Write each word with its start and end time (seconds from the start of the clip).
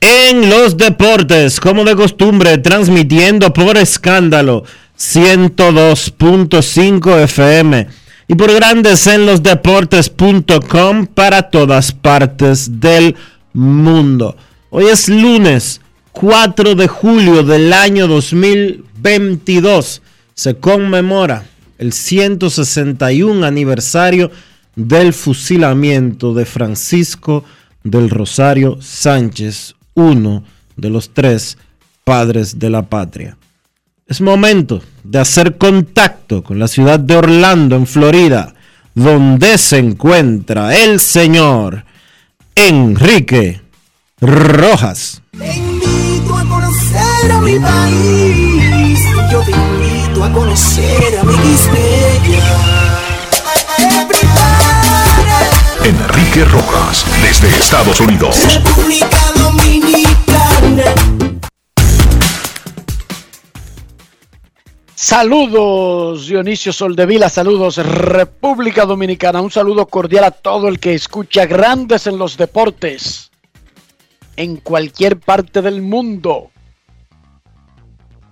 en 0.00 0.48
los 0.48 0.76
deportes, 0.76 1.60
como 1.60 1.84
de 1.84 1.96
costumbre, 1.96 2.58
transmitiendo 2.58 3.52
por 3.52 3.76
escándalo 3.76 4.64
102.5 4.98 7.22
FM 7.24 7.86
y 8.28 8.34
por 8.34 8.52
grandes 8.52 9.06
en 9.06 9.26
los 9.26 9.42
deportes.com 9.42 11.06
para 11.06 11.50
todas 11.50 11.92
partes 11.92 12.80
del 12.80 13.16
mundo. 13.52 14.36
Hoy 14.70 14.86
es 14.86 15.08
lunes 15.08 15.80
4 16.12 16.74
de 16.74 16.88
julio 16.88 17.42
del 17.42 17.72
año 17.72 18.06
2022. 18.06 20.02
Se 20.34 20.56
conmemora 20.56 21.46
el 21.78 21.92
161 21.92 23.46
aniversario 23.46 24.30
del 24.76 25.12
fusilamiento 25.12 26.34
de 26.34 26.44
Francisco 26.44 27.44
del 27.82 28.10
Rosario 28.10 28.78
Sánchez, 28.80 29.74
uno 29.98 30.42
de 30.76 30.90
los 30.90 31.12
tres 31.12 31.58
padres 32.04 32.58
de 32.58 32.70
la 32.70 32.82
patria. 32.82 33.36
Es 34.06 34.20
momento 34.20 34.80
de 35.04 35.18
hacer 35.18 35.58
contacto 35.58 36.42
con 36.42 36.58
la 36.58 36.68
ciudad 36.68 36.98
de 36.98 37.16
Orlando, 37.16 37.76
en 37.76 37.86
Florida, 37.86 38.54
donde 38.94 39.58
se 39.58 39.78
encuentra 39.78 40.74
el 40.74 41.00
señor 41.00 41.84
Enrique 42.54 43.60
Rojas. 44.20 45.20
Te 45.36 45.56
invito 45.56 46.36
a 46.36 46.44
conocer 46.44 47.32
a 47.32 47.40
mi 47.40 47.58
país, 47.58 49.00
yo 49.30 49.40
te 49.42 49.50
invito 49.50 50.24
a 50.24 50.32
conocer 50.32 51.18
a 51.20 51.24
mi 51.24 51.34
Enrique 55.84 56.44
Rojas, 56.44 57.04
desde 57.22 57.48
Estados 57.56 58.00
Unidos. 58.00 58.36
Saludos 64.94 66.26
Dionisio 66.26 66.72
Soldevila, 66.72 67.28
saludos 67.28 67.76
República 67.78 68.84
Dominicana, 68.84 69.40
un 69.40 69.50
saludo 69.50 69.86
cordial 69.86 70.24
a 70.24 70.30
todo 70.30 70.68
el 70.68 70.78
que 70.78 70.92
escucha 70.92 71.46
grandes 71.46 72.06
en 72.06 72.18
los 72.18 72.36
deportes 72.36 73.30
en 74.36 74.56
cualquier 74.58 75.18
parte 75.18 75.62
del 75.62 75.82
mundo. 75.82 76.50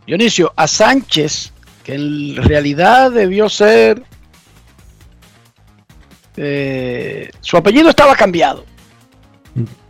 Dionisio, 0.07 0.53
a 0.55 0.69
Sánchez, 0.69 1.53
que 1.83 1.95
en 1.95 2.37
realidad 2.37 3.11
debió 3.11 3.49
ser... 3.49 4.03
Eh, 6.37 7.31
su 7.41 7.57
apellido 7.57 7.89
estaba 7.89 8.15
cambiado. 8.15 8.65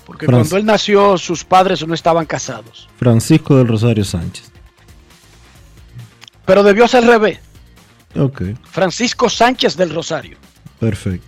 Porque 0.06 0.26
cuando 0.26 0.56
él 0.56 0.64
nació 0.64 1.18
sus 1.18 1.44
padres 1.44 1.84
no 1.84 1.92
estaban 1.92 2.26
casados. 2.26 2.88
Francisco 2.96 3.56
del 3.56 3.66
Rosario 3.66 4.04
Sánchez. 4.04 4.52
Pero 6.44 6.62
debió 6.62 6.86
ser 6.86 7.02
al 7.02 7.08
revés. 7.08 7.40
Ok. 8.16 8.42
Francisco 8.70 9.28
Sánchez 9.28 9.76
del 9.76 9.92
Rosario. 9.92 10.38
Perfecto. 10.78 11.26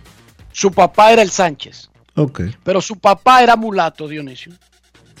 Su 0.53 0.71
papá 0.71 1.11
era 1.11 1.21
el 1.21 1.29
Sánchez. 1.29 1.89
Ok. 2.15 2.41
Pero 2.63 2.79
su 2.79 2.95
papá 2.95 3.43
era 3.43 3.57
mulato, 3.57 4.07
Dionisio. 4.07 4.53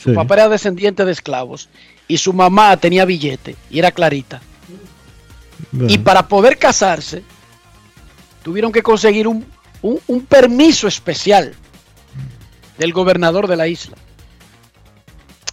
Su 0.01 0.13
papá 0.13 0.35
era 0.35 0.49
descendiente 0.49 1.03
de 1.03 1.11
esclavos. 1.11 1.67
Y 2.07 2.17
su 2.17 2.31
mamá 2.31 2.77
tenía 2.77 3.03
billete. 3.03 3.57
Y 3.69 3.79
era 3.79 3.91
clarita. 3.91 4.39
Y 5.85 5.97
para 5.97 6.29
poder 6.29 6.57
casarse, 6.57 7.23
tuvieron 8.41 8.71
que 8.71 8.81
conseguir 8.81 9.27
un, 9.27 9.45
un 9.81 10.21
permiso 10.21 10.87
especial 10.87 11.53
del 12.79 12.93
gobernador 12.93 13.47
de 13.47 13.57
la 13.57 13.67
isla. 13.67 13.97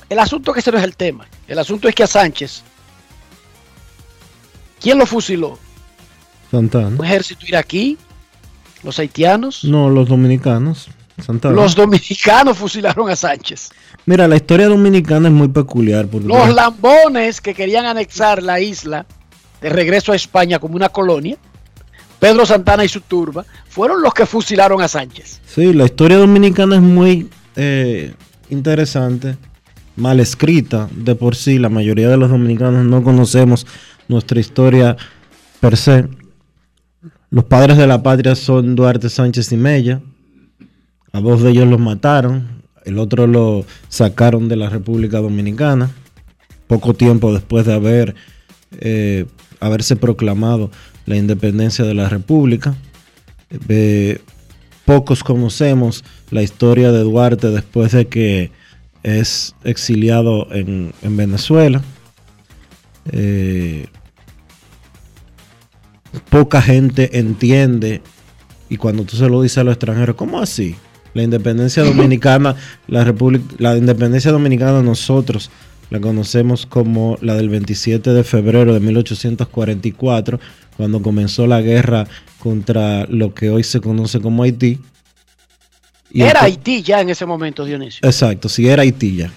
El 0.09 0.20
asunto 0.20 0.53
que 0.53 0.60
ese 0.60 0.70
no 0.70 0.78
es 0.78 0.84
el 0.84 0.97
tema. 0.97 1.26
El 1.48 1.59
asunto 1.59 1.88
es 1.88 1.94
que 1.94 2.04
a 2.04 2.06
Sánchez, 2.06 2.62
¿quién 4.81 4.97
lo 4.97 5.04
fusiló? 5.04 5.59
Santana. 6.50 6.97
¿Un 6.97 7.04
ejército 7.04 7.44
iraquí? 7.44 7.98
¿Los 8.84 9.00
haitianos? 9.00 9.64
No, 9.64 9.91
los 9.91 10.09
dominicanos. 10.09 10.88
Santana. 11.20 11.54
Los 11.54 11.75
dominicanos 11.75 12.56
fusilaron 12.56 13.10
a 13.10 13.16
Sánchez. 13.16 13.70
Mira, 14.04 14.28
la 14.28 14.37
historia 14.37 14.69
dominicana 14.69 15.26
es 15.26 15.34
muy 15.34 15.48
peculiar. 15.48 16.06
Porque 16.06 16.28
los 16.28 16.54
lambones 16.54 17.41
que 17.41 17.54
querían 17.54 17.87
anexar 17.87 18.41
la 18.41 18.60
isla 18.60 19.04
de 19.60 19.70
regreso 19.70 20.12
a 20.12 20.16
España 20.16 20.60
como 20.60 20.76
una 20.76 20.91
colonia, 20.91 21.37
Pedro 22.19 22.47
Santana 22.47 22.84
y 22.84 22.88
su 22.88 23.00
turba, 23.00 23.44
fueron 23.69 24.03
los 24.03 24.15
que 24.15 24.27
fusilaron 24.27 24.81
a 24.81 24.88
Sánchez. 24.88 25.41
Sí, 25.47 25.72
la 25.72 25.84
historia 25.84 26.16
dominicana 26.16 26.77
es 26.77 26.82
muy 26.82 27.28
eh, 27.56 28.15
interesante, 28.49 29.37
mal 29.97 30.21
escrita 30.21 30.88
de 30.93 31.15
por 31.15 31.37
sí. 31.37 31.59
La 31.59 31.69
mayoría 31.69 32.09
de 32.09 32.16
los 32.16 32.31
dominicanos 32.31 32.84
no 32.87 33.03
conocemos 33.03 33.66
nuestra 34.09 34.41
historia 34.41 34.97
per 35.60 35.76
se. 35.76 36.09
Los 37.31 37.44
padres 37.44 37.76
de 37.76 37.87
la 37.87 38.03
patria 38.03 38.34
son 38.34 38.76
Duarte 38.76 39.10
Sánchez 39.10 39.53
y 39.53 39.56
Mella. 39.56 40.00
A 41.12 41.20
dos 41.20 41.43
de 41.43 41.50
ellos 41.50 41.67
los 41.67 41.81
mataron, 41.81 42.62
el 42.85 42.99
otro 42.99 43.26
lo 43.26 43.64
sacaron 43.88 44.49
de 44.49 44.56
la 44.56 44.69
República 44.69 45.19
Dominicana, 45.19 45.91
poco 46.67 46.94
tiempo 46.94 47.32
después 47.32 47.64
de 47.67 48.14
eh, 48.81 49.26
haberse 49.61 49.96
proclamado 49.96 50.70
la 51.06 51.17
independencia 51.17 51.85
de 51.85 51.94
la 51.94 52.08
República. 52.08 52.75
pocos 54.85 55.25
conocemos 55.25 56.05
la 56.31 56.43
historia 56.43 56.93
de 56.93 57.00
Duarte 57.00 57.50
después 57.50 57.93
de 57.93 58.06
que 58.06 58.50
es 59.03 59.55
exiliado 59.64 60.49
en, 60.53 60.93
Venezuela. 61.03 61.82
Eh, 63.12 63.87
poca 66.29 66.61
gente 66.61 67.19
entiende 67.19 68.03
y 68.69 68.76
cuando 68.76 69.05
tú 69.05 69.17
se 69.17 69.29
lo 69.29 69.43
dices 69.43 69.58
a 69.58 69.64
los 69.64 69.75
extranjeros, 69.75 70.17
¿cómo 70.17 70.41
así? 70.41 70.75
La 71.14 71.23
independencia 71.23 71.85
dominicana, 71.85 72.56
la 72.88 73.05
República, 73.05 73.44
la 73.58 73.76
independencia 73.76 74.32
dominicana 74.32 74.82
nosotros 74.82 75.50
la 75.91 76.00
conocemos 76.00 76.67
como 76.67 77.19
la 77.21 77.35
del 77.35 77.49
27 77.49 78.12
de 78.12 78.25
febrero 78.25 78.75
de 78.75 78.81
1844, 78.81 80.41
cuando 80.77 81.00
comenzó 81.00 81.47
la 81.47 81.61
guerra 81.61 82.06
contra 82.38 83.06
lo 83.06 83.35
que 83.35 83.50
hoy 83.50 83.62
se 83.62 83.81
conoce 83.81 84.21
como 84.21 84.43
Haití. 84.43 84.79
era 86.12 86.43
Haití 86.43 86.83
ya 86.83 87.00
en 87.00 87.11
ese 87.11 87.27
momento, 87.27 87.65
Dionisio. 87.65 88.00
Exacto, 88.06 88.49
sí, 88.49 88.69
era 88.69 88.83
Haití 88.83 89.17
ya. 89.17 89.31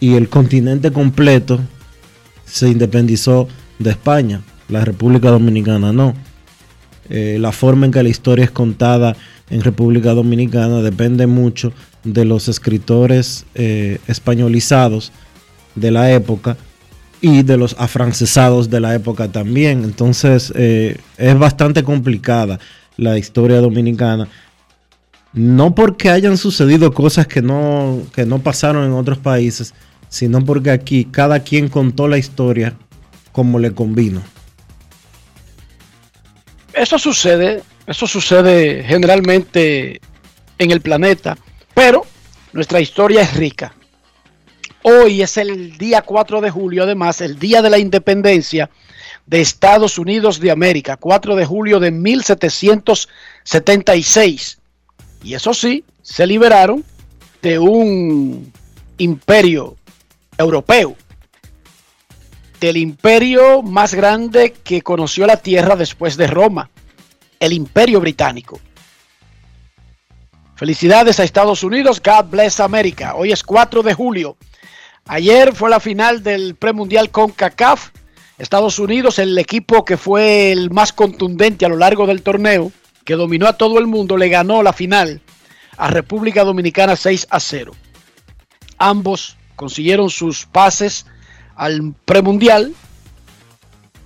Y 0.00 0.14
el 0.14 0.28
continente 0.28 0.90
completo 0.90 1.60
se 2.44 2.68
independizó 2.68 3.48
de 3.78 3.90
España, 3.90 4.42
la 4.68 4.84
República 4.84 5.30
Dominicana 5.30 5.92
no. 5.92 6.14
Eh, 7.10 7.36
la 7.38 7.52
forma 7.52 7.86
en 7.86 7.92
que 7.92 8.02
la 8.02 8.08
historia 8.08 8.46
es 8.46 8.50
contada 8.50 9.14
en 9.50 9.60
República 9.60 10.14
Dominicana 10.14 10.80
depende 10.80 11.26
mucho 11.26 11.72
de 12.02 12.24
los 12.24 12.48
escritores 12.48 13.44
eh, 13.54 13.98
españolizados 14.06 15.12
de 15.74 15.90
la 15.90 16.12
época 16.12 16.56
y 17.20 17.42
de 17.42 17.56
los 17.56 17.74
afrancesados 17.78 18.68
de 18.68 18.80
la 18.80 18.94
época 18.94 19.28
también. 19.28 19.84
Entonces 19.84 20.52
eh, 20.56 20.98
es 21.16 21.38
bastante 21.38 21.82
complicada 21.82 22.58
la 22.96 23.18
historia 23.18 23.60
dominicana. 23.60 24.28
No 25.32 25.74
porque 25.74 26.10
hayan 26.10 26.36
sucedido 26.36 26.92
cosas 26.92 27.26
que 27.26 27.42
no, 27.42 28.02
que 28.14 28.24
no 28.24 28.40
pasaron 28.40 28.84
en 28.84 28.92
otros 28.92 29.18
países, 29.18 29.74
sino 30.08 30.44
porque 30.44 30.70
aquí 30.70 31.06
cada 31.06 31.40
quien 31.40 31.68
contó 31.68 32.06
la 32.08 32.18
historia 32.18 32.74
como 33.32 33.58
le 33.58 33.72
convino. 33.72 34.22
Eso 36.72 36.98
sucede, 36.98 37.62
eso 37.86 38.06
sucede 38.06 38.84
generalmente 38.84 40.00
en 40.58 40.70
el 40.70 40.80
planeta, 40.80 41.36
pero 41.74 42.04
nuestra 42.52 42.80
historia 42.80 43.22
es 43.22 43.34
rica. 43.34 43.74
Hoy 44.86 45.22
es 45.22 45.38
el 45.38 45.78
día 45.78 46.02
4 46.02 46.42
de 46.42 46.50
julio, 46.50 46.82
además, 46.82 47.22
el 47.22 47.38
día 47.38 47.62
de 47.62 47.70
la 47.70 47.78
independencia 47.78 48.68
de 49.24 49.40
Estados 49.40 49.96
Unidos 49.96 50.40
de 50.40 50.50
América, 50.50 50.98
4 50.98 51.36
de 51.36 51.46
julio 51.46 51.80
de 51.80 51.90
1776. 51.90 54.58
Y 55.22 55.32
eso 55.32 55.54
sí, 55.54 55.86
se 56.02 56.26
liberaron 56.26 56.84
de 57.40 57.58
un 57.58 58.52
imperio 58.98 59.78
europeo, 60.36 60.94
del 62.60 62.76
imperio 62.76 63.62
más 63.62 63.94
grande 63.94 64.52
que 64.52 64.82
conoció 64.82 65.26
la 65.26 65.38
tierra 65.38 65.76
después 65.76 66.18
de 66.18 66.26
Roma, 66.26 66.68
el 67.40 67.54
imperio 67.54 68.02
británico. 68.02 68.60
Felicidades 70.56 71.18
a 71.20 71.24
Estados 71.24 71.62
Unidos, 71.62 72.02
God 72.02 72.26
bless 72.26 72.60
America. 72.60 73.14
Hoy 73.14 73.32
es 73.32 73.42
4 73.42 73.82
de 73.82 73.94
julio 73.94 74.36
Ayer 75.06 75.54
fue 75.54 75.68
la 75.68 75.80
final 75.80 76.22
del 76.22 76.54
premundial 76.54 77.10
con 77.10 77.30
CACAF. 77.30 77.90
Estados 78.38 78.78
Unidos, 78.78 79.18
el 79.18 79.36
equipo 79.38 79.84
que 79.84 79.96
fue 79.96 80.50
el 80.50 80.70
más 80.70 80.92
contundente 80.92 81.66
a 81.66 81.68
lo 81.68 81.76
largo 81.76 82.06
del 82.06 82.22
torneo, 82.22 82.72
que 83.04 83.14
dominó 83.14 83.46
a 83.46 83.58
todo 83.58 83.78
el 83.78 83.86
mundo, 83.86 84.16
le 84.16 84.28
ganó 84.28 84.62
la 84.62 84.72
final 84.72 85.20
a 85.76 85.90
República 85.90 86.42
Dominicana 86.42 86.96
6 86.96 87.26
a 87.30 87.38
0. 87.38 87.72
Ambos 88.78 89.36
consiguieron 89.56 90.08
sus 90.08 90.46
pases 90.46 91.06
al 91.54 91.94
premundial, 92.06 92.74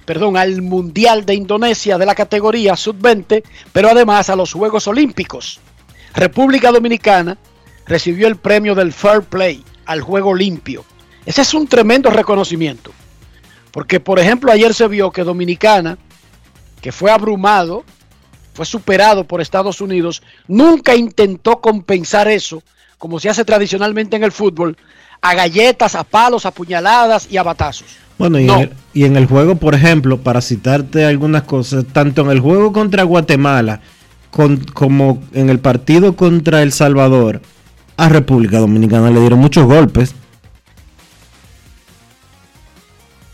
perdón, 0.04 0.36
al 0.36 0.62
Mundial 0.62 1.24
de 1.24 1.34
Indonesia 1.34 1.96
de 1.96 2.06
la 2.06 2.14
categoría 2.14 2.76
sub-20, 2.76 3.44
pero 3.72 3.88
además 3.88 4.30
a 4.30 4.36
los 4.36 4.52
Juegos 4.52 4.88
Olímpicos. 4.88 5.60
República 6.14 6.72
Dominicana 6.72 7.38
recibió 7.86 8.26
el 8.26 8.36
premio 8.36 8.74
del 8.74 8.92
Fair 8.92 9.22
Play 9.22 9.64
al 9.88 10.02
juego 10.02 10.34
limpio. 10.34 10.84
Ese 11.24 11.42
es 11.42 11.54
un 11.54 11.66
tremendo 11.66 12.10
reconocimiento. 12.10 12.92
Porque, 13.72 14.00
por 14.00 14.18
ejemplo, 14.18 14.52
ayer 14.52 14.74
se 14.74 14.86
vio 14.86 15.10
que 15.10 15.24
Dominicana, 15.24 15.96
que 16.80 16.92
fue 16.92 17.10
abrumado, 17.10 17.84
fue 18.52 18.66
superado 18.66 19.24
por 19.24 19.40
Estados 19.40 19.80
Unidos, 19.80 20.22
nunca 20.46 20.94
intentó 20.94 21.60
compensar 21.60 22.28
eso, 22.28 22.62
como 22.98 23.18
se 23.18 23.30
hace 23.30 23.44
tradicionalmente 23.44 24.16
en 24.16 24.24
el 24.24 24.32
fútbol, 24.32 24.76
a 25.22 25.34
galletas, 25.34 25.94
a 25.94 26.04
palos, 26.04 26.44
a 26.44 26.50
puñaladas 26.50 27.26
y 27.30 27.38
a 27.38 27.42
batazos. 27.42 27.86
Bueno, 28.18 28.38
y, 28.38 28.48
en 28.48 28.60
el, 28.60 28.72
y 28.92 29.04
en 29.04 29.16
el 29.16 29.26
juego, 29.26 29.56
por 29.56 29.74
ejemplo, 29.74 30.18
para 30.18 30.42
citarte 30.42 31.06
algunas 31.06 31.44
cosas, 31.44 31.86
tanto 31.92 32.22
en 32.22 32.30
el 32.30 32.40
juego 32.40 32.72
contra 32.72 33.04
Guatemala 33.04 33.80
como 34.74 35.22
en 35.32 35.48
el 35.48 35.60
partido 35.60 36.14
contra 36.14 36.62
El 36.62 36.72
Salvador, 36.72 37.40
a 37.98 38.08
República 38.08 38.58
Dominicana 38.58 39.10
le 39.10 39.20
dieron 39.20 39.40
muchos 39.40 39.66
golpes. 39.66 40.14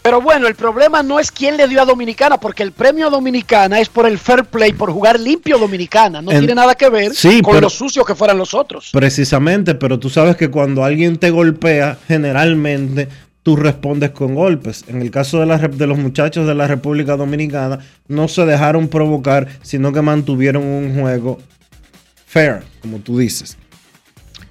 Pero 0.03 0.21
bueno, 0.21 0.47
el 0.49 0.55
problema 0.55 1.03
no 1.03 1.19
es 1.21 1.31
quién 1.31 1.57
le 1.57 1.69
dio 1.69 1.81
a 1.81 1.85
Dominicana, 1.85 2.39
porque 2.39 2.63
el 2.63 2.73
premio 2.73 3.07
a 3.07 3.11
Dominicana 3.11 3.81
es 3.81 3.89
por 3.89 4.07
el 4.07 4.19
fair 4.19 4.45
play, 4.45 4.73
por 4.73 4.91
jugar 4.91 5.21
limpio 5.21 5.59
Dominicana. 5.59 6.21
No 6.21 6.31
tiene 6.31 6.55
nada 6.55 6.75
que 6.75 6.91
ver 6.91 7.13
con 7.43 7.61
los 7.61 7.73
sucios 7.73 8.07
que 8.07 8.15
fueran 8.15 8.37
los 8.37 8.53
otros. 8.53 8.91
Precisamente, 8.93 9.75
pero 9.75 9.99
tú 9.99 10.11
sabes 10.11 10.37
que 10.37 10.51
cuando 10.51 10.85
alguien 10.85 11.19
te 11.19 11.31
golpea, 11.31 11.99
generalmente 12.07 13.09
tú 13.43 13.57
respondes 13.57 14.11
con 14.11 14.35
golpes. 14.35 14.85
En 14.89 15.01
el 15.01 15.11
caso 15.11 15.41
de, 15.41 15.47
la, 15.47 15.59
de 15.59 15.87
los 15.87 15.99
muchachos 15.99 16.47
de 16.47 16.55
la 16.55 16.67
República 16.67 17.17
Dominicana, 17.17 17.81
no 18.09 18.29
se 18.29 18.45
dejaron 18.47 18.89
provocar, 18.89 19.49
sino 19.63 19.93
que 19.93 20.03
mantuvieron 20.03 20.65
un 20.65 21.01
juego 21.01 21.39
fair, 22.27 22.63
como 22.83 22.99
tú 22.99 23.19
dices. 23.19 23.57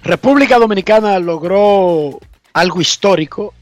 República 0.04 0.58
Dominicana 0.58 1.18
logró 1.18 2.20
algo 2.52 2.80
histórico. 2.82 3.54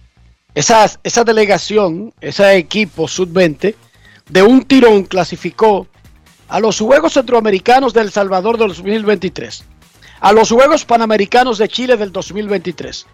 Esa, 0.56 0.90
delegación, 1.24 2.12
ese 2.20 2.56
equipo 2.56 3.06
sub-20, 3.06 3.76
de 4.28 4.42
un 4.42 4.64
tirón 4.64 5.04
clasificó 5.04 5.86
a 6.48 6.58
los 6.58 6.80
Juegos 6.80 7.12
Centroamericanos 7.14 7.94
de 7.94 8.00
El 8.00 8.10
Salvador 8.10 8.58
del 8.58 8.68
2023, 8.68 9.64
a 10.20 10.32
los 10.32 10.50
Juegos 10.50 10.84
Panamericanos 10.84 11.58
de 11.58 11.68
Chile 11.68 11.96
del 11.96 12.10
2023, 12.10 13.06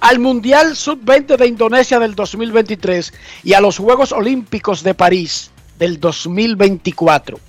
al 0.00 0.18
Mundial 0.18 0.76
Sub-20 0.76 1.38
de 1.38 1.46
Indonesia 1.46 1.98
del 1.98 2.14
2023 2.14 3.14
y 3.44 3.54
a 3.54 3.60
los 3.62 3.78
Juegos 3.78 4.12
Olímpicos 4.12 4.82
de 4.82 4.92
París 4.92 5.50
del 5.78 5.98
2024. 5.98 7.40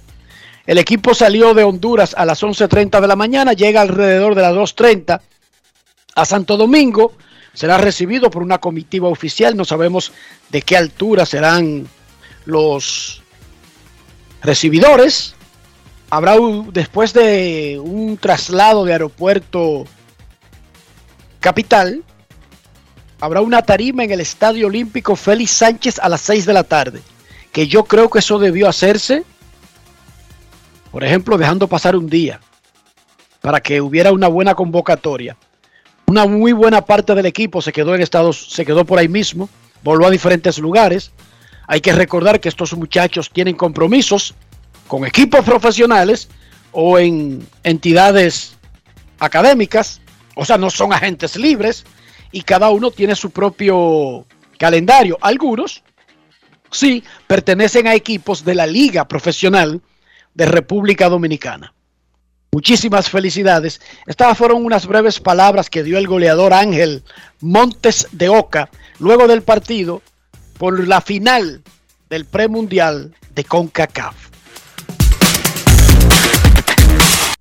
El 0.65 0.79
equipo 0.79 1.13
salió 1.13 1.53
de 1.53 1.63
Honduras 1.63 2.15
a 2.17 2.25
las 2.25 2.41
11.30 2.41 2.99
de 2.99 3.07
la 3.07 3.15
mañana, 3.15 3.53
llega 3.53 3.81
alrededor 3.81 4.33
de 4.33 4.41
las 4.41 4.53
2.30 4.53 5.21
a 6.15 6.25
Santo 6.25 6.57
Domingo. 6.57 7.13
Será 7.53 7.77
recibido 7.77 8.29
por 8.29 8.41
una 8.41 8.57
comitiva 8.57 9.07
oficial. 9.07 9.55
No 9.55 9.63
sabemos 9.63 10.11
de 10.49 10.61
qué 10.61 10.75
altura 10.75 11.25
serán 11.25 11.87
los 12.45 13.21
recibidores. 14.41 15.35
Habrá 16.09 16.35
después 16.71 17.13
de 17.13 17.79
un 17.81 18.17
traslado 18.17 18.85
de 18.85 18.93
aeropuerto 18.93 19.85
capital, 21.39 22.03
habrá 23.19 23.41
una 23.41 23.61
tarima 23.61 24.03
en 24.03 24.11
el 24.11 24.19
Estadio 24.19 24.67
Olímpico 24.67 25.15
Félix 25.15 25.51
Sánchez 25.51 25.99
a 25.99 26.09
las 26.09 26.21
6 26.21 26.45
de 26.45 26.53
la 26.53 26.63
tarde. 26.63 27.01
Que 27.51 27.67
yo 27.67 27.85
creo 27.85 28.09
que 28.09 28.19
eso 28.19 28.39
debió 28.39 28.67
hacerse 28.67 29.23
por 30.95 31.03
ejemplo, 31.03 31.37
dejando 31.37 31.67
pasar 31.67 31.97
un 31.97 32.07
día 32.07 32.39
para 33.41 33.59
que 33.59 33.81
hubiera 33.81 34.13
una 34.13 34.29
buena 34.29 34.55
convocatoria. 34.55 35.35
Una 36.05 36.25
muy 36.25 36.53
buena 36.53 36.85
parte 36.85 37.13
del 37.13 37.25
equipo 37.25 37.61
se 37.61 37.73
quedó 37.73 37.93
en 37.93 38.01
Estados, 38.01 38.47
se 38.49 38.65
quedó 38.65 38.85
por 38.85 38.97
ahí 38.97 39.09
mismo, 39.09 39.49
volvió 39.83 40.07
a 40.07 40.09
diferentes 40.09 40.57
lugares. 40.57 41.11
Hay 41.67 41.81
que 41.81 41.91
recordar 41.91 42.39
que 42.39 42.47
estos 42.47 42.73
muchachos 42.77 43.29
tienen 43.29 43.57
compromisos 43.57 44.35
con 44.87 45.05
equipos 45.05 45.43
profesionales 45.43 46.29
o 46.71 46.97
en 46.97 47.45
entidades 47.65 48.55
académicas, 49.19 49.99
o 50.33 50.45
sea, 50.45 50.57
no 50.57 50.69
son 50.69 50.93
agentes 50.93 51.35
libres 51.35 51.83
y 52.31 52.43
cada 52.43 52.69
uno 52.69 52.89
tiene 52.89 53.17
su 53.17 53.31
propio 53.31 54.25
calendario. 54.57 55.17
Algunos 55.19 55.83
sí 56.71 57.03
pertenecen 57.27 57.85
a 57.85 57.95
equipos 57.95 58.45
de 58.45 58.55
la 58.55 58.65
liga 58.65 59.05
profesional 59.09 59.81
de 60.35 60.45
República 60.45 61.09
Dominicana. 61.09 61.73
Muchísimas 62.51 63.09
felicidades. 63.09 63.81
Estas 64.05 64.37
fueron 64.37 64.63
unas 64.63 64.85
breves 64.85 65.19
palabras 65.19 65.69
que 65.69 65.83
dio 65.83 65.97
el 65.97 66.07
goleador 66.07 66.53
Ángel 66.53 67.03
Montes 67.41 68.07
de 68.11 68.29
Oca 68.29 68.69
luego 68.99 69.27
del 69.27 69.41
partido 69.41 70.01
por 70.57 70.87
la 70.87 71.01
final 71.01 71.63
del 72.09 72.25
premundial 72.25 73.13
de 73.33 73.43
CONCACAF. 73.43 74.15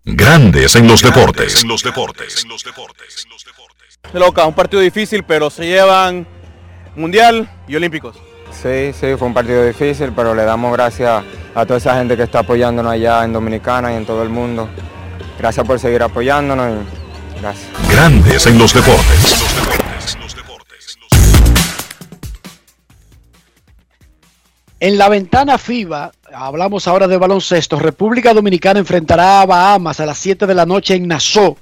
Grandes 0.04 0.74
en 0.76 0.88
los 0.88 1.00
deportes. 1.00 1.62
En 1.62 1.68
los 1.68 1.82
deportes. 1.82 2.44
De 4.12 4.18
loca, 4.18 4.44
un 4.46 4.54
partido 4.54 4.82
difícil, 4.82 5.24
pero 5.24 5.48
se 5.48 5.66
llevan 5.66 6.26
mundial 6.96 7.48
y 7.66 7.76
olímpicos. 7.76 8.16
Sí, 8.62 8.92
sí, 8.92 9.14
fue 9.18 9.28
un 9.28 9.34
partido 9.34 9.64
difícil, 9.64 10.12
pero 10.14 10.34
le 10.34 10.44
damos 10.44 10.72
gracias 10.72 11.22
a 11.54 11.66
toda 11.66 11.78
esa 11.78 11.96
gente 11.96 12.16
que 12.16 12.22
está 12.22 12.40
apoyándonos 12.40 12.92
allá 12.92 13.24
en 13.24 13.32
Dominicana 13.32 13.92
y 13.92 13.96
en 13.96 14.06
todo 14.06 14.22
el 14.22 14.30
mundo. 14.30 14.68
Gracias 15.38 15.66
por 15.66 15.78
seguir 15.78 16.02
apoyándonos 16.02 16.70
y 16.70 17.40
gracias. 17.40 17.68
Grandes 17.90 18.46
en 18.46 18.58
los 18.58 18.72
deportes. 18.72 19.44
En 24.80 24.98
la 24.98 25.08
ventana 25.08 25.56
FIBA, 25.56 26.12
hablamos 26.34 26.86
ahora 26.88 27.08
de 27.08 27.16
baloncesto, 27.16 27.78
República 27.78 28.34
Dominicana 28.34 28.80
enfrentará 28.80 29.40
a 29.40 29.46
Bahamas 29.46 30.00
a 30.00 30.06
las 30.06 30.18
7 30.18 30.46
de 30.46 30.54
la 30.54 30.66
noche 30.66 30.94
en 30.94 31.08
Nassau 31.08 31.56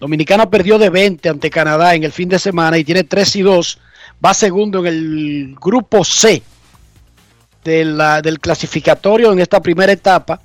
Dominicana 0.00 0.48
perdió 0.48 0.78
de 0.78 0.90
20 0.90 1.28
ante 1.28 1.50
Canadá 1.50 1.94
en 1.94 2.04
el 2.04 2.12
fin 2.12 2.28
de 2.28 2.38
semana 2.38 2.78
y 2.78 2.84
tiene 2.84 3.04
3 3.04 3.36
y 3.36 3.42
2. 3.42 3.78
Va 4.24 4.34
segundo 4.34 4.80
en 4.80 4.86
el 4.86 5.56
grupo 5.60 6.04
C 6.04 6.42
del 7.62 8.40
clasificatorio 8.40 9.32
en 9.32 9.40
esta 9.40 9.60
primera 9.60 9.92
etapa 9.92 10.40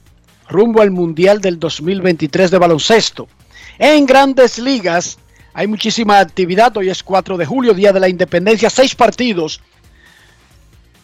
rumbo 0.48 0.82
al 0.82 0.92
Mundial 0.92 1.42
del 1.42 1.60
2023 1.60 2.52
de 2.52 2.58
baloncesto. 2.58 3.28
En 3.80 4.06
grandes 4.06 4.60
ligas 4.60 5.18
hay 5.54 5.68
muchísima 5.68 6.20
actividad. 6.20 6.76
Hoy 6.78 6.90
es 6.90 7.02
4 7.02 7.38
de 7.38 7.46
julio, 7.46 7.74
Día 7.74 7.94
de 7.94 8.00
la 8.00 8.10
Independencia. 8.10 8.70
Seis 8.70 8.94
partidos 8.94 9.62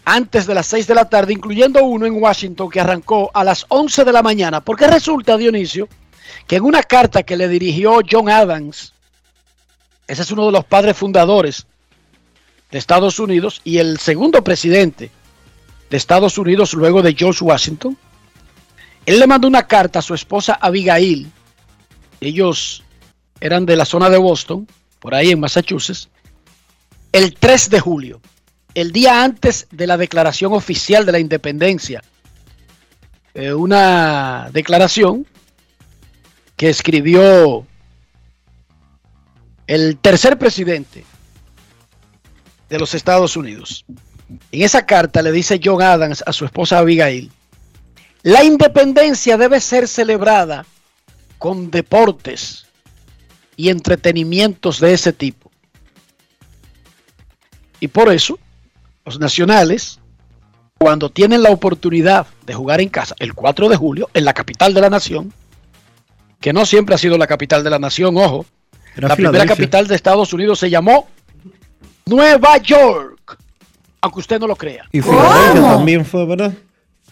antes 0.05 0.45
de 0.45 0.55
las 0.55 0.67
6 0.67 0.88
de 0.88 0.95
la 0.95 1.09
tarde, 1.09 1.33
incluyendo 1.33 1.83
uno 1.83 2.05
en 2.05 2.21
Washington 2.21 2.69
que 2.69 2.79
arrancó 2.79 3.31
a 3.33 3.43
las 3.43 3.65
11 3.69 4.05
de 4.05 4.11
la 4.11 4.21
mañana. 4.21 4.61
Porque 4.61 4.88
resulta, 4.88 5.38
Dionisio, 5.38 5.88
que 6.45 6.57
en 6.57 6.63
una 6.63 6.83
carta 6.83 7.23
que 7.23 7.38
le 7.38 7.47
dirigió 7.47 7.99
John 8.09 8.29
Adams, 8.29 8.93
ese 10.07 10.21
es 10.21 10.31
uno 10.31 10.47
de 10.47 10.51
los 10.51 10.65
padres 10.65 10.97
fundadores 10.97 11.65
de 12.71 12.77
Estados 12.77 13.19
Unidos 13.19 13.61
y 13.63 13.77
el 13.77 13.99
segundo 13.99 14.43
presidente 14.43 15.11
de 15.89 15.97
Estados 15.97 16.38
Unidos 16.38 16.73
luego 16.73 17.01
de 17.01 17.15
George 17.15 17.43
Washington, 17.43 17.97
él 19.05 19.19
le 19.19 19.27
mandó 19.27 19.47
una 19.47 19.65
carta 19.65 19.99
a 19.99 20.03
su 20.03 20.13
esposa 20.13 20.53
Abigail. 20.61 21.31
Ellos 22.21 22.83
eran 23.39 23.65
de 23.65 23.75
la 23.75 23.85
zona 23.85 24.09
de 24.09 24.17
Boston, 24.17 24.67
por 24.99 25.15
ahí 25.15 25.31
en 25.31 25.39
Massachusetts, 25.39 26.09
el 27.11 27.33
3 27.33 27.69
de 27.71 27.79
julio, 27.79 28.21
el 28.75 28.91
día 28.91 29.23
antes 29.23 29.67
de 29.71 29.88
la 29.88 29.97
declaración 29.97 30.53
oficial 30.53 31.05
de 31.05 31.11
la 31.11 31.19
independencia. 31.19 32.03
Eh, 33.33 33.53
una 33.53 34.49
declaración 34.51 35.25
que 36.55 36.69
escribió 36.69 37.65
el 39.65 39.97
tercer 39.97 40.38
presidente 40.38 41.03
de 42.69 42.79
los 42.79 42.93
Estados 42.93 43.35
Unidos. 43.35 43.85
En 44.51 44.61
esa 44.61 44.85
carta 44.85 45.21
le 45.21 45.31
dice 45.31 45.59
John 45.63 45.81
Adams 45.81 46.23
a 46.25 46.33
su 46.33 46.45
esposa 46.45 46.79
Abigail, 46.79 47.31
la 48.23 48.43
independencia 48.43 49.38
debe 49.38 49.59
ser 49.59 49.88
celebrada 49.88 50.65
con 51.38 51.71
deportes 51.71 52.65
y 53.55 53.69
entretenimientos 53.69 54.79
de 54.79 54.93
ese 54.93 55.13
tipo. 55.13 55.49
Y 57.79 57.88
por 57.88 58.11
eso, 58.11 58.38
los 59.05 59.19
nacionales, 59.19 59.99
cuando 60.77 61.09
tienen 61.09 61.43
la 61.43 61.49
oportunidad 61.49 62.27
de 62.45 62.53
jugar 62.53 62.81
en 62.81 62.89
casa 62.89 63.15
el 63.19 63.33
4 63.33 63.69
de 63.69 63.77
julio, 63.77 64.09
en 64.13 64.25
la 64.25 64.33
capital 64.33 64.73
de 64.73 64.81
la 64.81 64.89
nación, 64.89 65.33
que 66.41 66.53
no 66.53 66.65
siempre 66.65 66.95
ha 66.95 66.97
sido 66.97 67.17
la 67.17 67.27
capital 67.27 67.63
de 67.63 67.69
la 67.69 67.79
nación, 67.79 68.17
ojo. 68.17 68.45
la 68.95 69.15
primera 69.15 69.45
capital 69.45 69.88
de 69.88 69.95
Estados 69.95 70.33
Unidos 70.33 70.59
se 70.59 70.69
llamó 70.69 71.07
Nueva 72.10 72.58
York, 72.58 73.38
aunque 74.01 74.20
usted 74.20 74.39
no 74.39 74.48
lo 74.48 74.56
crea. 74.56 74.86
Y 74.92 75.01
Filadelfia 75.01 75.62
también 75.62 76.06
fue, 76.06 76.25
¿verdad? 76.25 76.54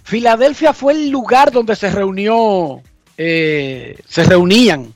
Filadelfia 0.04 0.74
fue 0.74 0.94
el 0.94 1.10
lugar 1.10 1.51
donde 1.51 1.75
se 1.75 1.92
reunió, 1.92 2.82
eh, 3.18 4.00
se 4.08 4.24
reunían 4.24 4.94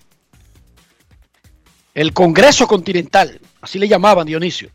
el 1.93 2.13
Congreso 2.13 2.67
Continental, 2.67 3.39
así 3.62 3.77
le 3.77 3.88
llamaban 3.88 4.25
Dionisio. 4.25 4.70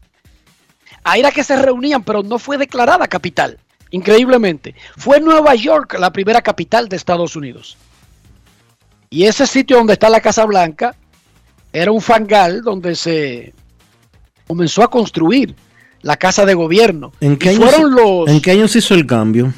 Ahí 1.03 1.21
era 1.21 1.31
que 1.31 1.43
se 1.45 1.57
reunían, 1.57 2.03
pero 2.03 2.23
no 2.23 2.39
fue 2.39 2.59
declarada 2.59 3.09
capital, 3.09 3.59
increíblemente. 3.91 4.75
Fue 4.97 5.21
Nueva 5.21 5.55
York 5.55 5.97
la 5.99 6.13
primera 6.13 6.43
capital 6.43 6.89
de 6.89 6.97
Estados 6.97 7.35
Unidos. 7.35 7.77
Y 9.09 9.25
ese 9.25 9.47
sitio 9.47 9.79
donde 9.79 9.95
está 9.95 10.09
la 10.09 10.21
Casa 10.21 10.45
Blanca 10.45 10.95
era 11.73 11.93
un 11.93 12.01
fangal 12.01 12.63
donde 12.63 12.95
se 12.97 13.55
comenzó 14.47 14.83
a 14.83 14.91
construir 14.91 15.55
la 16.03 16.17
casa 16.17 16.45
de 16.47 16.55
gobierno. 16.55 17.13
¿En 17.21 17.37
qué, 17.37 17.51
años, 17.51 17.71
fueron 17.71 17.95
los, 17.95 18.29
¿En 18.29 18.41
qué 18.41 18.53
años 18.53 18.75
hizo 18.77 18.95
el 18.95 19.07
cambio? 19.07 19.53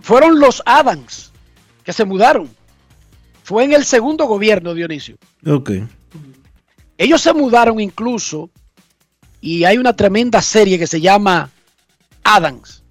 Fueron 0.00 0.38
los 0.38 0.62
Adams 0.64 1.32
que 1.82 1.92
se 1.92 2.04
mudaron. 2.04 2.48
Fue 3.42 3.64
en 3.64 3.72
el 3.72 3.84
segundo 3.84 4.26
gobierno, 4.26 4.72
Dionisio. 4.72 5.16
Ok. 5.46 5.72
Ellos 6.96 7.20
se 7.20 7.32
mudaron 7.34 7.80
incluso 7.80 8.50
y 9.40 9.64
hay 9.64 9.76
una 9.76 9.94
tremenda 9.94 10.40
serie 10.40 10.78
que 10.78 10.86
se 10.86 11.00
llama 11.00 11.50
Adams, 12.22 12.82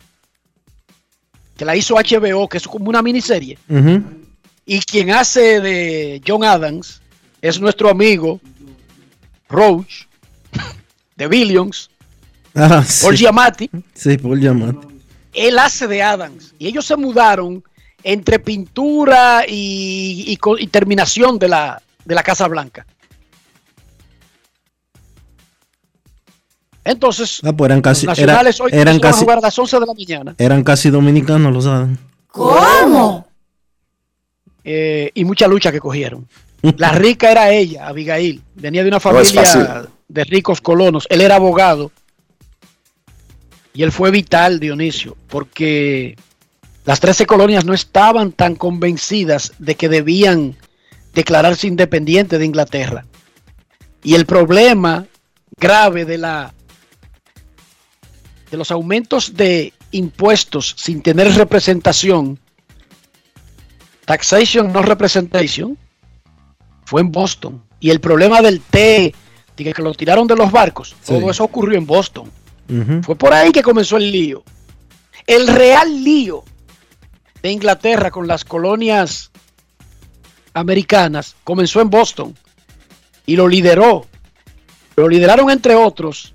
que 1.58 1.66
la 1.66 1.76
hizo 1.76 1.96
HBO, 1.96 2.48
que 2.48 2.58
es 2.58 2.68
como 2.68 2.90
una 2.90 3.02
miniserie. 3.02 3.58
Y 4.66 4.80
quien 4.82 5.12
hace 5.12 5.60
de 5.60 6.22
John 6.26 6.44
Adams 6.44 7.02
es 7.42 7.60
nuestro 7.60 7.90
amigo 7.90 8.40
Roach, 9.50 10.06
de 11.16 11.28
Billions, 11.28 11.90
ah, 12.56 12.84
Paul 13.02 13.16
Giamatti. 13.16 13.70
Sí, 13.94 14.18
Paul 14.18 14.40
Giamatti. 14.40 14.88
Él 15.34 15.58
hace 15.60 15.88
de 15.88 16.02
Adams. 16.04 16.54
Y 16.60 16.68
ellos 16.68 16.86
se 16.86 16.96
mudaron 16.96 17.64
entre 18.04 18.40
pintura 18.40 19.44
y, 19.48 20.38
terminación 20.72 21.40
de 21.40 21.48
la, 21.48 21.82
de 22.06 22.16
la 22.16 22.24
Casa 22.24 22.48
Blanca. 22.48 22.86
Entonces, 26.86 27.40
ah, 27.44 27.54
pues 27.54 27.70
eran 27.70 27.82
casi, 27.82 28.06
los 28.06 28.18
nacionales 28.18 28.60
hoy 28.60 28.72
eran 28.74 29.00
casi, 29.00 29.20
a 29.20 29.22
jugar 29.22 29.38
a 29.38 29.42
las 29.42 29.58
11 29.58 29.80
de 29.80 29.86
la 29.86 29.94
mañana. 29.94 30.36
Eran 30.38 30.64
casi 30.64 30.90
dominicanos, 30.90 31.54
lo 31.54 31.62
saben. 31.62 31.98
¿Cómo? 32.28 33.26
Eh, 34.66 35.10
y 35.14 35.24
mucha 35.24 35.48
lucha 35.48 35.72
que 35.72 35.80
cogieron. 35.80 36.28
La 36.78 36.92
rica 36.92 37.32
era 37.32 37.52
ella, 37.52 37.88
Abigail. 37.88 38.42
Venía 38.56 38.84
de 38.84 38.90
una 38.90 39.00
familia 39.00 39.86
de 40.14 40.24
ricos 40.24 40.62
colonos. 40.62 41.08
Él 41.10 41.22
era 41.22 41.36
abogado. 41.36 41.92
Y 43.74 43.84
él 43.84 43.92
fue 43.92 44.12
vital, 44.12 44.60
Dionisio, 44.60 45.18
porque 45.28 46.16
las 46.86 47.00
13 47.00 47.26
colonias 47.26 47.66
no 47.66 47.74
estaban 47.74 48.32
tan 48.32 48.56
convencidas 48.56 49.54
de 49.58 49.76
que 49.76 49.90
debían 49.90 50.56
declararse 51.14 51.68
independientes 51.68 52.38
de 52.38 52.46
Inglaterra. 52.46 53.06
Y 54.04 54.14
el 54.14 54.26
problema 54.26 55.08
grave 55.58 56.06
de 56.06 56.18
la 56.18 56.54
de 58.52 58.58
los 58.58 58.70
aumentos 58.70 59.36
de 59.36 59.74
impuestos 59.92 60.76
sin 60.78 61.02
tener 61.02 61.34
representación 61.34 62.40
Taxation 64.06 64.72
no 64.74 64.82
representation 64.82 65.78
fue 66.86 67.02
en 67.02 67.12
Boston. 67.12 67.64
Y 67.80 67.90
el 67.90 68.00
problema 68.00 68.42
del 68.42 68.62
té, 68.62 69.14
que 69.56 69.82
lo 69.82 69.94
tiraron 69.94 70.28
de 70.28 70.36
los 70.36 70.52
barcos, 70.52 70.96
todo 71.06 71.30
eso 71.30 71.44
ocurrió 71.44 71.78
en 71.78 71.86
Boston. 71.86 72.32
Fue 73.04 73.16
por 73.16 73.34
ahí 73.34 73.52
que 73.52 73.62
comenzó 73.62 73.98
el 73.98 74.12
lío. 74.12 74.44
El 75.28 75.48
real 75.48 76.04
lío 76.04 76.44
de 77.42 77.52
Inglaterra 77.52 78.10
con 78.10 78.28
las 78.28 78.44
colonias 78.44 79.32
americanas 80.54 81.36
comenzó 81.44 81.82
en 81.82 81.90
Boston 81.90 82.36
y 83.26 83.36
lo 83.36 83.48
lideró. 83.48 84.06
Lo 84.96 85.08
lideraron 85.08 85.50
entre 85.50 85.76
otros. 85.76 86.34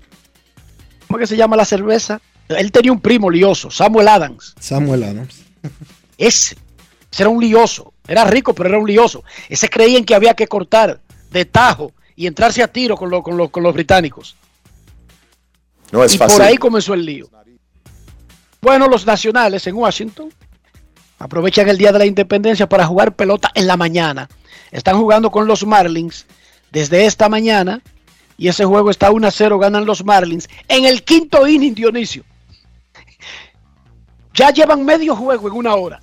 ¿Cómo 1.07 1.19
que 1.19 1.27
se 1.27 1.37
llama 1.37 1.55
la 1.55 1.65
cerveza? 1.65 2.21
Él 2.47 2.71
tenía 2.71 2.91
un 2.91 2.99
primo 2.99 3.29
lioso, 3.29 3.69
Samuel 3.69 4.07
Adams. 4.07 4.55
Samuel 4.59 5.03
Adams. 5.03 5.41
Ese 6.17 6.55
ese 7.11 7.23
era 7.23 7.29
un 7.29 7.41
lioso. 7.41 7.93
Era 8.07 8.25
rico, 8.25 8.53
pero 8.53 8.69
era 8.69 8.79
un 8.79 8.87
lioso. 8.87 9.23
Ese 9.49 9.69
creían 9.69 10.03
que 10.03 10.15
había 10.15 10.33
que 10.33 10.47
cortar 10.47 10.99
de 11.31 11.45
tajo 11.45 11.91
y 12.19 12.27
entrarse 12.27 12.61
a 12.61 12.67
tiro 12.67 12.97
con, 12.97 13.09
con, 13.21 13.63
los 13.63 13.73
británicos. 13.73 14.35
No 15.89 16.03
es 16.03 16.15
y 16.15 16.17
fácil. 16.17 16.35
por 16.35 16.45
ahí 16.45 16.57
comenzó 16.57 16.93
el 16.93 17.05
lío. 17.05 17.29
Bueno, 18.61 18.89
los 18.89 19.05
nacionales 19.05 19.65
en 19.67 19.75
Washington 19.75 20.29
aprovechan 21.17 21.69
el 21.69 21.77
Día 21.77 21.93
de 21.93 21.99
la 21.99 22.05
Independencia 22.05 22.67
para 22.67 22.85
jugar 22.85 23.15
pelota 23.15 23.49
en 23.55 23.67
la 23.67 23.77
mañana. 23.77 24.27
Están 24.69 24.99
jugando 24.99 25.31
con 25.31 25.47
los 25.47 25.65
Marlins 25.65 26.25
desde 26.73 27.05
esta 27.05 27.29
mañana 27.29 27.81
y 28.37 28.49
ese 28.49 28.65
juego 28.65 28.89
está 28.89 29.11
1 29.11 29.25
a 29.25 29.31
0, 29.31 29.57
ganan 29.57 29.85
los 29.85 30.03
Marlins 30.03 30.49
en 30.67 30.83
el 30.83 31.03
quinto 31.03 31.47
inning, 31.47 31.73
Dionisio. 31.73 32.25
Ya 34.33 34.51
llevan 34.51 34.83
medio 34.83 35.15
juego 35.15 35.47
en 35.47 35.53
una 35.53 35.73
hora. 35.73 36.01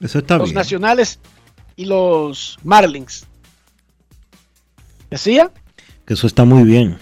Eso 0.00 0.20
está 0.20 0.38
los 0.38 0.52
nacionales 0.52 1.18
y 1.74 1.84
los 1.84 2.60
Marlins. 2.62 3.27
¿Decía? 5.10 5.50
Que 6.06 6.14
eso 6.14 6.26
está 6.26 6.44
muy 6.44 6.64
bien. 6.64 6.98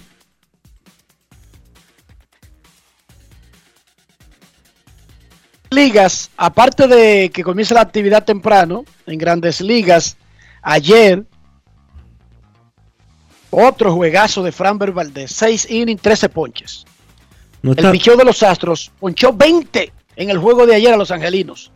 Ligas, 5.70 6.30
aparte 6.36 6.86
de 6.86 7.30
que 7.30 7.42
comienza 7.42 7.74
la 7.74 7.82
actividad 7.82 8.24
temprano 8.24 8.84
en 9.06 9.18
grandes 9.18 9.60
ligas, 9.60 10.16
ayer 10.62 11.24
otro 13.50 13.94
juegazo 13.94 14.42
de 14.42 14.52
Fran 14.52 14.78
Valdez, 14.78 15.32
6 15.32 15.70
innings, 15.70 16.02
13 16.02 16.28
ponches. 16.28 16.84
El 17.62 17.90
picheo 17.90 18.16
de 18.16 18.24
los 18.24 18.42
Astros 18.42 18.92
ponchó 19.00 19.32
20 19.32 19.92
en 20.16 20.30
el 20.30 20.38
juego 20.38 20.66
de 20.66 20.76
ayer 20.76 20.92
a 20.92 20.96
los 20.96 21.10
Angelinos. 21.10 21.72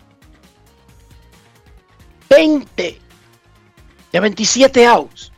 20 2.28 2.99
de 4.12 4.20
27 4.20 4.87
outs. 4.87 5.32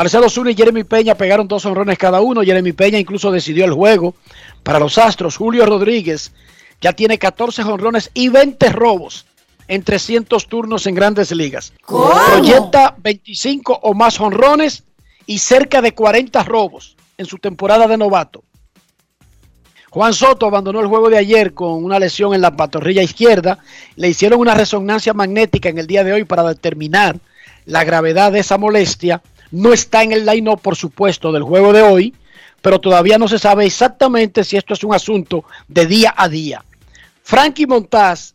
Marcelo 0.00 0.30
Zuna 0.30 0.50
y 0.50 0.54
Jeremy 0.54 0.84
Peña 0.84 1.14
pegaron 1.14 1.46
dos 1.46 1.66
honrones 1.66 1.98
cada 1.98 2.22
uno. 2.22 2.40
Jeremy 2.40 2.72
Peña 2.72 2.98
incluso 2.98 3.30
decidió 3.30 3.66
el 3.66 3.74
juego 3.74 4.14
para 4.62 4.78
los 4.78 4.96
Astros. 4.96 5.36
Julio 5.36 5.66
Rodríguez 5.66 6.32
ya 6.80 6.94
tiene 6.94 7.18
14 7.18 7.62
honrones 7.64 8.10
y 8.14 8.30
20 8.30 8.70
robos 8.70 9.26
en 9.68 9.82
300 9.82 10.46
turnos 10.46 10.86
en 10.86 10.94
grandes 10.94 11.32
ligas. 11.32 11.74
Proyecta 11.86 12.94
25 12.96 13.78
o 13.82 13.92
más 13.92 14.18
honrones 14.18 14.84
y 15.26 15.36
cerca 15.36 15.82
de 15.82 15.92
40 15.92 16.44
robos 16.44 16.96
en 17.18 17.26
su 17.26 17.36
temporada 17.36 17.86
de 17.86 17.98
novato. 17.98 18.42
Juan 19.90 20.14
Soto 20.14 20.46
abandonó 20.46 20.80
el 20.80 20.86
juego 20.86 21.10
de 21.10 21.18
ayer 21.18 21.52
con 21.52 21.84
una 21.84 21.98
lesión 21.98 22.32
en 22.32 22.40
la 22.40 22.56
pantorrilla 22.56 23.02
izquierda. 23.02 23.58
Le 23.96 24.08
hicieron 24.08 24.40
una 24.40 24.54
resonancia 24.54 25.12
magnética 25.12 25.68
en 25.68 25.76
el 25.76 25.86
día 25.86 26.04
de 26.04 26.14
hoy 26.14 26.24
para 26.24 26.42
determinar 26.44 27.18
la 27.66 27.84
gravedad 27.84 28.32
de 28.32 28.38
esa 28.38 28.56
molestia. 28.56 29.20
No 29.50 29.72
está 29.72 30.02
en 30.02 30.12
el 30.12 30.26
line 30.26 30.56
por 30.56 30.76
supuesto, 30.76 31.32
del 31.32 31.42
juego 31.42 31.72
de 31.72 31.82
hoy, 31.82 32.14
pero 32.62 32.80
todavía 32.80 33.18
no 33.18 33.28
se 33.28 33.38
sabe 33.38 33.66
exactamente 33.66 34.44
si 34.44 34.56
esto 34.56 34.74
es 34.74 34.84
un 34.84 34.94
asunto 34.94 35.44
de 35.68 35.86
día 35.86 36.14
a 36.16 36.28
día. 36.28 36.64
Frankie 37.22 37.66
Montaz 37.66 38.34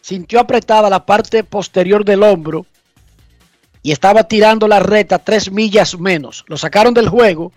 sintió 0.00 0.40
apretada 0.40 0.90
la 0.90 1.06
parte 1.06 1.44
posterior 1.44 2.04
del 2.04 2.22
hombro 2.22 2.66
y 3.82 3.92
estaba 3.92 4.24
tirando 4.24 4.68
la 4.68 4.80
reta 4.80 5.18
tres 5.18 5.50
millas 5.50 5.98
menos. 5.98 6.44
Lo 6.46 6.56
sacaron 6.56 6.94
del 6.94 7.08
juego. 7.08 7.52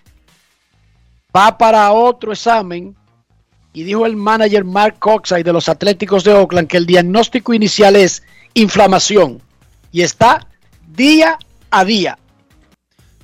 Va 1.36 1.58
para 1.58 1.92
otro 1.92 2.32
examen 2.32 2.96
y 3.74 3.84
dijo 3.84 4.06
el 4.06 4.16
manager 4.16 4.64
Mark 4.64 4.98
Coxey 5.00 5.44
de 5.44 5.54
los 5.54 5.70
Atléticos 5.70 6.24
de 6.24 6.34
Oakland 6.34 6.68
que 6.68 6.78
el 6.78 6.86
diagnóstico 6.86 7.54
inicial 7.54 7.96
es 7.96 8.24
inflamación 8.54 9.42
y 9.92 10.02
está 10.02 10.48
día 10.88 11.38
a 11.70 11.86
día. 11.86 12.18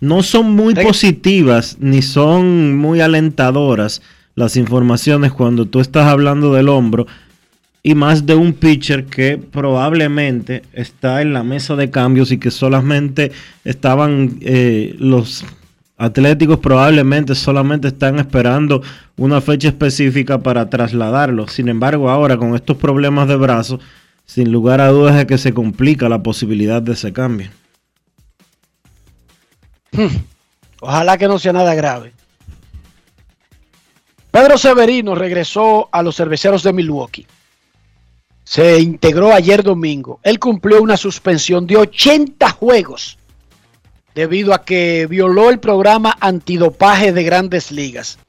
No 0.03 0.21
son 0.21 0.51
muy 0.51 0.75
positivas 0.75 1.77
ni 1.79 2.01
son 2.01 2.75
muy 2.75 2.99
alentadoras 2.99 4.01
las 4.35 4.57
informaciones 4.57 5.31
cuando 5.31 5.65
tú 5.65 5.79
estás 5.79 6.07
hablando 6.07 6.53
del 6.53 6.67
hombro 6.67 7.07
y 7.83 7.95
más 7.95 8.25
de 8.25 8.35
un 8.35 8.51
pitcher 8.51 9.05
que 9.05 9.37
probablemente 9.37 10.63
está 10.73 11.21
en 11.21 11.31
la 11.31 11.43
mesa 11.43 11.77
de 11.77 11.89
cambios 11.89 12.33
y 12.33 12.37
que 12.37 12.51
solamente 12.51 13.31
estaban 13.63 14.39
eh, 14.41 14.93
los 14.99 15.45
Atléticos 15.95 16.59
probablemente 16.59 17.33
solamente 17.33 17.87
están 17.87 18.19
esperando 18.19 18.81
una 19.15 19.39
fecha 19.39 19.69
específica 19.69 20.37
para 20.39 20.69
trasladarlo. 20.69 21.47
Sin 21.47 21.69
embargo, 21.69 22.09
ahora 22.09 22.35
con 22.35 22.55
estos 22.55 22.75
problemas 22.75 23.29
de 23.29 23.37
brazo, 23.37 23.79
sin 24.25 24.51
lugar 24.51 24.81
a 24.81 24.89
dudas 24.89 25.15
es 25.15 25.25
que 25.27 25.37
se 25.37 25.53
complica 25.53 26.09
la 26.09 26.21
posibilidad 26.21 26.81
de 26.81 26.91
ese 26.91 27.13
cambio. 27.13 27.51
Hmm. 29.93 30.07
Ojalá 30.81 31.17
que 31.17 31.27
no 31.27 31.39
sea 31.39 31.53
nada 31.53 31.73
grave. 31.75 32.13
Pedro 34.31 34.57
Severino 34.57 35.15
regresó 35.15 35.89
a 35.91 36.01
los 36.01 36.15
cerveceros 36.15 36.63
de 36.63 36.73
Milwaukee. 36.73 37.27
Se 38.43 38.79
integró 38.79 39.31
ayer 39.31 39.63
domingo. 39.63 40.19
Él 40.23 40.39
cumplió 40.39 40.81
una 40.81 40.97
suspensión 40.97 41.65
de 41.67 41.77
80 41.77 42.49
juegos 42.49 43.17
debido 44.15 44.53
a 44.53 44.65
que 44.65 45.07
violó 45.09 45.49
el 45.49 45.59
programa 45.59 46.17
antidopaje 46.19 47.13
de 47.13 47.23
grandes 47.23 47.71
ligas. 47.71 48.19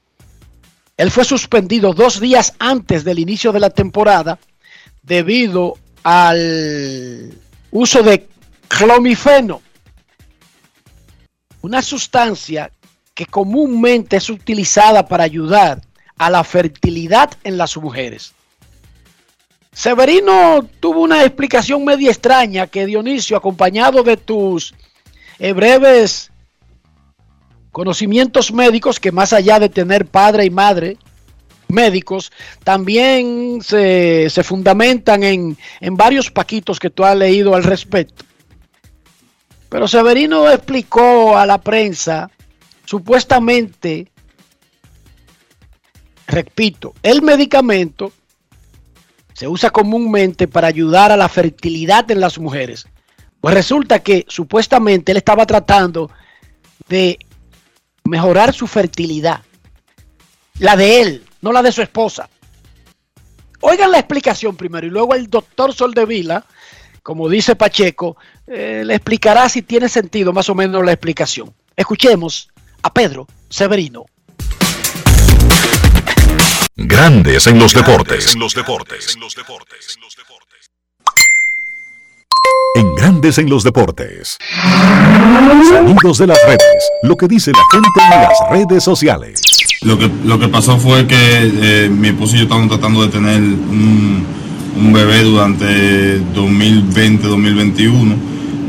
Él 0.97 1.11
fue 1.11 1.25
suspendido 1.25 1.93
dos 1.93 2.19
días 2.19 2.53
antes 2.59 3.03
del 3.03 3.19
inicio 3.19 3.51
de 3.51 3.59
la 3.59 3.69
temporada 3.69 4.39
debido 5.03 5.77
al 6.03 7.33
uso 7.71 8.01
de 8.03 8.27
clomifeno, 8.67 9.61
una 11.65 11.81
sustancia 11.81 12.71
que 13.15 13.25
comúnmente 13.25 14.17
es 14.17 14.29
utilizada 14.29 15.07
para 15.07 15.23
ayudar 15.23 15.81
a 16.17 16.29
la 16.29 16.43
fertilidad 16.43 17.31
en 17.43 17.57
las 17.57 17.75
mujeres. 17.77 18.33
Severino 19.73 20.67
tuvo 20.79 21.01
una 21.01 21.23
explicación 21.23 21.83
media 21.83 22.11
extraña 22.11 22.67
que 22.67 22.85
Dionisio, 22.85 23.35
acompañado 23.35 24.03
de 24.03 24.15
tus 24.15 24.75
eh, 25.39 25.53
breves 25.53 26.31
conocimientos 27.71 28.53
médicos 28.53 28.99
que 28.99 29.11
más 29.11 29.33
allá 29.33 29.59
de 29.59 29.67
tener 29.67 30.05
padre 30.05 30.45
y 30.45 30.49
madre 30.49 30.97
médicos, 31.67 32.31
también 32.63 33.59
se, 33.63 34.29
fundamentan 34.43 35.23
en, 35.23 35.57
en 35.81 35.97
varios 35.97 36.29
paquitos 36.29 36.79
que 36.79 36.91
tú 36.91 37.03
has 37.03 37.17
leído 37.17 37.55
al 37.55 37.63
respecto. 37.63 38.23
Pero 39.75 39.89
Severino 39.89 40.49
explicó 40.49 41.37
a 41.37 41.45
la 41.45 41.59
prensa, 41.59 42.31
supuestamente, 42.85 44.09
repito, 46.27 46.93
el 47.03 47.21
medicamento 47.21 48.13
se 49.33 49.49
usa 49.49 49.71
comúnmente 49.71 50.47
para 50.47 50.69
ayudar 50.69 51.11
a 51.11 51.17
la 51.17 51.27
fertilidad 51.27 52.09
en 52.09 52.21
las 52.21 52.39
mujeres. 52.39 52.87
Pues 53.41 53.53
resulta 53.53 53.99
que 53.99 54.23
supuestamente 54.29 55.11
él 55.11 55.17
estaba 55.17 55.45
tratando 55.45 56.09
de 56.87 57.19
mejorar 58.05 58.53
su 58.53 58.67
fertilidad. 58.67 59.41
La 60.59 60.77
de 60.77 61.01
él, 61.01 61.25
no 61.41 61.51
la 61.51 61.61
de 61.61 61.73
su 61.73 61.81
esposa. 61.81 62.29
Oigan 63.59 63.91
la 63.91 63.99
explicación 63.99 64.55
primero 64.55 64.87
y 64.87 64.89
luego 64.89 65.15
el 65.15 65.29
doctor 65.29 65.73
Soldevila, 65.73 66.45
como 67.03 67.27
dice 67.27 67.57
Pacheco, 67.57 68.15
eh, 68.47 68.83
le 68.85 68.95
explicará 68.95 69.49
si 69.49 69.61
tiene 69.61 69.89
sentido 69.89 70.33
más 70.33 70.49
o 70.49 70.55
menos 70.55 70.85
la 70.85 70.91
explicación. 70.91 71.53
Escuchemos 71.75 72.49
a 72.81 72.93
Pedro 72.93 73.27
Severino. 73.49 74.05
Grandes 76.75 77.47
en 77.47 77.57
los 77.57 77.73
deportes. 77.73 78.33
En 78.33 78.39
los 78.39 78.53
deportes. 78.53 79.15
En 79.15 79.21
los 79.21 79.35
deportes 79.35 79.97
en 82.75 82.95
Grandes 82.95 83.37
en 83.37 83.49
los 83.49 83.63
Deportes. 83.63 84.37
Sonidos 85.69 86.17
de 86.17 86.27
las 86.27 86.37
redes, 86.45 86.91
lo 87.03 87.15
que 87.15 87.27
dice 87.27 87.51
la 87.51 87.63
gente 87.71 87.87
en 88.03 88.09
las 88.21 88.33
redes 88.51 88.83
sociales. 88.83 89.41
Lo 89.81 89.97
que, 89.97 90.09
lo 90.25 90.37
que 90.39 90.47
pasó 90.49 90.77
fue 90.77 91.07
que 91.07 91.15
eh, 91.17 91.89
mi 91.89 92.09
esposo 92.09 92.35
y 92.35 92.39
yo 92.39 92.43
estábamos 92.43 92.69
tratando 92.69 93.03
de 93.03 93.09
tener 93.09 93.39
un, 93.39 94.25
bebé 94.91 95.23
durante 95.23 96.19
2020-2021. 96.33 98.15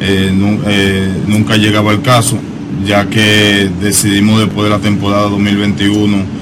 Eh, 0.00 0.32
eh, 0.66 1.12
nunca 1.26 1.56
llegaba 1.56 1.92
el 1.92 2.02
caso, 2.02 2.38
ya 2.84 3.06
que 3.06 3.70
decidimos 3.80 4.40
después 4.40 4.64
de 4.64 4.70
la 4.70 4.78
temporada 4.78 5.28
2021 5.28 6.36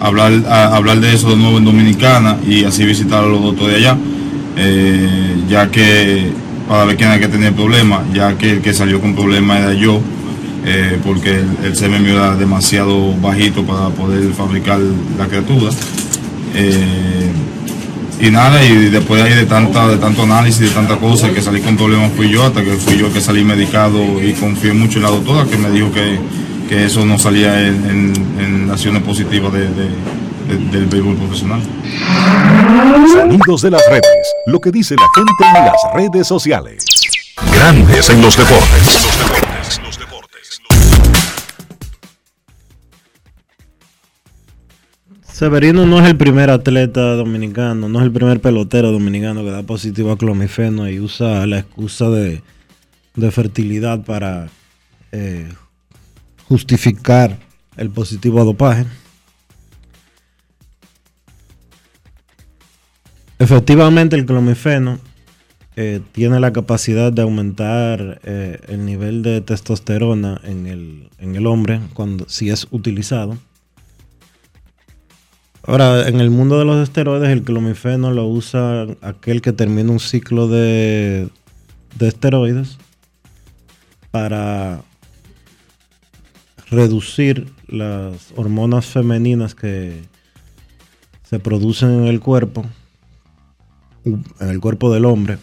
hablar, 0.00 0.32
hablar 0.48 1.00
de 1.00 1.14
eso 1.14 1.30
de 1.30 1.36
nuevo 1.36 1.58
en 1.58 1.64
Dominicana 1.64 2.38
y 2.46 2.64
así 2.64 2.84
visitar 2.84 3.24
a 3.24 3.26
los 3.26 3.42
doctores 3.42 3.80
de 3.80 3.86
allá 3.86 3.98
eh, 4.56 5.44
ya 5.48 5.70
que 5.70 6.30
para 6.68 6.84
ver 6.84 6.96
quién 6.96 7.10
hay 7.10 7.20
que 7.20 7.28
tener 7.28 7.52
problemas, 7.52 8.02
ya 8.12 8.36
que 8.38 8.52
el 8.52 8.62
que 8.62 8.72
salió 8.72 9.00
con 9.00 9.14
problemas 9.14 9.60
era 9.60 9.74
yo, 9.74 10.00
eh, 10.64 10.98
porque 11.04 11.42
el, 11.62 12.00
mío 12.00 12.14
era 12.14 12.36
demasiado 12.36 13.14
bajito 13.20 13.64
para 13.64 13.88
poder 13.90 14.32
fabricar 14.32 14.80
la 15.18 15.26
criatura. 15.26 15.70
Y 18.24 18.30
nada, 18.30 18.64
y 18.64 18.88
después 18.88 19.22
de 19.22 19.28
ahí 19.28 19.36
de 19.36 19.46
tanta, 19.46 19.86
de 19.86 19.98
tanto 19.98 20.22
análisis, 20.22 20.60
de 20.60 20.70
tanta 20.70 20.96
cosa, 20.96 21.30
que 21.30 21.42
salí 21.42 21.60
con 21.60 21.76
problemas 21.76 22.10
fui 22.16 22.30
yo, 22.30 22.44
hasta 22.44 22.62
que 22.64 22.72
fui 22.72 22.96
yo 22.96 23.12
que 23.12 23.20
salí 23.20 23.44
medicado 23.44 23.98
y 24.22 24.32
confié 24.32 24.72
mucho 24.72 24.98
en 24.98 25.04
la 25.04 25.10
doctora 25.10 25.44
que 25.44 25.58
me 25.58 25.70
dijo 25.70 25.90
que, 25.92 26.18
eso 26.74 27.06
no 27.06 27.16
salía 27.20 27.68
en, 27.68 28.12
en, 28.36 28.68
acciones 28.68 29.00
positivas 29.04 29.52
de 29.52 29.68
del 30.48 30.86
béisbol 30.86 31.16
profesional. 31.16 31.60
Sonidos 33.12 33.62
de 33.62 33.70
las 33.70 33.82
redes, 33.88 34.34
lo 34.46 34.60
que 34.60 34.70
dice 34.70 34.94
la 34.94 35.06
gente 35.14 35.58
en 35.58 35.64
las 35.64 35.94
redes 35.94 36.26
sociales. 36.26 36.84
Grandes 37.52 38.10
en. 38.10 38.22
Los 38.22 38.36
deportes, 38.36 39.04
los 39.04 39.18
deportes. 39.18 39.80
Severino 45.34 45.84
no 45.84 45.98
es 45.98 46.06
el 46.06 46.16
primer 46.16 46.48
atleta 46.48 47.16
dominicano, 47.16 47.88
no 47.88 47.98
es 47.98 48.04
el 48.04 48.12
primer 48.12 48.40
pelotero 48.40 48.92
dominicano 48.92 49.42
que 49.42 49.50
da 49.50 49.64
positivo 49.64 50.12
a 50.12 50.16
clomifeno 50.16 50.88
y 50.88 51.00
usa 51.00 51.44
la 51.48 51.58
excusa 51.58 52.08
de, 52.08 52.40
fertilidad 53.32 54.04
para 54.04 54.48
eh, 55.10 55.48
justificar 56.44 57.36
el 57.76 57.90
positivo 57.90 58.40
a 58.40 58.44
dopaje. 58.44 58.86
Efectivamente, 63.40 64.14
el 64.14 64.26
clomifeno 64.26 65.00
eh, 65.74 66.00
tiene 66.12 66.38
la 66.38 66.52
capacidad 66.52 67.12
de 67.12 67.22
aumentar 67.22 68.20
eh, 68.22 68.60
el 68.68 68.86
nivel 68.86 69.24
de 69.24 69.40
testosterona 69.40 70.40
en 70.44 70.68
el, 70.68 71.46
hombre 71.48 71.80
cuando, 71.92 72.24
si 72.28 72.50
es 72.50 72.68
utilizado. 72.70 73.36
Ahora, 75.66 76.08
en 76.08 76.20
el 76.20 76.28
mundo 76.28 76.58
de 76.58 76.66
los 76.66 76.82
esteroides, 76.82 77.30
el 77.30 77.42
clomifeno 77.42 78.10
lo 78.10 78.26
usa 78.26 78.86
aquel 79.00 79.40
que 79.40 79.52
termina 79.52 79.90
un 79.90 80.00
ciclo 80.00 80.46
de, 80.46 81.30
de 81.98 82.08
esteroides 82.08 82.76
para 84.10 84.82
reducir 86.68 87.50
las 87.66 88.32
hormonas 88.36 88.84
femeninas 88.84 89.54
que 89.54 90.02
se 91.22 91.38
producen 91.38 91.90
en 91.92 92.06
el 92.08 92.20
cuerpo, 92.20 92.66
en 94.04 94.24
el 94.40 94.60
cuerpo 94.60 94.92
del 94.92 95.06
hombre, 95.06 95.38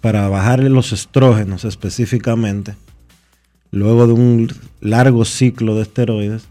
para 0.00 0.28
bajarle 0.28 0.68
los 0.68 0.92
estrógenos 0.92 1.64
específicamente, 1.64 2.74
luego 3.70 4.08
de 4.08 4.14
un 4.14 4.52
largo 4.80 5.24
ciclo 5.24 5.76
de 5.76 5.82
esteroides, 5.82 6.48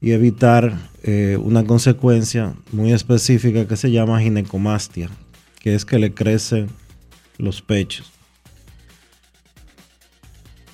y 0.00 0.12
evitar 0.12 0.78
eh, 1.02 1.38
una 1.42 1.64
consecuencia 1.64 2.54
muy 2.72 2.92
específica 2.92 3.66
que 3.66 3.76
se 3.76 3.90
llama 3.90 4.20
ginecomastia, 4.20 5.10
que 5.60 5.74
es 5.74 5.84
que 5.84 5.98
le 5.98 6.14
crecen 6.14 6.68
los 7.36 7.62
pechos. 7.62 8.12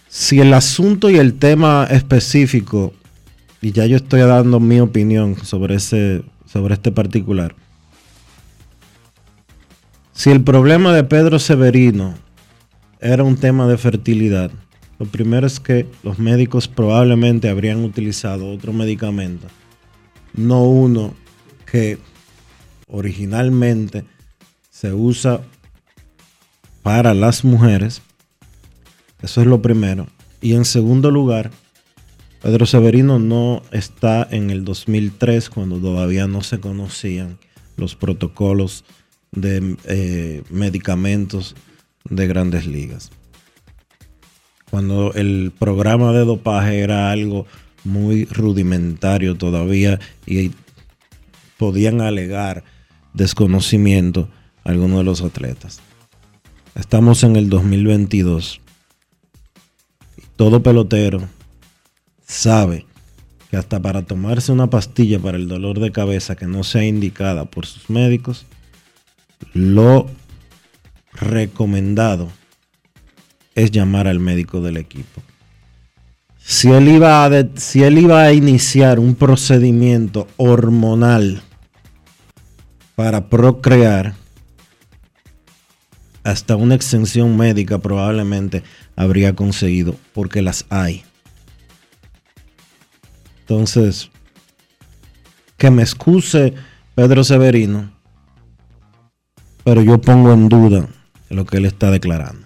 Si 0.09 0.41
el 0.41 0.55
asunto 0.55 1.11
y 1.11 1.17
el 1.17 1.35
tema 1.35 1.89
específico, 1.91 2.93
y 3.61 3.73
ya 3.73 3.87
yo 3.87 3.97
estoy 3.97 4.21
dando 4.21 4.61
mi 4.61 4.79
opinión 4.79 5.37
sobre, 5.45 5.77
ese, 5.77 6.23
sobre 6.47 6.75
este 6.75 6.93
particular, 6.93 7.57
si 10.13 10.31
el 10.31 10.45
problema 10.45 10.95
de 10.95 11.03
Pedro 11.03 11.39
Severino 11.39 12.15
era 13.01 13.25
un 13.25 13.37
tema 13.37 13.67
de 13.67 13.77
fertilidad, 13.77 14.53
lo 14.98 15.07
primero 15.07 15.46
es 15.46 15.61
que 15.61 15.87
los 16.02 16.18
médicos 16.18 16.68
probablemente 16.68 17.48
habrían 17.48 17.85
utilizado 17.85 18.50
otro 18.50 18.72
medicamento, 18.72 19.46
no 20.35 20.64
uno 20.64 21.14
que 21.66 21.98
originalmente 22.87 24.04
se 24.70 24.92
usa 24.92 25.40
para 26.83 27.14
las 27.14 27.44
mujeres 27.44 28.02
eso 29.24 29.40
es 29.40 29.46
lo 29.46 29.62
primero. 29.62 30.07
Y 30.42 30.52
en 30.52 30.66
segundo 30.66 31.11
lugar, 31.11 31.50
Pedro 32.42 32.66
Severino 32.66 33.18
no 33.18 33.62
está 33.72 34.28
en 34.30 34.50
el 34.50 34.66
2003 34.66 35.48
cuando 35.48 35.78
todavía 35.78 36.26
no 36.26 36.42
se 36.42 36.61
conocían 36.61 37.38
los 37.78 37.96
protocolos 37.96 38.85
de 39.33 39.78
eh, 39.85 40.42
medicamentos 40.50 41.57
de 42.04 42.26
grandes 42.26 42.66
ligas. 42.66 43.12
Cuando 44.75 45.13
el 45.15 45.53
programa 45.57 46.11
de 46.11 46.25
dopaje 46.25 46.81
era 46.81 47.13
algo 47.13 47.47
muy 47.85 48.25
rudimentario 48.25 49.37
todavía 49.37 50.01
y 50.27 50.51
podían 51.59 52.01
alegar 52.01 52.65
desconocimiento 53.13 54.29
algunos 54.65 54.99
de 54.99 55.05
los 55.05 55.23
atletas. 55.23 55.81
Estamos 56.75 57.23
en 57.23 57.37
el 57.37 57.49
2022 57.51 58.61
todo 60.35 60.61
pelotero 60.61 61.23
sabe 62.27 62.85
que 63.49 63.57
hasta 63.57 63.81
para 63.81 64.03
tomarse 64.03 64.51
una 64.51 64.71
pastilla 64.71 65.21
para 65.21 65.37
el 65.37 65.47
dolor 65.47 65.79
de 65.79 65.93
cabeza 65.93 66.35
que 66.35 66.49
no 66.49 66.65
sea 66.65 66.85
indicada 66.85 67.45
por 67.45 67.65
sus 67.67 67.91
médicos, 67.91 68.45
lo 69.53 70.11
recomendado 71.13 72.29
es 73.55 73.71
llamar 73.71 74.09
al 74.09 74.21
médico 74.21 74.61
del 74.61 74.77
equipo. 74.77 75.23
Si 76.38 76.71
él 76.71 76.88
iba 76.88 77.25
a, 77.25 77.31
iba 77.75 78.23
a 78.23 78.33
iniciar 78.33 78.99
un 78.99 79.14
procedimiento 79.14 80.27
hormonal 80.37 81.43
para 82.95 83.29
procrear, 83.29 84.14
hasta 86.23 86.57
una 86.57 86.75
extensión 86.75 87.37
médica 87.37 87.79
probablemente 87.79 88.62
habría 88.97 89.35
conseguido, 89.35 89.97
porque 90.12 90.43
las 90.43 90.67
hay. 90.69 91.03
Entonces, 93.40 94.11
que 95.57 95.71
me 95.71 95.83
excuse 95.83 96.55
Pedro 96.95 97.25
Severino, 97.25 97.90
pero 99.64 99.83
yo 99.83 100.01
pongo 100.01 100.33
en 100.33 100.49
duda 100.49 100.88
lo 101.31 101.45
que 101.47 101.57
él 101.57 101.64
está 101.64 101.90
declarando. 101.90 102.43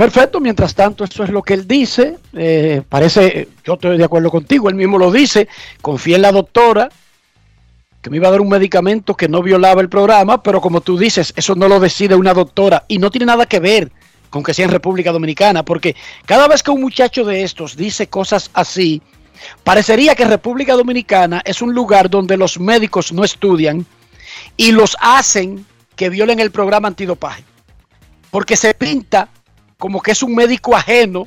Perfecto, 0.00 0.40
mientras 0.40 0.74
tanto, 0.74 1.04
eso 1.04 1.24
es 1.24 1.28
lo 1.28 1.42
que 1.42 1.52
él 1.52 1.68
dice. 1.68 2.16
Eh, 2.32 2.80
parece, 2.88 3.48
yo 3.62 3.74
estoy 3.74 3.98
de 3.98 4.04
acuerdo 4.04 4.30
contigo, 4.30 4.70
él 4.70 4.74
mismo 4.74 4.96
lo 4.96 5.12
dice. 5.12 5.46
Confía 5.82 6.16
en 6.16 6.22
la 6.22 6.32
doctora, 6.32 6.88
que 8.00 8.08
me 8.08 8.16
iba 8.16 8.28
a 8.28 8.30
dar 8.30 8.40
un 8.40 8.48
medicamento 8.48 9.14
que 9.14 9.28
no 9.28 9.42
violaba 9.42 9.82
el 9.82 9.90
programa, 9.90 10.42
pero 10.42 10.62
como 10.62 10.80
tú 10.80 10.96
dices, 10.96 11.34
eso 11.36 11.54
no 11.54 11.68
lo 11.68 11.78
decide 11.80 12.14
una 12.14 12.32
doctora 12.32 12.86
y 12.88 12.96
no 12.96 13.10
tiene 13.10 13.26
nada 13.26 13.44
que 13.44 13.60
ver 13.60 13.92
con 14.30 14.42
que 14.42 14.54
sea 14.54 14.64
en 14.64 14.70
República 14.70 15.12
Dominicana, 15.12 15.66
porque 15.66 15.94
cada 16.24 16.48
vez 16.48 16.62
que 16.62 16.70
un 16.70 16.80
muchacho 16.80 17.22
de 17.22 17.42
estos 17.42 17.76
dice 17.76 18.06
cosas 18.06 18.50
así, 18.54 19.02
parecería 19.64 20.14
que 20.14 20.24
República 20.24 20.76
Dominicana 20.76 21.42
es 21.44 21.60
un 21.60 21.74
lugar 21.74 22.08
donde 22.08 22.38
los 22.38 22.58
médicos 22.58 23.12
no 23.12 23.22
estudian 23.22 23.84
y 24.56 24.72
los 24.72 24.96
hacen 24.98 25.66
que 25.94 26.08
violen 26.08 26.40
el 26.40 26.52
programa 26.52 26.88
antidopaje, 26.88 27.44
porque 28.30 28.56
se 28.56 28.72
pinta 28.72 29.28
como 29.80 30.02
que 30.02 30.12
es 30.12 30.22
un 30.22 30.34
médico 30.36 30.76
ajeno 30.76 31.26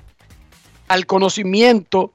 al 0.88 1.06
conocimiento, 1.08 2.14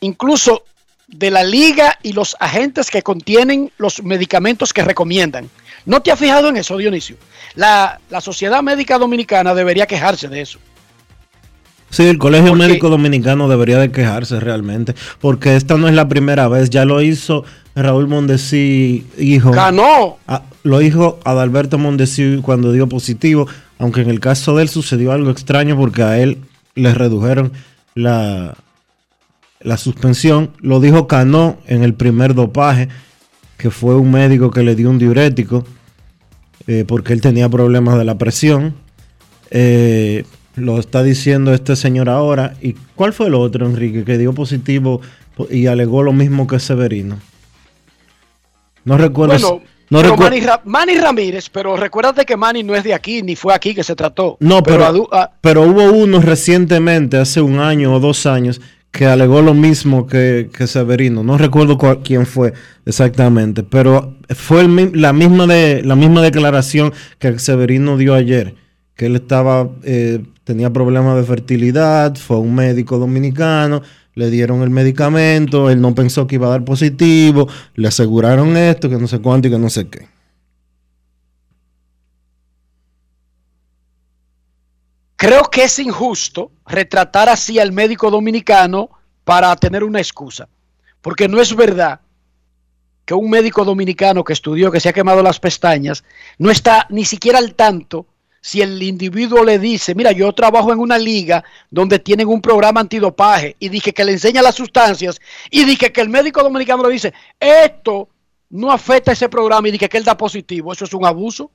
incluso 0.00 0.64
de 1.06 1.30
la 1.30 1.44
liga 1.44 1.98
y 2.02 2.14
los 2.14 2.34
agentes 2.40 2.90
que 2.90 3.02
contienen 3.02 3.70
los 3.76 4.02
medicamentos 4.02 4.72
que 4.72 4.82
recomiendan. 4.82 5.50
¿No 5.84 6.00
te 6.00 6.10
has 6.10 6.18
fijado 6.18 6.48
en 6.48 6.56
eso, 6.56 6.78
Dionisio? 6.78 7.16
La, 7.54 8.00
Sociedad 8.22 8.62
Médica 8.62 8.98
Dominicana 8.98 9.54
debería 9.54 9.86
quejarse 9.86 10.28
de 10.28 10.40
eso. 10.40 10.58
Sí, 11.90 12.06
el 12.06 12.16
Colegio 12.16 12.54
Médico 12.54 12.88
Dominicano 12.88 13.46
debería 13.46 13.78
de 13.78 13.92
quejarse 13.92 14.40
realmente, 14.40 14.94
porque 15.20 15.56
esta 15.56 15.76
no 15.76 15.88
es 15.88 15.94
la 15.94 16.08
primera 16.08 16.48
vez, 16.48 16.70
ya 16.70 16.86
lo 16.86 17.02
hizo 17.02 17.44
Raúl 17.74 18.08
Mondesi, 18.08 19.06
hijo. 19.18 19.50
Ganó. 19.50 20.16
Ah, 20.26 20.42
lo 20.62 20.80
hizo 20.80 21.20
Adalberto 21.24 21.76
Mondesi 21.76 22.40
cuando 22.42 22.72
dio 22.72 22.88
positivo, 22.88 23.46
aunque 23.78 24.00
en 24.02 24.10
el 24.10 24.20
caso 24.20 24.56
de 24.56 24.62
él 24.62 24.68
sucedió 24.68 25.12
algo 25.12 25.30
extraño 25.30 25.76
porque 25.76 26.02
a 26.02 26.18
él 26.18 26.38
le 26.74 26.94
redujeron 26.94 27.52
la, 27.94 28.56
la 29.60 29.76
suspensión. 29.76 30.50
Lo 30.60 30.80
dijo 30.80 31.06
Cano 31.06 31.58
en 31.66 31.82
el 31.82 31.94
primer 31.94 32.34
dopaje, 32.34 32.88
que 33.56 33.70
fue 33.70 33.96
un 33.96 34.10
médico 34.10 34.50
que 34.50 34.62
le 34.62 34.74
dio 34.74 34.90
un 34.90 34.98
diurético 34.98 35.64
eh, 36.66 36.84
porque 36.86 37.12
él 37.12 37.20
tenía 37.20 37.48
problemas 37.48 37.98
de 37.98 38.04
la 38.04 38.16
presión. 38.16 38.74
Eh, 39.50 40.24
lo 40.56 40.78
está 40.78 41.02
diciendo 41.02 41.52
este 41.52 41.76
señor 41.76 42.08
ahora. 42.08 42.54
¿Y 42.60 42.74
cuál 42.94 43.12
fue 43.12 43.26
el 43.26 43.34
otro, 43.34 43.66
Enrique, 43.66 44.04
que 44.04 44.18
dio 44.18 44.32
positivo 44.32 45.00
y 45.50 45.66
alegó 45.66 46.02
lo 46.02 46.12
mismo 46.12 46.46
que 46.46 46.58
Severino? 46.60 47.18
No 48.84 48.96
recuerdo. 48.98 49.62
No 50.02 50.16
Manny, 50.64 50.96
Ramírez, 50.96 51.48
pero 51.50 51.76
recuérdate 51.76 52.24
que 52.24 52.36
Manny 52.36 52.62
no 52.62 52.74
es 52.74 52.84
de 52.84 52.94
aquí, 52.94 53.22
ni 53.22 53.36
fue 53.36 53.54
aquí 53.54 53.74
que 53.74 53.84
se 53.84 53.94
trató. 53.94 54.36
No, 54.40 54.62
pero, 54.62 55.08
pero 55.40 55.62
hubo 55.62 55.92
uno 55.92 56.20
recientemente, 56.20 57.16
hace 57.16 57.40
un 57.40 57.58
año 57.58 57.94
o 57.94 58.00
dos 58.00 58.26
años, 58.26 58.60
que 58.94 59.06
alegó 59.06 59.42
lo 59.42 59.54
mismo 59.54 60.06
que, 60.06 60.48
Severino. 60.66 61.24
No 61.24 61.36
recuerdo 61.36 61.76
quién 62.04 62.26
fue 62.26 62.52
exactamente, 62.86 63.64
pero 63.64 64.16
fue 64.28 64.68
la, 64.92 65.12
misma 65.12 65.48
de, 65.48 65.82
la 65.82 65.96
misma 65.96 66.22
declaración 66.22 66.92
que 67.18 67.40
Severino 67.40 67.96
dio 67.96 68.14
ayer, 68.14 68.54
que 68.94 69.06
él 69.06 69.16
estaba, 69.16 69.68
eh, 69.82 70.22
tenía 70.44 70.72
problemas 70.72 71.16
de 71.16 71.24
fertilidad, 71.24 72.14
fue 72.14 72.38
un 72.38 72.54
médico 72.54 72.98
dominicano, 72.98 73.82
le 74.14 74.30
dieron 74.30 74.62
el 74.62 74.70
medicamento, 74.70 75.70
él 75.70 75.80
no 75.80 75.94
pensó 75.94 76.26
que 76.26 76.36
iba 76.36 76.46
a 76.46 76.50
dar 76.50 76.64
positivo, 76.64 77.48
le 77.74 77.88
aseguraron 77.88 78.56
esto, 78.56 78.88
que 78.88 78.96
no 78.96 79.08
sé 79.08 79.20
cuánto 79.20 79.48
y 79.48 79.50
que 79.50 79.58
no 79.58 79.70
sé 79.70 79.88
qué. 79.88 80.08
Creo 85.16 85.44
que 85.44 85.64
es 85.64 85.78
injusto 85.78 86.50
retratar 86.66 87.28
así 87.28 87.58
al 87.58 87.72
médico 87.72 88.10
dominicano 88.10 88.90
para 89.24 89.54
tener 89.56 89.82
una 89.82 89.98
excusa, 89.98 90.48
porque 91.00 91.28
no 91.28 91.40
es 91.40 91.54
verdad 91.56 92.00
que 93.04 93.14
un 93.14 93.30
médico 93.30 93.64
dominicano 93.64 94.24
que 94.24 94.32
estudió, 94.32 94.70
que 94.70 94.80
se 94.80 94.88
ha 94.88 94.92
quemado 94.92 95.22
las 95.22 95.40
pestañas, 95.40 96.04
no 96.38 96.50
está 96.50 96.86
ni 96.90 97.04
siquiera 97.04 97.38
al 97.38 97.54
tanto 97.54 98.06
si 98.44 98.60
el 98.60 98.82
individuo 98.82 99.42
le 99.42 99.58
dice, 99.58 99.94
mira, 99.94 100.12
yo 100.12 100.30
trabajo 100.34 100.70
en 100.70 100.78
una 100.78 100.98
liga 100.98 101.42
donde 101.70 101.98
tienen 101.98 102.28
un 102.28 102.42
programa 102.42 102.82
antidopaje 102.82 103.56
y 103.58 103.70
dije 103.70 103.94
que 103.94 104.04
le 104.04 104.12
enseña 104.12 104.42
las 104.42 104.54
sustancias 104.54 105.18
y 105.50 105.64
dije 105.64 105.90
que 105.90 106.02
el 106.02 106.10
médico 106.10 106.42
dominicano 106.42 106.86
le 106.86 106.92
dice, 106.92 107.14
esto 107.40 108.10
no 108.50 108.70
afecta 108.70 109.12
a 109.12 109.14
ese 109.14 109.30
programa 109.30 109.68
y 109.68 109.70
dije 109.70 109.88
que 109.88 109.96
él 109.96 110.04
da 110.04 110.14
positivo, 110.18 110.74
eso 110.74 110.84
es 110.84 110.92
un 110.92 111.06
abuso. 111.06 111.50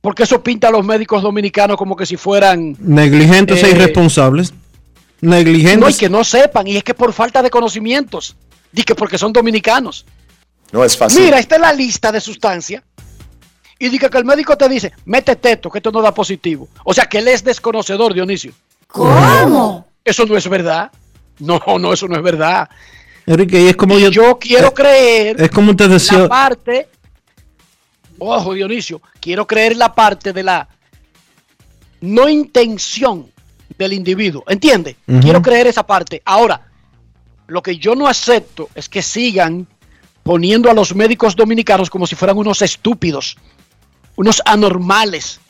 Porque 0.00 0.22
eso 0.22 0.40
pinta 0.40 0.68
a 0.68 0.70
los 0.70 0.84
médicos 0.84 1.20
dominicanos 1.20 1.76
como 1.76 1.96
que 1.96 2.06
si 2.06 2.16
fueran... 2.16 2.76
Negligentes 2.78 3.60
e 3.64 3.66
eh, 3.66 3.70
irresponsables. 3.72 4.54
Negligentes. 5.20 5.80
No, 5.80 5.90
y 5.90 5.94
que 5.94 6.08
no 6.08 6.22
sepan, 6.22 6.68
y 6.68 6.76
es 6.76 6.84
que 6.84 6.94
por 6.94 7.12
falta 7.12 7.42
de 7.42 7.50
conocimientos. 7.50 8.36
Dice 8.70 8.94
porque 8.94 9.18
son 9.18 9.32
dominicanos. 9.32 10.06
No 10.70 10.84
es 10.84 10.96
fácil. 10.96 11.24
Mira, 11.24 11.40
esta 11.40 11.56
es 11.56 11.60
la 11.60 11.72
lista 11.72 12.12
de 12.12 12.20
sustancias. 12.20 12.84
Y 13.78 13.88
dice 13.88 14.10
que 14.10 14.18
el 14.18 14.24
médico 14.24 14.56
te 14.56 14.68
dice, 14.68 14.92
métete 15.04 15.52
esto, 15.52 15.70
que 15.70 15.78
esto 15.78 15.92
no 15.92 16.02
da 16.02 16.12
positivo. 16.12 16.68
O 16.84 16.92
sea 16.92 17.06
que 17.06 17.18
él 17.18 17.28
es 17.28 17.44
desconocedor, 17.44 18.12
Dionisio. 18.12 18.52
¿Cómo? 18.88 19.86
Eso 20.04 20.26
no 20.26 20.36
es 20.36 20.48
verdad. 20.48 20.90
No, 21.38 21.60
no, 21.78 21.92
eso 21.92 22.08
no 22.08 22.16
es 22.16 22.22
verdad. 22.22 22.68
Enrique, 23.26 23.60
y 23.60 23.68
es 23.68 23.76
como 23.76 23.98
yo. 23.98 24.10
Yo 24.10 24.38
quiero 24.38 24.68
eh, 24.68 24.74
creer 24.74 25.40
Es 25.42 25.50
como 25.50 25.70
usted 25.70 25.90
decía. 25.90 26.20
la 26.20 26.28
parte, 26.28 26.88
ojo 28.18 28.54
Dionisio, 28.54 29.00
quiero 29.20 29.46
creer 29.46 29.76
la 29.76 29.94
parte 29.94 30.32
de 30.32 30.42
la 30.42 30.68
no 32.00 32.28
intención 32.28 33.30
del 33.76 33.92
individuo. 33.92 34.44
¿Entiende? 34.48 34.96
Ujú. 35.06 35.20
Quiero 35.20 35.42
creer 35.42 35.66
esa 35.66 35.86
parte. 35.86 36.22
Ahora, 36.24 36.62
lo 37.46 37.62
que 37.62 37.76
yo 37.76 37.94
no 37.94 38.08
acepto 38.08 38.68
es 38.74 38.88
que 38.88 39.02
sigan 39.02 39.66
poniendo 40.22 40.70
a 40.70 40.74
los 40.74 40.94
médicos 40.94 41.36
dominicanos 41.36 41.88
como 41.90 42.06
si 42.06 42.14
fueran 42.16 42.36
unos 42.36 42.60
estúpidos, 42.62 43.36
unos 44.18 44.42
anormales, 44.44 45.40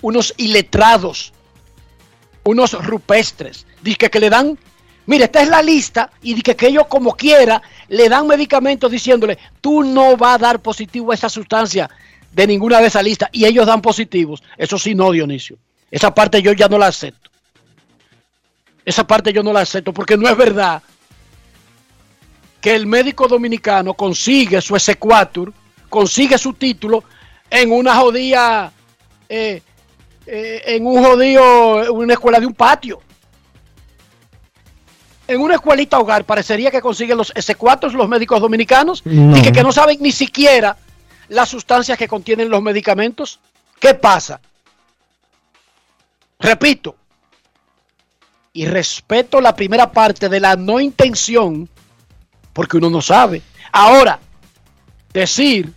unos 0.00 0.34
iletrados, 0.36 1.32
unos 2.44 2.72
rupestres. 2.86 3.66
Dice 3.82 4.08
que 4.08 4.20
le 4.20 4.30
dan, 4.30 4.56
mire, 5.06 5.24
esta 5.24 5.42
es 5.42 5.48
la 5.48 5.60
lista 5.60 6.12
y 6.22 6.34
dice 6.34 6.54
que 6.54 6.68
ellos 6.68 6.86
como 6.88 7.16
quiera 7.16 7.60
le 7.88 8.08
dan 8.08 8.28
medicamentos 8.28 8.88
diciéndole, 8.88 9.36
tú 9.60 9.82
no 9.82 10.16
vas 10.16 10.36
a 10.36 10.38
dar 10.38 10.62
positivo 10.62 11.10
a 11.10 11.16
esa 11.16 11.28
sustancia 11.28 11.90
de 12.30 12.46
ninguna 12.46 12.80
de 12.80 12.86
esas 12.86 13.02
listas 13.02 13.30
y 13.32 13.46
ellos 13.46 13.66
dan 13.66 13.82
positivos. 13.82 14.44
Eso 14.56 14.78
sí, 14.78 14.94
no, 14.94 15.10
Dionisio. 15.10 15.58
Esa 15.90 16.14
parte 16.14 16.40
yo 16.40 16.52
ya 16.52 16.68
no 16.68 16.78
la 16.78 16.86
acepto. 16.86 17.30
Esa 18.84 19.04
parte 19.04 19.32
yo 19.32 19.42
no 19.42 19.52
la 19.52 19.62
acepto 19.62 19.92
porque 19.92 20.16
no 20.16 20.28
es 20.28 20.36
verdad 20.36 20.84
que 22.60 22.76
el 22.76 22.86
médico 22.86 23.26
dominicano 23.26 23.94
consigue 23.94 24.60
su 24.60 24.76
exequatur, 24.76 25.52
consigue 25.88 26.38
su 26.38 26.52
título 26.52 27.02
en 27.54 27.70
una 27.70 27.94
jodida, 27.96 28.72
eh, 29.28 29.62
eh, 30.26 30.62
en 30.66 30.86
un 30.86 31.02
jodido, 31.04 31.92
una 31.92 32.14
escuela 32.14 32.40
de 32.40 32.46
un 32.46 32.54
patio. 32.54 33.00
En 35.28 35.40
una 35.40 35.54
escuelita 35.54 35.98
hogar 36.00 36.24
parecería 36.24 36.70
que 36.70 36.82
consiguen 36.82 37.16
los 37.16 37.32
exequatos 37.34 37.94
los 37.94 38.08
médicos 38.08 38.40
dominicanos 38.40 39.02
No. 39.06 39.36
y 39.36 39.40
que, 39.40 39.52
que 39.52 39.62
no 39.62 39.72
saben 39.72 39.98
ni 40.00 40.12
siquiera 40.12 40.76
las 41.28 41.48
sustancias 41.48 41.96
que 41.96 42.08
contienen 42.08 42.50
los 42.50 42.60
medicamentos. 42.60 43.38
¿Qué 43.78 43.94
pasa? 43.94 44.40
Repito, 46.40 46.96
y 48.52 48.66
respeto 48.66 49.40
la 49.40 49.54
primera 49.54 49.90
parte 49.92 50.28
de 50.28 50.40
la 50.40 50.56
no 50.56 50.80
intención, 50.80 51.68
porque 52.52 52.76
uno 52.76 52.90
no 52.90 53.00
sabe. 53.00 53.40
Ahora, 53.72 54.18
decir, 55.12 55.72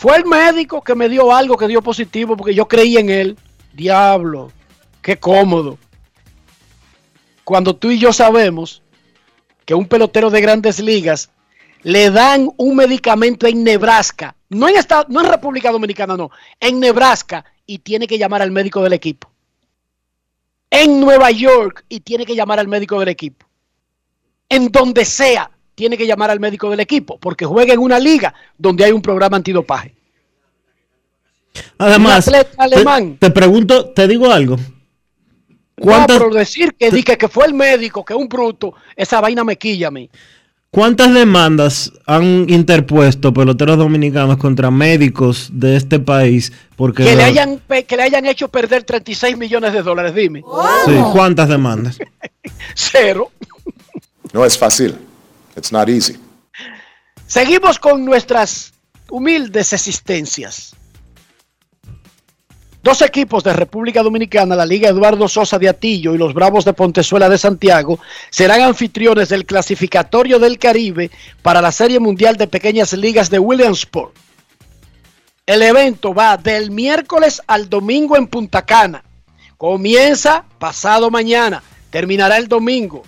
fue 0.00 0.16
el 0.16 0.24
médico 0.24 0.80
que 0.80 0.94
me 0.94 1.10
dio 1.10 1.30
algo 1.30 1.58
que 1.58 1.68
dio 1.68 1.82
positivo 1.82 2.34
porque 2.34 2.54
yo 2.54 2.66
creí 2.66 2.96
en 2.96 3.10
él. 3.10 3.36
Diablo, 3.74 4.50
qué 5.02 5.18
cómodo. 5.18 5.76
Cuando 7.44 7.76
tú 7.76 7.90
y 7.90 7.98
yo 7.98 8.10
sabemos 8.10 8.82
que 9.66 9.74
un 9.74 9.84
pelotero 9.84 10.30
de 10.30 10.40
grandes 10.40 10.80
ligas 10.80 11.28
le 11.82 12.10
dan 12.10 12.48
un 12.56 12.76
medicamento 12.76 13.46
en 13.46 13.62
Nebraska, 13.62 14.34
no 14.48 14.70
en, 14.70 14.76
Estado, 14.76 15.04
no 15.10 15.20
en 15.20 15.28
República 15.28 15.70
Dominicana, 15.70 16.16
no, 16.16 16.30
en 16.58 16.80
Nebraska 16.80 17.44
y 17.66 17.80
tiene 17.80 18.06
que 18.06 18.16
llamar 18.16 18.40
al 18.40 18.52
médico 18.52 18.82
del 18.82 18.94
equipo. 18.94 19.30
En 20.70 20.98
Nueva 20.98 21.30
York 21.30 21.84
y 21.90 22.00
tiene 22.00 22.24
que 22.24 22.34
llamar 22.34 22.58
al 22.58 22.68
médico 22.68 22.98
del 23.00 23.10
equipo. 23.10 23.44
En 24.48 24.72
donde 24.72 25.04
sea, 25.04 25.50
tiene 25.80 25.96
que 25.96 26.06
llamar 26.06 26.28
al 26.30 26.40
médico 26.40 26.68
del 26.68 26.80
equipo, 26.80 27.16
porque 27.18 27.46
juega 27.46 27.72
en 27.72 27.80
una 27.80 27.98
liga 27.98 28.34
donde 28.58 28.84
hay 28.84 28.92
un 28.92 29.00
programa 29.00 29.38
antidopaje. 29.38 29.94
Además, 31.78 32.28
Un 32.28 32.34
atleta 32.34 32.50
te- 32.50 32.62
alemán. 32.62 33.16
Te, 33.18 33.30
pregunto, 33.30 33.88
te 33.90 34.06
digo 34.06 34.30
algo. 34.30 34.56
No, 34.58 35.84
¿Cuántas, 35.86 36.18
pero 36.18 36.30
decir 36.34 36.74
que, 36.78 36.90
di 36.90 37.02
que, 37.02 37.16
que 37.16 37.28
fue 37.28 37.46
el 37.46 37.54
médico, 37.54 38.04
que 38.04 38.12
es 38.12 38.18
un 38.20 38.28
bruto, 38.28 38.74
esa 38.94 39.22
vaina 39.22 39.42
me 39.42 39.56
quilla 39.56 39.88
a 39.88 39.90
mí. 39.90 40.10
¿Cuántas 40.70 41.14
demandas 41.14 41.90
han 42.04 42.44
interpuesto 42.50 43.32
peloteros 43.32 43.78
dominicanos 43.78 44.36
contra 44.36 44.70
médicos 44.70 45.48
de 45.50 45.76
este 45.76 45.98
país? 45.98 46.52
Porque 46.76 47.04
Que 47.04 47.16
le, 47.16 47.24
hayan, 47.24 47.58
que 47.88 47.96
le 47.96 48.02
hayan 48.02 48.26
hecho 48.26 48.48
perder 48.48 48.82
36 48.84 49.38
millones 49.38 49.72
de 49.72 49.82
dólares, 49.82 50.14
dime. 50.14 50.42
Sí, 50.84 50.92
¿cuántas 51.12 51.48
demandas? 51.48 51.98
Cero. 52.74 53.30
No 54.34 54.44
es 54.44 54.56
fácil. 54.58 54.94
It's 55.60 55.72
not 55.72 55.90
easy. 55.90 56.16
Seguimos 57.26 57.78
con 57.78 58.02
nuestras 58.02 58.72
humildes 59.10 59.74
existencias. 59.74 60.74
Dos 62.82 63.02
equipos 63.02 63.44
de 63.44 63.52
República 63.52 64.02
Dominicana, 64.02 64.56
la 64.56 64.64
Liga 64.64 64.88
Eduardo 64.88 65.28
Sosa 65.28 65.58
de 65.58 65.68
Atillo 65.68 66.14
y 66.14 66.18
los 66.18 66.32
Bravos 66.32 66.64
de 66.64 66.72
Pontezuela 66.72 67.28
de 67.28 67.36
Santiago, 67.36 68.00
serán 68.30 68.62
anfitriones 68.62 69.28
del 69.28 69.44
clasificatorio 69.44 70.38
del 70.38 70.58
Caribe 70.58 71.10
para 71.42 71.60
la 71.60 71.72
Serie 71.72 72.00
Mundial 72.00 72.38
de 72.38 72.46
Pequeñas 72.46 72.94
Ligas 72.94 73.28
de 73.28 73.38
Williamsport. 73.38 74.16
El 75.44 75.60
evento 75.60 76.14
va 76.14 76.38
del 76.38 76.70
miércoles 76.70 77.42
al 77.46 77.68
domingo 77.68 78.16
en 78.16 78.28
Punta 78.28 78.64
Cana. 78.64 79.04
Comienza 79.58 80.46
pasado 80.58 81.10
mañana, 81.10 81.62
terminará 81.90 82.38
el 82.38 82.48
domingo 82.48 83.02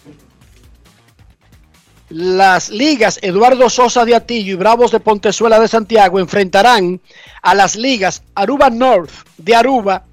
las 2.13 2.69
ligas 2.69 3.19
Eduardo 3.23 3.71
Sosa 3.71 4.05
de 4.05 4.15
Atillo 4.15 4.53
y 4.53 4.57
Bravos 4.57 4.91
de 4.93 5.01
Pontezuela 5.01 5.59
de 5.59 5.67
Santiago 5.67 6.21
enfrentarán 6.21 7.01
a 7.41 7.55
las 7.55 7.75
ligas 7.75 8.23
Aruba 8.35 8.69
North 8.69 9.13
de 9.39 9.55
Aruba, 9.55 10.05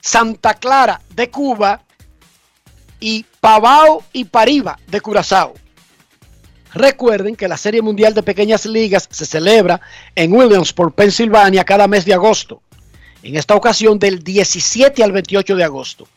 Santa 0.00 0.54
Clara 0.54 1.00
de 1.14 1.30
Cuba 1.30 1.82
y 3.00 3.26
Pavao 3.40 4.02
y 4.14 4.24
Pariba 4.24 4.78
de 4.86 5.00
Curazao. 5.02 5.52
Recuerden 6.72 7.36
que 7.36 7.48
la 7.48 7.58
Serie 7.58 7.82
Mundial 7.82 8.14
de 8.14 8.22
Pequeñas 8.22 8.64
Ligas 8.64 9.06
se 9.10 9.26
celebra 9.26 9.78
en 10.14 10.32
Williamsport, 10.32 10.94
Pensilvania, 10.94 11.64
cada 11.64 11.86
mes 11.86 12.06
de 12.06 12.14
agosto. 12.14 12.62
En 13.22 13.36
esta 13.36 13.54
ocasión 13.54 13.98
del 13.98 14.24
17 14.24 15.04
al 15.04 15.12
28 15.12 15.54
de 15.54 15.64
agosto. 15.64 16.08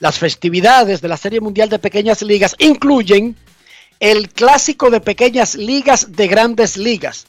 Las 0.00 0.18
festividades 0.18 1.02
de 1.02 1.08
la 1.08 1.18
Serie 1.18 1.42
Mundial 1.42 1.68
de 1.68 1.78
Pequeñas 1.78 2.22
Ligas 2.22 2.56
incluyen 2.58 3.36
el 4.02 4.30
clásico 4.30 4.90
de 4.90 5.00
pequeñas 5.00 5.54
ligas 5.54 6.16
de 6.16 6.26
grandes 6.26 6.76
ligas, 6.76 7.28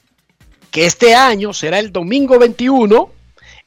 que 0.72 0.88
este 0.88 1.14
año 1.14 1.54
será 1.54 1.78
el 1.78 1.92
domingo 1.92 2.40
21 2.40 3.12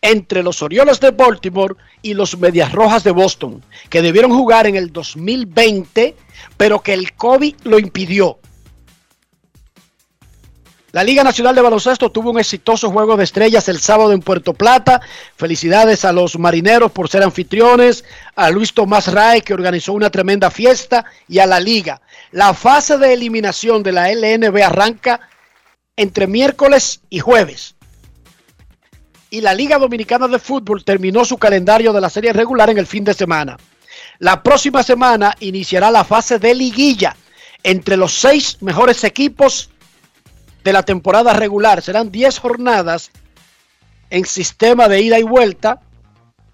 entre 0.03 0.43
los 0.43 0.61
Orioles 0.61 0.99
de 0.99 1.13
Baltimore 1.13 1.77
y 2.03 2.15
los 2.15 2.37
Medias 2.37 2.73
Rojas 2.73 3.05
de 3.05 3.13
Boston, 3.13 3.63
que 3.91 4.03
debieron 4.03 4.33
jugar 4.33 4.67
en 4.67 4.75
el 4.75 4.93
2020, 4.93 6.17
pero 6.57 6.83
que 6.83 6.95
el 6.95 7.13
COVID 7.13 7.55
lo 7.63 7.79
impidió. 7.79 8.41
La 10.93 11.03
Liga 11.03 11.25
Nacional 11.25 11.55
de 11.55 11.61
Baloncesto 11.61 12.11
tuvo 12.11 12.31
un 12.31 12.39
exitoso 12.39 12.91
juego 12.91 13.17
de 13.17 13.25
estrellas 13.25 13.69
el 13.69 13.81
sábado 13.81 14.13
en 14.13 14.21
Puerto 14.21 14.55
Plata. 14.55 15.01
Felicidades 15.37 16.05
a 16.05 16.13
los 16.13 16.39
marineros 16.39 16.93
por 16.93 17.09
ser 17.09 17.23
anfitriones, 17.23 18.05
a 18.37 18.51
Luis 18.51 18.73
Tomás 18.73 19.13
Ray 19.13 19.43
que 19.43 19.53
organizó 19.53 19.93
una 19.93 20.11
tremenda 20.11 20.51
fiesta 20.51 21.05
y 21.29 21.41
a 21.41 21.47
la 21.47 21.59
liga. 21.59 22.01
La 22.31 22.55
fase 22.55 22.99
de 22.99 23.13
eliminación 23.13 23.83
de 23.83 23.93
la 23.93 24.13
LNB 24.13 24.63
arranca 24.63 25.21
entre 25.97 26.27
miércoles 26.27 27.01
y 27.11 27.19
jueves. 27.19 27.75
Y 29.29 29.41
la 29.41 29.55
Liga 29.55 29.79
Dominicana 29.79 30.29
de 30.29 30.39
Fútbol 30.39 30.85
terminó 30.85 31.25
su 31.25 31.37
calendario 31.37 31.93
de 31.93 32.01
la 32.01 32.09
serie 32.09 32.33
regular 32.33 32.71
en 32.71 32.79
el 32.79 32.87
fin 32.87 33.03
de 33.03 33.13
semana. 33.13 33.57
La 34.19 34.43
próxima 34.43 34.83
semana 34.83 35.35
iniciará 35.41 35.91
la 35.91 36.05
fase 36.05 36.39
de 36.39 36.55
liguilla 36.55 37.17
entre 37.63 37.97
los 37.97 38.13
seis 38.13 38.59
mejores 38.61 39.03
equipos 39.03 39.71
de 40.67 40.73
la 40.73 40.83
temporada 40.83 41.33
regular. 41.33 41.81
Serán 41.81 42.11
10 42.11 42.41
jornadas 42.41 43.13
en 44.11 44.27
sistema 44.27 44.89
de 44.89 45.01
ida 45.01 45.17
y 45.21 45.23
vuelta. 45.23 45.81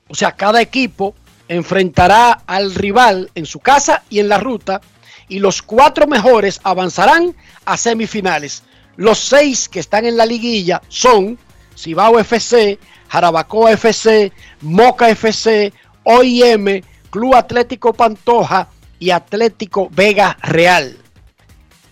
O 0.06 0.14
sea, 0.14 0.32
cada 0.32 0.60
equipo 0.60 1.14
enfrentará 1.48 2.32
al 2.46 2.74
rival 2.74 3.30
en 3.34 3.46
su 3.46 3.60
casa 3.60 4.02
y 4.10 4.20
en 4.20 4.28
la 4.28 4.36
ruta. 4.36 4.82
Y 5.28 5.38
los 5.38 5.62
cuatro 5.62 6.06
mejores 6.06 6.60
avanzarán 6.62 7.34
a 7.64 7.78
semifinales. 7.78 8.64
Los 8.96 9.18
seis 9.18 9.66
que 9.70 9.80
están 9.80 10.04
en 10.04 10.18
la 10.18 10.26
liguilla 10.26 10.82
son 10.88 11.38
Cibao 11.74 12.18
FC, 12.18 12.78
Jarabacoa 13.08 13.72
FC, 13.72 14.30
Moca 14.60 15.08
FC, 15.08 15.72
OIM, 16.04 16.82
Club 17.08 17.34
Atlético 17.34 17.94
Pantoja 17.94 18.68
y 18.98 19.08
Atlético 19.08 19.88
Vega 19.90 20.36
Real. 20.42 20.98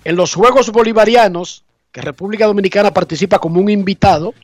En 0.05 0.17
los 0.17 0.35
Juegos 0.35 0.71
Bolivarianos, 0.71 1.65
que 1.93 2.01
República 2.01 2.47
Dominicana 2.47 2.93
participa 2.93 3.39
como 3.39 3.61
un 3.61 3.69
invitado, 3.69 4.35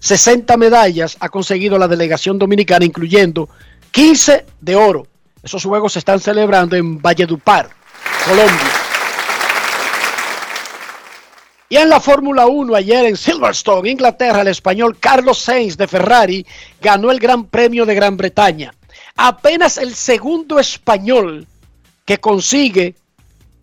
60 0.00 0.56
medallas 0.56 1.16
ha 1.20 1.28
conseguido 1.28 1.78
la 1.78 1.86
delegación 1.86 2.38
dominicana, 2.38 2.84
incluyendo 2.84 3.48
15 3.92 4.44
de 4.60 4.76
oro. 4.76 5.06
Esos 5.42 5.64
juegos 5.64 5.92
se 5.92 6.00
están 6.00 6.18
celebrando 6.18 6.74
en 6.74 7.00
Valledupar, 7.00 7.70
Colombia. 8.24 8.72
Y 11.68 11.76
en 11.76 11.88
la 11.88 12.00
Fórmula 12.00 12.46
1 12.46 12.74
ayer 12.74 13.06
en 13.06 13.16
Silverstone, 13.16 13.90
Inglaterra, 13.90 14.40
el 14.40 14.48
español 14.48 14.98
Carlos 14.98 15.38
Sainz 15.38 15.76
de 15.76 15.86
Ferrari 15.86 16.46
ganó 16.80 17.10
el 17.10 17.20
Gran 17.20 17.44
Premio 17.44 17.86
de 17.86 17.94
Gran 17.94 18.16
Bretaña. 18.16 18.72
Apenas 19.16 19.78
el 19.78 19.94
segundo 19.94 20.58
español 20.58 21.46
que 22.04 22.18
consigue 22.18 22.94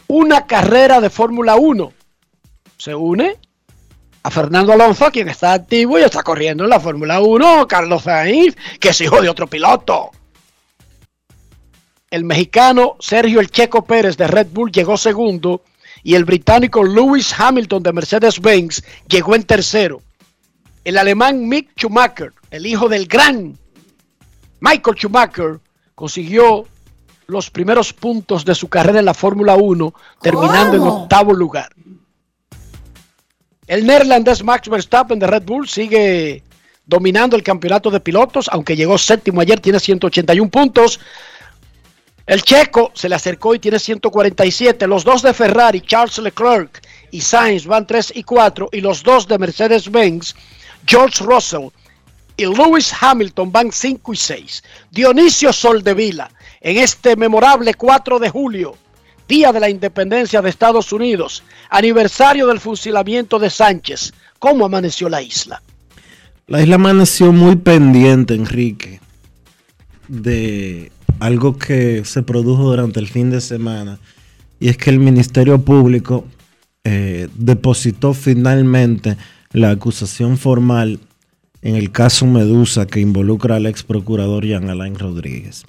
una 0.08 0.46
carrera 0.46 1.02
de 1.02 1.10
Fórmula 1.10 1.56
1. 1.56 1.94
Se 2.78 2.94
une 2.94 3.38
a 4.24 4.32
Fernando 4.32 4.74
Alonso, 4.74 5.12
quien 5.12 5.30
está 5.30 5.54
activo 5.54 6.00
y 6.00 6.04
está 6.04 6.24
corriendo 6.24 6.64
en 6.64 6.70
la 6.70 6.80
Fórmula 6.80 7.22
1, 7.22 7.68
Carlos 7.68 8.04
Sainz, 8.04 8.56
que 8.80 8.90
es 8.90 9.02
hijo 9.02 9.22
de 9.22 9.30
otro 9.30 9.48
piloto. 9.48 10.12
El 12.10 12.24
mexicano 12.24 12.96
Sergio 13.00 13.40
El 13.40 13.50
Checo 13.50 13.84
Pérez 13.84 14.18
de 14.18 14.28
Red 14.28 14.48
Bull 14.52 14.72
llegó 14.72 14.98
segundo 14.98 15.64
y 16.04 16.16
el 16.16 16.26
británico 16.26 16.84
Lewis 16.84 17.34
Hamilton 17.38 17.84
de 17.84 17.94
Mercedes-Benz 17.94 18.84
llegó 19.08 19.36
en 19.36 19.44
tercero. 19.44 20.02
El 20.84 20.98
alemán 20.98 21.48
Mick 21.48 21.72
Schumacher, 21.78 22.34
el 22.52 22.66
hijo 22.66 22.88
del 22.88 23.08
gran 23.08 23.58
Michael 24.60 24.98
Schumacher, 24.98 25.60
consiguió 25.96 26.66
los 27.28 27.50
primeros 27.50 27.94
puntos 27.94 28.46
de 28.46 28.54
su 28.56 28.70
carrera 28.70 29.00
en 29.00 29.06
la 29.06 29.14
Fórmula 29.14 29.56
1, 29.56 29.94
terminando 30.22 30.76
en 30.76 30.84
octavo 30.84 31.34
lugar. 31.34 31.74
El 33.68 33.86
neerlandés 33.86 34.44
Max 34.44 34.68
Verstappen 34.68 35.20
de 35.20 35.28
Red 35.28 35.44
Bull 35.44 35.70
sigue 35.70 36.44
dominando 36.86 37.36
el 37.36 37.44
campeonato 37.44 37.90
de 37.90 38.00
pilotos, 38.00 38.50
aunque 38.52 38.76
llegó 38.76 38.98
séptimo 38.98 39.40
ayer, 39.40 39.60
tiene 39.60 39.80
181 39.80 40.50
puntos. 40.50 41.00
El 42.26 42.42
checo 42.42 42.92
se 42.94 43.10
le 43.10 43.16
acercó 43.16 43.56
y 43.56 43.60
tiene 43.60 43.80
147. 43.80 44.88
Los 44.88 45.04
dos 45.04 45.22
de 45.22 45.34
Ferrari, 45.34 45.82
Charles 45.82 46.18
Leclerc 46.18 46.82
y 47.12 47.22
Sainz 47.22 47.66
van 47.66 47.88
3 47.88 48.14
y 48.16 48.24
4. 48.24 48.70
Y 48.72 48.82
los 48.82 49.04
dos 49.04 49.28
de 49.28 49.38
Mercedes-Benz, 49.38 50.36
George 50.86 51.24
Russell 51.24 51.70
y 52.36 52.46
Lewis 52.46 52.94
Hamilton 53.00 53.52
van 53.52 53.72
5 53.72 54.14
y 54.14 54.16
6. 54.16 54.64
Dionisio 54.92 55.54
Soldevila, 55.54 56.32
en 56.62 56.78
este 56.78 57.16
memorable 57.16 57.74
4 57.74 58.20
de 58.20 58.30
julio, 58.30 58.78
Día 59.28 59.52
de 59.52 59.60
la 59.60 59.70
Independencia 59.70 60.42
de 60.42 60.50
Estados 60.50 60.92
Unidos, 60.92 61.44
aniversario 61.70 62.48
del 62.48 62.60
fusilamiento 62.60 63.40
de 63.40 63.50
Sánchez. 63.50 64.14
¿Cómo 64.40 64.66
amaneció 64.66 65.10
la 65.10 65.22
isla? 65.22 65.62
La 66.48 66.62
isla 66.62 66.76
amaneció 66.76 67.32
muy 67.32 67.56
pendiente, 67.56 68.36
Enrique, 68.36 69.00
de 70.08 70.92
algo 71.20 71.58
que 71.58 72.04
se 72.04 72.22
produjo 72.22 72.64
durante 72.64 73.00
el 73.00 73.08
fin 73.08 73.30
de 73.30 73.40
semana 73.40 74.00
y 74.60 74.70
es 74.70 74.78
que 74.78 74.90
el 74.90 75.00
Ministerio 75.00 75.62
Público 75.62 76.26
eh, 76.84 77.30
depositó 77.36 78.14
finalmente 78.14 79.18
la 79.52 79.72
acusación 79.72 80.38
formal 80.38 81.00
en 81.62 81.76
el 81.76 81.92
caso 81.92 82.26
Medusa 82.26 82.88
que 82.88 83.00
involucra 83.00 83.56
al 83.56 83.66
ex 83.66 83.84
procurador 83.84 84.46
Jean 84.46 84.70
Alain 84.70 85.00
Rodríguez. 85.00 85.66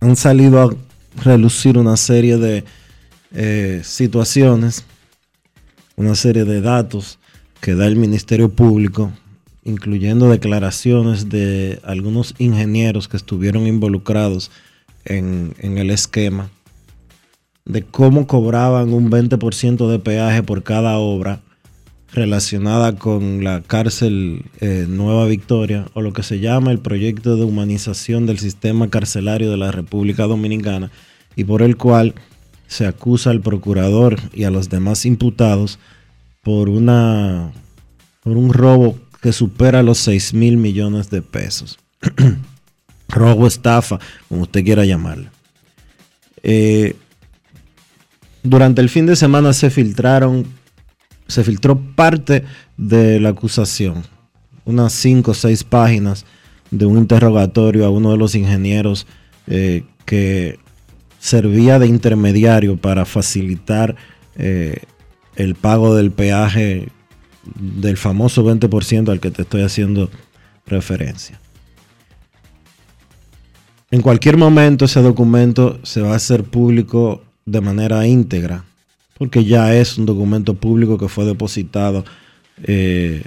Han 0.00 0.16
salido 0.16 0.62
a 0.62 0.74
relucir 1.16 1.78
una 1.78 1.96
serie 1.96 2.36
de 2.36 2.64
eh, 3.34 3.80
situaciones, 3.84 4.84
una 5.96 6.14
serie 6.14 6.44
de 6.44 6.60
datos 6.60 7.18
que 7.60 7.74
da 7.74 7.86
el 7.86 7.96
Ministerio 7.96 8.48
Público 8.48 9.12
incluyendo 9.68 10.30
declaraciones 10.30 11.28
de 11.28 11.78
algunos 11.84 12.34
ingenieros 12.38 13.06
que 13.06 13.18
estuvieron 13.18 13.66
involucrados 13.66 14.50
en, 15.04 15.54
el 15.60 15.90
esquema, 15.90 16.50
de 17.66 17.82
cómo 17.82 18.26
cobraban 18.26 18.92
un 18.94 19.10
20% 19.10 19.88
de 19.88 19.98
peaje 19.98 20.42
por 20.42 20.62
cada 20.62 20.96
obra 20.98 21.40
relacionada 22.12 22.96
con 22.96 23.44
la 23.44 23.60
cárcel 23.60 24.44
eh, 24.60 24.86
Nueva 24.88 25.26
Victoria 25.26 25.86
o 25.94 26.00
lo 26.00 26.12
que 26.12 26.22
se 26.22 26.40
llama 26.40 26.70
el 26.70 26.78
proyecto 26.78 27.36
de 27.36 27.44
humanización 27.44 28.26
del 28.26 28.38
sistema 28.38 28.88
carcelario 28.88 29.50
de 29.50 29.56
la 29.56 29.72
República 29.72 30.24
Dominicana 30.24 30.90
y 31.36 31.44
por 31.44 31.62
el 31.62 31.76
cual 31.76 32.14
se 32.66 32.86
acusa 32.86 33.30
al 33.30 33.40
procurador 33.40 34.18
y 34.32 34.44
a 34.44 34.50
los 34.50 34.68
demás 34.68 35.06
imputados 35.06 35.78
por 36.42 36.68
una 36.68 37.52
por 38.22 38.36
un 38.36 38.52
robo 38.52 38.98
que 39.20 39.32
supera 39.32 39.82
los 39.82 39.98
6 39.98 40.34
mil 40.34 40.56
millones 40.56 41.10
de 41.10 41.22
pesos. 41.22 41.78
Robo, 43.08 43.46
estafa, 43.46 43.98
como 44.28 44.42
usted 44.42 44.64
quiera 44.64 44.84
llamarla. 44.84 45.32
Eh, 46.42 46.94
durante 48.42 48.80
el 48.80 48.88
fin 48.88 49.06
de 49.06 49.16
semana 49.16 49.52
se 49.52 49.70
filtraron, 49.70 50.46
se 51.28 51.44
filtró 51.44 51.78
parte 51.78 52.44
de 52.76 53.20
la 53.20 53.30
acusación, 53.30 54.02
unas 54.64 54.92
5 54.94 55.30
o 55.30 55.34
6 55.34 55.64
páginas 55.64 56.24
de 56.70 56.86
un 56.86 56.98
interrogatorio 56.98 57.86
a 57.86 57.90
uno 57.90 58.10
de 58.10 58.16
los 58.18 58.34
ingenieros 58.34 59.06
eh, 59.46 59.84
que 60.04 60.58
servía 61.18 61.78
de 61.78 61.86
intermediario 61.86 62.76
para 62.76 63.04
facilitar 63.04 63.96
eh, 64.36 64.82
el 65.36 65.54
pago 65.54 65.94
del 65.94 66.10
peaje 66.10 66.88
del 67.54 67.96
famoso 67.96 68.44
20% 68.44 69.10
al 69.10 69.20
que 69.20 69.30
te 69.30 69.42
estoy 69.42 69.62
haciendo 69.62 70.10
referencia. 70.66 71.40
En 73.90 74.02
cualquier 74.02 74.36
momento 74.36 74.84
ese 74.84 75.00
documento 75.00 75.78
se 75.82 76.02
va 76.02 76.12
a 76.12 76.16
hacer 76.16 76.44
público 76.44 77.22
de 77.46 77.62
manera 77.62 78.06
íntegra, 78.06 78.64
porque 79.18 79.44
ya 79.44 79.74
es 79.74 79.98
un 79.98 80.06
documento 80.06 80.54
público 80.54 80.96
que 80.96 81.08
fue 81.08 81.24
depositado 81.24 82.04
eh, 82.62 83.24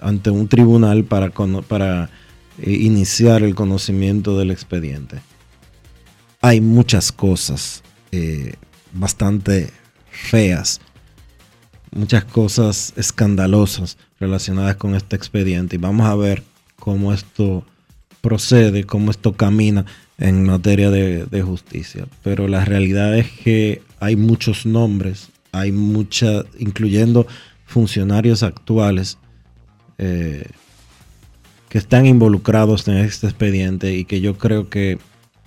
ante 0.00 0.30
un 0.30 0.48
tribunal 0.48 1.04
para, 1.04 2.10
eh, 2.58 2.70
iniciar 2.70 3.42
el 3.42 3.54
conocimiento 3.54 4.36
del 4.38 4.50
expediente. 4.50 5.20
Hay 6.40 6.60
muchas 6.60 7.12
cosas 7.12 7.82
eh, 8.10 8.54
bastante 8.92 9.70
feas 10.10 10.80
muchas 11.92 12.24
cosas 12.24 12.92
escandalosas 12.96 13.98
relacionadas 14.18 14.76
con 14.76 14.94
este 14.94 15.16
expediente 15.16 15.76
y 15.76 15.78
vamos 15.78 16.06
a 16.06 16.16
ver 16.16 16.42
cómo 16.78 17.12
esto 17.12 17.64
procede, 18.20 18.84
cómo 18.84 19.10
esto 19.10 19.34
camina 19.34 19.84
en 20.22 20.44
materia 20.44 20.88
de, 20.88 21.42
justicia. 21.42 22.06
Pero 22.22 22.46
la 22.46 22.64
realidad 22.64 23.18
es 23.18 23.28
que 23.28 23.82
hay 23.98 24.14
muchos 24.14 24.64
nombres, 24.64 25.30
hay 25.50 25.72
muchas, 25.72 26.44
incluyendo 26.60 27.26
funcionarios 27.66 28.44
actuales 28.44 29.18
eh, 29.98 30.46
que 31.68 31.78
están 31.78 32.06
involucrados 32.06 32.86
en 32.86 32.98
este 32.98 33.26
expediente 33.26 33.96
y 33.96 34.04
que 34.04 34.20
yo 34.20 34.38
creo 34.38 34.70
que 34.70 34.98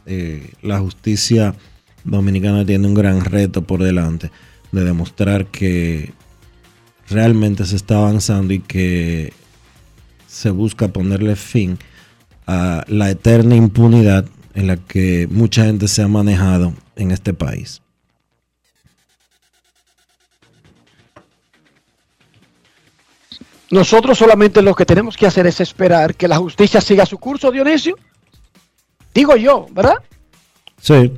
eh, 0.07 0.51
la 0.61 0.79
justicia 0.79 1.55
dominicana 2.03 2.65
tiene 2.65 2.85
un 2.85 2.95
gran 2.95 3.23
reto 3.23 3.61
por 3.61 3.81
delante 3.81 4.29
de 4.73 4.83
demostrar 4.83 5.45
que 5.45 6.11
realmente 7.07 7.63
se 7.63 7.77
está 7.77 7.95
avanzando 7.95 8.53
y 8.53 8.59
que 8.59 9.31
se 10.27 10.49
busca 10.49 10.89
ponerle 10.89 11.37
fin 11.37 11.77
a 12.45 12.83
la 12.89 13.09
eterna 13.09 13.55
impunidad 13.55 14.25
en 14.55 14.67
la 14.67 14.77
que 14.77 15.27
mucha 15.29 15.65
gente 15.65 15.87
se 15.87 16.01
ha 16.01 16.07
manejado 16.07 16.73
en 16.95 17.11
este 17.11 17.33
país. 17.33 17.81
Nosotros 23.69 24.17
solamente 24.17 24.61
lo 24.61 24.73
que 24.73 24.85
tenemos 24.85 25.17
que 25.17 25.27
hacer 25.27 25.45
es 25.47 25.59
esperar 25.59 26.15
que 26.15 26.27
la 26.27 26.37
justicia 26.37 26.79
siga 26.79 27.05
su 27.05 27.17
curso, 27.17 27.51
Dionisio. 27.51 27.97
Digo 29.13 29.35
yo, 29.35 29.67
¿verdad? 29.71 29.97
Sí. 30.79 31.11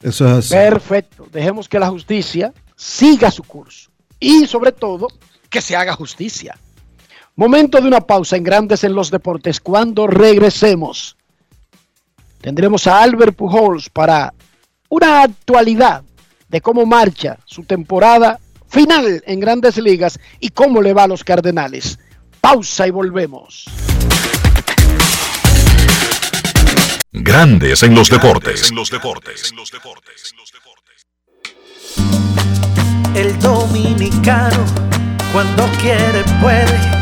Eso 0.00 0.26
es 0.26 0.32
así. 0.32 0.50
Perfecto. 0.50 1.28
Dejemos 1.32 1.68
que 1.68 1.78
la 1.78 1.88
justicia 1.88 2.52
siga 2.76 3.30
su 3.30 3.42
curso 3.42 3.90
y 4.20 4.46
sobre 4.46 4.70
todo 4.70 5.08
que 5.48 5.60
se 5.60 5.74
haga 5.74 5.94
justicia. 5.94 6.56
Momento 7.34 7.80
de 7.80 7.88
una 7.88 8.02
pausa 8.02 8.36
en 8.36 8.44
Grandes 8.44 8.84
en 8.84 8.94
los 8.94 9.10
Deportes. 9.10 9.60
Cuando 9.60 10.06
regresemos, 10.06 11.16
tendremos 12.40 12.86
a 12.86 13.02
Albert 13.02 13.34
Pujols 13.34 13.88
para 13.88 14.34
una 14.90 15.22
actualidad 15.22 16.02
de 16.48 16.60
cómo 16.60 16.84
marcha 16.84 17.38
su 17.46 17.64
temporada 17.64 18.38
final 18.68 19.22
en 19.26 19.40
Grandes 19.40 19.78
Ligas 19.78 20.20
y 20.40 20.50
cómo 20.50 20.82
le 20.82 20.92
va 20.92 21.04
a 21.04 21.08
los 21.08 21.24
Cardenales. 21.24 21.98
Pausa 22.40 22.86
y 22.86 22.90
volvemos. 22.90 23.64
Grandes 27.12 27.82
en 27.82 27.94
los 27.94 28.10
deportes. 28.10 28.70
En 28.70 28.76
los 28.76 28.90
deportes. 28.90 29.52
El 33.14 33.38
dominicano, 33.40 34.64
cuando 35.32 35.66
quiere, 35.80 36.24
puede, 36.40 37.01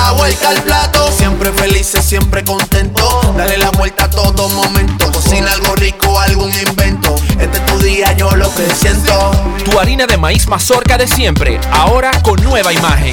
La 0.00 0.12
vuelta 0.12 0.50
al 0.50 0.62
plato, 0.62 1.10
siempre 1.10 1.52
felices, 1.52 2.04
siempre 2.04 2.44
contento. 2.44 3.20
Dale 3.36 3.58
la 3.58 3.70
vuelta 3.72 4.04
a 4.04 4.10
todo 4.10 4.48
momento. 4.48 5.10
Cocina 5.10 5.50
algo 5.52 5.74
rico, 5.74 6.20
algún 6.20 6.52
invento. 6.52 7.16
Este 7.38 7.58
es 7.58 7.66
tu 7.66 7.78
día, 7.80 8.12
yo 8.12 8.30
lo 8.36 8.48
que 8.54 8.64
siento. 8.76 9.32
Tu 9.64 9.76
harina 9.76 10.06
de 10.06 10.16
maíz 10.16 10.46
mazorca 10.46 10.96
de 10.98 11.08
siempre, 11.08 11.60
ahora 11.72 12.12
con 12.22 12.40
nueva 12.44 12.72
imagen. 12.72 13.12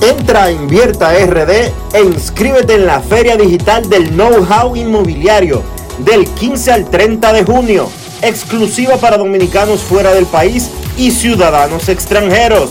Entra 0.00 0.44
a 0.44 0.50
Invierta 0.50 1.12
RD 1.12 1.50
e 1.92 2.00
inscríbete 2.02 2.74
en 2.76 2.86
la 2.86 3.00
Feria 3.00 3.36
Digital 3.36 3.88
del 3.90 4.08
Know-How 4.08 4.74
Inmobiliario 4.74 5.62
del 5.98 6.26
15 6.26 6.72
al 6.72 6.90
30 6.90 7.32
de 7.34 7.44
junio, 7.44 7.90
exclusiva 8.22 8.96
para 8.96 9.18
dominicanos 9.18 9.82
fuera 9.82 10.14
del 10.14 10.24
país 10.24 10.70
y 10.96 11.10
ciudadanos 11.10 11.90
extranjeros. 11.90 12.70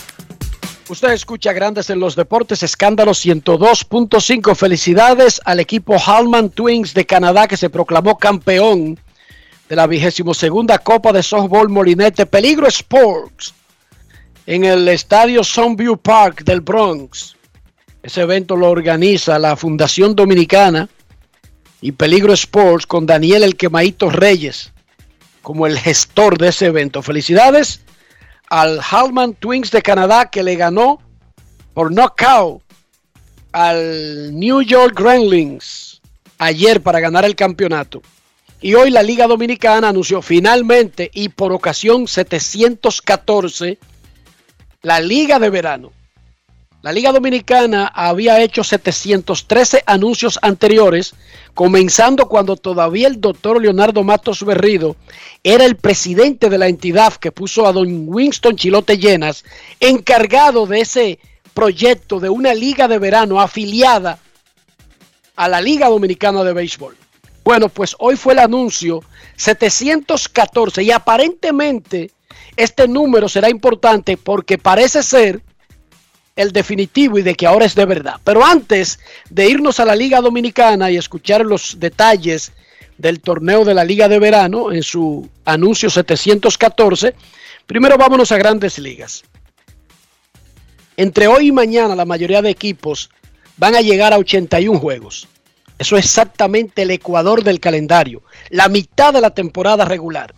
Usted 0.91 1.13
escucha 1.13 1.53
Grandes 1.53 1.89
en 1.89 2.01
los 2.01 2.17
Deportes, 2.17 2.63
escándalo 2.63 3.13
102.5. 3.13 4.55
Felicidades 4.55 5.39
al 5.45 5.61
equipo 5.61 5.97
Hallman 5.97 6.49
Twins 6.49 6.93
de 6.93 7.05
Canadá 7.05 7.47
que 7.47 7.55
se 7.55 7.69
proclamó 7.69 8.17
campeón 8.17 8.99
de 9.69 9.75
la 9.77 9.87
vigésimo 9.87 10.33
segunda 10.33 10.79
Copa 10.79 11.13
de 11.13 11.23
Softball 11.23 11.69
Molinete 11.69 12.25
Peligro 12.25 12.67
Sports 12.67 13.53
en 14.45 14.65
el 14.65 14.85
estadio 14.89 15.45
Sunview 15.45 15.95
Park 15.95 16.43
del 16.43 16.59
Bronx. 16.59 17.37
Ese 18.03 18.23
evento 18.23 18.57
lo 18.57 18.69
organiza 18.69 19.39
la 19.39 19.55
Fundación 19.55 20.13
Dominicana 20.13 20.89
y 21.79 21.93
Peligro 21.93 22.33
Sports 22.33 22.85
con 22.85 23.05
Daniel 23.05 23.43
El 23.43 23.55
Quemaito 23.55 24.09
Reyes 24.09 24.73
como 25.41 25.67
el 25.67 25.79
gestor 25.79 26.37
de 26.37 26.49
ese 26.49 26.65
evento. 26.65 27.01
Felicidades 27.01 27.79
al 28.51 28.81
Hallman 28.81 29.33
Twins 29.33 29.71
de 29.71 29.81
Canadá 29.81 30.29
que 30.29 30.43
le 30.43 30.57
ganó 30.57 30.99
por 31.73 31.89
knockout 31.89 32.61
al 33.53 34.37
New 34.37 34.61
York 34.61 34.93
Gremlins 34.99 36.01
ayer 36.37 36.81
para 36.81 36.99
ganar 36.99 37.23
el 37.23 37.37
campeonato. 37.37 38.01
Y 38.59 38.73
hoy 38.73 38.91
la 38.91 39.03
Liga 39.03 39.25
Dominicana 39.25 39.87
anunció 39.87 40.21
finalmente 40.21 41.09
y 41.13 41.29
por 41.29 41.53
ocasión 41.53 42.09
714 42.09 43.79
la 44.81 44.99
Liga 44.99 45.39
de 45.39 45.49
Verano. 45.49 45.93
La 46.81 46.91
Liga 46.91 47.11
Dominicana 47.11 47.91
había 47.93 48.41
hecho 48.41 48.63
713 48.63 49.83
anuncios 49.85 50.39
anteriores, 50.41 51.13
comenzando 51.53 52.27
cuando 52.27 52.55
todavía 52.55 53.07
el 53.07 53.21
doctor 53.21 53.61
Leonardo 53.61 54.03
Matos 54.03 54.43
Berrido 54.43 54.95
era 55.43 55.65
el 55.65 55.75
presidente 55.75 56.49
de 56.49 56.57
la 56.57 56.67
entidad 56.67 57.13
que 57.13 57.31
puso 57.31 57.67
a 57.67 57.71
don 57.71 58.05
Winston 58.07 58.55
Chilote 58.55 58.97
Llenas 58.97 59.45
encargado 59.79 60.65
de 60.65 60.81
ese 60.81 61.19
proyecto 61.53 62.19
de 62.19 62.29
una 62.29 62.55
liga 62.55 62.87
de 62.87 62.97
verano 62.97 63.39
afiliada 63.39 64.17
a 65.35 65.47
la 65.47 65.61
Liga 65.61 65.87
Dominicana 65.87 66.43
de 66.43 66.53
Béisbol. 66.53 66.97
Bueno, 67.43 67.69
pues 67.69 67.95
hoy 67.99 68.15
fue 68.15 68.33
el 68.33 68.39
anuncio 68.39 69.03
714 69.35 70.81
y 70.81 70.89
aparentemente 70.89 72.09
este 72.55 72.87
número 72.87 73.29
será 73.29 73.51
importante 73.51 74.17
porque 74.17 74.57
parece 74.57 75.03
ser 75.03 75.43
el 76.35 76.51
definitivo 76.51 77.17
y 77.17 77.21
de 77.21 77.35
que 77.35 77.47
ahora 77.47 77.65
es 77.65 77.75
de 77.75 77.85
verdad. 77.85 78.15
Pero 78.23 78.45
antes 78.45 78.99
de 79.29 79.49
irnos 79.49 79.79
a 79.79 79.85
la 79.85 79.95
Liga 79.95 80.21
Dominicana 80.21 80.91
y 80.91 80.97
escuchar 80.97 81.45
los 81.45 81.79
detalles 81.79 82.51
del 82.97 83.19
torneo 83.19 83.65
de 83.65 83.73
la 83.73 83.83
Liga 83.83 84.07
de 84.07 84.19
Verano 84.19 84.71
en 84.71 84.83
su 84.83 85.27
anuncio 85.45 85.89
714, 85.89 87.15
primero 87.65 87.97
vámonos 87.97 88.31
a 88.31 88.37
grandes 88.37 88.79
ligas. 88.79 89.23
Entre 90.97 91.27
hoy 91.27 91.47
y 91.47 91.51
mañana 91.51 91.95
la 91.95 92.05
mayoría 92.05 92.41
de 92.41 92.49
equipos 92.49 93.09
van 93.57 93.75
a 93.75 93.81
llegar 93.81 94.13
a 94.13 94.17
81 94.17 94.79
juegos. 94.79 95.27
Eso 95.79 95.97
es 95.97 96.05
exactamente 96.05 96.83
el 96.83 96.91
ecuador 96.91 97.43
del 97.43 97.59
calendario, 97.59 98.21
la 98.49 98.69
mitad 98.69 99.13
de 99.13 99.21
la 99.21 99.31
temporada 99.31 99.83
regular. 99.83 100.35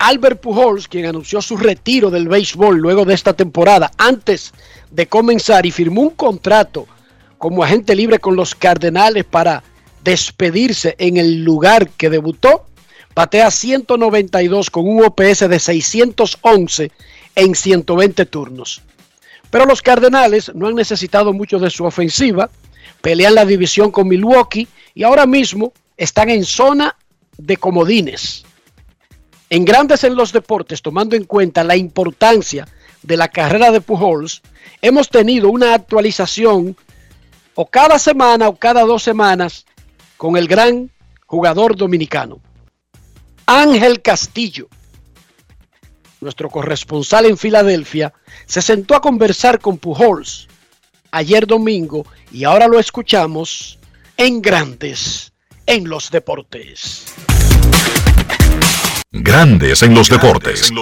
Albert 0.00 0.40
Pujols, 0.40 0.88
quien 0.88 1.04
anunció 1.04 1.42
su 1.42 1.58
retiro 1.58 2.10
del 2.10 2.26
béisbol 2.26 2.78
luego 2.78 3.04
de 3.04 3.12
esta 3.12 3.34
temporada, 3.34 3.92
antes 3.98 4.52
de 4.90 5.06
comenzar 5.06 5.66
y 5.66 5.70
firmó 5.70 6.00
un 6.00 6.10
contrato 6.10 6.86
como 7.36 7.62
agente 7.62 7.94
libre 7.94 8.18
con 8.18 8.34
los 8.34 8.54
Cardenales 8.54 9.24
para 9.24 9.62
despedirse 10.02 10.96
en 10.98 11.18
el 11.18 11.44
lugar 11.44 11.90
que 11.90 12.08
debutó, 12.08 12.64
batea 13.14 13.50
192 13.50 14.70
con 14.70 14.88
un 14.88 15.04
OPS 15.04 15.50
de 15.50 15.58
611 15.58 16.90
en 17.34 17.54
120 17.54 18.24
turnos. 18.24 18.80
Pero 19.50 19.66
los 19.66 19.82
Cardenales 19.82 20.50
no 20.54 20.68
han 20.68 20.76
necesitado 20.76 21.34
mucho 21.34 21.58
de 21.58 21.68
su 21.68 21.84
ofensiva, 21.84 22.48
pelean 23.02 23.34
la 23.34 23.44
división 23.44 23.90
con 23.90 24.08
Milwaukee 24.08 24.66
y 24.94 25.02
ahora 25.02 25.26
mismo 25.26 25.74
están 25.98 26.30
en 26.30 26.44
zona 26.44 26.96
de 27.36 27.58
comodines. 27.58 28.46
En 29.52 29.64
grandes 29.64 30.04
en 30.04 30.14
los 30.14 30.32
deportes, 30.32 30.80
tomando 30.80 31.16
en 31.16 31.24
cuenta 31.24 31.64
la 31.64 31.76
importancia 31.76 32.68
de 33.02 33.16
la 33.16 33.26
carrera 33.26 33.72
de 33.72 33.80
Pujols, 33.80 34.42
hemos 34.80 35.08
tenido 35.08 35.50
una 35.50 35.74
actualización 35.74 36.76
o 37.56 37.66
cada 37.66 37.98
semana 37.98 38.46
o 38.46 38.54
cada 38.54 38.82
dos 38.84 39.02
semanas 39.02 39.66
con 40.16 40.36
el 40.36 40.46
gran 40.46 40.92
jugador 41.26 41.74
dominicano. 41.74 42.38
Ángel 43.44 44.00
Castillo, 44.02 44.68
nuestro 46.20 46.48
corresponsal 46.48 47.26
en 47.26 47.36
Filadelfia, 47.36 48.14
se 48.46 48.62
sentó 48.62 48.94
a 48.94 49.00
conversar 49.00 49.58
con 49.58 49.78
Pujols 49.78 50.46
ayer 51.10 51.44
domingo 51.44 52.06
y 52.30 52.44
ahora 52.44 52.68
lo 52.68 52.78
escuchamos 52.78 53.80
en 54.16 54.40
Grandes 54.40 55.32
en 55.66 55.88
los 55.88 56.08
Deportes. 56.12 57.06
Grandes 59.12 59.82
en 59.82 59.92
los 59.92 60.08
deportes. 60.08 60.72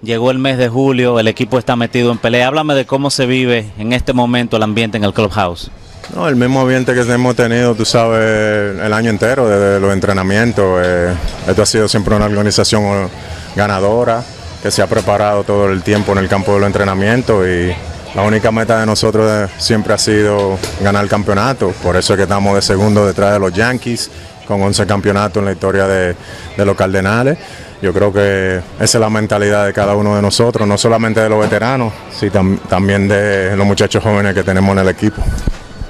Llegó 0.00 0.30
el 0.30 0.38
mes 0.38 0.56
de 0.56 0.68
julio, 0.68 1.18
el 1.18 1.26
equipo 1.26 1.58
está 1.58 1.74
metido 1.74 2.12
en 2.12 2.18
pelea. 2.18 2.46
Háblame 2.46 2.74
de 2.74 2.86
cómo 2.86 3.10
se 3.10 3.26
vive 3.26 3.72
en 3.76 3.92
este 3.92 4.12
momento 4.12 4.56
el 4.56 4.62
ambiente 4.62 4.98
en 4.98 5.04
el 5.04 5.12
clubhouse. 5.12 5.68
No, 6.14 6.28
el 6.28 6.36
mismo 6.36 6.60
ambiente 6.60 6.94
que 6.94 7.00
hemos 7.00 7.34
tenido, 7.34 7.74
tú 7.74 7.84
sabes, 7.84 8.80
el 8.80 8.92
año 8.92 9.10
entero, 9.10 9.48
desde 9.48 9.80
los 9.80 9.92
entrenamientos. 9.92 10.80
Eh, 10.80 11.12
esto 11.48 11.62
ha 11.62 11.66
sido 11.66 11.88
siempre 11.88 12.14
una 12.14 12.26
organización 12.26 13.10
ganadora, 13.56 14.22
que 14.62 14.70
se 14.70 14.82
ha 14.82 14.86
preparado 14.86 15.42
todo 15.42 15.72
el 15.72 15.82
tiempo 15.82 16.12
en 16.12 16.18
el 16.18 16.28
campo 16.28 16.54
de 16.54 16.60
los 16.60 16.66
entrenamientos 16.68 17.44
y 17.48 17.72
la 18.14 18.22
única 18.22 18.50
meta 18.50 18.80
de 18.80 18.86
nosotros 18.86 19.50
siempre 19.58 19.94
ha 19.94 19.98
sido 19.98 20.56
ganar 20.80 21.02
el 21.02 21.10
campeonato. 21.10 21.72
Por 21.82 21.96
eso 21.96 22.12
es 22.12 22.16
que 22.16 22.22
estamos 22.24 22.54
de 22.54 22.62
segundo 22.62 23.06
detrás 23.06 23.32
de 23.32 23.38
los 23.38 23.52
Yankees, 23.52 24.10
con 24.50 24.60
11 24.62 24.84
campeonatos 24.86 25.40
en 25.40 25.44
la 25.44 25.52
historia 25.52 25.86
de, 25.86 26.16
los 26.58 26.76
Cardenales. 26.76 27.38
Yo 27.80 27.94
creo 27.94 28.12
que 28.12 28.60
esa 28.80 28.98
es 28.98 29.00
la 29.00 29.08
mentalidad 29.08 29.64
de 29.64 29.72
cada 29.72 29.94
uno 29.94 30.16
de 30.16 30.20
nosotros, 30.20 30.66
no 30.66 30.76
solamente 30.76 31.20
de 31.20 31.28
los 31.28 31.40
veteranos, 31.40 31.92
sino 32.10 32.58
también 32.68 33.08
de 33.08 33.56
los 33.56 33.64
muchachos 33.64 34.02
jóvenes 34.02 34.34
que 34.34 34.42
tenemos 34.42 34.72
en 34.72 34.78
el 34.80 34.88
equipo. 34.88 35.22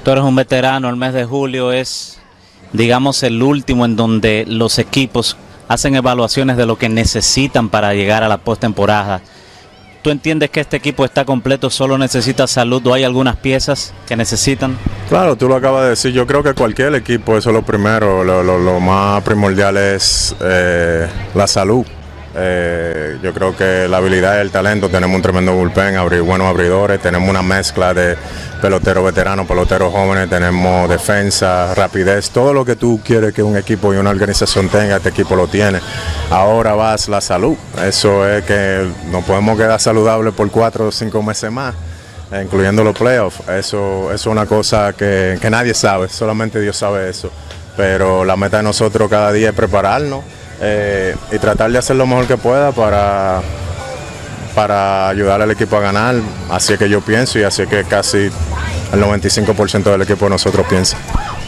Tú 0.03 0.11
eres 0.11 0.23
un 0.23 0.35
veterano, 0.35 0.89
el 0.89 0.95
mes 0.95 1.13
de 1.13 1.25
julio 1.25 1.71
es, 1.71 2.19
digamos, 2.71 3.23
el 3.23 3.41
último 3.41 3.85
en 3.85 3.95
donde 3.95 4.45
los 4.47 4.79
equipos 4.79 5.35
hacen 5.67 5.95
evaluaciones 5.95 6.55
de 6.55 6.65
lo 6.65 6.77
que 6.77 6.87
necesitan 6.87 7.69
para 7.69 7.93
llegar 7.93 8.23
a 8.23 8.27
la 8.27 8.37
postemporada. 8.37 9.21
¿Tú 10.01 10.09
entiendes 10.09 10.49
que 10.49 10.61
este 10.61 10.77
equipo 10.77 11.05
está 11.05 11.25
completo, 11.25 11.69
solo 11.69 11.97
necesita 11.97 12.47
salud 12.47 12.85
o 12.87 12.93
hay 12.93 13.03
algunas 13.03 13.35
piezas 13.35 13.93
que 14.07 14.15
necesitan? 14.15 14.75
Claro, 15.09 15.35
tú 15.35 15.47
lo 15.47 15.55
acabas 15.55 15.83
de 15.83 15.89
decir. 15.89 16.11
Yo 16.11 16.25
creo 16.25 16.41
que 16.41 16.53
cualquier 16.53 16.95
equipo, 16.95 17.37
eso 17.37 17.49
es 17.49 17.53
lo 17.53 17.61
primero, 17.61 18.23
lo, 18.23 18.79
más 18.79 19.21
primordial 19.23 19.77
es 19.77 20.35
eh, 20.41 21.07
la 21.35 21.45
salud. 21.45 21.85
Eh, 22.33 23.19
yo 23.21 23.33
creo 23.33 23.55
que 23.55 23.87
la 23.89 23.97
habilidad 23.97 24.37
y 24.37 24.41
el 24.41 24.51
talento, 24.51 24.89
tenemos 24.89 25.15
un 25.15 25.21
tremendo 25.21 25.53
bullpen, 25.53 25.97
abrir, 25.97 26.21
buenos 26.21 26.47
abridores, 26.47 27.01
tenemos 27.01 27.29
una 27.29 27.41
mezcla 27.41 27.93
de 27.93 28.15
peloteros 28.61 29.03
veteranos, 29.03 29.45
peloteros 29.47 29.91
jóvenes, 29.91 30.29
tenemos 30.29 30.87
defensa, 30.89 31.73
rapidez, 31.75 32.29
todo 32.29 32.53
lo 32.53 32.63
que 32.63 32.77
tú 32.77 33.01
quieres 33.03 33.33
que 33.33 33.43
un 33.43 33.57
equipo 33.57 33.93
y 33.93 33.97
una 33.97 34.11
organización 34.11 34.69
tenga, 34.69 34.97
este 34.97 35.09
equipo 35.09 35.35
lo 35.35 35.47
tiene. 35.47 35.79
Ahora 36.29 36.73
vas 36.73 37.09
la 37.09 37.19
salud, 37.19 37.57
eso 37.83 38.27
es 38.27 38.45
que 38.45 38.87
no 39.11 39.21
podemos 39.21 39.57
quedar 39.57 39.79
saludables 39.81 40.33
por 40.33 40.49
cuatro 40.51 40.87
o 40.87 40.91
cinco 40.91 41.21
meses 41.21 41.51
más 41.51 41.75
incluyendo 42.41 42.81
los 42.81 42.97
playoffs. 42.97 43.45
Eso, 43.49 44.09
es 44.13 44.25
una 44.25 44.45
cosa 44.45 44.93
que 44.93 45.37
nadie 45.51 45.73
sabe, 45.73 46.07
solamente 46.07 46.61
Dios 46.61 46.77
sabe 46.77 47.09
eso. 47.09 47.29
Pero 47.75 48.25
la 48.25 48.35
meta 48.37 48.57
de 48.57 48.63
nosotros 48.63 49.09
cada 49.09 49.31
día 49.31 49.49
es 49.49 49.55
prepararnos, 49.55 50.23
eh, 50.63 51.15
y 51.31 51.39
tratar 51.39 51.71
de 51.71 51.79
hacer 51.79 51.95
lo 51.95 52.05
mejor 52.05 52.27
que 52.27 52.37
pueda 52.37 52.71
para, 52.71 53.41
para 54.53 55.09
ayudar 55.09 55.41
al 55.41 55.49
equipo 55.49 55.75
a 55.75 55.79
ganar. 55.79 56.15
Así 56.51 56.73
es 56.73 56.79
que 56.79 56.87
yo 56.87 57.01
pienso 57.01 57.39
y 57.39 57.43
así 57.43 57.63
es 57.63 57.67
que 57.67 57.83
casi 57.83 58.29
el 58.93 59.01
95% 59.01 59.83
del 59.83 60.03
equipo 60.03 60.25
de 60.25 60.29
nosotros 60.29 60.65
piensa. 60.69 60.97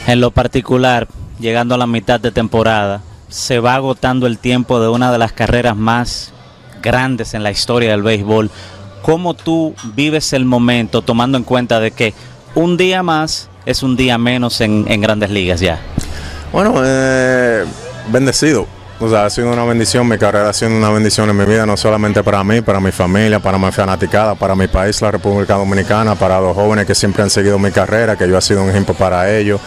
En 0.08 0.20
lo 0.20 0.32
particular, 0.32 1.08
llegando 1.40 1.76
a 1.76 1.78
la 1.78 1.86
mitad 1.86 2.20
de 2.20 2.32
temporada, 2.32 3.02
se 3.30 3.60
va 3.60 3.76
agotando 3.76 4.26
el 4.26 4.40
tiempo 4.40 4.80
de 4.80 4.90
una 4.90 5.12
de 5.12 5.20
las 5.20 5.32
carreras 5.32 5.76
más 5.76 6.34
grandes 6.82 7.36
en 7.36 7.44
la 7.44 7.52
historia 7.52 7.92
del 7.92 8.02
béisbol. 8.02 8.50
¿Cómo 9.04 9.36
tú 9.36 9.76
vives 9.96 10.34
el 10.34 10.46
momento 10.46 11.04
tomando 11.04 11.38
en 11.38 11.44
cuenta 11.44 11.80
de 11.80 11.92
que 11.92 12.16
un 12.56 12.78
día 12.78 13.04
más 13.04 13.50
es 13.66 13.84
un 13.84 13.96
día 13.96 14.18
menos 14.18 14.60
en, 14.62 15.02
grandes 15.02 15.30
ligas 15.30 15.60
ya? 15.60 15.80
Bueno, 16.52 16.82
eh, 16.84 17.64
bendecido 18.12 18.66
o 19.00 19.10
sea, 19.10 19.26
ha 19.26 19.30
sido 19.30 19.52
una 19.52 19.66
bendición, 19.66 20.08
mi 20.08 20.18
carrera 20.18 20.50
ha 20.50 20.54
sido 20.54 20.72
una 20.72 20.90
bendición 20.90 21.30
en 21.30 21.38
mi 21.38 21.46
vida, 21.46 21.66
no 21.66 21.76
solamente 21.76 22.24
para 22.24 22.44
mí, 22.44 22.62
para 22.62 22.80
mi 22.80 22.92
familia, 22.92 23.40
para 23.40 23.58
mi 23.58 23.72
fanaticada, 23.72 24.36
para 24.36 24.56
mi 24.56 24.68
país, 24.68 25.02
la 25.02 25.12
República 25.12 25.56
Dominicana, 25.56 26.16
para 26.16 26.40
los 26.40 26.56
jóvenes 26.56 26.86
que 26.86 26.96
siempre 26.96 27.24
han 27.24 27.30
seguido 27.30 27.60
mi 27.60 27.72
carrera, 27.72 28.16
que 28.16 28.28
yo 28.28 28.38
he 28.38 28.42
sido 28.42 28.64
un 28.64 28.70
ejemplo 28.70 28.94
para 28.94 29.36
ellos. 29.36 29.60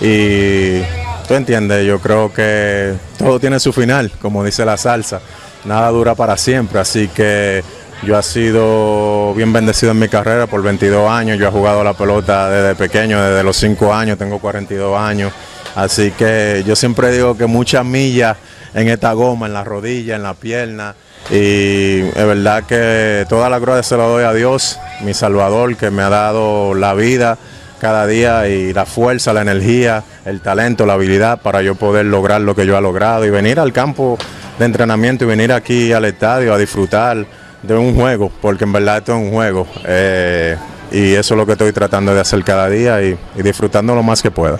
Y 0.00 0.80
tú 1.28 1.34
entiendes, 1.34 1.86
yo 1.86 2.00
creo 2.00 2.32
que 2.32 2.94
todo 3.18 3.38
tiene 3.38 3.60
su 3.60 3.72
final, 3.72 4.10
como 4.20 4.42
dice 4.42 4.64
la 4.64 4.76
salsa. 4.76 5.20
Nada 5.64 5.90
dura 5.90 6.14
para 6.14 6.36
siempre, 6.36 6.80
así 6.80 7.08
que 7.08 7.62
yo 8.02 8.18
he 8.18 8.22
sido 8.22 9.34
bien 9.34 9.52
bendecido 9.52 9.92
en 9.92 9.98
mi 9.98 10.08
carrera 10.08 10.46
por 10.46 10.62
22 10.62 11.08
años, 11.10 11.38
yo 11.38 11.46
he 11.46 11.50
jugado 11.50 11.84
la 11.84 11.92
pelota 11.92 12.48
desde 12.48 12.74
pequeño, 12.74 13.22
desde 13.22 13.42
los 13.42 13.56
5 13.58 13.92
años, 13.92 14.16
tengo 14.16 14.38
42 14.38 14.98
años, 14.98 15.32
así 15.76 16.12
que 16.12 16.64
yo 16.66 16.74
siempre 16.74 17.12
digo 17.12 17.36
que 17.36 17.44
muchas 17.44 17.84
millas 17.84 18.38
en 18.74 18.88
esta 18.88 19.12
goma, 19.12 19.46
en 19.46 19.52
la 19.52 19.64
rodilla, 19.64 20.16
en 20.16 20.22
la 20.22 20.34
pierna. 20.34 20.94
Y 21.30 22.00
es 22.00 22.14
verdad 22.14 22.64
que 22.64 23.26
toda 23.28 23.48
la 23.48 23.58
gloria 23.58 23.82
se 23.82 23.96
la 23.96 24.04
doy 24.04 24.24
a 24.24 24.32
Dios, 24.32 24.78
mi 25.02 25.14
Salvador, 25.14 25.76
que 25.76 25.90
me 25.90 26.02
ha 26.02 26.08
dado 26.08 26.74
la 26.74 26.94
vida 26.94 27.38
cada 27.80 28.06
día 28.06 28.48
y 28.48 28.72
la 28.72 28.84
fuerza, 28.84 29.32
la 29.32 29.42
energía, 29.42 30.04
el 30.24 30.40
talento, 30.40 30.86
la 30.86 30.94
habilidad 30.94 31.40
para 31.40 31.62
yo 31.62 31.74
poder 31.74 32.06
lograr 32.06 32.40
lo 32.40 32.54
que 32.54 32.66
yo 32.66 32.76
he 32.76 32.80
logrado 32.80 33.24
y 33.24 33.30
venir 33.30 33.58
al 33.58 33.72
campo 33.72 34.18
de 34.58 34.64
entrenamiento 34.66 35.24
y 35.24 35.28
venir 35.28 35.52
aquí 35.52 35.92
al 35.92 36.04
estadio 36.04 36.52
a 36.52 36.58
disfrutar 36.58 37.24
de 37.62 37.76
un 37.76 37.94
juego, 37.94 38.30
porque 38.40 38.64
en 38.64 38.72
verdad 38.72 38.98
esto 38.98 39.12
es 39.16 39.22
un 39.22 39.30
juego. 39.30 39.66
Eh, 39.86 40.56
y 40.92 41.14
eso 41.14 41.34
es 41.34 41.38
lo 41.38 41.46
que 41.46 41.52
estoy 41.52 41.72
tratando 41.72 42.14
de 42.14 42.20
hacer 42.20 42.42
cada 42.44 42.68
día 42.68 43.02
y 43.02 43.16
disfrutando 43.36 43.94
lo 43.94 44.02
más 44.02 44.22
que 44.22 44.30
pueda. 44.30 44.58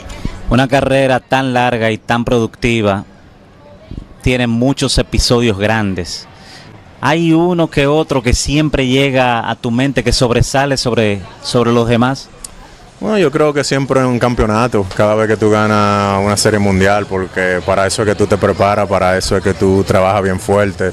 Una 0.48 0.68
carrera 0.68 1.20
tan 1.20 1.52
larga 1.52 1.90
y 1.90 1.98
tan 1.98 2.24
productiva 2.24 3.04
tiene 4.22 4.46
muchos 4.46 4.98
episodios 4.98 5.58
grandes. 5.58 6.26
¿Hay 7.00 7.32
uno 7.32 7.70
que 7.70 7.86
otro 7.86 8.22
que 8.22 8.34
siempre 8.34 8.86
llega 8.86 9.48
a 9.48 9.56
tu 9.56 9.70
mente, 9.70 10.04
que 10.04 10.12
sobresale 10.12 10.76
sobre, 10.76 11.20
sobre 11.42 11.72
los 11.72 11.88
demás? 11.88 12.28
Bueno, 13.00 13.16
yo 13.16 13.30
creo 13.30 13.54
que 13.54 13.64
siempre 13.64 14.00
en 14.00 14.06
un 14.06 14.18
campeonato, 14.18 14.84
cada 14.94 15.14
vez 15.14 15.26
que 15.26 15.38
tú 15.38 15.48
ganas 15.48 16.22
una 16.22 16.36
serie 16.36 16.58
mundial, 16.58 17.06
porque 17.06 17.62
para 17.64 17.86
eso 17.86 18.02
es 18.02 18.08
que 18.08 18.14
tú 18.14 18.26
te 18.26 18.36
preparas, 18.36 18.86
para 18.86 19.16
eso 19.16 19.38
es 19.38 19.42
que 19.42 19.54
tú 19.54 19.82
trabajas 19.84 20.22
bien 20.22 20.38
fuerte 20.38 20.92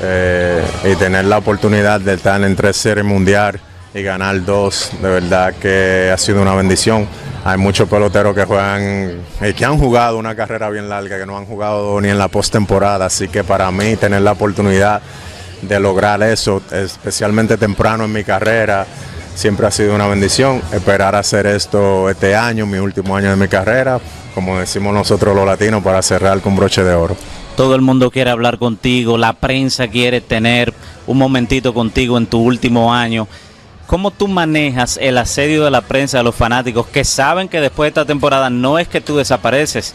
eh, 0.00 0.64
y 0.90 0.96
tener 0.96 1.26
la 1.26 1.36
oportunidad 1.36 2.00
de 2.00 2.14
estar 2.14 2.42
en 2.42 2.56
tres 2.56 2.78
series 2.78 3.04
mundial 3.04 3.60
y 3.94 4.02
ganar 4.02 4.44
dos, 4.44 4.90
de 5.02 5.08
verdad 5.08 5.54
que 5.54 6.10
ha 6.12 6.18
sido 6.18 6.42
una 6.42 6.54
bendición. 6.54 7.06
Hay 7.44 7.58
muchos 7.58 7.88
peloteros 7.88 8.34
que 8.34 8.44
juegan 8.44 9.20
y 9.40 9.52
que 9.52 9.64
han 9.64 9.78
jugado 9.78 10.18
una 10.18 10.34
carrera 10.34 10.70
bien 10.70 10.88
larga, 10.88 11.18
que 11.18 11.26
no 11.26 11.36
han 11.36 11.44
jugado 11.44 12.00
ni 12.00 12.08
en 12.08 12.18
la 12.18 12.28
postemporada. 12.28 13.06
Así 13.06 13.28
que 13.28 13.42
para 13.44 13.70
mí 13.70 13.96
tener 13.96 14.22
la 14.22 14.32
oportunidad 14.32 15.02
de 15.60 15.80
lograr 15.80 16.22
eso, 16.22 16.62
especialmente 16.70 17.56
temprano 17.56 18.04
en 18.04 18.12
mi 18.12 18.24
carrera, 18.24 18.86
siempre 19.34 19.66
ha 19.66 19.70
sido 19.70 19.94
una 19.94 20.06
bendición. 20.06 20.62
Esperar 20.72 21.14
hacer 21.14 21.46
esto 21.46 22.08
este 22.08 22.34
año, 22.34 22.64
mi 22.64 22.78
último 22.78 23.16
año 23.16 23.30
de 23.30 23.36
mi 23.36 23.48
carrera, 23.48 24.00
como 24.34 24.58
decimos 24.58 24.94
nosotros 24.94 25.34
los 25.34 25.44
latinos, 25.44 25.82
para 25.82 26.00
cerrar 26.00 26.40
con 26.40 26.56
broche 26.56 26.84
de 26.84 26.94
oro. 26.94 27.16
Todo 27.56 27.74
el 27.74 27.82
mundo 27.82 28.10
quiere 28.10 28.30
hablar 28.30 28.58
contigo, 28.58 29.18
la 29.18 29.34
prensa 29.34 29.88
quiere 29.88 30.20
tener 30.20 30.72
un 31.06 31.18
momentito 31.18 31.74
contigo 31.74 32.16
en 32.16 32.26
tu 32.26 32.38
último 32.38 32.94
año. 32.94 33.28
¿Cómo 33.92 34.10
tú 34.10 34.26
manejas 34.26 34.98
el 35.02 35.18
asedio 35.18 35.64
de 35.64 35.70
la 35.70 35.82
prensa, 35.82 36.16
de 36.16 36.24
los 36.24 36.34
fanáticos, 36.34 36.86
que 36.86 37.04
saben 37.04 37.46
que 37.46 37.60
después 37.60 37.88
de 37.88 37.88
esta 37.88 38.06
temporada 38.06 38.48
no 38.48 38.78
es 38.78 38.88
que 38.88 39.02
tú 39.02 39.18
desapareces, 39.18 39.94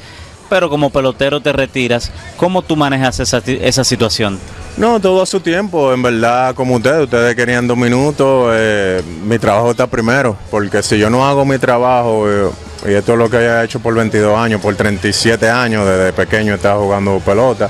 pero 0.51 0.69
como 0.69 0.91
pelotero 0.91 1.41
te 1.41 1.51
retiras? 1.51 2.11
¿Cómo 2.37 2.61
tú 2.61 2.75
manejas 2.75 3.19
esa, 3.19 3.83
situación? 3.83 4.37
No, 4.77 4.99
todo 4.99 5.23
a 5.23 5.25
su 5.25 5.39
tiempo, 5.39 5.91
en 5.91 6.03
verdad, 6.03 6.53
como 6.53 6.75
ustedes, 6.75 7.05
ustedes 7.05 7.35
querían 7.35 7.67
dos 7.67 7.75
minutos, 7.75 8.51
eh, 8.53 9.01
mi 9.23 9.39
trabajo 9.39 9.71
está 9.71 9.87
primero, 9.87 10.37
porque 10.51 10.83
si 10.83 10.99
yo 10.99 11.09
no 11.09 11.27
hago 11.27 11.43
mi 11.43 11.57
trabajo 11.57 12.29
eh, 12.29 12.51
y 12.87 12.93
esto 12.93 13.13
es 13.13 13.17
lo 13.17 13.31
que 13.31 13.37
he 13.37 13.63
hecho 13.63 13.79
por 13.79 13.95
22 13.95 14.37
años, 14.37 14.61
por 14.61 14.75
37 14.75 15.49
años, 15.49 15.87
desde 15.87 16.13
pequeño 16.13 16.53
estaba 16.53 16.79
jugando 16.79 17.19
pelota. 17.25 17.67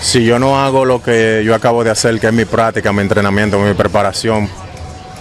Si 0.00 0.24
yo 0.24 0.38
no 0.38 0.62
hago 0.62 0.84
lo 0.84 1.02
que 1.02 1.42
yo 1.44 1.56
acabo 1.56 1.82
de 1.82 1.90
hacer, 1.90 2.20
que 2.20 2.28
es 2.28 2.32
mi 2.32 2.44
práctica, 2.44 2.92
mi 2.92 3.00
entrenamiento, 3.00 3.58
mi 3.58 3.74
preparación, 3.74 4.48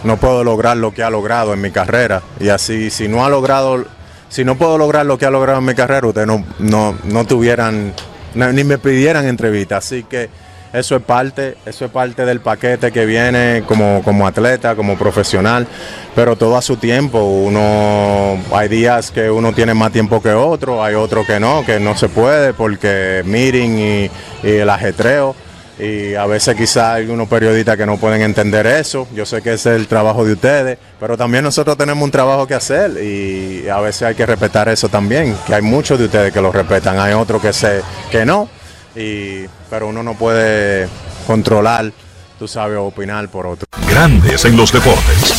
no 0.05 0.17
puedo 0.17 0.43
lograr 0.43 0.77
lo 0.77 0.93
que 0.93 1.03
ha 1.03 1.09
logrado 1.09 1.53
en 1.53 1.61
mi 1.61 1.71
carrera. 1.71 2.21
Y 2.39 2.49
así, 2.49 2.89
si 2.91 3.07
no 3.07 3.25
ha 3.25 3.29
logrado, 3.29 3.85
si 4.29 4.45
no 4.45 4.55
puedo 4.55 4.77
lograr 4.77 5.05
lo 5.05 5.17
que 5.17 5.25
ha 5.25 5.31
logrado 5.31 5.59
en 5.59 5.65
mi 5.65 5.73
carrera, 5.73 6.07
ustedes 6.07 6.27
no, 6.27 6.45
no, 6.59 6.95
no 7.03 7.25
tuvieran, 7.25 7.93
ni 8.35 8.63
me 8.63 8.77
pidieran 8.77 9.27
entrevista. 9.27 9.77
Así 9.77 10.03
que 10.03 10.29
eso 10.73 10.95
es 10.95 11.01
parte, 11.01 11.57
eso 11.65 11.85
es 11.85 11.91
parte 11.91 12.23
del 12.23 12.39
paquete 12.39 12.91
que 12.91 13.05
viene 13.05 13.63
como, 13.65 14.03
como 14.03 14.27
atleta, 14.27 14.75
como 14.75 14.95
profesional, 14.95 15.65
pero 16.13 16.35
todo 16.35 16.55
a 16.55 16.61
su 16.61 16.77
tiempo. 16.77 17.23
Uno, 17.23 18.37
hay 18.53 18.67
días 18.67 19.09
que 19.09 19.31
uno 19.31 19.53
tiene 19.53 19.73
más 19.73 19.91
tiempo 19.91 20.21
que 20.21 20.33
otro, 20.33 20.83
hay 20.83 20.93
otro 20.93 21.25
que 21.25 21.39
no, 21.39 21.65
que 21.65 21.79
no 21.79 21.97
se 21.97 22.09
puede 22.09 22.53
porque 22.53 23.23
meeting 23.25 23.79
y, 23.79 24.11
y 24.43 24.51
el 24.51 24.69
ajetreo 24.69 25.35
y 25.77 26.15
a 26.15 26.25
veces 26.25 26.55
quizás 26.55 26.95
hay 26.95 27.07
unos 27.07 27.27
periodistas 27.27 27.75
que 27.75 27.85
no 27.85 27.97
pueden 27.97 28.21
entender 28.21 28.65
eso. 28.65 29.07
Yo 29.13 29.25
sé 29.25 29.41
que 29.41 29.53
ese 29.53 29.71
es 29.71 29.75
el 29.75 29.87
trabajo 29.87 30.23
de 30.23 30.33
ustedes, 30.33 30.77
pero 30.99 31.17
también 31.17 31.43
nosotros 31.43 31.77
tenemos 31.77 32.03
un 32.03 32.11
trabajo 32.11 32.47
que 32.47 32.53
hacer 32.53 32.91
y 33.03 33.67
a 33.67 33.79
veces 33.79 34.03
hay 34.03 34.15
que 34.15 34.25
respetar 34.25 34.69
eso 34.69 34.89
también, 34.89 35.35
que 35.45 35.55
hay 35.55 35.61
muchos 35.61 35.99
de 35.99 36.05
ustedes 36.05 36.31
que 36.31 36.41
lo 36.41 36.51
respetan, 36.51 36.99
hay 36.99 37.13
otros 37.13 37.41
que, 37.41 37.51
se, 37.51 37.81
que 38.09 38.25
no 38.25 38.49
y, 38.95 39.45
pero 39.69 39.87
uno 39.87 40.03
no 40.03 40.13
puede 40.13 40.87
controlar, 41.27 41.91
tú 42.39 42.47
sabes, 42.47 42.77
opinar 42.77 43.27
por 43.29 43.45
otro. 43.45 43.67
Grandes 43.89 44.45
en 44.45 44.55
los 44.55 44.71
deportes. 44.71 45.34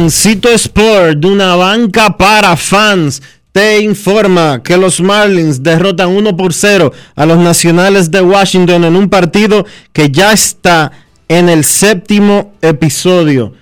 Juancito 0.00 0.48
Sport, 0.48 1.18
de 1.18 1.26
una 1.26 1.56
banca 1.56 2.16
para 2.16 2.56
fans, 2.56 3.20
te 3.52 3.82
informa 3.82 4.62
que 4.62 4.78
los 4.78 4.98
Marlins 4.98 5.62
derrotan 5.62 6.08
1 6.08 6.38
por 6.38 6.54
0 6.54 6.90
a 7.14 7.26
los 7.26 7.36
Nacionales 7.36 8.10
de 8.10 8.22
Washington 8.22 8.84
en 8.84 8.96
un 8.96 9.10
partido 9.10 9.66
que 9.92 10.10
ya 10.10 10.32
está 10.32 10.90
en 11.28 11.50
el 11.50 11.64
séptimo 11.64 12.54
episodio. 12.62 13.52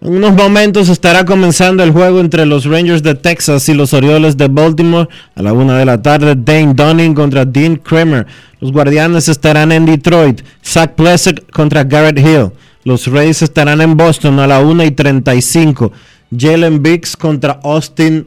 En 0.00 0.14
unos 0.14 0.32
momentos 0.32 0.88
estará 0.88 1.26
comenzando 1.26 1.82
el 1.82 1.90
juego 1.90 2.20
entre 2.20 2.46
los 2.46 2.64
Rangers 2.64 3.02
de 3.02 3.14
Texas 3.14 3.68
y 3.68 3.74
los 3.74 3.92
Orioles 3.92 4.38
de 4.38 4.48
Baltimore 4.48 5.10
a 5.34 5.42
la 5.42 5.52
una 5.52 5.76
de 5.76 5.84
la 5.84 6.00
tarde. 6.00 6.34
Dane 6.34 6.72
Dunning 6.72 7.12
contra 7.12 7.44
Dean 7.44 7.76
Kramer. 7.76 8.26
Los 8.58 8.72
Guardianes 8.72 9.28
estarán 9.28 9.70
en 9.70 9.84
Detroit. 9.84 10.40
Zach 10.64 10.94
Plesak 10.94 11.50
contra 11.52 11.84
Garrett 11.84 12.18
Hill. 12.18 12.52
Los 12.84 13.06
Rays 13.06 13.40
estarán 13.42 13.80
en 13.80 13.96
Boston 13.96 14.38
a 14.38 14.46
la 14.46 14.60
1 14.60 14.84
y 14.84 14.90
35. 14.90 15.90
Jalen 16.36 16.82
Biggs 16.82 17.16
contra 17.16 17.58
Austin 17.64 18.26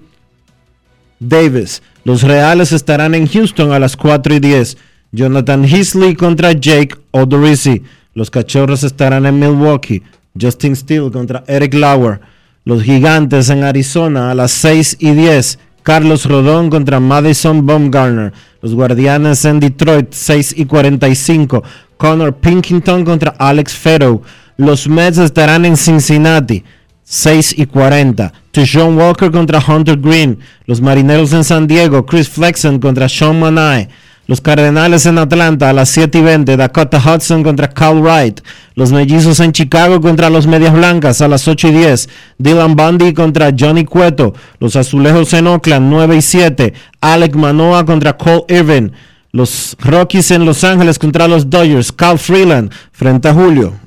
Davis. 1.19 1.81
Los 2.03 2.23
Reales 2.23 2.71
estarán 2.71 3.15
en 3.15 3.27
Houston 3.27 3.71
a 3.71 3.79
las 3.79 3.95
4 3.95 4.35
y 4.35 4.39
10. 4.39 4.77
Jonathan 5.11 5.63
Heasley 5.63 6.15
contra 6.15 6.53
Jake 6.53 6.95
Odorizzi. 7.11 7.83
Los 8.13 8.31
Cachorros 8.31 8.83
estarán 8.83 9.25
en 9.25 9.39
Milwaukee. 9.39 10.03
Justin 10.39 10.75
Steele 10.75 11.11
contra 11.11 11.43
Eric 11.47 11.73
Lauer. 11.73 12.19
Los 12.65 12.83
Gigantes 12.83 13.49
en 13.49 13.63
Arizona 13.63 14.31
a 14.31 14.35
las 14.35 14.51
6 14.51 14.97
y 14.99 15.11
10. 15.11 15.59
Carlos 15.83 16.25
Rodón 16.25 16.69
contra 16.69 16.99
Madison 16.99 17.65
Baumgartner. 17.65 18.33
Los 18.61 18.73
Guardianes 18.73 19.45
en 19.45 19.59
Detroit 19.59 20.07
6 20.11 20.55
y 20.57 20.65
45. 20.65 21.63
Connor 21.97 22.35
Pinkington 22.35 23.05
contra 23.05 23.35
Alex 23.37 23.73
Fero. 23.73 24.21
Los 24.57 24.87
Mets 24.87 25.19
estarán 25.19 25.65
en 25.65 25.77
Cincinnati, 25.77 26.63
6 27.03 27.55
y 27.57 27.65
40. 27.67 28.33
John 28.65 28.97
Walker 28.97 29.31
contra 29.31 29.63
Hunter 29.65 29.97
Green. 29.97 30.39
Los 30.65 30.81
Marineros 30.81 31.33
en 31.33 31.43
San 31.43 31.67
Diego, 31.67 32.05
Chris 32.05 32.29
Flexen 32.29 32.79
contra 32.79 33.07
Sean 33.09 33.39
Manai. 33.39 33.87
Los 34.25 34.41
Cardenales 34.41 35.05
en 35.05 35.19
Atlanta 35.19 35.69
a 35.69 35.73
las 35.73 35.89
7 35.89 36.17
y 36.17 36.21
20. 36.21 36.57
Dakota 36.57 36.97
Hudson 36.97 37.43
contra 37.43 37.69
Cal 37.69 38.01
Wright. 38.01 38.41
Los 38.75 38.91
Mellizos 38.91 39.39
en 39.39 39.53
Chicago 39.53 40.01
contra 40.01 40.29
los 40.29 40.47
Medias 40.47 40.73
Blancas 40.73 41.21
a 41.21 41.27
las 41.27 41.47
8 41.47 41.69
y 41.69 41.71
10. 41.71 42.09
Dylan 42.37 42.75
Bundy 42.75 43.13
contra 43.13 43.51
Johnny 43.57 43.85
Cueto. 43.85 44.33
Los 44.59 44.75
Azulejos 44.75 45.31
en 45.33 45.47
Oakland 45.47 45.89
9 45.89 46.17
y 46.17 46.21
7. 46.21 46.73
Alec 46.99 47.35
Manoa 47.35 47.85
contra 47.85 48.17
Cole 48.17 48.43
Irvin. 48.49 48.91
Los 49.31 49.77
Rockies 49.79 50.31
en 50.31 50.45
Los 50.45 50.63
Ángeles 50.63 50.99
contra 50.99 51.27
los 51.27 51.49
Dodgers. 51.49 51.91
Cal 51.93 52.19
Freeland 52.19 52.71
frente 52.91 53.29
a 53.29 53.33
Julio. 53.33 53.86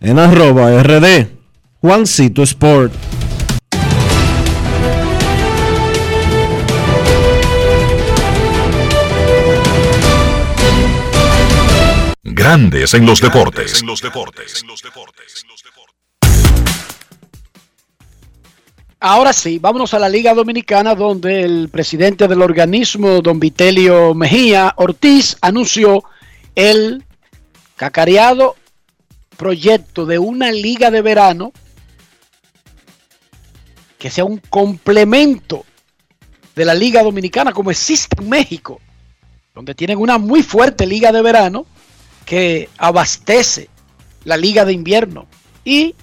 en 0.00 0.18
arroba 0.18 0.82
rd 0.82 1.28
Juancito 1.80 2.42
Sport. 2.42 2.92
Grandes 12.22 12.94
en 12.94 13.06
los 13.06 13.20
deportes. 13.20 13.82
Ahora 18.98 19.32
sí, 19.32 19.58
vámonos 19.58 19.94
a 19.94 19.98
la 19.98 20.08
Liga 20.08 20.34
Dominicana 20.34 20.94
donde 20.94 21.42
el 21.42 21.68
presidente 21.68 22.26
del 22.26 22.42
organismo, 22.42 23.20
don 23.20 23.38
Vitelio 23.38 24.14
Mejía 24.14 24.74
Ortiz, 24.76 25.36
anunció 25.40 26.02
el 26.54 27.04
cacareado 27.76 28.56
proyecto 29.36 30.06
de 30.06 30.18
una 30.18 30.50
liga 30.50 30.90
de 30.90 31.02
verano 31.02 31.52
que 33.98 34.10
sea 34.10 34.24
un 34.24 34.38
complemento 34.38 35.64
de 36.54 36.64
la 36.64 36.74
liga 36.74 37.02
dominicana 37.02 37.52
como 37.52 37.70
existe 37.70 38.16
en 38.20 38.28
México, 38.28 38.80
donde 39.54 39.74
tienen 39.74 39.98
una 39.98 40.18
muy 40.18 40.42
fuerte 40.42 40.86
liga 40.86 41.12
de 41.12 41.22
verano 41.22 41.66
que 42.24 42.68
abastece 42.78 43.68
la 44.24 44.36
liga 44.36 44.64
de 44.64 44.72
invierno 44.72 45.26
y 45.64 45.94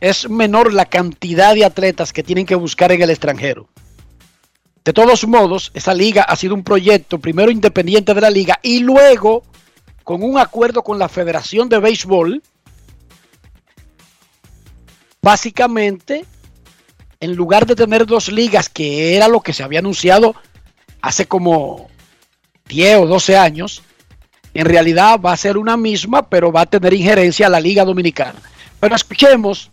es 0.00 0.28
menor 0.28 0.72
la 0.72 0.86
cantidad 0.86 1.54
de 1.54 1.64
atletas 1.64 2.12
que 2.12 2.22
tienen 2.22 2.46
que 2.46 2.54
buscar 2.54 2.92
en 2.92 3.02
el 3.02 3.10
extranjero. 3.10 3.68
De 4.84 4.92
todos 4.92 5.26
modos, 5.26 5.72
esa 5.74 5.94
liga 5.94 6.22
ha 6.22 6.36
sido 6.36 6.54
un 6.54 6.62
proyecto 6.62 7.18
primero 7.18 7.50
independiente 7.50 8.14
de 8.14 8.20
la 8.20 8.30
liga 8.30 8.60
y 8.62 8.80
luego 8.80 9.42
con 10.06 10.22
un 10.22 10.38
acuerdo 10.38 10.84
con 10.84 11.00
la 11.00 11.08
Federación 11.08 11.68
de 11.68 11.80
Béisbol, 11.80 12.40
básicamente, 15.20 16.24
en 17.18 17.34
lugar 17.34 17.66
de 17.66 17.74
tener 17.74 18.06
dos 18.06 18.30
ligas, 18.30 18.68
que 18.68 19.16
era 19.16 19.26
lo 19.26 19.40
que 19.40 19.52
se 19.52 19.64
había 19.64 19.80
anunciado 19.80 20.36
hace 21.02 21.26
como 21.26 21.88
10 22.68 22.98
o 22.98 23.06
12 23.08 23.36
años, 23.36 23.82
en 24.54 24.66
realidad 24.66 25.18
va 25.18 25.32
a 25.32 25.36
ser 25.36 25.58
una 25.58 25.76
misma, 25.76 26.28
pero 26.28 26.52
va 26.52 26.60
a 26.60 26.66
tener 26.66 26.94
injerencia 26.94 27.48
a 27.48 27.50
la 27.50 27.58
Liga 27.58 27.84
Dominicana. 27.84 28.40
Pero 28.78 28.94
escuchemos 28.94 29.72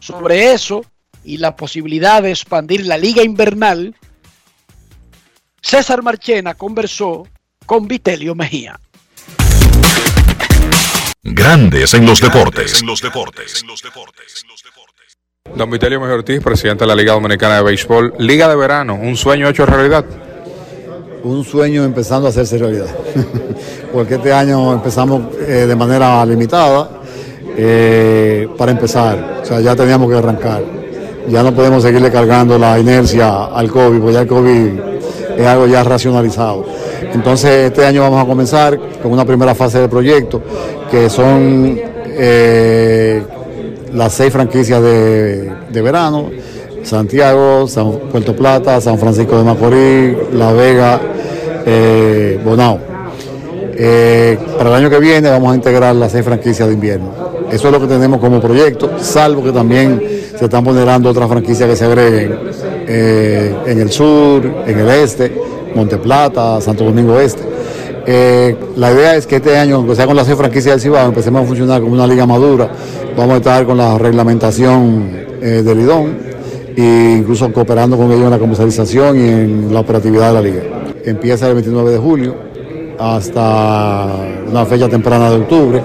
sobre 0.00 0.54
eso 0.54 0.84
y 1.22 1.36
la 1.36 1.54
posibilidad 1.54 2.20
de 2.20 2.30
expandir 2.30 2.84
la 2.84 2.98
Liga 2.98 3.22
Invernal. 3.22 3.94
César 5.62 6.02
Marchena 6.02 6.54
conversó 6.54 7.28
con 7.64 7.86
Vitelio 7.86 8.34
Mejía. 8.34 8.80
Grandes 11.22 11.94
en 11.94 12.06
los 12.06 12.20
deportes. 12.20 12.82
Don 15.54 15.70
Vitelio 15.70 16.00
Mejor 16.00 16.18
Ortiz, 16.18 16.40
presidente 16.42 16.84
de 16.84 16.88
la 16.88 16.94
Liga 16.94 17.12
Dominicana 17.12 17.56
de 17.56 17.62
Béisbol. 17.62 18.14
Liga 18.18 18.48
de 18.48 18.56
verano, 18.56 18.94
un 18.94 19.16
sueño 19.16 19.48
hecho 19.48 19.66
realidad. 19.66 20.04
Un 21.24 21.44
sueño 21.44 21.84
empezando 21.84 22.26
a 22.26 22.30
hacerse 22.30 22.58
realidad. 22.58 22.94
Porque 23.92 24.14
este 24.14 24.32
año 24.32 24.72
empezamos 24.72 25.34
eh, 25.40 25.66
de 25.66 25.74
manera 25.74 26.24
limitada 26.26 26.90
eh, 27.56 28.48
para 28.56 28.72
empezar. 28.72 29.40
O 29.42 29.44
sea, 29.44 29.60
ya 29.60 29.74
teníamos 29.74 30.10
que 30.10 30.16
arrancar. 30.16 30.62
Ya 31.28 31.42
no 31.42 31.54
podemos 31.54 31.82
seguirle 31.82 32.10
cargando 32.10 32.58
la 32.58 32.78
inercia 32.78 33.46
al 33.46 33.70
COVID, 33.70 33.98
porque 33.98 34.14
ya 34.14 34.20
el 34.20 34.28
COVID 34.28 34.70
es 35.38 35.46
algo 35.46 35.66
ya 35.66 35.84
racionalizado. 35.84 36.64
Entonces, 37.14 37.66
este 37.66 37.86
año 37.86 38.02
vamos 38.02 38.22
a 38.22 38.26
comenzar 38.26 38.78
con 39.00 39.12
una 39.12 39.24
primera 39.24 39.54
fase 39.54 39.78
del 39.78 39.88
proyecto, 39.88 40.42
que 40.90 41.08
son 41.08 41.78
eh, 42.08 43.22
las 43.94 44.12
seis 44.12 44.32
franquicias 44.32 44.82
de, 44.82 45.52
de 45.70 45.82
verano, 45.82 46.30
Santiago, 46.82 47.68
San 47.68 47.92
Puerto 48.10 48.34
Plata, 48.34 48.80
San 48.80 48.98
Francisco 48.98 49.38
de 49.38 49.44
Macorís, 49.44 50.16
La 50.32 50.52
Vega, 50.52 51.00
eh, 51.64 52.40
Bonao. 52.44 52.97
Eh, 53.80 54.36
para 54.56 54.70
el 54.70 54.74
año 54.74 54.90
que 54.90 54.98
viene 54.98 55.30
vamos 55.30 55.52
a 55.52 55.54
integrar 55.54 55.94
las 55.94 56.10
seis 56.10 56.24
franquicias 56.24 56.66
de 56.66 56.74
invierno. 56.74 57.12
Eso 57.48 57.68
es 57.68 57.72
lo 57.72 57.80
que 57.80 57.86
tenemos 57.86 58.18
como 58.18 58.40
proyecto, 58.40 58.90
salvo 58.98 59.44
que 59.44 59.52
también 59.52 60.02
se 60.36 60.46
están 60.46 60.64
ponderando 60.64 61.08
otras 61.08 61.28
franquicias 61.28 61.70
que 61.70 61.76
se 61.76 61.84
agreguen 61.84 62.40
eh, 62.88 63.54
en 63.66 63.80
el 63.80 63.92
sur, 63.92 64.44
en 64.66 64.78
el 64.80 64.88
este, 64.88 65.32
Monteplata, 65.76 66.60
Santo 66.60 66.84
Domingo 66.84 67.20
Este. 67.20 67.44
La 68.76 68.90
idea 68.90 69.14
es 69.14 69.28
que 69.28 69.36
este 69.36 69.56
año, 69.56 69.76
aunque 69.76 69.94
sea 69.94 70.06
con 70.06 70.16
las 70.16 70.26
seis 70.26 70.36
franquicias 70.36 70.74
del 70.74 70.80
Cibao, 70.80 71.06
empecemos 71.06 71.42
a 71.42 71.46
funcionar 71.46 71.80
como 71.80 71.92
una 71.92 72.06
liga 72.06 72.26
madura. 72.26 72.68
Vamos 73.16 73.34
a 73.34 73.36
estar 73.36 73.64
con 73.64 73.76
la 73.76 73.96
reglamentación 73.96 75.12
del 75.40 75.80
IDON 75.80 76.16
e 76.76 77.16
incluso 77.18 77.52
cooperando 77.52 77.96
con 77.96 78.10
ellos 78.10 78.24
en 78.24 78.30
la 78.30 78.38
comercialización 78.38 79.18
y 79.18 79.28
en 79.28 79.74
la 79.74 79.80
operatividad 79.80 80.28
de 80.28 80.34
la 80.34 80.40
liga. 80.40 80.62
Empieza 81.04 81.46
el 81.46 81.54
29 81.54 81.90
de 81.92 81.98
julio 81.98 82.47
hasta 82.98 84.06
una 84.46 84.66
fecha 84.66 84.88
temprana 84.88 85.30
de 85.30 85.36
octubre. 85.36 85.82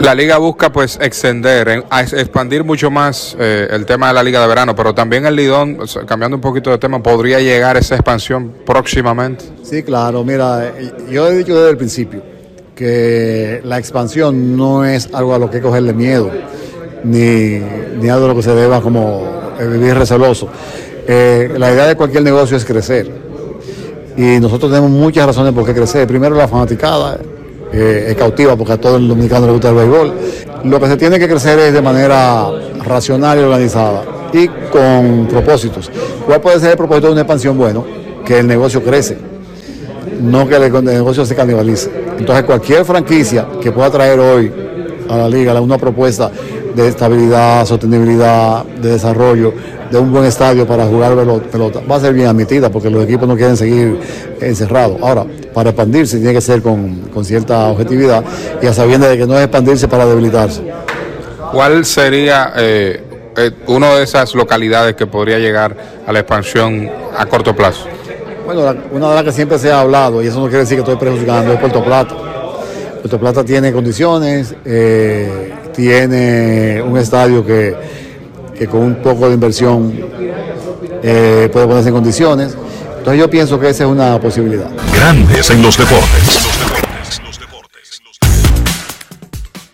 La 0.00 0.14
liga 0.14 0.36
busca 0.36 0.70
pues 0.70 0.98
extender, 1.00 1.84
expandir 1.90 2.64
mucho 2.64 2.90
más 2.90 3.34
eh, 3.38 3.66
el 3.70 3.86
tema 3.86 4.08
de 4.08 4.14
la 4.14 4.22
liga 4.22 4.42
de 4.42 4.46
verano, 4.46 4.76
pero 4.76 4.94
también 4.94 5.24
el 5.24 5.34
Lidón, 5.34 5.78
cambiando 6.06 6.36
un 6.36 6.42
poquito 6.42 6.70
de 6.70 6.78
tema, 6.78 7.02
podría 7.02 7.40
llegar 7.40 7.78
esa 7.78 7.94
expansión 7.94 8.52
próximamente. 8.66 9.46
Sí, 9.62 9.82
claro, 9.82 10.22
mira, 10.22 10.66
eh, 10.66 10.92
yo 11.10 11.26
he 11.28 11.38
dicho 11.38 11.56
desde 11.56 11.70
el 11.70 11.76
principio 11.78 12.22
que 12.74 13.62
la 13.64 13.78
expansión 13.78 14.54
no 14.54 14.84
es 14.84 15.08
algo 15.14 15.34
a 15.34 15.38
lo 15.38 15.50
que 15.50 15.62
cogerle 15.62 15.94
miedo, 15.94 16.30
ni, 17.02 17.58
ni 17.98 18.08
algo 18.10 18.26
a 18.26 18.28
lo 18.28 18.36
que 18.36 18.42
se 18.42 18.54
deba 18.54 18.82
como 18.82 19.54
eh, 19.58 19.66
vivir 19.66 19.94
receloso. 19.94 20.48
Eh, 21.08 21.54
la 21.56 21.72
idea 21.72 21.86
de 21.86 21.96
cualquier 21.96 22.22
negocio 22.22 22.56
es 22.56 22.64
crecer. 22.64 23.25
Y 24.16 24.40
nosotros 24.40 24.70
tenemos 24.70 24.90
muchas 24.90 25.26
razones 25.26 25.52
por 25.52 25.64
qué 25.64 25.74
crecer. 25.74 26.06
Primero, 26.06 26.34
la 26.34 26.48
fanaticada 26.48 27.18
eh, 27.72 28.06
es 28.08 28.16
cautiva 28.16 28.56
porque 28.56 28.72
a 28.72 28.80
todo 28.80 28.96
el 28.96 29.08
dominicano 29.08 29.46
le 29.46 29.52
gusta 29.52 29.70
el 29.70 29.74
béisbol. 29.74 30.12
Lo 30.64 30.80
que 30.80 30.86
se 30.86 30.96
tiene 30.96 31.18
que 31.18 31.28
crecer 31.28 31.58
es 31.58 31.72
de 31.72 31.82
manera 31.82 32.48
racional 32.84 33.38
y 33.38 33.42
organizada 33.42 34.04
y 34.32 34.48
con 34.48 35.26
propósitos. 35.28 35.90
¿Cuál 36.24 36.40
puede 36.40 36.60
ser 36.60 36.70
el 36.70 36.76
propósito 36.76 37.08
de 37.08 37.12
una 37.12 37.22
expansión? 37.22 37.58
Bueno, 37.58 37.84
que 38.24 38.38
el 38.38 38.46
negocio 38.46 38.82
crece 38.82 39.18
no 40.20 40.48
que 40.48 40.56
el 40.56 40.84
negocio 40.84 41.24
se 41.24 41.34
canibalice. 41.34 41.90
Entonces 42.18 42.44
cualquier 42.44 42.84
franquicia 42.84 43.46
que 43.60 43.72
pueda 43.72 43.90
traer 43.90 44.18
hoy 44.18 44.52
a 45.08 45.16
la 45.16 45.28
liga 45.28 45.58
una 45.60 45.78
propuesta 45.78 46.30
de 46.74 46.88
estabilidad, 46.88 47.64
sostenibilidad, 47.64 48.64
de 48.64 48.90
desarrollo, 48.90 49.52
de 49.90 49.98
un 49.98 50.12
buen 50.12 50.24
estadio 50.24 50.66
para 50.66 50.84
jugar 50.86 51.14
pelota, 51.50 51.80
va 51.90 51.96
a 51.96 52.00
ser 52.00 52.12
bien 52.12 52.26
admitida 52.26 52.70
porque 52.70 52.90
los 52.90 53.04
equipos 53.04 53.26
no 53.28 53.36
quieren 53.36 53.56
seguir 53.56 53.98
encerrados. 54.40 54.98
Ahora, 55.00 55.24
para 55.54 55.70
expandirse 55.70 56.18
tiene 56.18 56.34
que 56.34 56.40
ser 56.40 56.60
con, 56.60 57.02
con 57.14 57.24
cierta 57.24 57.68
objetividad 57.68 58.22
y 58.60 58.66
a 58.66 58.72
sabiendas 58.74 59.10
de 59.10 59.18
que 59.18 59.26
no 59.26 59.36
es 59.36 59.42
expandirse 59.44 59.88
para 59.88 60.04
debilitarse. 60.04 60.62
¿Cuál 61.52 61.84
sería 61.84 62.52
eh, 62.56 63.00
eh, 63.36 63.50
una 63.68 63.94
de 63.94 64.02
esas 64.02 64.34
localidades 64.34 64.96
que 64.96 65.06
podría 65.06 65.38
llegar 65.38 65.76
a 66.06 66.12
la 66.12 66.18
expansión 66.18 66.90
a 67.16 67.24
corto 67.26 67.54
plazo? 67.54 67.84
Bueno, 68.44 68.64
la- 68.64 68.76
una 68.92 69.08
de 69.10 69.14
las 69.14 69.24
que 69.24 69.32
siempre 69.32 69.58
se 69.58 69.70
ha 69.72 69.80
hablado, 69.80 70.22
y 70.22 70.26
eso 70.26 70.38
no 70.38 70.44
quiere 70.46 70.58
decir 70.60 70.76
que 70.76 70.82
estoy 70.82 70.96
prejuzgando, 70.96 71.52
es 71.52 71.58
Puerto 71.60 71.82
Plata. 71.82 72.14
Puerto 73.06 73.20
Plata 73.20 73.44
tiene 73.44 73.72
condiciones, 73.72 74.52
eh, 74.64 75.52
tiene 75.72 76.82
un 76.82 76.98
estadio 76.98 77.46
que, 77.46 77.72
que 78.58 78.66
con 78.66 78.82
un 78.82 78.96
poco 78.96 79.28
de 79.28 79.34
inversión 79.34 79.96
eh, 81.04 81.48
puede 81.52 81.68
ponerse 81.68 81.90
en 81.90 81.94
condiciones. 81.94 82.56
Entonces 82.98 83.20
yo 83.20 83.30
pienso 83.30 83.60
que 83.60 83.68
esa 83.68 83.84
es 83.84 83.90
una 83.90 84.20
posibilidad. 84.20 84.68
Grandes 84.92 85.48
en 85.50 85.62
los 85.62 85.78
deportes. 85.78 86.48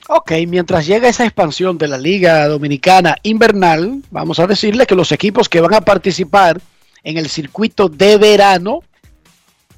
Ok, 0.08 0.32
mientras 0.46 0.86
llega 0.86 1.08
esa 1.08 1.24
expansión 1.24 1.78
de 1.78 1.88
la 1.88 1.96
Liga 1.96 2.46
Dominicana 2.48 3.16
Invernal, 3.22 4.02
vamos 4.10 4.40
a 4.40 4.46
decirle 4.46 4.84
que 4.84 4.94
los 4.94 5.10
equipos 5.10 5.48
que 5.48 5.62
van 5.62 5.72
a 5.72 5.80
participar 5.80 6.60
en 7.02 7.16
el 7.16 7.30
circuito 7.30 7.88
de 7.88 8.18
verano 8.18 8.80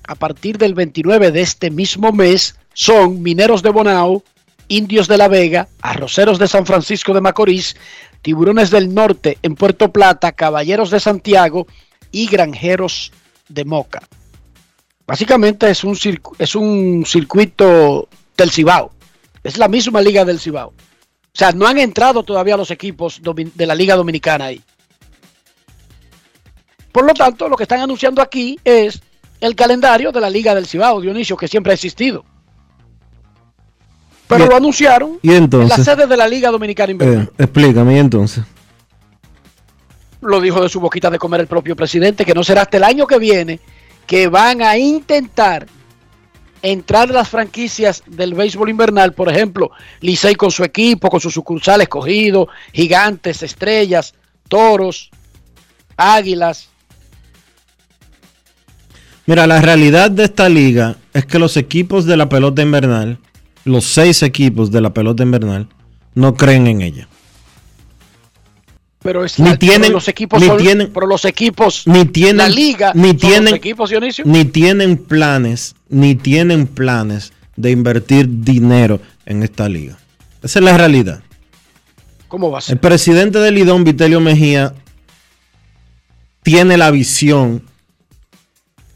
a 0.09 0.17
partir 0.17 0.59
del 0.59 0.75
29 0.75 1.31
de 1.31 1.41
este 1.41 1.71
mismo 1.71 2.11
mes 2.11 2.57
son 2.75 3.23
Mineros 3.23 3.63
de 3.63 3.71
Bonao, 3.71 4.23
Indios 4.69 5.09
de 5.09 5.17
la 5.17 5.29
Vega, 5.29 5.69
Arroceros 5.81 6.39
de 6.39 6.49
San 6.49 6.67
Francisco 6.67 7.15
de 7.15 7.21
Macorís, 7.21 7.77
Tiburones 8.23 8.71
del 8.71 8.93
Norte 8.93 9.39
en 9.43 9.55
Puerto 9.55 9.93
Plata, 9.93 10.33
Caballeros 10.33 10.91
de 10.91 11.01
Santiago 11.01 11.67
y 12.11 12.27
Granjeros 12.27 13.13
de 13.49 13.65
Moca. 13.65 14.03
Básicamente 15.07 15.71
es 15.71 15.85
un, 15.85 15.99
es 16.39 16.55
un 16.55 17.05
circuito 17.07 18.09
del 18.37 18.51
Cibao. 18.51 18.93
Es 19.43 19.59
la 19.59 19.69
misma 19.69 20.01
liga 20.01 20.25
del 20.25 20.41
Cibao. 20.41 20.69
O 20.69 21.37
sea, 21.37 21.53
no 21.53 21.67
han 21.67 21.79
entrado 21.79 22.23
todavía 22.23 22.57
los 22.57 22.71
equipos 22.71 23.21
de 23.23 23.67
la 23.67 23.75
Liga 23.75 23.97
Dominicana 23.97 24.47
ahí. 24.47 24.63
Por 26.93 27.05
lo 27.05 27.13
tanto, 27.13 27.49
lo 27.49 27.57
que 27.57 27.65
están 27.65 27.81
anunciando 27.81 28.23
aquí 28.23 28.59
es 28.65 29.03
el 29.41 29.57
calendario 29.57 30.13
de 30.13 30.21
la 30.21 30.31
Liga 30.31 30.55
del 30.55 30.67
Cibao, 30.67 31.01
Dionisio, 31.01 31.37
que 31.37 31.49
siempre 31.49 31.73
ha 31.73 31.75
existido. 31.75 32.25
Pero 34.35 34.47
Y- 34.47 34.49
lo 34.51 34.57
anunciaron 34.57 35.19
y 35.23 35.33
entonces? 35.33 35.79
en 35.79 35.85
la 35.85 35.85
sede 35.97 36.07
de 36.07 36.17
la 36.17 36.29
Liga 36.29 36.51
Dominicana 36.51 36.93
Invernal. 36.93 37.31
Eh, 37.39 37.43
explícame, 37.45 37.97
¿y 37.97 37.99
entonces? 37.99 38.45
Lo 40.21 40.41
dijo 40.41 40.63
de 40.63 40.69
su 40.69 40.81
boquita 40.81 41.11
de 41.11 41.19
comer 41.19 41.41
el 41.41 41.47
propio 41.47 41.77
presidente, 41.77 42.25
que 42.25 42.35
no 42.35 42.43
será 42.43 42.63
hasta 42.63 42.77
el 42.79 42.85
año 42.85 43.07
que 43.07 43.19
viene 43.19 43.61
que 44.07 44.29
van 44.29 44.63
a 44.63 44.77
intentar 44.77 45.67
entrar 46.63 47.11
las 47.11 47.29
franquicias 47.29 48.03
del 48.07 48.33
béisbol 48.35 48.71
invernal, 48.71 49.13
por 49.13 49.29
ejemplo, 49.31 49.71
Licey 50.01 50.35
con 50.35 50.51
su 50.51 50.65
equipo, 50.65 51.11
con 51.11 51.21
sus 51.21 51.35
sucursales 51.35 51.85
escogido, 51.85 52.49
gigantes, 52.73 53.43
estrellas, 53.43 54.15
toros, 54.49 55.11
águilas. 55.97 56.69
Mira, 59.27 59.47
la 59.47 59.61
realidad 59.61 60.11
de 60.11 60.25
esta 60.25 60.49
liga 60.49 60.97
es 61.15 61.25
que 61.25 61.39
los 61.39 61.57
equipos 61.57 62.05
de 62.05 62.17
la 62.17 62.29
pelota 62.29 62.63
invernal, 62.63 63.19
los 63.65 63.85
seis 63.85 64.23
equipos 64.23 64.71
de 64.71 64.81
la 64.81 64.93
pelota 64.93 65.23
invernal, 65.23 65.69
no 66.15 66.35
creen 66.35 66.67
en 66.67 66.83
ella. 66.83 67.09
Pero, 69.03 69.23
es 69.25 69.39
Ni 69.39 69.55
tienen- 69.59 69.93
los 69.93 70.09
equipos 70.09 70.41
ni 70.41 70.47
son- 70.47 70.57
tienen- 70.59 70.91
pero 70.93 71.07
los 71.07 71.25
equipos, 71.27 71.83
Ni 71.87 72.07
tienen, 72.07 72.39
la 72.39 72.49
liga, 72.49 72.93
ni 72.95 73.13
tienen, 73.15 73.45
los 73.51 73.53
equipos, 73.55 73.91
Dionisio. 73.91 74.25
ni 74.27 74.47
tienen 74.47 74.97
planes, 74.97 75.75
ni 75.91 76.15
tienen 76.15 76.67
planes 76.67 77.33
de 77.57 77.71
invertir 77.71 78.27
dinero 78.43 79.01
en 79.27 79.43
esta 79.43 79.69
liga. 79.69 79.99
Esa 80.43 80.59
es 80.59 80.65
la 80.65 80.77
realidad. 80.79 81.23
¿Cómo 82.29 82.51
va 82.51 82.59
a 82.59 82.61
ser? 82.63 82.75
El 82.75 82.81
presidente 82.81 83.39
del 83.39 83.55
Lidón, 83.57 83.85
Vitelio 83.85 84.21
Mejía, 84.21 84.75
tiene 86.43 86.77
la 86.79 86.91
visión 86.91 87.63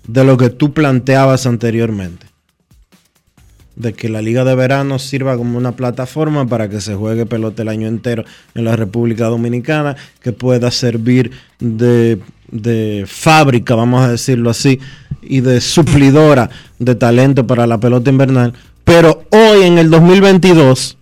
de 0.07 0.25
lo 0.25 0.39
que 0.39 0.49
tú 0.49 0.73
planteabas 0.73 1.45
anteriormente. 1.47 2.27
De 3.79 3.93
que 3.93 4.09
la 4.09 4.21
liga 4.21 4.45
de 4.45 4.57
verano 4.57 4.99
sirva 4.99 5.37
como 5.37 5.57
una 5.57 5.73
plataforma 5.73 6.47
para 6.47 6.69
que 6.69 6.81
se 6.81 6.97
juegue 6.97 7.27
pelota 7.27 7.63
el 7.63 7.69
año 7.69 7.87
entero 7.87 8.25
en 8.55 8.65
la 8.65 8.75
República 8.75 9.27
Dominicana, 9.27 9.97
que 10.21 10.33
pueda 10.33 10.73
servir 10.73 11.31
de, 11.61 12.19
de 12.51 13.05
fábrica, 13.07 13.77
vamos 13.77 14.03
a 14.03 14.11
decirlo 14.11 14.51
así, 14.51 14.81
y 15.23 15.41
de 15.41 15.61
suplidora 15.61 16.51
de 16.81 16.97
talento 16.97 17.47
para 17.47 17.67
la 17.69 17.79
pelota 17.79 18.11
invernal. 18.11 18.53
Pero 18.85 19.25
hoy 19.31 19.63
en 19.63 19.79
el 19.79 19.91
2022, 19.91 20.97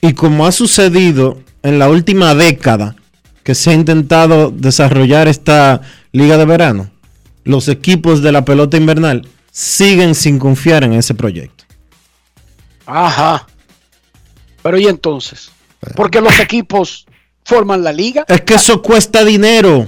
y 0.00 0.12
como 0.12 0.46
ha 0.46 0.52
sucedido 0.52 1.38
en 1.62 1.78
la 1.78 1.90
última 1.90 2.34
década 2.34 2.96
que 3.42 3.54
se 3.54 3.70
ha 3.70 3.74
intentado 3.74 4.50
desarrollar 4.50 5.28
esta 5.28 5.82
liga 6.12 6.36
de 6.36 6.44
verano, 6.44 6.90
los 7.44 7.68
equipos 7.68 8.22
de 8.22 8.32
la 8.32 8.44
pelota 8.44 8.76
invernal 8.76 9.26
siguen 9.52 10.14
sin 10.14 10.38
confiar 10.38 10.84
en 10.84 10.92
ese 10.92 11.14
proyecto. 11.14 11.55
Ajá. 12.86 13.46
Pero 14.62 14.78
¿y 14.78 14.86
entonces? 14.86 15.50
Porque 15.94 16.20
los 16.20 16.38
equipos 16.40 17.06
forman 17.44 17.82
la 17.84 17.92
liga. 17.92 18.24
Es 18.28 18.40
que 18.42 18.54
eso 18.54 18.80
cuesta 18.80 19.24
dinero. 19.24 19.86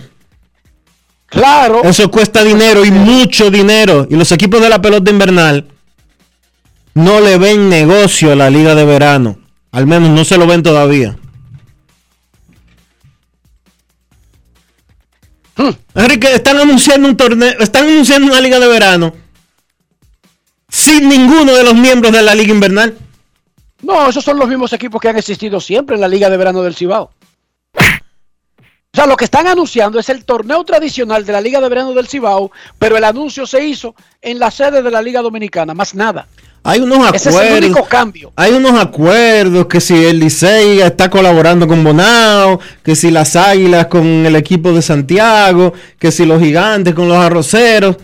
Claro. 1.26 1.82
Eso 1.84 2.10
cuesta 2.10 2.42
dinero 2.42 2.84
y 2.84 2.90
mucho 2.90 3.50
dinero. 3.50 4.06
Y 4.10 4.16
los 4.16 4.30
equipos 4.32 4.60
de 4.60 4.68
la 4.68 4.80
pelota 4.80 5.10
invernal 5.10 5.68
no 6.94 7.20
le 7.20 7.38
ven 7.38 7.68
negocio 7.68 8.32
a 8.32 8.36
la 8.36 8.50
liga 8.50 8.74
de 8.74 8.84
verano. 8.84 9.38
Al 9.72 9.86
menos 9.86 10.10
no 10.10 10.24
se 10.24 10.38
lo 10.38 10.46
ven 10.46 10.62
todavía. 10.62 11.16
Hmm. 15.56 15.70
Enrique, 15.94 16.34
están 16.34 16.56
anunciando 16.58 17.08
un 17.08 17.16
torneo, 17.16 17.52
están 17.58 17.88
anunciando 17.88 18.28
una 18.28 18.40
liga 18.40 18.60
de 18.60 18.68
verano 18.68 19.27
sin 20.68 21.08
ninguno 21.08 21.54
de 21.54 21.64
los 21.64 21.74
miembros 21.74 22.12
de 22.12 22.22
la 22.22 22.34
liga 22.34 22.52
invernal. 22.52 22.96
No, 23.82 24.08
esos 24.08 24.24
son 24.24 24.38
los 24.38 24.48
mismos 24.48 24.72
equipos 24.72 25.00
que 25.00 25.08
han 25.08 25.18
existido 25.18 25.60
siempre 25.60 25.94
en 25.94 26.00
la 26.00 26.08
liga 26.08 26.28
de 26.28 26.36
verano 26.36 26.62
del 26.62 26.74
Cibao. 26.74 27.10
O 28.90 28.96
sea, 28.96 29.06
lo 29.06 29.16
que 29.16 29.26
están 29.26 29.46
anunciando 29.46 29.98
es 29.98 30.08
el 30.08 30.24
torneo 30.24 30.64
tradicional 30.64 31.24
de 31.24 31.32
la 31.32 31.40
Liga 31.40 31.60
de 31.60 31.68
Verano 31.68 31.92
del 31.92 32.08
Cibao, 32.08 32.50
pero 32.78 32.96
el 32.96 33.04
anuncio 33.04 33.46
se 33.46 33.64
hizo 33.64 33.94
en 34.22 34.38
la 34.38 34.50
sede 34.50 34.82
de 34.82 34.90
la 34.90 35.02
Liga 35.02 35.20
Dominicana, 35.20 35.74
más 35.74 35.94
nada. 35.94 36.26
Hay 36.64 36.80
unos 36.80 36.98
acuerdos. 36.98 37.26
Ese 37.26 37.28
es 37.30 37.52
el 37.52 37.64
único 37.64 37.84
cambio. 37.84 38.32
Hay 38.34 38.52
unos 38.52 38.80
acuerdos 38.80 39.66
que 39.66 39.80
si 39.80 39.94
el 39.94 40.18
Licey 40.18 40.80
está 40.80 41.08
colaborando 41.10 41.68
con 41.68 41.84
Bonao, 41.84 42.58
que 42.82 42.96
si 42.96 43.10
las 43.10 43.36
Águilas 43.36 43.86
con 43.86 44.04
el 44.04 44.34
equipo 44.34 44.72
de 44.72 44.82
Santiago, 44.82 45.72
que 45.98 46.10
si 46.10 46.24
los 46.24 46.42
Gigantes 46.42 46.94
con 46.94 47.08
los 47.08 47.18
Arroceros. 47.18 47.96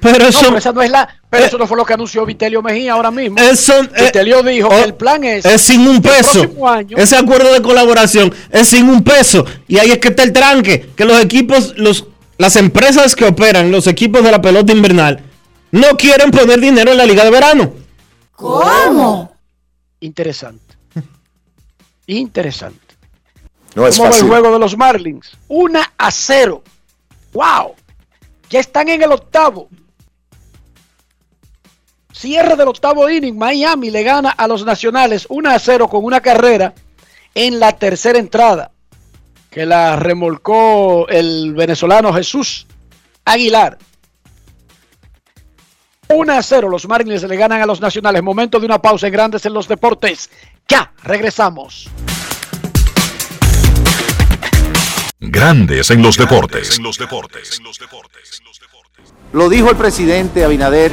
Pero 0.00 0.26
eso, 0.26 0.50
no, 0.50 0.82
es 0.82 0.90
la, 0.90 1.08
pero 1.28 1.44
eso 1.44 1.58
no 1.58 1.66
fue 1.66 1.76
lo 1.76 1.84
que 1.84 1.92
anunció 1.92 2.24
Vitelio 2.24 2.62
Mejía 2.62 2.94
ahora 2.94 3.10
mismo. 3.10 3.36
Eso, 3.38 3.74
eh, 3.82 4.04
Vitelio 4.04 4.42
dijo 4.42 4.68
que 4.70 4.82
el 4.82 4.94
plan 4.94 5.22
es. 5.24 5.44
Es 5.44 5.60
sin 5.60 5.86
un 5.86 6.00
peso. 6.00 6.46
ese 6.96 7.16
acuerdo 7.16 7.52
de 7.52 7.60
colaboración 7.60 8.34
es 8.50 8.68
sin 8.68 8.88
un 8.88 9.04
peso. 9.04 9.44
Y 9.68 9.78
ahí 9.78 9.90
es 9.90 9.98
que 9.98 10.08
está 10.08 10.22
el 10.22 10.32
tranque. 10.32 10.90
Que 10.96 11.04
los 11.04 11.20
equipos, 11.22 11.74
los, 11.76 12.06
las 12.38 12.56
empresas 12.56 13.14
que 13.14 13.26
operan 13.26 13.70
los 13.70 13.86
equipos 13.86 14.24
de 14.24 14.30
la 14.30 14.40
pelota 14.40 14.72
invernal 14.72 15.22
no 15.70 15.96
quieren 15.96 16.30
poner 16.30 16.60
dinero 16.60 16.92
en 16.92 16.98
la 16.98 17.06
liga 17.06 17.24
de 17.24 17.30
verano. 17.30 17.72
¿Cómo? 18.32 19.34
Interesante. 20.00 20.76
Interesante. 22.06 22.80
No 23.74 23.86
es 23.86 23.98
¿Cómo 23.98 24.14
el 24.14 24.22
juego 24.22 24.52
de 24.52 24.58
los 24.58 24.76
Marlins? 24.76 25.30
Una 25.48 25.92
a 25.96 26.10
cero. 26.10 26.62
¡Wow! 27.32 27.74
Ya 28.48 28.58
están 28.58 28.88
en 28.88 29.02
el 29.02 29.12
octavo. 29.12 29.68
Cierre 32.20 32.54
del 32.54 32.68
octavo 32.68 33.08
inning, 33.08 33.38
Miami 33.38 33.90
le 33.90 34.02
gana 34.02 34.28
a 34.28 34.46
los 34.46 34.62
Nacionales 34.62 35.24
1 35.30 35.48
a 35.48 35.58
0 35.58 35.88
con 35.88 36.04
una 36.04 36.20
carrera 36.20 36.74
en 37.34 37.58
la 37.58 37.72
tercera 37.72 38.18
entrada 38.18 38.72
que 39.50 39.64
la 39.64 39.96
remolcó 39.96 41.08
el 41.08 41.54
venezolano 41.54 42.12
Jesús 42.12 42.66
Aguilar. 43.24 43.78
1 46.10 46.32
a 46.34 46.42
0 46.42 46.68
los 46.68 46.86
Marlins 46.86 47.22
le 47.22 47.36
ganan 47.38 47.62
a 47.62 47.64
los 47.64 47.80
Nacionales. 47.80 48.22
Momento 48.22 48.60
de 48.60 48.66
una 48.66 48.82
pausa 48.82 49.06
en 49.06 49.14
Grandes 49.14 49.46
en 49.46 49.54
los 49.54 49.66
Deportes. 49.66 50.28
Ya, 50.68 50.92
regresamos. 51.02 51.88
Grandes 55.20 55.90
en 55.90 56.02
los 56.02 56.18
deportes. 56.18 56.76
En 56.76 56.82
los 56.82 56.98
deportes. 56.98 57.62
Lo 59.32 59.48
dijo 59.48 59.70
el 59.70 59.76
presidente 59.76 60.44
Abinader 60.44 60.92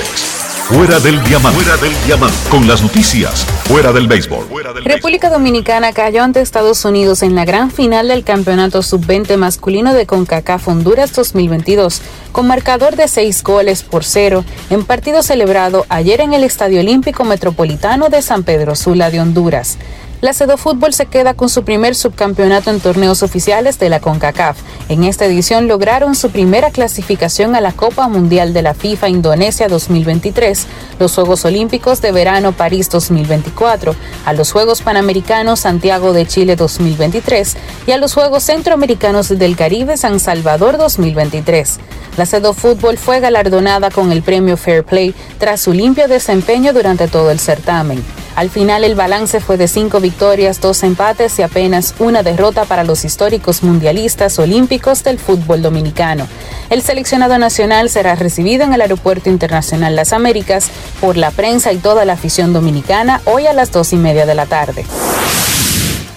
Fuera 0.73 1.01
del 1.01 1.21
diamante. 1.25 1.59
Fuera 1.59 1.81
del 1.81 1.93
diamante. 2.05 2.37
Con 2.49 2.65
las 2.65 2.81
noticias. 2.81 3.45
Fuera 3.65 3.91
del 3.91 4.07
béisbol. 4.07 4.47
República 4.85 5.29
Dominicana 5.29 5.91
cayó 5.91 6.23
ante 6.23 6.39
Estados 6.39 6.85
Unidos 6.85 7.23
en 7.23 7.35
la 7.35 7.43
gran 7.43 7.71
final 7.71 8.07
del 8.07 8.23
Campeonato 8.23 8.81
Sub-20 8.81 9.35
masculino 9.35 9.93
de 9.93 10.05
CONCACAF 10.05 10.69
Honduras 10.69 11.13
2022, 11.13 12.01
con 12.31 12.47
marcador 12.47 12.95
de 12.95 13.09
seis 13.09 13.43
goles 13.43 13.83
por 13.83 14.05
cero, 14.05 14.45
en 14.69 14.85
partido 14.85 15.23
celebrado 15.23 15.85
ayer 15.89 16.21
en 16.21 16.33
el 16.33 16.45
Estadio 16.45 16.79
Olímpico 16.79 17.25
Metropolitano 17.25 18.07
de 18.07 18.21
San 18.21 18.43
Pedro 18.43 18.75
Sula 18.75 19.11
de 19.11 19.19
Honduras. 19.19 19.77
La 20.21 20.33
Cedo 20.33 20.55
Fútbol 20.57 20.93
se 20.93 21.07
queda 21.07 21.33
con 21.33 21.49
su 21.49 21.63
primer 21.63 21.95
subcampeonato 21.95 22.69
en 22.69 22.79
torneos 22.79 23.23
oficiales 23.23 23.79
de 23.79 23.89
la 23.89 23.99
CONCACAF. 23.99 24.55
En 24.87 25.03
esta 25.03 25.25
edición 25.25 25.67
lograron 25.67 26.13
su 26.13 26.29
primera 26.29 26.69
clasificación 26.69 27.55
a 27.55 27.61
la 27.61 27.71
Copa 27.71 28.07
Mundial 28.07 28.53
de 28.53 28.61
la 28.61 28.75
FIFA 28.75 29.09
Indonesia 29.09 29.67
2023, 29.67 30.67
los 30.99 31.15
Juegos 31.15 31.43
Olímpicos 31.43 32.03
de 32.03 32.11
Verano 32.11 32.51
París 32.51 32.87
2024, 32.91 33.95
a 34.23 34.33
los 34.33 34.51
Juegos 34.51 34.83
Panamericanos 34.83 35.61
Santiago 35.61 36.13
de 36.13 36.27
Chile 36.27 36.55
2023 36.55 37.57
y 37.87 37.91
a 37.91 37.97
los 37.97 38.13
Juegos 38.13 38.43
Centroamericanos 38.43 39.29
del 39.29 39.55
Caribe 39.55 39.97
San 39.97 40.19
Salvador 40.19 40.77
2023. 40.77 41.79
La 42.17 42.27
Cedo 42.27 42.53
Fútbol 42.53 42.99
fue 42.99 43.21
galardonada 43.21 43.89
con 43.89 44.11
el 44.11 44.21
premio 44.21 44.55
Fair 44.55 44.83
Play 44.83 45.15
tras 45.39 45.61
su 45.61 45.73
limpio 45.73 46.07
desempeño 46.07 46.73
durante 46.73 47.07
todo 47.07 47.31
el 47.31 47.39
certamen. 47.39 48.03
Al 48.35 48.49
final 48.49 48.83
el 48.83 48.95
balance 48.95 49.39
fue 49.41 49.57
de 49.57 49.67
cinco 49.67 49.99
victorias, 49.99 50.61
dos 50.61 50.83
empates 50.83 51.37
y 51.39 51.41
apenas 51.41 51.93
una 51.99 52.23
derrota 52.23 52.65
para 52.65 52.83
los 52.83 53.03
históricos 53.03 53.61
mundialistas 53.61 54.39
olímpicos 54.39 55.03
del 55.03 55.19
fútbol 55.19 55.61
dominicano. 55.61 56.27
El 56.69 56.81
seleccionado 56.81 57.37
nacional 57.37 57.89
será 57.89 58.15
recibido 58.15 58.63
en 58.63 58.73
el 58.73 58.81
Aeropuerto 58.81 59.29
Internacional 59.29 59.95
Las 59.95 60.13
Américas 60.13 60.69
por 61.01 61.17
la 61.17 61.31
prensa 61.31 61.73
y 61.73 61.77
toda 61.77 62.05
la 62.05 62.13
afición 62.13 62.53
dominicana 62.53 63.21
hoy 63.25 63.47
a 63.47 63.53
las 63.53 63.71
dos 63.71 63.91
y 63.91 63.97
media 63.97 64.25
de 64.25 64.35
la 64.35 64.45
tarde. 64.45 64.85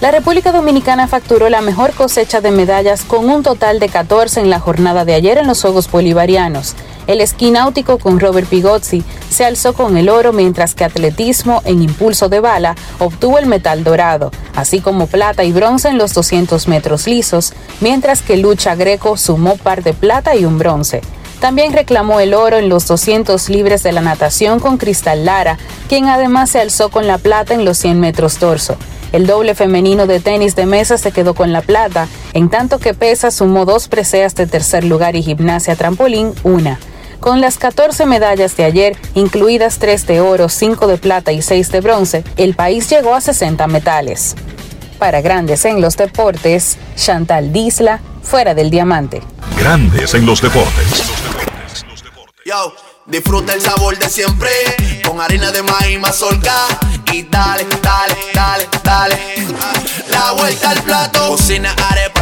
La 0.01 0.11
República 0.11 0.51
Dominicana 0.51 1.07
facturó 1.07 1.49
la 1.49 1.61
mejor 1.61 1.91
cosecha 1.93 2.41
de 2.41 2.51
medallas 2.51 3.03
con 3.05 3.29
un 3.29 3.43
total 3.43 3.79
de 3.79 3.89
14 3.89 4.41
en 4.41 4.49
la 4.49 4.59
jornada 4.59 5.05
de 5.05 5.15
ayer 5.15 5.37
en 5.37 5.47
los 5.47 5.61
Juegos 5.61 5.89
Bolivarianos. 5.89 6.75
El 7.07 7.21
esquí 7.21 7.51
náutico 7.51 7.99
con 7.99 8.19
Robert 8.19 8.47
Pigozzi 8.47 9.03
se 9.29 9.45
alzó 9.45 9.73
con 9.73 9.95
el 9.97 10.09
oro, 10.09 10.33
mientras 10.33 10.73
que 10.73 10.83
atletismo 10.83 11.61
en 11.65 11.83
impulso 11.83 12.29
de 12.29 12.39
bala 12.39 12.75
obtuvo 12.99 13.37
el 13.37 13.45
metal 13.45 13.83
dorado, 13.83 14.31
así 14.55 14.79
como 14.79 15.05
plata 15.07 15.43
y 15.43 15.51
bronce 15.51 15.89
en 15.89 15.97
los 15.99 16.13
200 16.13 16.67
metros 16.67 17.05
lisos, 17.07 17.53
mientras 17.79 18.21
que 18.21 18.37
lucha 18.37 18.75
greco 18.75 19.17
sumó 19.17 19.55
par 19.55 19.83
de 19.83 19.93
plata 19.93 20.35
y 20.35 20.45
un 20.45 20.57
bronce. 20.57 21.01
También 21.39 21.73
reclamó 21.73 22.19
el 22.21 22.33
oro 22.33 22.57
en 22.57 22.69
los 22.69 22.87
200 22.87 23.49
libres 23.49 23.83
de 23.83 23.91
la 23.91 24.01
natación 24.01 24.59
con 24.59 24.77
Cristal 24.77 25.25
Lara, 25.25 25.59
quien 25.87 26.07
además 26.07 26.49
se 26.49 26.59
alzó 26.59 26.89
con 26.89 27.05
la 27.05 27.19
plata 27.19 27.53
en 27.53 27.65
los 27.65 27.77
100 27.77 27.99
metros 27.99 28.37
torso. 28.37 28.77
El 29.11 29.27
doble 29.27 29.53
femenino 29.53 30.07
de 30.07 30.19
tenis 30.19 30.55
de 30.55 30.65
mesa 30.65 30.97
se 30.97 31.11
quedó 31.11 31.35
con 31.35 31.53
la 31.53 31.61
plata, 31.61 32.07
en 32.33 32.49
tanto 32.49 32.79
que 32.79 32.93
pesa 32.93 33.29
sumó 33.29 33.65
dos 33.65 33.87
preseas 33.87 34.33
de 34.33 34.47
tercer 34.47 34.83
lugar 34.83 35.15
y 35.15 35.21
gimnasia 35.21 35.75
trampolín 35.75 36.33
una. 36.43 36.79
Con 37.19 37.41
las 37.41 37.57
14 37.57 38.05
medallas 38.05 38.55
de 38.57 38.65
ayer, 38.65 38.97
incluidas 39.13 39.79
3 39.79 40.05
de 40.07 40.21
oro, 40.21 40.49
5 40.49 40.87
de 40.87 40.97
plata 40.97 41.31
y 41.31 41.41
6 41.41 41.71
de 41.71 41.81
bronce, 41.81 42.23
el 42.37 42.55
país 42.55 42.89
llegó 42.89 43.15
a 43.15 43.21
60 43.21 43.67
metales. 43.67 44.35
Para 44.99 45.21
Grandes 45.21 45.65
en 45.65 45.81
los 45.81 45.97
Deportes, 45.97 46.77
Chantal 46.95 47.51
Disla, 47.51 47.99
fuera 48.23 48.53
del 48.53 48.69
diamante. 48.69 49.21
Grandes 49.57 50.13
en 50.13 50.25
los 50.25 50.41
Deportes. 50.41 51.03
Yo, 52.45 52.73
disfruta 53.05 53.53
el 53.53 53.61
sabor 53.61 53.97
de 53.97 54.09
siempre, 54.09 54.49
con 55.05 55.19
harina 55.19 55.51
de 55.51 55.63
maíz 55.63 55.99
mazorca 55.99 56.67
y 57.11 57.23
dale, 57.23 57.65
dale, 57.81 58.15
dale, 58.33 58.67
dale. 58.83 59.17
La 60.09 60.31
vuelta 60.33 60.69
al 60.69 60.83
plato, 60.83 61.29
cocina 61.29 61.75
arepa, 61.89 62.14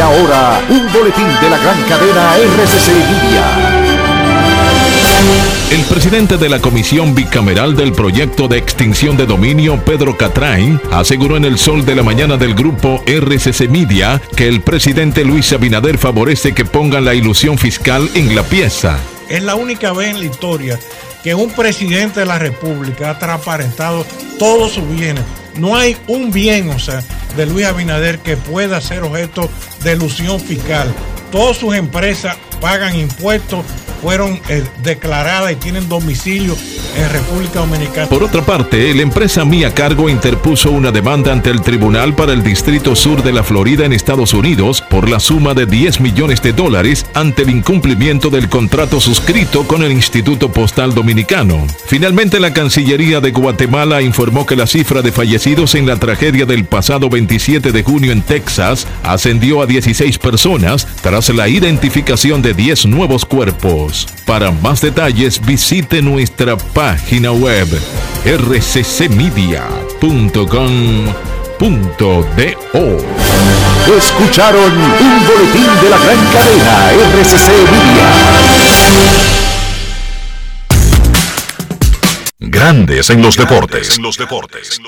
Y 0.00 0.02
ahora, 0.02 0.62
un 0.70 0.90
boletín 0.94 1.26
de 1.42 1.50
la 1.50 1.58
gran 1.58 1.82
cadena 1.82 2.34
RCC 2.34 2.88
Media. 2.88 3.44
El 5.70 5.82
presidente 5.82 6.38
de 6.38 6.48
la 6.48 6.58
Comisión 6.58 7.14
Bicameral 7.14 7.76
del 7.76 7.92
Proyecto 7.92 8.48
de 8.48 8.56
Extinción 8.56 9.18
de 9.18 9.26
Dominio, 9.26 9.84
Pedro 9.84 10.16
Catrain, 10.16 10.80
aseguró 10.90 11.36
en 11.36 11.44
el 11.44 11.58
sol 11.58 11.84
de 11.84 11.96
la 11.96 12.02
mañana 12.02 12.38
del 12.38 12.54
grupo 12.54 13.04
RCC 13.06 13.68
Media 13.68 14.22
que 14.36 14.48
el 14.48 14.62
presidente 14.62 15.22
Luis 15.22 15.52
Abinader 15.52 15.98
favorece 15.98 16.54
que 16.54 16.64
pongan 16.64 17.04
la 17.04 17.14
ilusión 17.14 17.58
fiscal 17.58 18.08
en 18.14 18.34
la 18.34 18.42
pieza. 18.42 18.98
Es 19.28 19.42
la 19.42 19.54
única 19.54 19.92
vez 19.92 20.14
en 20.14 20.20
la 20.20 20.24
historia 20.24 20.78
que 21.22 21.34
un 21.34 21.50
presidente 21.50 22.20
de 22.20 22.26
la 22.26 22.38
República 22.38 23.10
ha 23.10 23.18
transparentado 23.18 24.06
todos 24.38 24.72
sus 24.72 24.88
bienes. 24.88 25.24
No 25.56 25.76
hay 25.76 25.96
un 26.06 26.30
bien, 26.30 26.70
o 26.70 26.78
sea, 26.78 27.02
de 27.36 27.46
Luis 27.46 27.66
Abinader 27.66 28.18
que 28.18 28.36
pueda 28.36 28.80
ser 28.80 29.02
objeto 29.02 29.50
de 29.82 29.92
ilusión 29.92 30.40
fiscal. 30.40 30.92
Todas 31.30 31.58
sus 31.58 31.74
empresas 31.74 32.36
pagan 32.60 32.96
impuestos, 32.96 33.64
fueron 34.00 34.40
eh, 34.48 34.64
declaradas 34.82 35.52
y 35.52 35.56
tienen 35.56 35.88
domicilio 35.88 36.56
en 36.96 37.10
República 37.10 37.60
Dominicana. 37.60 38.08
Por 38.08 38.22
otra 38.22 38.42
parte, 38.42 38.94
la 38.94 39.02
empresa 39.02 39.44
Mía 39.44 39.72
Cargo 39.74 40.08
interpuso 40.08 40.70
una 40.70 40.90
demanda 40.90 41.32
ante 41.32 41.50
el 41.50 41.60
Tribunal 41.60 42.14
para 42.14 42.32
el 42.32 42.42
Distrito 42.42 42.96
Sur 42.96 43.22
de 43.22 43.32
la 43.32 43.44
Florida 43.44 43.84
en 43.84 43.92
Estados 43.92 44.34
Unidos 44.34 44.82
por 44.82 45.08
la 45.08 45.20
suma 45.20 45.54
de 45.54 45.66
10 45.66 46.00
millones 46.00 46.42
de 46.42 46.52
dólares 46.52 47.06
ante 47.14 47.42
el 47.42 47.50
incumplimiento 47.50 48.30
del 48.30 48.48
contrato 48.48 49.00
suscrito 49.00 49.66
con 49.66 49.82
el 49.82 49.92
Instituto 49.92 50.50
Postal 50.50 50.94
Dominicano. 50.94 51.66
Finalmente, 51.86 52.40
la 52.40 52.52
Cancillería 52.52 53.20
de 53.20 53.30
Guatemala 53.30 54.02
informó 54.02 54.46
que 54.46 54.56
la 54.56 54.66
cifra 54.66 55.02
de 55.02 55.12
fallecidos 55.12 55.74
en 55.74 55.86
la 55.86 55.96
tragedia 55.96 56.46
del 56.46 56.64
pasado 56.64 57.08
27 57.08 57.72
de 57.72 57.82
junio 57.82 58.12
en 58.12 58.22
Texas 58.22 58.86
ascendió 59.02 59.62
a 59.62 59.66
16 59.66 60.18
personas 60.18 60.86
tras 61.02 61.28
la 61.30 61.48
identificación 61.48 62.42
de 62.42 62.54
10 62.54 62.86
nuevos 62.86 63.24
cuerpos. 63.24 63.89
Para 64.26 64.50
más 64.50 64.80
detalles 64.80 65.44
visite 65.44 66.02
nuestra 66.02 66.56
página 66.56 67.32
web 67.32 67.66
rccmedia.com.do. 68.24 69.80
Escucharon 73.96 74.72
un 74.72 75.26
boletín 75.26 75.66
de 75.82 75.90
la 75.90 75.98
gran 75.98 76.26
cadena 76.32 76.92
RCC 76.92 77.48
Media. 77.70 78.08
Grandes 82.38 83.10
en 83.10 83.22
los 83.22 83.36
deportes. 83.36 83.96
En 83.96 84.02
los 84.02 84.16
deportes. 84.16 84.80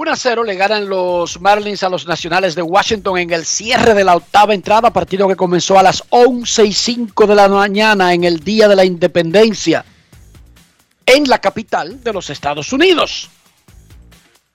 1 0.00 0.12
a 0.12 0.16
0 0.16 0.44
le 0.44 0.54
ganan 0.54 0.88
los 0.88 1.38
Marlins 1.42 1.82
a 1.82 1.90
los 1.90 2.06
Nacionales 2.06 2.54
de 2.54 2.62
Washington 2.62 3.18
en 3.18 3.34
el 3.34 3.44
cierre 3.44 3.92
de 3.92 4.02
la 4.02 4.16
octava 4.16 4.54
entrada, 4.54 4.90
partido 4.90 5.28
que 5.28 5.36
comenzó 5.36 5.78
a 5.78 5.82
las 5.82 6.02
11 6.08 6.64
y 6.64 6.72
5 6.72 7.26
de 7.26 7.34
la 7.34 7.50
mañana 7.50 8.14
en 8.14 8.24
el 8.24 8.40
Día 8.40 8.66
de 8.66 8.76
la 8.76 8.86
Independencia 8.86 9.84
en 11.04 11.28
la 11.28 11.38
capital 11.38 12.02
de 12.02 12.14
los 12.14 12.30
Estados 12.30 12.72
Unidos. 12.72 13.28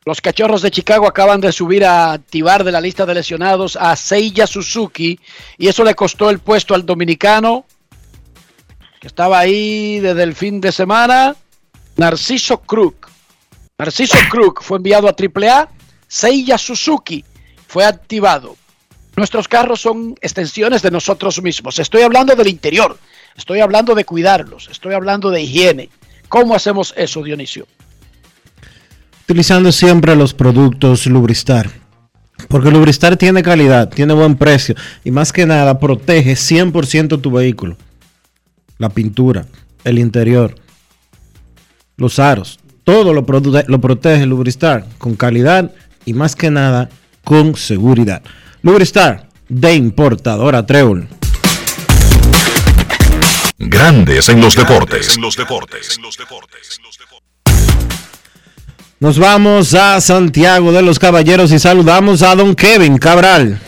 Los 0.04 0.20
Cachorros 0.20 0.64
de 0.64 0.72
Chicago 0.72 1.06
acaban 1.06 1.41
de 1.41 1.52
subir 1.52 1.86
a 1.86 2.14
activar 2.14 2.64
de 2.64 2.72
la 2.72 2.82
lista 2.82 3.06
de 3.06 3.14
lesionados 3.14 3.78
a 3.80 3.96
Seiya 3.96 4.48
Suzuki 4.48 5.20
y 5.60 5.68
eso 5.68 5.84
le 5.84 5.93
costó 5.93 6.32
el 6.32 6.39
puesto 6.39 6.74
al 6.74 6.88
dominicano 6.88 7.68
que 9.00 9.06
estaba 9.06 9.38
ahí 9.38 10.00
desde 10.00 10.24
el 10.24 10.34
fin 10.34 10.60
de 10.60 10.72
semana, 10.72 11.36
Narciso 11.98 12.62
Crook. 12.62 13.05
Narciso 13.78 14.17
Crook 14.30 14.61
fue 14.61 14.78
enviado 14.78 15.07
a 15.07 15.15
AAA, 15.15 15.69
Seiya 16.07 16.57
Suzuki 16.57 17.23
fue 17.67 17.86
activado. 17.86 18.55
Nuestros 19.15 19.47
carros 19.47 19.82
son 19.82 20.15
extensiones 20.21 20.82
de 20.82 20.91
nosotros 20.91 21.41
mismos. 21.41 21.80
Estoy 21.80 22.01
hablando 22.01 22.36
del 22.36 22.47
interior, 22.47 22.97
estoy 23.36 23.59
hablando 23.59 23.95
de 23.95 24.05
cuidarlos, 24.05 24.67
estoy 24.69 24.93
hablando 24.93 25.30
de 25.32 25.41
higiene. 25.41 25.89
¿Cómo 26.28 26.55
hacemos 26.55 26.93
eso, 26.97 27.23
Dionisio? 27.23 27.67
utilizando 29.26 29.71
siempre 29.71 30.15
los 30.15 30.36
productos 30.36 31.07
Lubristar. 31.07 31.71
Porque 32.47 32.69
Lubristar 32.69 33.17
tiene 33.17 33.41
calidad, 33.41 33.89
tiene 33.89 34.13
buen 34.13 34.36
precio 34.36 34.76
y 35.03 35.09
más 35.09 35.34
que 35.34 35.47
nada 35.47 35.80
protege 35.80 36.34
100% 36.34 37.19
tu 37.21 37.32
vehículo. 37.32 37.76
La 38.78 38.89
pintura, 38.89 39.47
el 39.84 39.97
interior, 39.97 40.53
los 41.97 42.19
aros, 42.19 42.59
todo 42.86 43.14
lo, 43.14 43.26
lo 43.68 43.82
protege 43.82 44.26
Lubristar 44.26 44.86
con 44.98 45.16
calidad 45.16 45.72
y 46.06 46.14
más 46.14 46.36
que 46.36 46.50
nada 46.50 46.90
con 47.26 47.56
seguridad. 47.58 48.22
Lubristar 48.62 49.28
de 49.50 49.76
importadora 49.76 50.66
Treul. 50.66 51.08
Grandes 53.58 54.30
en 54.30 54.40
los 54.40 54.56
deportes. 54.56 55.16
En 55.16 55.22
los 55.22 55.36
deportes. 55.36 56.00
Nos 59.00 59.20
vamos 59.20 59.74
a 59.74 60.00
Santiago 60.00 60.72
de 60.72 60.82
los 60.82 61.00
Caballeros 61.00 61.52
y 61.52 61.60
saludamos 61.60 62.22
a 62.22 62.36
don 62.36 62.56
Kevin 62.56 62.98
Cabral. 62.98 63.60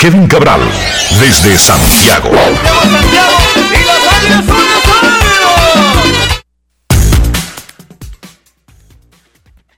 Kevin 0.00 0.26
Cabral, 0.26 0.60
desde 1.20 1.56
Santiago. 1.56 2.30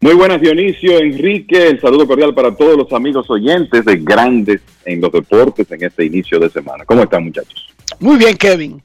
Muy 0.02 0.14
buenas 0.14 0.40
Dionisio, 0.40 0.98
Enrique, 0.98 1.68
el 1.68 1.80
saludo 1.80 2.06
cordial 2.06 2.34
para 2.34 2.54
todos 2.54 2.76
los 2.76 2.92
amigos 2.92 3.28
oyentes 3.28 3.84
de 3.84 3.96
Grandes 3.96 4.62
en 4.86 5.00
los 5.00 5.12
Deportes 5.12 5.70
en 5.70 5.84
este 5.84 6.06
inicio 6.06 6.38
de 6.38 6.48
semana. 6.48 6.84
¿Cómo 6.86 7.02
están 7.02 7.24
muchachos? 7.24 7.68
Muy 7.98 8.16
bien 8.16 8.36
Kevin. 8.36 8.82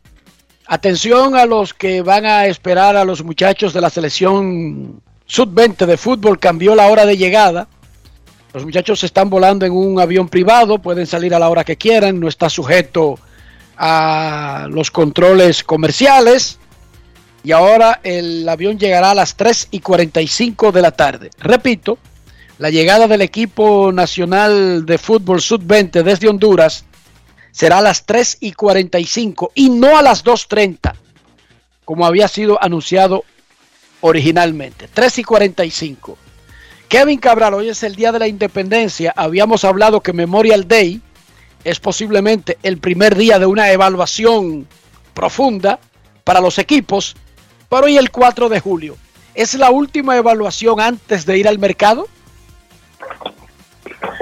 Atención 0.68 1.36
a 1.36 1.46
los 1.46 1.74
que 1.74 2.02
van 2.02 2.26
a 2.26 2.48
esperar 2.48 2.98
a 2.98 3.06
los 3.06 3.24
muchachos 3.24 3.74
de 3.74 3.82
la 3.82 3.90
selección 3.90 5.02
sub-20 5.26 5.86
de 5.86 5.96
fútbol. 5.96 6.40
Cambió 6.40 6.76
la 6.76 6.88
hora 6.88 7.06
de 7.06 7.16
llegada. 7.16 7.68
Los 8.56 8.64
muchachos 8.64 9.04
están 9.04 9.30
volando 9.30 9.66
en 9.66 9.74
un 9.74 10.00
avión 10.00 10.30
privado, 10.30 10.80
pueden 10.80 11.06
salir 11.06 11.36
a 11.36 11.40
la 11.40 11.50
hora 11.50 11.66
que 11.66 11.76
quieran, 11.76 12.22
no 12.22 12.30
está 12.30 12.50
sujeto 12.50 13.20
a 13.76 14.68
los 14.70 14.92
controles 14.92 15.62
comerciales. 15.62 16.58
Y 17.44 17.52
ahora 17.52 18.00
el 18.02 18.48
avión 18.48 18.80
llegará 18.80 19.12
a 19.12 19.14
las 19.14 19.36
3 19.36 19.68
y 19.72 19.82
45 19.82 20.72
de 20.72 20.82
la 20.82 20.92
tarde. 20.92 21.32
Repito, 21.38 21.98
la 22.58 22.70
llegada 22.70 23.10
del 23.10 23.24
equipo 23.24 23.92
nacional 23.92 24.86
de 24.86 25.00
fútbol 25.00 25.42
sub-20 25.42 26.02
desde 26.02 26.30
Honduras 26.30 26.86
será 27.52 27.80
a 27.80 27.82
las 27.82 28.06
3 28.06 28.38
y 28.40 28.54
45 28.54 29.52
y 29.54 29.70
no 29.70 29.98
a 29.98 30.02
las 30.02 30.24
2.30, 30.24 30.94
como 31.84 32.06
había 32.06 32.30
sido 32.30 32.58
anunciado 32.64 33.26
originalmente. 34.00 34.88
3 34.94 35.20
y 35.20 35.24
45. 35.26 36.18
Kevin 36.88 37.20
Cabral, 37.20 37.54
hoy 37.56 37.70
es 37.70 37.84
el 37.84 37.96
Día 37.96 38.12
de 38.12 38.20
la 38.20 38.28
Independencia. 38.28 39.14
Habíamos 39.16 39.64
hablado 39.64 40.02
que 40.02 40.14
Memorial 40.14 40.68
Day 40.68 41.02
es 41.64 41.80
posiblemente 41.80 42.58
el 42.62 42.78
primer 42.78 43.16
día 43.16 43.40
de 43.40 43.48
una 43.48 43.72
evaluación 43.72 44.68
profunda 45.14 45.80
para 46.24 46.42
los 46.42 46.60
equipos, 46.60 47.16
pero 47.70 47.86
hoy 47.86 47.98
el 47.98 48.12
4 48.12 48.50
de 48.50 48.60
julio. 48.60 48.98
¿Es 49.34 49.56
la 49.56 49.72
última 49.72 50.16
evaluación 50.16 50.80
antes 50.80 51.26
de 51.26 51.38
ir 51.38 51.48
al 51.48 51.60
mercado? 51.60 52.08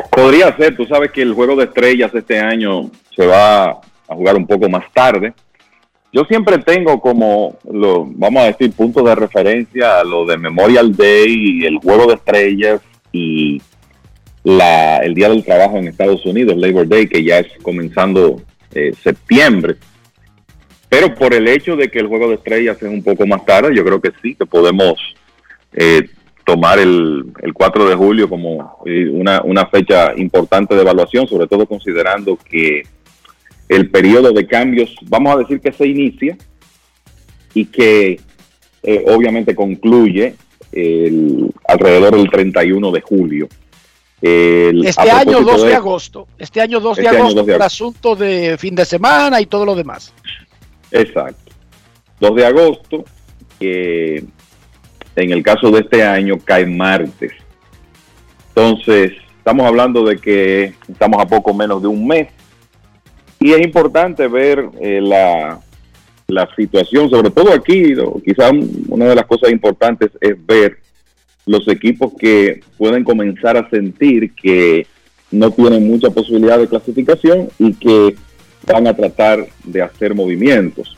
Podría 0.10 0.56
ser, 0.56 0.76
tú 0.76 0.86
sabes 0.86 1.12
que 1.12 1.22
el 1.22 1.34
juego 1.34 1.56
de 1.56 1.66
estrellas 1.66 2.12
este 2.14 2.40
año 2.40 2.90
se 3.16 3.26
va 3.26 3.66
a 3.72 3.82
jugar 4.16 4.36
un 4.36 4.48
poco 4.48 4.70
más 4.70 4.86
tarde. 4.94 5.34
Yo 6.14 6.24
siempre 6.26 6.60
tengo 6.60 7.02
como, 7.02 7.58
lo, 7.72 8.06
vamos 8.06 8.44
a 8.44 8.46
decir, 8.46 8.72
puntos 8.74 9.04
de 9.04 9.16
referencia 9.16 10.00
a 10.00 10.04
lo 10.04 10.28
de 10.28 10.38
Memorial 10.38 10.96
Day, 10.96 11.66
el 11.66 11.80
juego 11.80 12.06
de 12.06 12.14
estrellas 12.14 12.82
y 13.12 13.60
la, 14.44 14.98
el 14.98 15.16
Día 15.16 15.30
del 15.30 15.44
Trabajo 15.44 15.78
en 15.78 15.88
Estados 15.88 16.24
Unidos, 16.28 16.56
Labor 16.56 16.88
Day, 16.88 17.08
que 17.08 17.24
ya 17.24 17.40
es 17.40 17.48
comenzando 17.64 18.44
eh, 18.76 18.94
septiembre. 19.02 19.78
Pero 20.88 21.16
por 21.16 21.34
el 21.34 21.48
hecho 21.48 21.76
de 21.76 21.90
que 21.90 21.98
el 21.98 22.08
juego 22.08 22.30
de 22.30 22.36
estrellas 22.36 22.78
es 22.80 22.90
un 22.90 23.02
poco 23.02 23.26
más 23.26 23.44
tarde, 23.44 23.76
yo 23.76 23.84
creo 23.84 24.00
que 24.00 24.12
sí, 24.22 24.36
que 24.36 24.46
podemos 24.46 25.00
eh, 25.74 26.08
tomar 26.46 26.78
el, 26.78 27.24
el, 27.42 27.54
4 27.54 27.90
de 27.90 27.96
julio 27.96 28.30
como 28.30 28.84
eh, 28.86 29.10
una, 29.12 29.42
una 29.42 29.66
fecha 29.66 30.14
importante 30.16 30.76
de 30.76 30.82
evaluación, 30.82 31.28
sobre 31.28 31.48
todo 31.48 31.66
considerando 31.66 32.38
que 32.38 32.84
el 33.76 33.90
periodo 33.90 34.32
de 34.32 34.46
cambios, 34.46 34.96
vamos 35.04 35.36
a 35.36 35.40
decir 35.40 35.60
que 35.60 35.72
se 35.72 35.88
inicia 35.88 36.38
y 37.54 37.66
que 37.66 38.20
eh, 38.84 39.06
obviamente 39.08 39.56
concluye 39.56 40.36
el, 40.72 41.52
alrededor 41.68 42.16
del 42.16 42.30
31 42.30 42.92
de 42.92 43.02
julio. 43.02 43.48
este 44.22 45.12
año 45.12 45.42
2 45.42 45.64
de, 45.64 45.76
agosto, 45.76 46.28
este 46.38 46.62
año 46.62 46.80
2 46.80 46.98
de 46.98 47.04
este 47.04 47.18
agosto, 47.18 47.42
el 47.42 47.62
asunto 47.62 48.16
de 48.16 48.58
fin 48.58 48.76
de 48.76 48.86
semana 48.86 49.42
y 49.42 49.48
todo 49.48 49.66
lo 49.66 49.76
demás. 49.76 50.14
Exacto. 50.92 51.52
2 52.20 52.36
de 52.36 52.46
agosto, 52.46 53.06
que 53.60 54.24
en 55.16 55.32
el 55.32 55.44
caso 55.44 55.72
de 55.72 55.82
este 55.82 56.04
año 56.04 56.38
cae 56.44 56.66
martes. 56.66 57.32
Entonces, 58.50 59.14
estamos 59.38 59.66
hablando 59.66 60.04
de 60.04 60.18
que 60.18 60.74
estamos 60.88 61.22
a 61.22 61.26
poco 61.26 61.54
menos 61.54 61.82
de 61.82 61.88
un 61.88 62.06
mes 62.06 62.28
y 63.44 63.52
es 63.52 63.60
importante 63.60 64.26
ver 64.30 64.70
eh, 64.80 65.02
la, 65.02 65.60
situación, 66.56 67.10
sobre 67.10 67.30
todo 67.30 67.54
aquí, 67.54 67.94
quizás 68.24 68.54
una 68.88 69.06
de 69.06 69.16
las 69.16 69.26
cosas 69.26 69.52
importantes 69.52 70.12
es 70.22 70.34
ver 70.46 70.78
los 71.46 71.68
equipos 71.68 72.14
que 72.18 72.62
pueden 72.78 73.04
comenzar 73.04 73.58
a 73.58 73.70
sentir 73.70 74.34
que 74.34 74.88
no 75.30 75.52
tienen 75.52 75.86
mucha 75.86 76.10
posibilidad 76.10 76.58
de 76.58 76.70
clasificación 76.70 77.50
y 77.60 77.74
que 77.74 78.16
van 78.66 78.88
a 78.88 78.96
tratar 78.96 79.46
de 79.66 79.82
hacer 79.82 80.16
movimientos. 80.16 80.96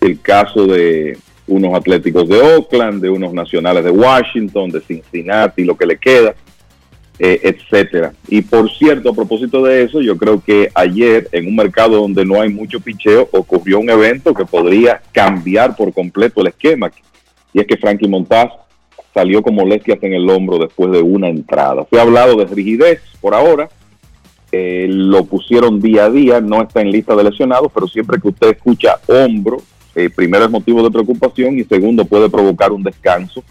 El 0.00 0.20
caso 0.20 0.66
de 0.66 1.18
unos 1.48 1.74
Atléticos 1.74 2.28
de 2.28 2.40
Oakland, 2.40 3.02
de 3.02 3.10
unos 3.10 3.34
Nacionales 3.34 3.82
de 3.82 3.90
Washington, 3.90 4.70
de 4.70 4.80
Cincinnati, 4.80 5.64
lo 5.64 5.76
que 5.76 5.86
le 5.86 5.98
queda 5.98 6.36
eh, 7.18 7.40
etcétera. 7.42 8.12
Y 8.26 8.42
por 8.42 8.70
cierto, 8.72 9.10
a 9.10 9.14
propósito 9.14 9.62
de 9.62 9.84
eso, 9.84 10.00
yo 10.00 10.16
creo 10.16 10.42
que 10.42 10.70
ayer 10.74 11.28
en 11.30 11.46
un 11.46 11.54
mercado 11.54 12.00
donde 12.00 12.24
no 12.24 12.40
hay 12.40 12.48
mucho 12.48 12.80
picheo 12.80 13.28
ocurrió 13.30 13.78
un 13.78 13.88
evento 13.88 14.34
que 14.34 14.44
podría 14.44 15.00
cambiar 15.12 15.76
por 15.76 15.92
completo 15.92 16.40
el 16.40 16.48
esquema. 16.48 16.90
Y 17.52 17.60
es 17.60 17.66
que 17.66 17.76
Frankie 17.76 18.08
Montaz 18.08 18.50
salió 19.12 19.42
con 19.42 19.54
molestias 19.54 20.02
en 20.02 20.12
el 20.12 20.28
hombro 20.28 20.58
después 20.58 20.90
de 20.90 21.02
una 21.02 21.28
entrada. 21.28 21.86
Ha 21.88 22.00
hablado 22.00 22.36
de 22.36 22.46
rigidez 22.46 23.00
por 23.20 23.34
ahora. 23.34 23.68
Eh, 24.50 24.86
lo 24.88 25.24
pusieron 25.24 25.80
día 25.80 26.06
a 26.06 26.10
día, 26.10 26.40
no 26.40 26.62
está 26.62 26.80
en 26.80 26.90
lista 26.90 27.14
de 27.14 27.24
lesionados, 27.24 27.70
pero 27.72 27.86
siempre 27.86 28.20
que 28.20 28.28
usted 28.28 28.50
escucha 28.50 28.98
hombro, 29.06 29.58
eh, 29.94 30.10
primero 30.10 30.44
es 30.44 30.50
motivo 30.50 30.82
de 30.82 30.90
preocupación 30.90 31.58
y 31.58 31.64
segundo 31.64 32.04
puede 32.04 32.28
provocar 32.28 32.72
un 32.72 32.82
descanso 32.82 33.42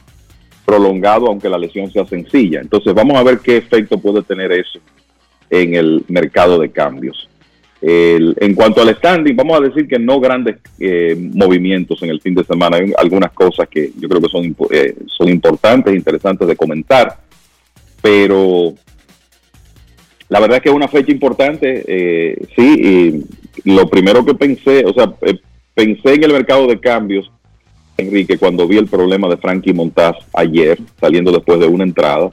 prolongado, 0.65 1.27
aunque 1.27 1.49
la 1.49 1.57
lesión 1.57 1.91
sea 1.91 2.05
sencilla. 2.05 2.61
Entonces 2.61 2.93
vamos 2.93 3.17
a 3.17 3.23
ver 3.23 3.39
qué 3.39 3.57
efecto 3.57 3.97
puede 3.97 4.21
tener 4.23 4.51
eso 4.51 4.79
en 5.49 5.75
el 5.75 6.03
mercado 6.07 6.59
de 6.59 6.71
cambios. 6.71 7.29
en 7.85 8.55
cuanto 8.55 8.81
al 8.81 8.95
standing, 8.95 9.35
vamos 9.35 9.57
a 9.57 9.61
decir 9.61 9.87
que 9.89 9.99
no 9.99 10.17
grandes 10.21 10.55
eh, 10.79 11.17
movimientos 11.17 12.01
en 12.01 12.11
el 12.11 12.21
fin 12.21 12.33
de 12.33 12.45
semana. 12.45 12.77
Hay 12.77 12.93
algunas 12.97 13.33
cosas 13.33 13.67
que 13.67 13.91
yo 13.99 14.07
creo 14.07 14.21
que 14.21 14.29
son, 14.29 14.55
eh, 14.71 14.95
son 15.07 15.27
importantes, 15.27 15.93
interesantes 15.93 16.47
de 16.47 16.55
comentar, 16.55 17.17
pero 18.01 18.73
la 20.29 20.39
verdad 20.39 20.57
es 20.57 20.63
que 20.63 20.69
es 20.69 20.75
una 20.75 20.87
fecha 20.87 21.11
importante, 21.11 21.83
eh, 21.85 22.37
sí, 22.55 23.25
y 23.65 23.71
lo 23.71 23.89
primero 23.89 24.25
que 24.25 24.33
pensé, 24.33 24.85
o 24.85 24.93
sea, 24.93 25.13
pensé 25.75 26.13
en 26.13 26.23
el 26.23 26.31
mercado 26.31 26.67
de 26.67 26.79
cambios 26.79 27.29
Enrique, 27.97 28.37
cuando 28.37 28.67
vi 28.67 28.77
el 28.77 28.87
problema 28.87 29.27
de 29.27 29.37
Frankie 29.37 29.73
Montaz 29.73 30.15
ayer, 30.33 30.79
saliendo 30.99 31.31
después 31.31 31.59
de 31.59 31.67
una 31.67 31.83
entrada, 31.83 32.31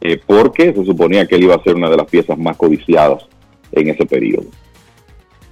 eh, 0.00 0.20
porque 0.26 0.72
se 0.72 0.84
suponía 0.84 1.26
que 1.26 1.36
él 1.36 1.44
iba 1.44 1.54
a 1.54 1.62
ser 1.62 1.76
una 1.76 1.88
de 1.88 1.96
las 1.96 2.06
piezas 2.06 2.36
más 2.36 2.56
codiciadas 2.56 3.24
en 3.72 3.88
ese 3.88 4.04
periodo. 4.04 4.46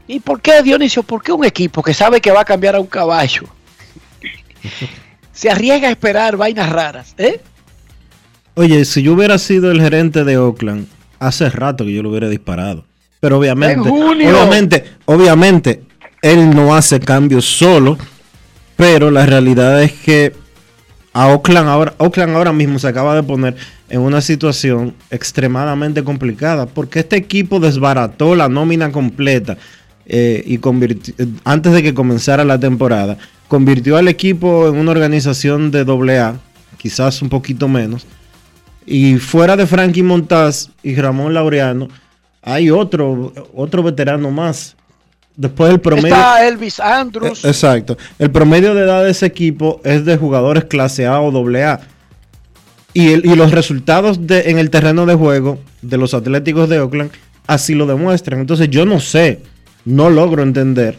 ¿Y 0.07 0.21
por 0.21 0.41
qué, 0.41 0.63
Dionisio? 0.63 1.03
¿Por 1.03 1.23
qué 1.23 1.33
un 1.33 1.45
equipo 1.45 1.83
que 1.83 1.95
sabe 1.95 2.21
que 2.21 2.33
va 2.33 2.41
a 2.41 2.45
cambiar 2.45 2.75
a 2.75 2.81
un 2.81 2.87
caballo 2.87 3.45
se 5.33 5.51
arriesga 5.51 5.89
a 5.89 5.93
esperar 5.93 6.37
vainas 6.37 6.71
raras? 6.71 7.15
¿eh? 7.17 7.41
Oye, 8.55 8.85
si 8.85 9.03
yo 9.03 9.15
hubiera 9.15 9.39
sido 9.39 9.71
el 9.71 9.81
gerente 9.81 10.25
de 10.25 10.37
Oakland, 10.37 10.89
hace 11.21 11.49
rato 11.49 11.85
que 11.85 11.93
yo 11.93 12.03
lo 12.03 12.11
hubiera 12.11 12.29
disparado. 12.29 12.85
Pero 13.21 13.39
obviamente, 13.39 13.89
obviamente, 13.89 14.85
obviamente, 15.05 15.83
él 16.23 16.51
no 16.51 16.75
hace 16.75 16.99
cambios 16.99 17.45
solo, 17.45 17.97
pero 18.81 19.11
la 19.11 19.27
realidad 19.27 19.83
es 19.83 19.93
que 19.93 20.33
a 21.13 21.29
Oakland 21.29 21.69
ahora, 21.69 21.95
Oakland 21.99 22.35
ahora 22.35 22.55
mismo 22.55 22.79
se 22.79 22.89
acaba 22.89 23.15
de 23.15 23.23
poner 23.23 23.55
en 23.91 24.01
una 24.01 24.23
situación 24.23 24.95
extremadamente 25.11 26.03
complicada, 26.03 26.65
porque 26.65 27.01
este 27.01 27.17
equipo 27.17 27.61
desbarató 27.61 28.35
la 28.35 28.49
nómina 28.49 28.91
completa 28.91 29.59
eh, 30.07 30.43
y 30.47 30.59
antes 31.45 31.73
de 31.75 31.83
que 31.83 31.93
comenzara 31.93 32.43
la 32.43 32.59
temporada, 32.59 33.19
convirtió 33.49 33.99
al 33.99 34.09
equipo 34.09 34.67
en 34.69 34.77
una 34.77 34.93
organización 34.93 35.71
de 35.71 35.81
AA, 35.81 36.41
quizás 36.79 37.21
un 37.21 37.29
poquito 37.29 37.69
menos, 37.69 38.07
y 38.87 39.17
fuera 39.17 39.57
de 39.57 39.67
Frankie 39.67 40.03
Montaz 40.03 40.71
y 40.83 40.95
Ramón 40.95 41.35
Laureano, 41.35 41.89
hay 42.41 42.71
otro, 42.71 43.35
otro 43.55 43.83
veterano 43.83 44.31
más. 44.31 44.75
Después 45.41 45.73
el 45.73 45.81
promedio. 45.81 46.09
Está 46.09 46.47
Elvis 46.47 46.79
Andrews. 46.81 47.47
Eh, 47.47 47.49
exacto. 47.49 47.97
El 48.19 48.31
promedio 48.31 48.75
de 48.75 48.83
edad 48.83 49.03
de 49.03 49.11
ese 49.11 49.25
equipo 49.25 49.81
es 49.85 50.05
de 50.05 50.19
jugadores 50.19 50.65
clase 50.67 51.07
A 51.07 51.19
o 51.19 51.33
AA. 51.33 51.81
Y, 52.93 53.27
y 53.27 53.35
los 53.37 53.51
resultados 53.51 54.27
de, 54.27 54.51
en 54.51 54.59
el 54.59 54.69
terreno 54.69 55.07
de 55.07 55.15
juego 55.15 55.59
de 55.81 55.97
los 55.97 56.13
Atléticos 56.13 56.69
de 56.69 56.81
Oakland 56.81 57.11
así 57.47 57.75
lo 57.75 57.87
demuestran. 57.87 58.41
Entonces 58.41 58.69
yo 58.69 58.85
no 58.85 59.01
sé, 59.01 59.41
no 59.87 60.11
logro 60.11 60.43
entender 60.43 60.99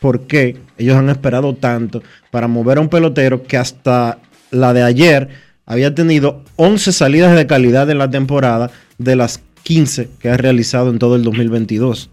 por 0.00 0.22
qué 0.22 0.56
ellos 0.78 0.96
han 0.96 1.10
esperado 1.10 1.54
tanto 1.54 2.02
para 2.30 2.48
mover 2.48 2.78
a 2.78 2.80
un 2.80 2.88
pelotero 2.88 3.42
que 3.42 3.58
hasta 3.58 4.16
la 4.50 4.72
de 4.72 4.82
ayer 4.82 5.28
había 5.66 5.94
tenido 5.94 6.42
11 6.56 6.90
salidas 6.90 7.36
de 7.36 7.46
calidad 7.46 7.90
en 7.90 7.98
la 7.98 8.10
temporada 8.10 8.70
de 8.96 9.14
las 9.14 9.42
15 9.62 10.08
que 10.18 10.30
ha 10.30 10.38
realizado 10.38 10.88
en 10.88 10.98
todo 10.98 11.16
el 11.16 11.22
2022. 11.22 12.08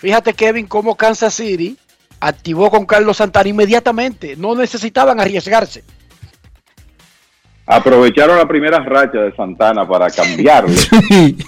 Fíjate, 0.00 0.32
Kevin, 0.32 0.66
cómo 0.66 0.96
Kansas 0.96 1.34
City 1.34 1.76
activó 2.20 2.70
con 2.70 2.86
Carlos 2.86 3.18
Santana 3.18 3.50
inmediatamente. 3.50 4.34
No 4.34 4.54
necesitaban 4.54 5.20
arriesgarse. 5.20 5.84
Aprovecharon 7.66 8.38
la 8.38 8.48
primera 8.48 8.78
racha 8.78 9.18
de 9.18 9.36
Santana 9.36 9.86
para 9.86 10.10
cambiarlo. 10.10 10.74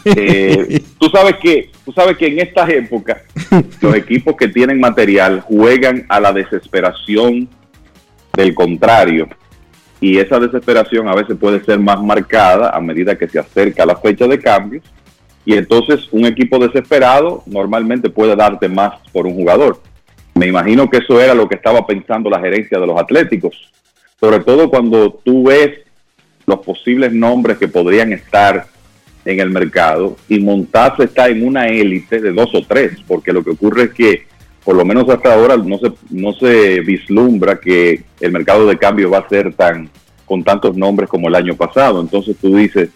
Eh, 0.05 0.83
tú 0.99 1.09
sabes 1.09 1.37
que 1.41 1.71
tú 1.85 1.93
sabes 1.93 2.17
que 2.17 2.27
en 2.27 2.41
estas 2.41 2.69
épocas 2.69 3.23
los 3.81 3.95
equipos 3.95 4.37
que 4.37 4.49
tienen 4.49 4.79
material 4.81 5.41
juegan 5.41 6.05
a 6.09 6.21
la 6.21 6.33
desesperación 6.33 7.49
del 8.35 8.55
contrario 8.55 9.29
y 10.01 10.19
esa 10.19 10.39
desesperación 10.39 11.09
a 11.09 11.15
veces 11.15 11.37
puede 11.39 11.65
ser 11.65 11.79
más 11.79 12.03
marcada 12.03 12.71
a 12.71 12.81
medida 12.81 13.17
que 13.17 13.29
se 13.29 13.39
acerca 13.39 13.87
la 13.87 13.97
fecha 13.97 14.27
de 14.27 14.39
cambios 14.39 14.83
y 15.45 15.55
entonces 15.55 16.09
un 16.13 16.25
equipo 16.25 16.59
desesperado 16.59 17.43
normalmente 17.47 18.11
puede 18.11 18.37
darte 18.37 18.69
más 18.69 18.95
por 19.13 19.27
un 19.27 19.35
jugador. 19.35 19.81
Me 20.35 20.47
imagino 20.47 20.89
que 20.89 20.99
eso 20.99 21.21
era 21.21 21.35
lo 21.35 21.49
que 21.49 21.57
estaba 21.57 21.87
pensando 21.87 22.31
la 22.31 22.41
gerencia 22.41 22.79
de 22.79 22.87
los 22.87 22.99
Atléticos, 22.99 23.71
sobre 24.19 24.41
todo 24.41 24.71
cuando 24.71 25.13
tú 25.25 25.45
ves 25.45 25.81
los 26.47 26.61
posibles 26.61 27.13
nombres 27.13 27.59
que 27.59 27.69
podrían 27.69 28.13
estar 28.13 28.67
en 29.25 29.41
el 29.41 29.51
mercado 29.51 30.17
y 30.29 30.41
Montaz 30.41 30.99
está 31.01 31.29
en 31.29 31.47
una 31.47 31.67
élite 31.67 32.21
de 32.21 32.33
dos 32.33 32.55
o 32.55 32.63
tres, 32.63 32.99
porque 33.07 33.33
lo 33.33 33.45
que 33.45 33.51
ocurre 33.51 33.85
es 33.85 33.91
que 33.93 34.27
por 34.65 34.77
lo 34.77 34.85
menos 34.85 35.09
hasta 35.09 35.35
ahora 35.35 35.57
no 35.57 35.79
se, 35.79 35.93
no 36.11 36.33
se 36.33 36.81
vislumbra 36.81 37.59
que 37.59 38.05
el 38.21 38.33
mercado 38.33 38.67
de 38.67 38.79
cambio 38.79 39.11
va 39.11 39.19
a 39.19 39.29
ser 39.29 39.53
tan 39.55 39.91
con 40.25 40.45
tantos 40.45 40.77
nombres 40.77 41.11
como 41.11 41.29
el 41.29 41.35
año 41.35 41.55
pasado. 41.55 42.01
Entonces 42.01 42.37
tú 42.41 42.57
dices, 42.57 42.91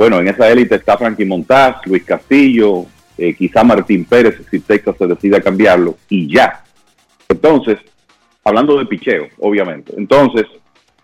bueno, 0.00 0.18
en 0.18 0.28
esa 0.28 0.48
élite 0.48 0.76
está 0.76 0.96
Frankie 0.96 1.26
Montaz, 1.26 1.84
Luis 1.84 2.04
Castillo, 2.04 2.86
eh, 3.18 3.34
quizá 3.34 3.62
Martín 3.62 4.06
Pérez 4.06 4.40
si 4.50 4.60
Texas 4.60 4.96
se 4.98 5.06
decide 5.06 5.42
cambiarlo 5.42 5.98
y 6.08 6.26
ya. 6.26 6.64
Entonces, 7.28 7.76
hablando 8.42 8.78
de 8.78 8.86
picheo, 8.86 9.28
obviamente. 9.40 9.92
Entonces, 9.98 10.46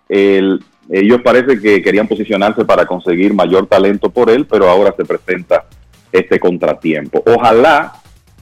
ellos 0.09 1.21
parece 1.23 1.61
que 1.61 1.83
querían 1.83 2.09
posicionarse 2.09 2.65
para 2.65 2.87
conseguir 2.87 3.35
mayor 3.35 3.67
talento 3.67 4.09
por 4.09 4.31
él, 4.31 4.47
pero 4.47 4.67
ahora 4.67 4.95
se 4.97 5.05
presenta 5.05 5.67
este 6.11 6.41
contratiempo. 6.41 7.23
Ojalá 7.27 7.93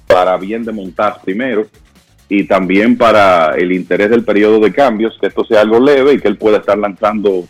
para 0.06 0.36
bien 0.36 0.62
de 0.62 0.70
Montaz 0.70 1.18
primero 1.24 1.66
y 2.28 2.44
también 2.44 2.97
para 2.97 3.56
el 3.56 3.72
interés 3.72 4.09
del 4.09 4.22
periodo 4.22 4.60
de 4.60 4.72
cambios, 4.72 5.18
que 5.20 5.26
esto 5.26 5.44
sea 5.44 5.62
algo 5.62 5.81
leve 5.81 6.12
y 6.12 6.20
que 6.20 6.28
él 6.28 6.36
pueda 6.36 6.59
estar 6.59 6.78
lanzando, 6.78 7.43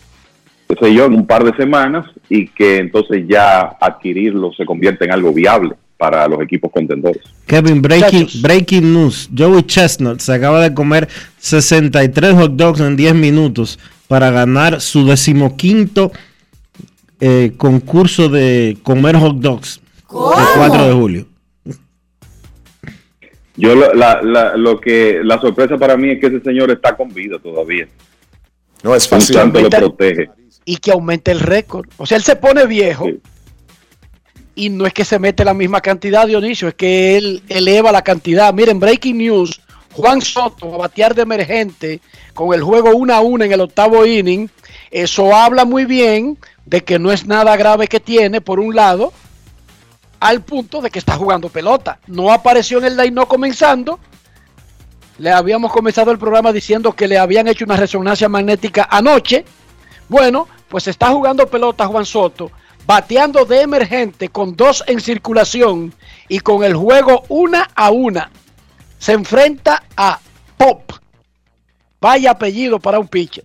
qué 0.74 0.86
sé 0.86 0.94
yo, 0.94 1.06
en 1.06 1.14
un 1.14 1.26
par 1.26 1.44
de 1.44 1.54
semanas 1.56 2.06
y 2.28 2.48
que 2.48 2.78
entonces 2.78 3.24
ya 3.28 3.76
adquirirlo 3.80 4.52
se 4.52 4.64
convierta 4.64 5.04
en 5.04 5.12
algo 5.12 5.32
viable 5.32 5.74
para 5.96 6.26
los 6.28 6.40
equipos 6.42 6.70
contendores. 6.72 7.22
Kevin, 7.46 7.80
breaking, 7.80 8.28
breaking 8.42 8.92
news. 8.92 9.28
Joey 9.36 9.62
Chestnut 9.62 10.20
se 10.20 10.32
acaba 10.32 10.60
de 10.60 10.74
comer 10.74 11.08
63 11.38 12.34
hot 12.34 12.52
dogs 12.52 12.80
en 12.80 12.96
10 12.96 13.14
minutos 13.14 13.78
para 14.08 14.30
ganar 14.30 14.80
su 14.80 15.06
decimoquinto 15.06 16.12
eh, 17.20 17.52
concurso 17.56 18.28
de 18.28 18.76
comer 18.82 19.16
hot 19.16 19.36
dogs 19.36 19.80
el 20.10 20.44
4 20.56 20.86
de 20.86 20.92
julio. 20.92 21.26
Yo 23.56 23.74
la, 23.74 24.20
la, 24.20 24.56
lo 24.56 24.80
que 24.80 25.20
la 25.22 25.40
sorpresa 25.40 25.78
para 25.78 25.96
mí 25.96 26.10
es 26.10 26.20
que 26.20 26.26
ese 26.26 26.40
señor 26.40 26.70
está 26.72 26.96
con 26.96 27.14
vida 27.14 27.38
todavía. 27.38 27.86
No 28.82 28.94
es 28.94 29.08
fácil. 29.08 29.36
lo 29.36 29.70
protege. 29.70 30.28
Y 30.64 30.78
que 30.78 30.92
aumente 30.92 31.30
el 31.30 31.40
récord. 31.40 31.88
O 31.96 32.06
sea, 32.06 32.16
él 32.16 32.24
se 32.24 32.36
pone 32.36 32.66
viejo. 32.66 33.06
Y 34.54 34.70
no 34.70 34.86
es 34.86 34.92
que 34.92 35.04
se 35.04 35.18
mete 35.18 35.44
la 35.44 35.52
misma 35.52 35.80
cantidad, 35.80 36.26
Dionisio, 36.26 36.68
es 36.68 36.74
que 36.74 37.16
él 37.16 37.42
eleva 37.48 37.90
la 37.90 38.02
cantidad. 38.02 38.54
Miren, 38.54 38.78
breaking 38.78 39.18
news. 39.18 39.60
Juan 39.92 40.20
Soto 40.20 40.74
a 40.74 40.78
batear 40.78 41.14
de 41.14 41.22
emergente 41.22 42.00
con 42.34 42.52
el 42.52 42.62
juego 42.62 42.90
1 42.96 43.14
a 43.14 43.20
1 43.20 43.44
en 43.44 43.52
el 43.52 43.60
octavo 43.60 44.04
inning. 44.04 44.50
Eso 44.90 45.34
habla 45.34 45.64
muy 45.64 45.84
bien 45.84 46.38
de 46.66 46.82
que 46.82 46.98
no 46.98 47.12
es 47.12 47.26
nada 47.26 47.56
grave 47.56 47.86
que 47.86 48.00
tiene, 48.00 48.40
por 48.40 48.58
un 48.58 48.74
lado, 48.74 49.12
al 50.20 50.42
punto 50.42 50.80
de 50.80 50.90
que 50.90 50.98
está 50.98 51.16
jugando 51.16 51.48
pelota. 51.48 51.98
No 52.06 52.32
apareció 52.32 52.78
en 52.78 52.84
el 52.84 52.96
line 52.96 53.12
no 53.12 53.28
comenzando. 53.28 54.00
Le 55.18 55.30
habíamos 55.30 55.72
comenzado 55.72 56.10
el 56.10 56.18
programa 56.18 56.52
diciendo 56.52 56.92
que 56.92 57.06
le 57.06 57.18
habían 57.18 57.46
hecho 57.46 57.64
una 57.64 57.76
resonancia 57.76 58.28
magnética 58.28 58.88
anoche. 58.90 59.44
Bueno, 60.08 60.48
pues 60.68 60.88
está 60.88 61.10
jugando 61.10 61.46
pelota 61.46 61.86
Juan 61.86 62.04
Soto, 62.04 62.50
bateando 62.86 63.44
de 63.44 63.62
emergente 63.62 64.28
con 64.28 64.56
dos 64.56 64.84
en 64.86 65.00
circulación 65.00 65.94
y 66.28 66.40
con 66.40 66.64
el 66.64 66.74
juego 66.74 67.24
una 67.28 67.68
a 67.74 67.90
una. 67.90 68.30
Se 68.98 69.12
enfrenta 69.12 69.82
a 69.96 70.18
Pop. 70.56 70.92
Vaya 72.00 72.32
apellido 72.32 72.78
para 72.78 72.98
un 72.98 73.08
pitcher. 73.08 73.44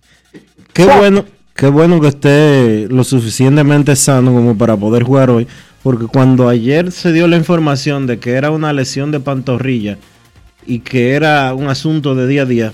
Qué 0.72 0.84
bueno, 0.84 1.24
qué 1.54 1.68
bueno 1.68 2.00
que 2.00 2.08
esté 2.08 2.86
lo 2.88 3.04
suficientemente 3.04 3.96
sano 3.96 4.32
como 4.32 4.56
para 4.56 4.76
poder 4.76 5.02
jugar 5.02 5.30
hoy 5.30 5.48
porque 5.82 6.06
cuando 6.06 6.48
ayer 6.48 6.92
se 6.92 7.12
dio 7.12 7.26
la 7.26 7.36
información 7.36 8.06
de 8.06 8.18
que 8.18 8.32
era 8.32 8.50
una 8.50 8.72
lesión 8.72 9.10
de 9.10 9.20
pantorrilla 9.20 9.98
y 10.66 10.80
que 10.80 11.12
era 11.12 11.54
un 11.54 11.68
asunto 11.68 12.14
de 12.14 12.26
día 12.26 12.42
a 12.42 12.46
día, 12.46 12.72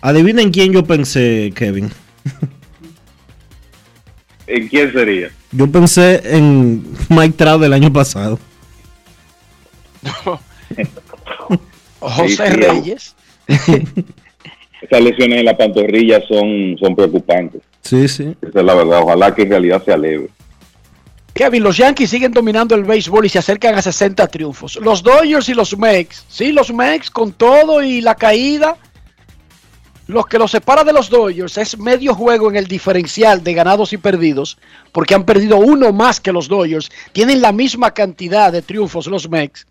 adivinen 0.00 0.50
quién 0.50 0.72
yo 0.72 0.84
pensé, 0.84 1.52
Kevin. 1.54 1.90
¿En 4.50 4.66
quién 4.66 4.92
sería? 4.92 5.30
Yo 5.52 5.70
pensé 5.70 6.20
en 6.24 6.84
Mike 7.08 7.34
Trout 7.36 7.62
del 7.62 7.72
año 7.72 7.92
pasado. 7.92 8.36
José 12.00 12.50
Reyes. 12.50 13.14
Esas 13.46 15.02
lesiones 15.02 15.38
en 15.38 15.44
la 15.44 15.56
pantorrilla 15.56 16.20
son, 16.26 16.76
son 16.80 16.96
preocupantes. 16.96 17.62
Sí, 17.82 18.08
sí. 18.08 18.34
Esa 18.42 18.58
es 18.58 18.64
la 18.64 18.74
verdad. 18.74 19.02
Ojalá 19.02 19.32
que 19.34 19.42
en 19.42 19.50
realidad 19.50 19.84
sea 19.84 19.96
leve. 19.96 20.28
Kevin, 21.32 21.62
los 21.62 21.76
Yankees 21.76 22.10
siguen 22.10 22.32
dominando 22.32 22.74
el 22.74 22.82
béisbol 22.82 23.26
y 23.26 23.28
se 23.28 23.38
acercan 23.38 23.76
a 23.76 23.82
60 23.82 24.26
triunfos. 24.26 24.76
Los 24.82 25.02
Dodgers 25.02 25.48
y 25.48 25.54
los 25.54 25.78
Mex, 25.78 26.24
sí, 26.28 26.50
los 26.50 26.72
Mex 26.72 27.08
con 27.08 27.32
todo 27.32 27.82
y 27.82 28.00
la 28.00 28.16
caída. 28.16 28.76
Lo 30.10 30.24
que 30.24 30.38
los 30.38 30.50
separa 30.50 30.82
de 30.82 30.92
los 30.92 31.08
Dodgers 31.08 31.56
es 31.56 31.78
medio 31.78 32.16
juego 32.16 32.50
en 32.50 32.56
el 32.56 32.66
diferencial 32.66 33.44
de 33.44 33.54
ganados 33.54 33.92
y 33.92 33.96
perdidos, 33.96 34.58
porque 34.90 35.14
han 35.14 35.24
perdido 35.24 35.58
uno 35.58 35.92
más 35.92 36.18
que 36.18 36.32
los 36.32 36.48
Dodgers. 36.48 36.90
Tienen 37.12 37.40
la 37.40 37.52
misma 37.52 37.92
cantidad 37.92 38.50
de 38.50 38.60
triunfos 38.60 39.06
los 39.06 39.30
Mex. 39.30 39.68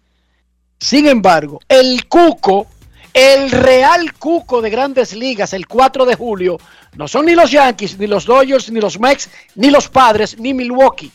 Sin 0.80 1.08
embargo, 1.08 1.60
el 1.68 2.08
Cuco 2.08 2.68
El 3.12 3.52
real 3.52 4.14
cuco 4.14 4.62
de 4.62 4.70
grandes 4.70 5.14
ligas 5.14 5.52
el 5.54 5.68
4 5.68 6.06
de 6.06 6.16
julio 6.16 6.58
no 6.96 7.08
son 7.08 7.26
ni 7.26 7.36
los 7.36 7.52
Yankees, 7.52 7.98
ni 8.00 8.08
los 8.08 8.24
Dodgers, 8.24 8.72
ni 8.72 8.80
los 8.80 8.98
Mex, 8.98 9.30
ni 9.56 9.70
los 9.70 9.90
Padres, 9.90 10.40
ni 10.40 10.54
Milwaukee. 10.54 11.12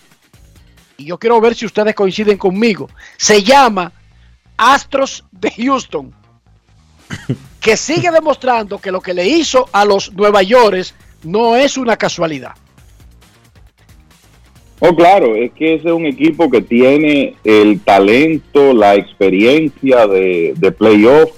Y 0.99 1.07
yo 1.07 1.19
quiero 1.19 1.41
ver 1.41 1.55
si 1.55 1.65
ustedes 1.65 1.95
coinciden 1.95 2.37
conmigo. 2.37 2.91
Se 3.17 3.43
llama 3.43 3.91
Astros 4.59 5.25
de 5.33 5.51
Houston. 5.51 6.24
Que 7.61 7.77
sigue 7.77 8.11
demostrando 8.11 8.79
que 8.79 8.93
lo 8.93 9.01
que 9.01 9.15
le 9.15 9.27
hizo 9.27 9.69
a 9.73 9.85
los 9.85 10.13
Nueva 10.13 10.43
York 10.43 10.85
no 11.23 11.57
es 11.57 11.79
una 11.79 11.97
casualidad. 11.97 12.53
Oh, 14.81 14.95
claro, 14.95 15.35
es 15.35 15.51
que 15.53 15.77
ese 15.77 15.89
es 15.89 15.95
un 15.95 16.05
equipo 16.05 16.51
que 16.51 16.61
tiene 16.61 17.37
el 17.43 17.81
talento, 17.81 18.75
la 18.75 18.97
experiencia 18.97 20.07
de, 20.07 20.53
de 20.57 20.73
playoff, 20.73 21.31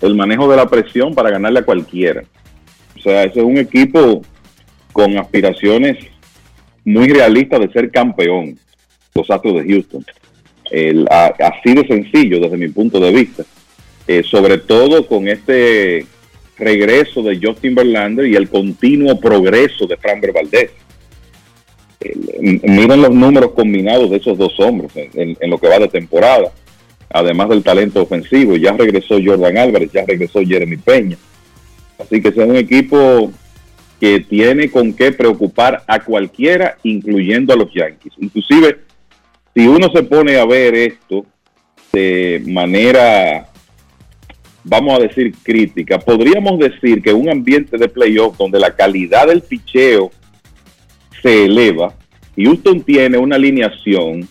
el 0.00 0.16
manejo 0.16 0.48
de 0.48 0.56
la 0.56 0.66
presión 0.66 1.14
para 1.14 1.30
ganarle 1.30 1.60
a 1.60 1.64
cualquiera. 1.64 2.24
O 2.96 3.00
sea, 3.00 3.22
ese 3.22 3.38
es 3.40 3.44
un 3.44 3.58
equipo 3.58 4.22
con 4.92 5.16
aspiraciones 5.18 5.98
muy 6.84 7.08
realistas 7.08 7.60
de 7.60 7.72
ser 7.72 7.90
campeón, 7.90 8.58
los 9.14 9.30
Astros 9.30 9.54
de 9.54 9.72
Houston. 9.72 10.04
El, 10.70 11.06
así 11.10 11.74
de 11.74 11.86
sencillo 11.86 12.40
desde 12.40 12.56
mi 12.56 12.68
punto 12.68 12.98
de 12.98 13.12
vista. 13.12 13.44
Eh, 14.06 14.22
sobre 14.22 14.58
todo 14.58 15.06
con 15.06 15.28
este 15.28 16.06
regreso 16.58 17.22
de 17.22 17.40
Justin 17.42 17.74
Verlander 17.74 18.26
y 18.26 18.36
el 18.36 18.48
continuo 18.48 19.18
progreso 19.18 19.86
de 19.86 19.96
Framber 19.96 20.32
Valdez 20.32 20.70
miren 22.62 23.02
los 23.02 23.10
números 23.10 23.52
combinados 23.52 24.10
de 24.10 24.16
esos 24.18 24.36
dos 24.36 24.58
hombres 24.60 24.92
en, 24.94 25.50
lo 25.50 25.58
que 25.58 25.68
va 25.68 25.78
de 25.78 25.88
temporada, 25.88 26.52
además 27.10 27.48
del 27.48 27.62
talento 27.62 28.02
ofensivo. 28.02 28.56
Ya 28.56 28.72
regresó 28.72 29.16
Jordan 29.24 29.58
Álvarez, 29.58 29.90
ya 29.92 30.04
regresó 30.06 30.40
Jeremy 30.40 30.76
Peña. 30.76 31.16
Así 31.98 32.20
que 32.20 32.28
es 32.28 32.36
un 32.36 32.56
equipo 32.56 33.32
que 34.00 34.20
tiene 34.20 34.70
con 34.70 34.92
qué 34.92 35.12
preocupar 35.12 35.82
a 35.86 36.00
cualquiera, 36.00 36.76
incluyendo 36.82 37.54
a 37.54 37.56
los 37.56 37.72
Yankees. 37.72 38.12
Inclusive, 38.18 38.78
si 39.54 39.66
uno 39.66 39.90
se 39.92 40.02
pone 40.02 40.36
a 40.36 40.44
ver 40.44 40.74
esto 40.74 41.24
de 41.92 42.42
manera, 42.46 43.48
vamos 44.64 44.98
a 44.98 45.02
decir, 45.02 45.34
crítica, 45.42 45.98
podríamos 45.98 46.58
decir 46.58 47.02
que 47.02 47.12
un 47.12 47.28
ambiente 47.28 47.76
de 47.76 47.88
playoff 47.88 48.36
donde 48.36 48.58
la 48.58 48.74
calidad 48.74 49.28
del 49.28 49.42
picheo 49.42 50.10
se 51.22 51.44
eleva, 51.44 51.94
Houston 52.36 52.82
tiene 52.82 53.18
una 53.18 53.36
alineación 53.36 54.28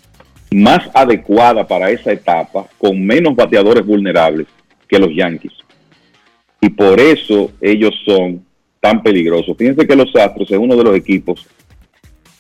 más 0.52 0.90
adecuada 0.94 1.66
para 1.68 1.90
esa 1.90 2.12
etapa, 2.12 2.68
con 2.78 3.04
menos 3.04 3.36
bateadores 3.36 3.86
vulnerables 3.86 4.48
que 4.88 5.00
los 5.00 5.10
Yankees. 5.16 5.54
Y 6.62 6.70
por 6.70 7.00
eso 7.00 7.52
ellos 7.62 7.94
son 8.06 8.46
tan 8.80 9.02
peligrosos. 9.02 9.56
Fíjense 9.58 9.88
que 9.88 9.96
los 9.96 10.16
Astros 10.16 10.52
es 10.52 10.58
uno 10.58 10.76
de 10.76 10.84
los 10.84 10.96
equipos 10.96 11.48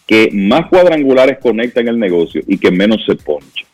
que 0.05 0.29
más 0.33 0.67
cuadrangulares 0.67 1.39
conectan 1.39 1.87
el 1.87 1.97
negocio 1.97 2.41
y 2.47 2.57
que 2.57 2.71
menos 2.71 3.03
se 3.05 3.15
poncha. 3.15 3.65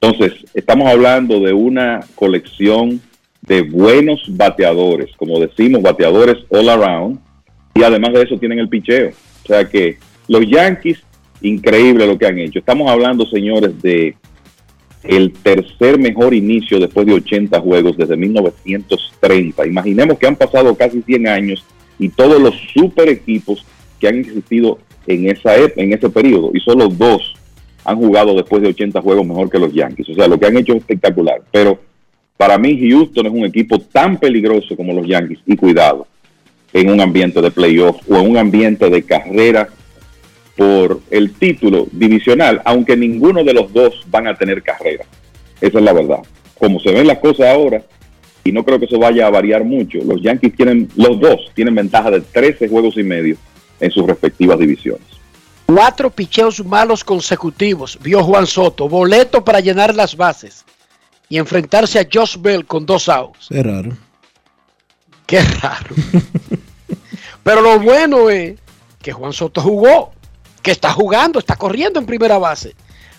Entonces, 0.00 0.44
estamos 0.54 0.88
hablando 0.88 1.40
de 1.40 1.52
una 1.52 2.00
colección 2.14 3.00
de 3.42 3.62
buenos 3.62 4.22
bateadores, 4.28 5.10
como 5.16 5.40
decimos, 5.40 5.82
bateadores 5.82 6.36
all 6.50 6.68
around, 6.68 7.18
y 7.74 7.82
además 7.82 8.12
de 8.12 8.22
eso 8.22 8.38
tienen 8.38 8.60
el 8.60 8.68
picheo. 8.68 9.10
O 9.44 9.46
sea 9.46 9.68
que 9.68 9.98
los 10.28 10.46
Yankees, 10.46 11.02
increíble 11.40 12.06
lo 12.06 12.18
que 12.18 12.26
han 12.26 12.38
hecho. 12.38 12.58
Estamos 12.58 12.90
hablando, 12.90 13.26
señores, 13.26 13.80
de 13.82 14.14
el 15.02 15.32
tercer 15.32 15.98
mejor 15.98 16.34
inicio 16.34 16.78
después 16.78 17.06
de 17.06 17.14
80 17.14 17.60
juegos 17.60 17.96
desde 17.96 18.16
1930. 18.16 19.66
Imaginemos 19.66 20.18
que 20.18 20.26
han 20.26 20.36
pasado 20.36 20.74
casi 20.76 21.02
100 21.02 21.28
años 21.28 21.64
y 21.98 22.08
todos 22.08 22.40
los 22.40 22.54
super 22.74 23.08
equipos 23.08 23.64
que 23.98 24.08
han 24.08 24.16
existido 24.16 24.78
en, 25.06 25.30
esa, 25.30 25.56
en 25.56 25.92
ese 25.92 26.10
periodo, 26.10 26.50
y 26.52 26.60
solo 26.60 26.88
dos 26.88 27.37
han 27.88 27.96
jugado 27.96 28.34
después 28.34 28.60
de 28.60 28.68
80 28.68 29.00
juegos 29.00 29.26
mejor 29.26 29.48
que 29.48 29.58
los 29.58 29.72
Yankees. 29.72 30.10
O 30.10 30.14
sea, 30.14 30.28
lo 30.28 30.38
que 30.38 30.46
han 30.46 30.58
hecho 30.58 30.74
es 30.74 30.80
espectacular. 30.80 31.40
Pero 31.50 31.80
para 32.36 32.58
mí 32.58 32.78
Houston 32.78 33.26
es 33.26 33.32
un 33.32 33.46
equipo 33.46 33.78
tan 33.78 34.18
peligroso 34.18 34.76
como 34.76 34.92
los 34.92 35.06
Yankees, 35.06 35.38
y 35.46 35.56
cuidado, 35.56 36.06
en 36.74 36.90
un 36.90 37.00
ambiente 37.00 37.40
de 37.40 37.50
playoff 37.50 37.96
o 38.06 38.16
en 38.16 38.30
un 38.30 38.36
ambiente 38.36 38.90
de 38.90 39.02
carrera 39.04 39.70
por 40.54 41.00
el 41.10 41.32
título 41.32 41.86
divisional, 41.90 42.60
aunque 42.66 42.94
ninguno 42.94 43.42
de 43.42 43.54
los 43.54 43.72
dos 43.72 44.04
van 44.10 44.26
a 44.26 44.34
tener 44.34 44.62
carrera. 44.62 45.06
Esa 45.58 45.78
es 45.78 45.84
la 45.84 45.94
verdad. 45.94 46.18
Como 46.58 46.80
se 46.80 46.92
ven 46.92 47.06
las 47.06 47.20
cosas 47.20 47.46
ahora, 47.46 47.82
y 48.44 48.52
no 48.52 48.64
creo 48.64 48.78
que 48.78 48.84
eso 48.84 48.98
vaya 48.98 49.26
a 49.26 49.30
variar 49.30 49.64
mucho, 49.64 49.98
los 50.04 50.20
Yankees 50.20 50.54
tienen, 50.54 50.90
los 50.94 51.18
dos 51.18 51.50
tienen 51.54 51.74
ventaja 51.74 52.10
de 52.10 52.20
13 52.20 52.68
juegos 52.68 52.98
y 52.98 53.02
medio 53.02 53.36
en 53.80 53.90
sus 53.90 54.06
respectivas 54.06 54.58
divisiones. 54.58 55.17
Cuatro 55.70 56.08
picheos 56.08 56.64
malos 56.64 57.04
consecutivos, 57.04 57.98
vio 58.00 58.24
Juan 58.24 58.46
Soto, 58.46 58.88
boleto 58.88 59.44
para 59.44 59.60
llenar 59.60 59.94
las 59.94 60.16
bases 60.16 60.64
y 61.28 61.36
enfrentarse 61.36 62.00
a 62.00 62.08
Josh 62.10 62.38
Bell 62.40 62.64
con 62.64 62.86
dos 62.86 63.06
outs. 63.10 63.48
Qué 63.50 63.62
raro. 63.62 63.94
Qué 65.26 65.42
raro. 65.42 65.94
Pero 67.42 67.60
lo 67.60 67.78
bueno 67.80 68.30
es 68.30 68.58
que 69.02 69.12
Juan 69.12 69.34
Soto 69.34 69.60
jugó, 69.60 70.12
que 70.62 70.70
está 70.70 70.90
jugando, 70.90 71.38
está 71.38 71.56
corriendo 71.56 72.00
en 72.00 72.06
primera 72.06 72.38
base. 72.38 72.74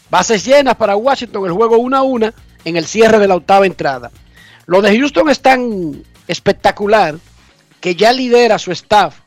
Bases 0.09 0.43
llenas 0.43 0.75
para 0.75 0.95
Washington, 0.95 1.45
el 1.45 1.51
juego 1.51 1.77
1 1.77 1.97
a 1.97 2.01
1 2.01 2.33
en 2.65 2.75
el 2.77 2.87
cierre 2.87 3.19
de 3.19 3.27
la 3.27 3.35
octava 3.35 3.67
entrada. 3.67 4.09
Lo 4.65 4.81
de 4.81 4.97
Houston 4.97 5.29
es 5.29 5.39
tan 5.39 6.03
espectacular 6.27 7.15
que 7.79 7.93
ya 7.93 8.11
lidera 8.11 8.57
su 8.57 8.71
staff 8.71 9.19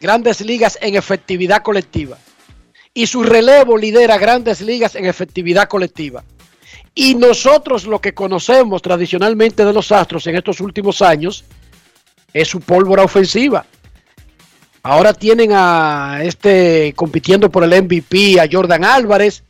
grandes 0.00 0.40
ligas 0.40 0.78
en 0.80 0.96
efectividad 0.96 1.62
colectiva. 1.62 2.18
Y 2.94 3.06
su 3.06 3.22
relevo 3.22 3.76
lidera 3.76 4.18
grandes 4.18 4.60
ligas 4.60 4.94
en 4.94 5.06
efectividad 5.06 5.68
colectiva. 5.68 6.24
Y 6.94 7.14
nosotros 7.14 7.84
lo 7.86 8.00
que 8.00 8.14
conocemos 8.14 8.80
tradicionalmente 8.80 9.64
de 9.64 9.72
los 9.72 9.92
Astros 9.92 10.26
en 10.26 10.36
estos 10.36 10.60
últimos 10.60 11.02
años 11.02 11.44
es 12.32 12.48
su 12.48 12.60
pólvora 12.60 13.02
ofensiva. 13.02 13.66
Ahora 14.82 15.12
tienen 15.12 15.50
a 15.52 16.20
este 16.22 16.92
compitiendo 16.94 17.50
por 17.50 17.64
el 17.64 17.82
MVP, 17.82 18.40
a 18.40 18.48
Jordan 18.50 18.84
Álvarez, 18.84 19.42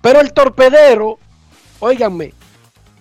pero 0.00 0.20
el 0.20 0.32
torpedero, 0.32 1.18
óiganme, 1.78 2.32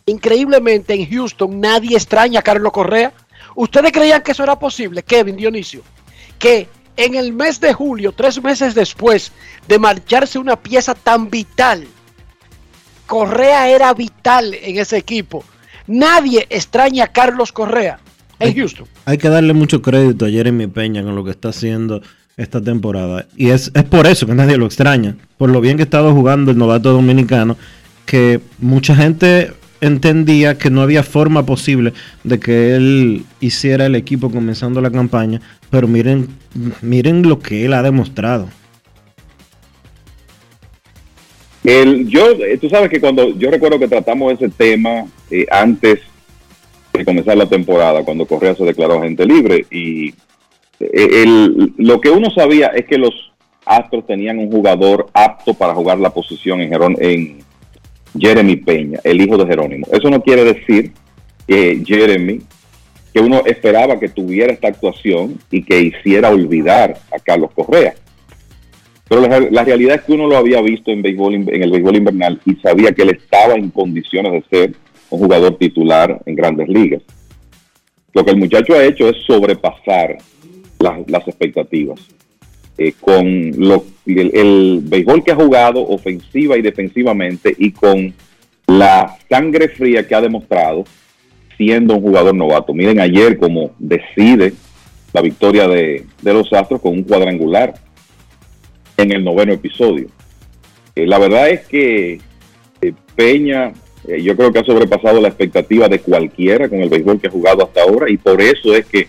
increíblemente 0.06 0.94
en 0.94 1.10
Houston 1.10 1.60
nadie 1.60 1.96
extraña 1.96 2.42
a 2.42 2.44
Carlos 2.44 2.74
Correa. 2.74 3.14
¿Ustedes 3.56 3.92
creían 3.92 4.22
que 4.22 4.34
eso 4.34 4.44
era 4.44 4.60
posible, 4.60 5.02
Kevin 5.02 5.38
Dionisio? 5.38 5.82
Que 6.38 6.68
en 6.98 7.16
el 7.16 7.32
mes 7.32 7.62
de 7.62 7.74
julio, 7.74 8.12
tres 8.12 8.44
meses 8.44 8.76
después 8.76 9.32
de 9.68 9.80
marcharse 9.80 10.40
una 10.40 10.56
pieza 10.56 10.96
tan 10.96 11.30
vital, 11.30 11.88
Correa 13.06 13.70
era 13.70 13.94
vital 13.94 14.54
en 14.54 14.78
ese 14.78 14.98
equipo. 14.98 15.44
Nadie 15.88 16.46
extraña 16.50 17.06
a 17.06 17.08
Carlos 17.08 17.54
Correa 17.54 18.00
en 18.40 18.54
Houston. 18.56 18.86
Hay 19.06 19.18
que 19.18 19.30
darle 19.30 19.54
mucho 19.54 19.82
crédito 19.82 20.26
a 20.26 20.30
Jeremy 20.30 20.68
Peña 20.68 21.02
con 21.04 21.16
lo 21.16 21.24
que 21.24 21.32
está 21.32 21.50
haciendo 21.50 22.02
esta 22.36 22.62
temporada. 22.62 23.26
Y 23.36 23.50
es, 23.50 23.72
por 23.90 24.06
eso 24.06 24.28
que 24.28 24.36
nadie 24.36 24.58
lo 24.58 24.66
extraña. 24.66 25.16
Por 25.38 25.50
lo 25.50 25.62
bien 25.62 25.78
que 25.78 25.84
ha 25.84 25.86
estado 25.86 26.14
jugando 26.14 26.52
el 26.52 26.58
novato 26.58 26.92
dominicano, 26.92 27.58
que 28.06 28.42
mucha 28.60 28.96
gente 28.96 29.54
entendía 29.82 30.58
que 30.58 30.70
no 30.70 30.82
había 30.82 31.04
forma 31.04 31.46
posible 31.46 31.94
de 32.24 32.40
que 32.40 32.76
él 32.76 33.26
hiciera 33.40 33.86
el 33.86 33.96
equipo 33.96 34.32
comenzando 34.32 34.82
la 34.82 34.92
campaña. 34.92 35.42
Pero 35.70 35.88
miren, 35.88 36.28
miren 36.82 37.24
lo 37.24 37.40
que 37.40 37.66
él 37.66 37.74
ha 37.74 37.84
demostrado. 37.84 38.50
El, 41.64 42.08
yo, 42.08 42.32
eh, 42.32 42.58
tú 42.58 42.70
sabes 42.70 42.90
que 42.90 43.02
cuando 43.02 43.38
yo 43.38 43.52
recuerdo 43.52 43.78
que 43.78 43.90
tratamos 43.90 44.34
ese 44.34 44.48
tema 44.48 45.06
eh, 45.30 45.46
antes 45.52 46.00
comenzar 47.06 47.38
la 47.38 47.48
temporada, 47.48 48.04
cuando 48.04 48.26
Correa 48.26 48.56
se 48.56 48.64
declaró 48.64 49.00
agente 49.00 49.26
libre. 49.26 49.66
Y 49.72 50.10
eh, 50.80 51.24
el, 51.24 51.74
lo 51.78 52.00
que 52.02 52.10
uno 52.10 52.30
sabía 52.32 52.68
es 52.68 52.86
que 52.86 52.98
los 52.98 53.14
Astros 53.66 54.08
tenían 54.08 54.40
un 54.40 54.50
jugador 54.50 55.08
apto 55.14 55.54
para 55.54 55.76
jugar 55.76 56.00
la 56.00 56.12
posición 56.12 56.62
en, 56.62 56.74
en 57.00 57.40
Jeremy 58.20 58.56
Peña, 58.58 59.00
el 59.04 59.22
hijo 59.22 59.38
de 59.38 59.46
Jerónimo. 59.46 59.88
Eso 59.92 60.10
no 60.10 60.22
quiere 60.22 60.44
decir 60.44 60.92
que 61.48 61.82
Jeremy, 61.86 62.42
que 63.14 63.20
uno 63.20 63.44
esperaba 63.46 64.00
que 64.00 64.10
tuviera 64.10 64.54
esta 64.54 64.68
actuación 64.68 65.40
y 65.50 65.64
que 65.64 65.82
hiciera 65.82 66.30
olvidar 66.30 66.98
a 67.12 67.20
Carlos 67.20 67.52
Correa. 67.56 67.96
Pero 69.10 69.22
la, 69.22 69.64
realidad 69.64 69.96
es 69.96 70.02
que 70.02 70.14
uno 70.14 70.28
lo 70.28 70.36
había 70.36 70.62
visto 70.62 70.92
en, 70.92 71.02
béisbol, 71.02 71.34
en 71.36 71.64
el 71.64 71.72
béisbol 71.72 71.96
invernal 71.96 72.42
y 72.46 72.56
sabía 72.56 72.92
que 72.92 73.04
él 73.04 73.12
estaba 73.12 73.56
en 73.56 73.70
condiciones 73.70 74.34
de 74.34 74.44
ser 74.50 74.76
un 75.10 75.20
jugador 75.20 75.58
titular 75.58 76.22
en 76.26 76.36
grandes 76.36 76.68
ligas. 76.68 77.02
Lo 78.14 78.26
que 78.26 78.32
el 78.32 78.38
muchacho 78.38 78.74
ha 78.74 78.84
hecho 78.84 79.08
es 79.08 79.16
sobrepasar 79.26 80.18
las 80.80 81.28
expectativas. 81.28 82.00
Eh, 82.80 82.94
con 83.00 83.54
lo, 83.58 83.86
el, 84.06 84.82
béisbol 84.84 85.24
que 85.24 85.32
ha 85.32 85.36
jugado 85.36 85.82
ofensiva 85.82 86.58
y 86.58 86.62
defensivamente 86.62 87.56
y 87.58 87.72
con 87.72 88.14
la 88.68 89.18
sangre 89.28 89.70
fría 89.70 90.08
que 90.08 90.14
ha 90.14 90.22
demostrado, 90.22 90.84
siendo 91.58 91.96
un 91.96 92.02
jugador 92.02 92.36
novato. 92.36 92.76
Miren 92.76 93.00
ayer 93.00 93.40
cómo 93.40 93.72
decide 93.80 94.54
la 95.12 95.22
victoria 95.22 95.68
de, 95.68 96.06
de 96.22 96.34
los 96.34 96.54
Astros 96.54 96.80
con 96.80 96.94
un 96.94 97.04
cuadrangular 97.04 97.74
en 98.96 99.12
el 99.12 99.24
noveno 99.24 99.54
episodio. 99.54 100.10
Eh, 100.96 101.08
la 101.08 101.18
verdad 101.18 101.50
es 101.50 101.66
que 101.66 102.20
eh, 102.82 102.94
Peña, 103.16 103.74
yo 104.22 104.38
creo 104.38 104.54
que 104.54 104.60
ha 104.60 104.64
sobrepasado 104.64 105.20
la 105.20 105.30
expectativa 105.30 105.90
de 105.90 106.00
cualquiera 106.00 106.70
con 106.70 106.80
el 106.80 106.90
béisbol 106.90 107.20
que 107.20 107.28
ha 107.28 107.32
jugado 107.32 107.64
hasta 107.64 107.82
ahora 107.82 108.08
y 108.08 108.18
por 108.18 108.40
eso 108.40 108.76
es 108.76 108.86
que 108.86 109.08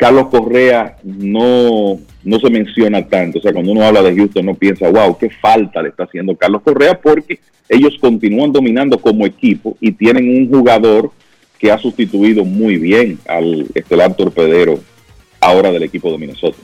Carlos 0.00 0.28
Correa 0.28 0.96
no, 1.04 2.00
no 2.24 2.40
se 2.40 2.48
menciona 2.48 3.06
tanto. 3.06 3.38
O 3.38 3.42
sea, 3.42 3.52
cuando 3.52 3.70
uno 3.70 3.84
habla 3.84 4.00
de 4.00 4.16
Houston, 4.16 4.46
no 4.46 4.54
piensa, 4.54 4.88
wow, 4.88 5.18
qué 5.18 5.28
falta 5.28 5.82
le 5.82 5.90
está 5.90 6.04
haciendo 6.04 6.34
Carlos 6.34 6.62
Correa, 6.62 6.98
porque 6.98 7.38
ellos 7.68 7.98
continúan 8.00 8.50
dominando 8.50 8.98
como 8.98 9.26
equipo 9.26 9.76
y 9.78 9.92
tienen 9.92 10.26
un 10.26 10.48
jugador 10.48 11.10
que 11.58 11.70
ha 11.70 11.76
sustituido 11.76 12.46
muy 12.46 12.78
bien 12.78 13.18
al 13.28 13.66
estelar 13.74 14.14
torpedero 14.14 14.80
ahora 15.38 15.70
del 15.70 15.82
equipo 15.82 16.10
de 16.10 16.16
Minnesota. 16.16 16.56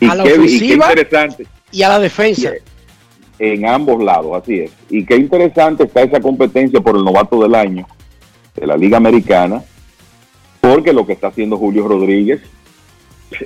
Y, 0.00 0.06
a 0.06 0.14
la 0.14 0.24
qué, 0.24 0.36
y 0.42 0.58
qué 0.58 0.74
interesante. 0.74 1.46
Y 1.70 1.82
a 1.82 1.90
la 1.90 1.98
defensa. 1.98 2.50
En 3.38 3.66
ambos 3.66 4.02
lados, 4.02 4.42
así 4.42 4.60
es. 4.60 4.72
Y 4.88 5.04
qué 5.04 5.16
interesante 5.16 5.84
está 5.84 6.00
esa 6.00 6.20
competencia 6.20 6.80
por 6.80 6.96
el 6.96 7.04
novato 7.04 7.42
del 7.42 7.54
año 7.54 7.86
de 8.56 8.66
la 8.66 8.78
Liga 8.78 8.96
Americana, 8.96 9.62
porque 10.62 10.94
lo 10.94 11.06
que 11.06 11.12
está 11.12 11.26
haciendo 11.26 11.58
Julio 11.58 11.86
Rodríguez 11.86 12.40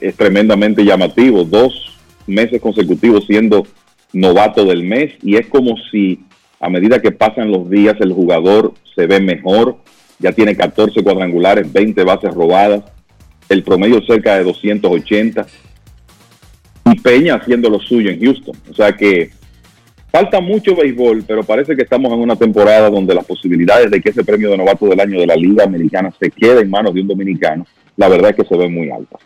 es 0.01 0.16
tremendamente 0.16 0.85
llamativo. 0.85 1.44
Dos 1.44 1.98
meses 2.27 2.61
consecutivos 2.61 3.27
siendo 3.27 3.66
novato 4.12 4.65
del 4.65 4.85
mes 4.85 5.12
y 5.23 5.36
es 5.36 5.47
como 5.47 5.77
si 5.90 6.20
a 6.61 6.70
medida 6.70 7.02
que 7.02 7.12
pasan 7.12 7.51
los 7.51 7.69
días 7.69 7.97
el 8.01 8.12
jugador 8.12 8.74
se 8.94 9.06
ve 9.06 9.20
mejor. 9.20 9.77
Ya 10.19 10.32
tiene 10.32 10.56
14 10.56 11.02
cuadrangulares, 11.02 11.70
20 11.70 12.02
bases 12.05 12.32
robadas, 12.32 12.85
el 13.48 13.62
promedio 13.62 14.01
cerca 14.06 14.36
de 14.36 14.44
280. 14.44 15.47
Y 16.86 17.01
Peña 17.01 17.35
haciendo 17.35 17.69
lo 17.69 17.81
suyo 17.81 18.11
en 18.11 18.20
Houston. 18.20 18.56
O 18.70 18.74
sea 18.74 18.93
que 18.93 19.31
falta 20.12 20.40
mucho 20.40 20.77
béisbol, 20.77 21.24
pero 21.27 21.43
parece 21.43 21.74
que 21.74 21.82
estamos 21.82 22.12
en 22.12 22.20
una 22.20 22.36
temporada 22.36 22.89
donde 22.89 23.15
las 23.15 23.24
posibilidades 23.24 23.90
de 23.90 24.01
que 24.01 24.11
ese 24.11 24.24
premio 24.24 24.51
de 24.51 24.56
novato 24.56 24.86
del 24.86 25.01
año 25.01 25.19
de 25.19 25.27
la 25.27 25.36
Liga 25.36 25.65
Americana 25.65 26.15
se 26.19 26.31
quede 26.31 26.62
en 26.62 26.70
manos 26.70 26.94
de 26.94 27.01
un 27.01 27.09
dominicano, 27.09 27.66
la 27.97 28.09
verdad 28.09 28.31
es 28.31 28.36
que 28.36 28.44
se 28.44 28.56
ven 28.56 28.73
muy 28.73 28.90
altas 28.90 29.20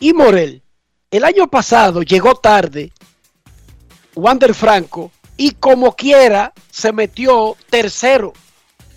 y 0.00 0.12
Morel. 0.12 0.62
El 1.10 1.24
año 1.24 1.48
pasado 1.48 2.02
llegó 2.02 2.34
tarde 2.34 2.92
Wander 4.14 4.54
Franco 4.54 5.10
y 5.36 5.52
como 5.52 5.94
quiera 5.94 6.52
se 6.70 6.92
metió 6.92 7.56
tercero 7.70 8.32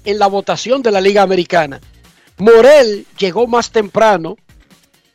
en 0.03 0.19
la 0.19 0.27
votación 0.27 0.81
de 0.81 0.91
la 0.91 0.99
Liga 0.99 1.21
Americana. 1.21 1.79
Morel 2.37 3.05
llegó 3.17 3.47
más 3.47 3.71
temprano 3.71 4.35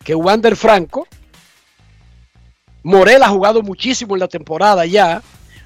que 0.05 0.15
Wander 0.15 0.57
Franco. 0.57 1.09
Morel 2.85 3.23
ha 3.25 3.29
jugado 3.29 3.63
muchísimo 3.63 4.15
en 4.15 4.21
la 4.21 4.29
temporada 4.29 4.87
ya. 4.87 5.21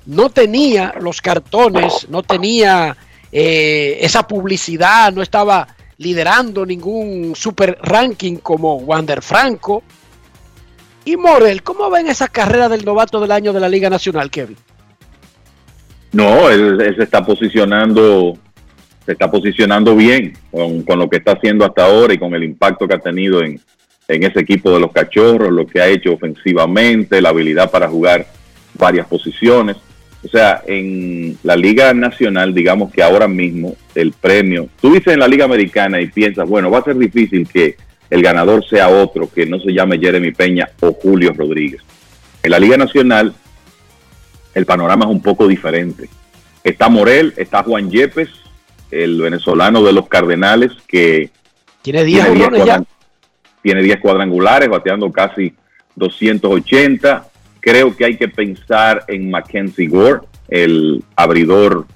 No 0.07 0.31
tenía 0.31 0.95
los 0.99 1.21
cartones, 1.21 2.09
no 2.09 2.23
tenía 2.23 2.97
eh, 3.31 3.99
esa 4.01 4.27
publicidad, 4.27 5.13
no 5.13 5.21
estaba 5.21 5.69
liderando 5.99 6.65
ningún 6.65 7.37
super 7.37 7.79
ranking 7.83 8.37
como 8.37 8.77
Wander 8.77 9.21
Franco. 9.21 9.83
Y 11.11 11.17
Morel, 11.17 11.65
¿cómo 11.65 11.91
ven 11.91 12.07
esa 12.07 12.29
carrera 12.29 12.69
del 12.69 12.85
novato 12.85 13.19
del 13.19 13.33
año 13.33 13.53
de 13.53 13.59
la 13.59 13.69
Liga 13.69 13.91
Nacional, 13.91 14.31
Kevin? 14.31 14.57
No, 16.13 16.49
él, 16.49 16.81
se 16.97 17.03
está 17.03 17.27
posicionando, 17.27 18.39
se 19.05 19.13
está 19.13 19.29
posicionando 19.29 19.97
bien 19.97 20.35
con, 20.53 20.85
lo 21.01 21.11
que 21.11 21.17
está 21.17 21.33
haciendo 21.33 21.65
hasta 21.65 21.87
ahora 21.87 22.15
y 22.15 22.19
con 22.19 22.33
el 22.33 22.45
impacto 22.45 22.87
que 22.87 22.95
ha 22.95 23.01
tenido 23.01 23.43
en, 23.43 23.61
en 24.07 24.23
ese 24.23 24.39
equipo 24.39 24.71
de 24.71 24.79
los 24.79 24.93
cachorros, 24.93 25.51
lo 25.51 25.67
que 25.67 25.81
ha 25.81 25.89
hecho 25.89 26.13
ofensivamente, 26.13 27.21
la 27.21 27.31
habilidad 27.31 27.73
para 27.73 27.89
jugar 27.89 28.29
varias 28.75 29.09
posiciones. 29.09 29.79
O 30.23 30.29
sea, 30.29 30.63
en 30.65 31.37
la 31.43 31.57
Liga 31.57 31.93
Nacional, 31.93 32.55
digamos 32.55 32.93
que 32.93 33.03
ahora 33.03 33.27
mismo 33.27 33.75
el 33.97 34.13
premio, 34.13 34.69
tú 34.81 34.93
dices 34.93 35.15
en 35.15 35.19
la 35.19 35.27
Liga 35.27 35.45
Americana 35.45 36.01
y 36.01 36.07
piensas, 36.07 36.49
bueno, 36.49 36.71
va 36.71 36.79
a 36.79 36.85
ser 36.85 36.97
difícil 36.97 37.49
que 37.49 37.75
el 38.11 38.23
ganador 38.23 38.67
sea 38.69 38.89
otro 38.89 39.31
que 39.33 39.47
no 39.47 39.61
se 39.61 39.73
llame 39.73 39.99
Jeremy 39.99 40.33
Peña 40.33 40.69
o 40.81 40.93
Julio 40.93 41.33
Rodríguez. 41.33 41.81
En 42.43 42.51
la 42.51 42.59
Liga 42.59 42.77
Nacional 42.77 43.35
el 44.55 44.67
panorama 44.67 45.05
es 45.05 45.11
un 45.11 45.23
poco 45.23 45.47
diferente. 45.47 46.09
Está 46.65 46.89
Morel, 46.89 47.33
está 47.37 47.63
Juan 47.63 47.91
Yepes, 47.91 48.29
el 48.91 49.21
venezolano 49.21 49.83
de 49.83 49.93
los 49.93 50.09
Cardenales 50.09 50.73
que 50.87 51.31
tiene 51.83 52.05
10 52.05 52.33
tiene 52.33 52.85
Tiene 53.63 53.83
10 53.83 54.01
cuadrangulares, 54.01 54.69
bateando 54.69 55.11
casi 55.11 55.55
280. 55.95 57.27
Creo 57.61 57.97
que 57.97 58.05
hay 58.05 58.17
que 58.17 58.29
pensar 58.29 59.05
en 59.07 59.31
Mackenzie 59.31 59.87
Gore, 59.87 60.23
el 60.49 61.05
abridor 61.17 61.87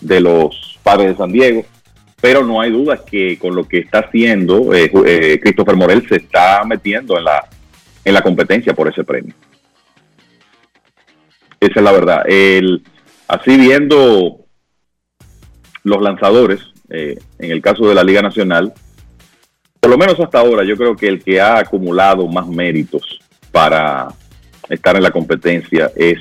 de 0.00 0.20
los 0.20 0.78
Padres 0.82 1.08
de 1.08 1.16
San 1.16 1.32
Diego 1.32 1.64
pero 2.20 2.44
no 2.44 2.60
hay 2.60 2.70
duda 2.70 3.02
que 3.04 3.38
con 3.38 3.54
lo 3.54 3.66
que 3.66 3.78
está 3.78 4.00
haciendo 4.00 4.74
eh, 4.74 4.90
eh, 5.06 5.40
Christopher 5.40 5.76
Morel 5.76 6.06
se 6.08 6.16
está 6.16 6.62
metiendo 6.64 7.16
en 7.16 7.24
la, 7.24 7.48
en 8.04 8.14
la 8.14 8.22
competencia 8.22 8.74
por 8.74 8.88
ese 8.88 9.04
premio. 9.04 9.34
Esa 11.58 11.80
es 11.80 11.82
la 11.82 11.92
verdad. 11.92 12.22
El, 12.26 12.82
así 13.28 13.56
viendo 13.56 14.46
los 15.82 16.02
lanzadores, 16.02 16.60
eh, 16.90 17.18
en 17.38 17.50
el 17.50 17.62
caso 17.62 17.88
de 17.88 17.94
la 17.94 18.04
Liga 18.04 18.22
Nacional, 18.22 18.72
por 19.78 19.90
lo 19.90 19.96
menos 19.98 20.20
hasta 20.20 20.40
ahora, 20.40 20.62
yo 20.64 20.76
creo 20.76 20.94
que 20.94 21.08
el 21.08 21.22
que 21.22 21.40
ha 21.40 21.58
acumulado 21.58 22.26
más 22.26 22.46
méritos 22.46 23.20
para 23.50 24.08
estar 24.68 24.96
en 24.96 25.02
la 25.02 25.10
competencia 25.10 25.90
es 25.96 26.18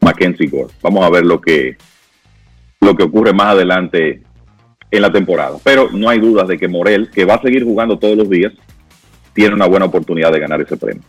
Mackenzie 0.00 0.48
Gore. 0.48 0.72
Vamos 0.80 1.04
a 1.04 1.10
ver 1.10 1.24
lo 1.24 1.40
que, 1.40 1.76
lo 2.80 2.94
que 2.96 3.02
ocurre 3.02 3.32
más 3.32 3.48
adelante 3.48 4.22
en 4.92 5.02
la 5.02 5.10
temporada. 5.10 5.56
Pero 5.64 5.90
no 5.90 6.08
hay 6.08 6.20
dudas 6.20 6.46
de 6.46 6.58
que 6.58 6.68
Morel, 6.68 7.10
que 7.10 7.24
va 7.24 7.34
a 7.34 7.42
seguir 7.42 7.64
jugando 7.64 7.98
todos 7.98 8.16
los 8.16 8.28
días, 8.28 8.52
tiene 9.32 9.54
una 9.54 9.66
buena 9.66 9.86
oportunidad 9.86 10.30
de 10.30 10.38
ganar 10.38 10.60
ese 10.60 10.76
premio. 10.76 11.02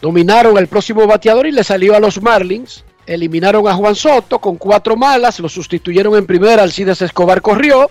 Dominaron 0.00 0.56
al 0.56 0.68
próximo 0.68 1.06
bateador 1.06 1.46
y 1.46 1.52
le 1.52 1.64
salió 1.64 1.94
a 1.94 2.00
los 2.00 2.22
Marlins. 2.22 2.84
Eliminaron 3.06 3.66
a 3.66 3.74
Juan 3.74 3.96
Soto 3.96 4.38
con 4.38 4.56
cuatro 4.56 4.96
malas, 4.96 5.40
lo 5.40 5.48
sustituyeron 5.48 6.16
en 6.16 6.24
primera, 6.24 6.62
Alcides 6.62 7.02
Escobar 7.02 7.42
corrió. 7.42 7.90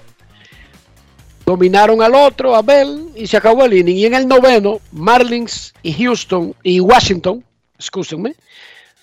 Dominaron 1.46 2.02
al 2.02 2.16
otro, 2.16 2.56
a 2.56 2.62
Bell, 2.62 3.10
y 3.16 3.28
se 3.28 3.36
acabó 3.36 3.66
el 3.66 3.74
inning. 3.74 3.98
Y 3.98 4.06
en 4.06 4.14
el 4.14 4.28
noveno, 4.28 4.80
Marlins 4.94 5.74
y 5.84 5.92
Houston 5.92 6.56
y 6.64 6.80
Washington, 6.80 7.44
escúchenme, 7.78 8.36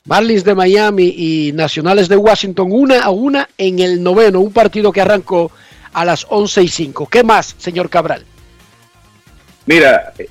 Marlins 0.09 0.43
de 0.43 0.55
Miami 0.55 1.15
y 1.15 1.53
Nacionales 1.53 2.09
de 2.09 2.17
Washington, 2.17 2.69
una 2.71 3.03
a 3.03 3.11
una 3.11 3.47
en 3.59 3.79
el 3.79 4.03
noveno, 4.03 4.41
un 4.41 4.53
partido 4.53 4.91
que 4.91 5.03
arrancó 5.03 5.53
a 5.93 6.05
las 6.07 6.27
11 6.31 6.63
y 6.63 6.69
5. 6.69 7.09
¿Qué 7.11 7.23
más, 7.23 7.55
señor 7.59 7.91
Cabral? 7.91 8.25
Mira, 9.67 10.15
eh, 10.19 10.27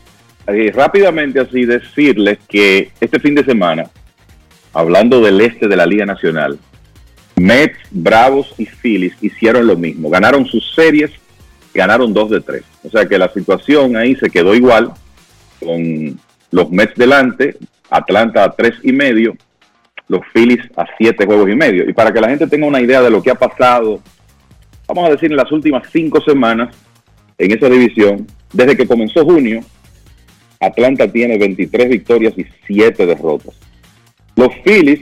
eh, 0.48 0.72
rápidamente 0.74 1.40
así 1.40 1.66
decirles 1.66 2.40
que 2.50 2.92
este 3.00 3.20
fin 3.20 3.36
de 3.36 3.46
semana, 3.46 3.84
hablando 4.74 5.22
del 5.22 5.40
este 5.42 5.68
de 5.68 5.76
la 5.76 5.86
Liga 5.86 6.08
Nacional, 6.08 6.58
Mets, 7.36 7.78
Bravos 7.92 8.56
y 8.58 8.66
Phillies 8.66 9.14
hicieron 9.22 9.68
lo 9.68 9.78
mismo. 9.78 10.10
Ganaron 10.10 10.48
sus 10.48 10.74
series, 10.74 11.12
ganaron 11.72 12.16
dos 12.16 12.32
de 12.32 12.42
tres. 12.42 12.64
O 12.84 12.90
sea 12.90 13.06
que 13.06 13.20
la 13.20 13.32
situación 13.32 13.96
ahí 13.96 14.16
se 14.16 14.32
quedó 14.32 14.56
igual, 14.56 14.92
con 15.60 16.20
los 16.50 16.72
Mets 16.72 16.96
delante, 16.96 17.58
Atlanta 17.92 18.44
a 18.44 18.52
tres 18.56 18.74
y 18.82 18.92
medio, 18.92 19.38
los 20.08 20.22
Phillies 20.34 20.62
a 20.76 20.86
siete 20.98 21.26
juegos 21.26 21.50
y 21.50 21.56
medio. 21.56 21.90
Y 21.90 21.94
para 21.94 22.12
que 22.12 22.22
la 22.22 22.30
gente 22.30 22.48
tenga 22.48 22.68
una 22.68 22.82
idea 22.82 23.02
de 23.02 23.10
lo 23.10 23.22
que 23.22 23.32
ha 23.32 23.36
pasado, 23.36 24.02
vamos 24.88 25.08
a 25.08 25.12
decir 25.12 25.32
en 25.32 25.38
las 25.38 25.52
últimas 25.52 25.88
cinco 25.92 26.22
semanas 26.22 26.76
en 27.38 27.52
esa 27.52 27.70
división, 27.70 28.26
desde 28.52 28.76
que 28.76 28.88
comenzó 28.88 29.24
junio, 29.24 29.62
Atlanta 30.60 31.12
tiene 31.12 31.38
23 31.38 31.90
victorias 31.90 32.34
y 32.38 32.46
7 32.66 33.06
derrotas. 33.06 33.56
Los 34.36 34.50
Phillies, 34.64 35.02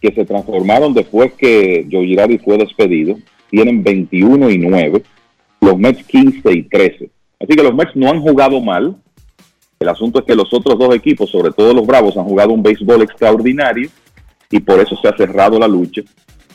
que 0.00 0.12
se 0.12 0.24
transformaron 0.24 0.92
después 0.92 1.32
que 1.34 1.86
Joe 1.90 2.06
Girardi 2.06 2.38
fue 2.38 2.58
despedido, 2.58 3.16
tienen 3.50 3.82
21 3.82 4.50
y 4.50 4.58
9, 4.58 5.02
los 5.60 5.78
Mets 5.78 6.04
15 6.04 6.52
y 6.52 6.62
13. 6.64 7.10
Así 7.40 7.54
que 7.54 7.62
los 7.62 7.74
Mets 7.74 7.94
no 7.94 8.10
han 8.10 8.20
jugado 8.20 8.60
mal. 8.60 8.96
El 9.78 9.88
asunto 9.88 10.20
es 10.20 10.24
que 10.24 10.34
los 10.34 10.52
otros 10.54 10.78
dos 10.78 10.94
equipos, 10.94 11.30
sobre 11.30 11.52
todo 11.52 11.74
los 11.74 11.86
Bravos, 11.86 12.16
han 12.16 12.24
jugado 12.24 12.52
un 12.52 12.62
béisbol 12.62 13.02
extraordinario 13.02 13.90
y 14.50 14.60
por 14.60 14.80
eso 14.80 14.96
se 14.96 15.08
ha 15.08 15.16
cerrado 15.16 15.58
la 15.58 15.68
lucha. 15.68 16.02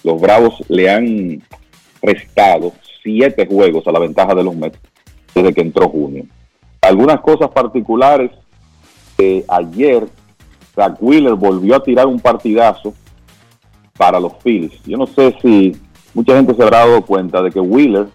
Los 0.04 0.20
Bravos 0.20 0.64
le 0.70 0.90
han 0.90 1.44
restado 2.02 2.74
siete 3.04 3.46
juegos 3.46 3.88
a 3.88 3.92
la 3.92 4.00
ventaja 4.00 4.34
de 4.34 4.44
los 4.44 4.56
Mets 4.56 4.80
desde 5.36 5.54
que 5.54 5.62
entró 5.62 5.88
junio. 5.90 6.26
Algunas 6.82 7.22
cosas 7.22 7.50
particulares, 7.50 8.32
ayer 9.48 10.08
Zach 10.76 10.98
Wheeler 11.00 11.36
volvió 11.36 11.76
a 11.76 11.84
tirar 11.84 12.08
un 12.08 12.20
partidazo 12.20 12.94
para 13.98 14.20
los 14.20 14.34
Phillies. 14.44 14.82
Yo 14.84 14.98
no 14.98 15.06
sé 15.06 15.36
si 15.42 15.76
mucha 16.16 16.36
gente 16.36 16.56
se 16.56 16.64
habrá 16.64 16.80
dado 16.80 17.06
cuenta 17.06 17.42
de 17.44 17.52
que 17.52 17.60
Wheeler 17.60 18.08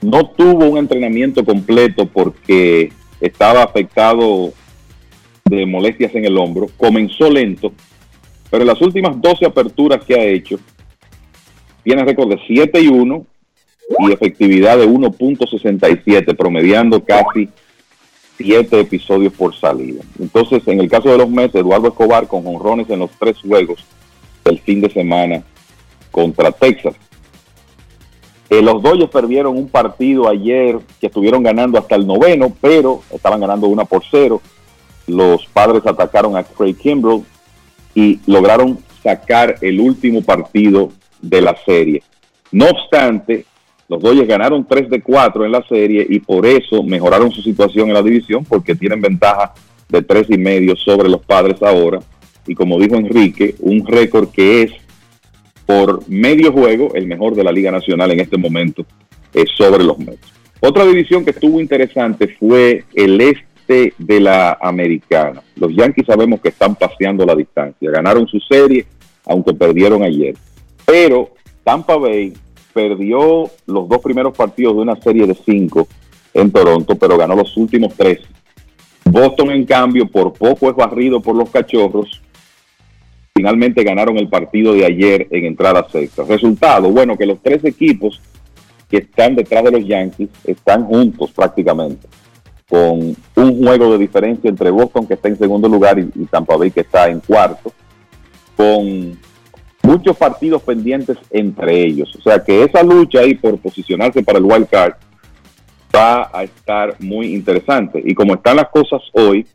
no 0.00 0.28
tuvo 0.30 0.66
un 0.66 0.78
entrenamiento 0.78 1.44
completo 1.44 2.06
porque 2.06 2.92
estaba 3.20 3.62
afectado 3.62 4.52
de 5.44 5.66
molestias 5.66 6.14
en 6.14 6.24
el 6.24 6.36
hombro. 6.36 6.66
Comenzó 6.76 7.30
lento, 7.30 7.72
pero 8.50 8.62
en 8.62 8.68
las 8.68 8.80
últimas 8.80 9.20
12 9.20 9.46
aperturas 9.46 10.04
que 10.04 10.14
ha 10.14 10.24
hecho, 10.24 10.58
tiene 11.82 12.04
récord 12.04 12.28
de 12.28 12.40
7 12.46 12.80
y 12.80 12.88
1 12.88 13.26
y 14.00 14.12
efectividad 14.12 14.78
de 14.78 14.86
1.67, 14.86 16.36
promediando 16.36 17.02
casi 17.02 17.48
7 18.36 18.80
episodios 18.80 19.32
por 19.32 19.54
salida. 19.54 20.02
Entonces, 20.18 20.62
en 20.66 20.80
el 20.80 20.88
caso 20.88 21.10
de 21.10 21.18
los 21.18 21.30
Mets, 21.30 21.54
Eduardo 21.54 21.88
Escobar 21.88 22.28
con 22.28 22.44
jonrones 22.44 22.88
en 22.90 23.00
los 23.00 23.10
tres 23.18 23.38
juegos 23.38 23.84
del 24.44 24.58
fin 24.60 24.80
de 24.80 24.90
semana 24.90 25.42
contra 26.10 26.52
Texas. 26.52 26.94
Eh, 28.50 28.62
los 28.62 28.82
Dodgers 28.82 29.10
perdieron 29.10 29.56
un 29.56 29.68
partido 29.68 30.28
ayer 30.28 30.78
que 31.00 31.08
estuvieron 31.08 31.42
ganando 31.42 31.78
hasta 31.78 31.96
el 31.96 32.06
noveno, 32.06 32.52
pero 32.60 33.02
estaban 33.10 33.40
ganando 33.40 33.66
una 33.66 33.84
por 33.84 34.02
cero. 34.10 34.40
Los 35.06 35.46
padres 35.46 35.86
atacaron 35.86 36.36
a 36.36 36.44
Craig 36.44 36.74
Kimbrell 36.74 37.22
y 37.94 38.20
lograron 38.26 38.78
sacar 39.02 39.56
el 39.60 39.80
último 39.80 40.22
partido 40.22 40.90
de 41.20 41.42
la 41.42 41.56
serie. 41.64 42.02
No 42.50 42.66
obstante, 42.66 43.44
los 43.88 44.00
Dodgers 44.00 44.28
ganaron 44.28 44.66
3 44.66 44.90
de 44.90 45.02
4 45.02 45.44
en 45.44 45.52
la 45.52 45.62
serie 45.66 46.06
y 46.08 46.20
por 46.20 46.46
eso 46.46 46.82
mejoraron 46.82 47.30
su 47.30 47.42
situación 47.42 47.88
en 47.88 47.94
la 47.94 48.02
división 48.02 48.44
porque 48.44 48.74
tienen 48.74 49.00
ventaja 49.00 49.54
de 49.88 50.02
tres 50.02 50.26
y 50.28 50.36
medio 50.36 50.76
sobre 50.76 51.08
los 51.08 51.22
padres 51.24 51.62
ahora. 51.62 52.00
Y 52.46 52.54
como 52.54 52.78
dijo 52.78 52.96
Enrique, 52.96 53.54
un 53.60 53.86
récord 53.86 54.28
que 54.30 54.62
es 54.62 54.72
por 55.68 56.08
medio 56.08 56.50
juego 56.50 56.94
el 56.94 57.06
mejor 57.06 57.34
de 57.34 57.44
la 57.44 57.52
Liga 57.52 57.70
Nacional 57.70 58.10
en 58.10 58.20
este 58.20 58.38
momento 58.38 58.86
es 59.34 59.50
sobre 59.54 59.84
los 59.84 59.98
Mets. 59.98 60.32
Otra 60.60 60.86
división 60.86 61.26
que 61.26 61.32
estuvo 61.32 61.60
interesante 61.60 62.26
fue 62.38 62.84
el 62.94 63.20
este 63.20 63.92
de 63.98 64.18
la 64.18 64.56
Americana. 64.62 65.42
Los 65.56 65.76
Yankees 65.76 66.06
sabemos 66.06 66.40
que 66.40 66.48
están 66.48 66.74
paseando 66.74 67.26
la 67.26 67.34
distancia. 67.34 67.90
Ganaron 67.90 68.26
su 68.26 68.40
serie, 68.40 68.86
aunque 69.26 69.52
perdieron 69.52 70.02
ayer. 70.02 70.34
Pero 70.86 71.34
Tampa 71.64 71.98
Bay 71.98 72.32
perdió 72.72 73.50
los 73.66 73.88
dos 73.90 73.98
primeros 73.98 74.34
partidos 74.34 74.74
de 74.74 74.80
una 74.80 74.96
serie 75.02 75.26
de 75.26 75.34
cinco 75.34 75.86
en 76.32 76.50
Toronto, 76.50 76.96
pero 76.96 77.18
ganó 77.18 77.36
los 77.36 77.54
últimos 77.58 77.92
tres. 77.94 78.20
Boston, 79.04 79.50
en 79.50 79.66
cambio, 79.66 80.08
por 80.08 80.32
poco 80.32 80.70
es 80.70 80.76
barrido 80.76 81.20
por 81.20 81.36
los 81.36 81.50
cachorros. 81.50 82.22
Finalmente 83.38 83.84
ganaron 83.84 84.16
el 84.16 84.28
partido 84.28 84.72
de 84.72 84.84
ayer 84.84 85.28
en 85.30 85.44
entrada 85.44 85.86
sexta. 85.88 86.24
Resultado, 86.24 86.90
bueno, 86.90 87.16
que 87.16 87.24
los 87.24 87.40
tres 87.40 87.64
equipos 87.64 88.20
que 88.90 88.96
están 88.96 89.36
detrás 89.36 89.62
de 89.62 89.70
los 89.70 89.86
Yankees 89.86 90.28
están 90.42 90.84
juntos 90.86 91.30
prácticamente, 91.30 92.08
con 92.68 93.14
un 93.36 93.64
juego 93.64 93.92
de 93.92 93.98
diferencia 93.98 94.50
entre 94.50 94.70
Boston, 94.70 95.06
que 95.06 95.14
está 95.14 95.28
en 95.28 95.38
segundo 95.38 95.68
lugar, 95.68 96.00
y, 96.00 96.24
Tampa 96.24 96.56
Bay, 96.56 96.72
que 96.72 96.80
está 96.80 97.08
en 97.08 97.20
cuarto, 97.20 97.72
con 98.56 99.16
muchos 99.84 100.16
partidos 100.16 100.60
pendientes 100.62 101.16
entre 101.30 101.80
ellos. 101.80 102.12
O 102.16 102.20
sea 102.20 102.42
que 102.42 102.64
esa 102.64 102.82
lucha 102.82 103.20
ahí 103.20 103.36
por 103.36 103.56
posicionarse 103.58 104.20
para 104.20 104.38
el 104.40 104.46
wild 104.46 104.68
card 104.68 104.94
va 105.94 106.28
a 106.32 106.42
estar 106.42 106.96
muy 106.98 107.36
interesante. 107.36 108.02
Y 108.04 108.14
como 108.14 108.34
están 108.34 108.56
las 108.56 108.68
cosas 108.70 109.00
hoy, 109.12 109.46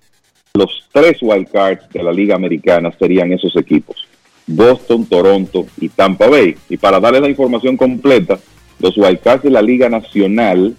los 0.55 0.87
tres 0.91 1.17
wild 1.19 1.49
cards 1.49 1.89
de 1.91 2.03
la 2.03 2.11
Liga 2.11 2.35
Americana 2.35 2.91
serían 2.99 3.31
esos 3.31 3.55
equipos. 3.55 4.07
Boston, 4.45 5.03
Toronto 5.05 5.65
y 5.79 5.89
Tampa 5.89 6.27
Bay. 6.27 6.55
Y 6.69 6.77
para 6.77 6.99
darles 6.99 7.21
la 7.21 7.29
información 7.29 7.75
completa, 7.75 8.37
los 8.79 8.95
wild 8.95 9.19
cards 9.21 9.41
de 9.41 9.49
la 9.49 9.63
Liga 9.63 9.89
Nacional 9.89 10.75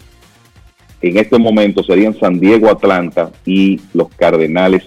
en 1.01 1.19
este 1.19 1.39
momento 1.39 1.83
serían 1.83 2.17
San 2.21 2.39
Diego, 2.39 2.71
Atlanta 2.71 3.33
y 3.45 3.81
los 3.95 4.11
Cardenales 4.11 4.85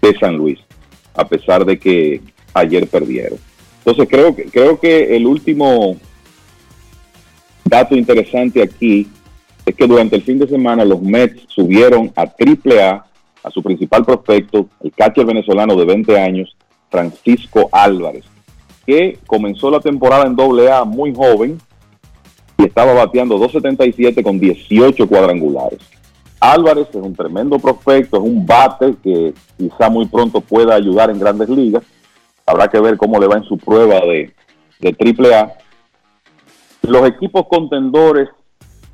de 0.00 0.16
San 0.16 0.36
Luis, 0.36 0.60
a 1.14 1.26
pesar 1.26 1.64
de 1.64 1.80
que 1.80 2.20
ayer 2.54 2.86
perdieron. 2.86 3.40
Entonces 3.78 4.06
creo 4.08 4.36
que, 4.36 4.44
creo 4.44 4.78
que 4.78 5.16
el 5.16 5.26
último 5.26 5.96
dato 7.64 7.96
interesante 7.96 8.62
aquí 8.62 9.08
es 9.66 9.74
que 9.74 9.86
durante 9.88 10.14
el 10.14 10.22
fin 10.22 10.38
de 10.38 10.46
semana 10.46 10.84
los 10.84 11.02
Mets 11.02 11.42
subieron 11.48 12.12
a 12.14 12.22
AAA 12.22 12.92
a 12.92 13.11
su 13.50 13.62
principal 13.62 14.04
prospecto, 14.04 14.68
el 14.82 14.92
catcher 14.92 15.24
venezolano 15.24 15.74
de 15.76 15.84
20 15.84 16.20
años, 16.20 16.56
Francisco 16.90 17.68
Álvarez, 17.72 18.24
que 18.86 19.18
comenzó 19.26 19.70
la 19.70 19.80
temporada 19.80 20.26
en 20.26 20.36
AA 20.38 20.84
muy 20.84 21.14
joven 21.14 21.58
y 22.58 22.64
estaba 22.64 22.92
bateando 22.94 23.38
2.77 23.38 24.22
con 24.22 24.38
18 24.38 25.08
cuadrangulares. 25.08 25.80
Álvarez 26.40 26.88
es 26.90 26.96
un 26.96 27.14
tremendo 27.14 27.58
prospecto, 27.58 28.16
es 28.16 28.22
un 28.22 28.44
bate 28.44 28.94
que 29.02 29.32
quizá 29.56 29.88
muy 29.88 30.06
pronto 30.06 30.40
pueda 30.40 30.74
ayudar 30.74 31.10
en 31.10 31.18
grandes 31.18 31.48
ligas 31.48 31.84
Habrá 32.46 32.68
que 32.68 32.80
ver 32.80 32.96
cómo 32.96 33.18
le 33.20 33.26
va 33.26 33.36
en 33.36 33.44
su 33.44 33.56
prueba 33.56 34.00
de, 34.00 34.32
de 34.80 35.32
AAA. 35.32 35.52
Los 36.82 37.08
equipos 37.08 37.46
contendores 37.48 38.28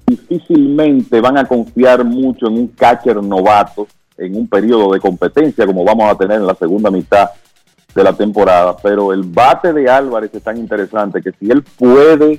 difícilmente 0.06 1.20
van 1.20 1.38
a 1.38 1.46
confiar 1.46 2.04
mucho 2.04 2.46
en 2.46 2.54
un 2.54 2.68
catcher 2.68 3.22
novato 3.22 3.86
en 4.18 4.36
un 4.36 4.48
periodo 4.48 4.92
de 4.92 5.00
competencia 5.00 5.66
como 5.66 5.84
vamos 5.84 6.10
a 6.10 6.16
tener 6.16 6.38
en 6.38 6.46
la 6.46 6.54
segunda 6.54 6.90
mitad 6.90 7.30
de 7.94 8.04
la 8.04 8.12
temporada, 8.12 8.76
pero 8.82 9.12
el 9.12 9.22
bate 9.22 9.72
de 9.72 9.88
Álvarez 9.88 10.30
es 10.34 10.42
tan 10.42 10.58
interesante 10.58 11.22
que 11.22 11.32
si 11.32 11.50
él 11.50 11.62
puede 11.62 12.38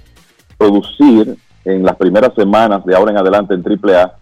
producir 0.58 1.36
en 1.66 1.84
las 1.84 1.96
primeras 1.96 2.34
semanas 2.36 2.86
de 2.86 2.96
ahora 2.96 3.12
en 3.12 3.18
adelante 3.18 3.54
en 3.54 3.64
AAA, 3.66 4.14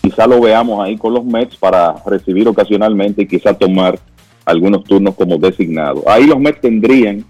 quizá 0.00 0.26
lo 0.26 0.40
veamos 0.40 0.84
ahí 0.84 0.96
con 0.96 1.14
los 1.14 1.24
Mets 1.24 1.56
para 1.56 1.94
recibir 2.06 2.46
ocasionalmente 2.48 3.22
y 3.22 3.26
quizá 3.26 3.54
tomar 3.54 3.98
algunos 4.44 4.84
turnos 4.84 5.14
como 5.14 5.36
designado. 5.36 6.02
Ahí 6.06 6.26
los 6.26 6.38
Mets 6.38 6.60
tendrían 6.60 7.24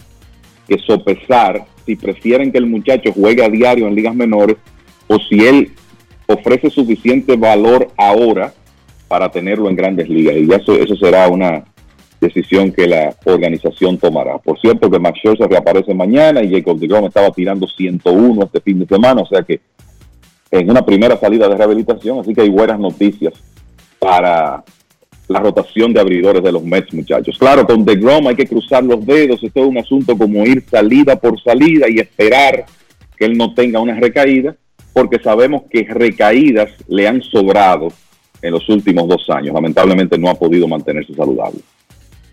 que 0.68 0.78
sopesar 0.78 1.64
si 1.84 1.97
prefieren 1.97 2.52
que 2.52 2.59
el 2.59 2.66
muchacho 2.66 3.12
juegue 3.12 3.44
a 3.44 3.48
diario 3.48 3.89
en 3.89 3.94
ligas 3.94 4.14
menores 4.14 4.56
o 5.09 5.18
si 5.18 5.44
él 5.44 5.72
ofrece 6.28 6.70
suficiente 6.70 7.36
valor 7.36 7.89
ahora 7.97 8.52
para 9.12 9.30
tenerlo 9.30 9.68
en 9.68 9.76
grandes 9.76 10.09
ligas. 10.09 10.34
Y 10.39 10.51
eso, 10.51 10.72
eso 10.72 10.97
será 10.97 11.28
una 11.28 11.62
decisión 12.18 12.72
que 12.72 12.86
la 12.86 13.14
organización 13.26 13.98
tomará. 13.98 14.39
Por 14.39 14.59
cierto 14.59 14.90
que 14.90 14.98
Max 14.98 15.18
Scherzer 15.18 15.51
reaparece 15.51 15.93
mañana 15.93 16.43
y 16.43 16.51
Jacob 16.51 16.78
DeGrom 16.78 17.05
estaba 17.05 17.30
tirando 17.30 17.68
101 17.68 18.43
este 18.43 18.62
fin 18.62 18.78
de 18.78 18.86
semana, 18.86 19.20
o 19.20 19.26
sea 19.26 19.43
que 19.43 19.60
en 20.51 20.70
una 20.70 20.82
primera 20.82 21.18
salida 21.18 21.47
de 21.47 21.56
rehabilitación, 21.56 22.20
así 22.20 22.32
que 22.32 22.40
hay 22.40 22.48
buenas 22.48 22.80
noticias 22.80 23.34
para 23.98 24.64
la 25.28 25.40
rotación 25.40 25.93
de 25.93 26.01
abridores 26.01 26.43
de 26.43 26.52
los 26.52 26.64
Mets, 26.64 26.94
muchachos. 26.94 27.36
Claro, 27.39 27.66
con 27.66 27.84
DeGrom 27.84 28.28
hay 28.28 28.34
que 28.34 28.47
cruzar 28.47 28.82
los 28.82 29.05
dedos, 29.05 29.44
esto 29.44 29.60
es 29.60 29.66
un 29.66 29.76
asunto 29.76 30.16
como 30.16 30.43
ir 30.47 30.64
salida 30.70 31.16
por 31.16 31.39
salida 31.43 31.86
y 31.86 31.98
esperar 31.98 32.64
que 33.18 33.26
él 33.26 33.36
no 33.36 33.52
tenga 33.52 33.78
una 33.78 33.94
recaída, 33.94 34.56
porque 34.94 35.18
sabemos 35.18 35.64
que 35.70 35.84
recaídas 35.84 36.70
le 36.89 37.06
han 37.06 37.20
sobrado 37.20 37.89
en 38.43 38.52
los 38.52 38.69
últimos 38.69 39.09
dos 39.09 39.31
años. 39.31 39.55
Lamentablemente 39.55 40.19
no 40.19 40.28
ha 40.28 40.35
podido 40.35 40.69
mantenerse 40.69 41.14
saludable. 41.14 41.60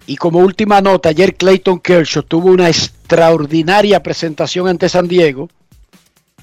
Y 0.07 0.15
como 0.17 0.39
última 0.39 0.81
nota, 0.81 1.09
ayer 1.09 1.35
Clayton 1.35 1.79
Kershaw 1.79 2.23
tuvo 2.23 2.49
una 2.49 2.67
extraordinaria 2.67 4.01
presentación 4.01 4.67
ante 4.67 4.89
San 4.89 5.07
Diego 5.07 5.49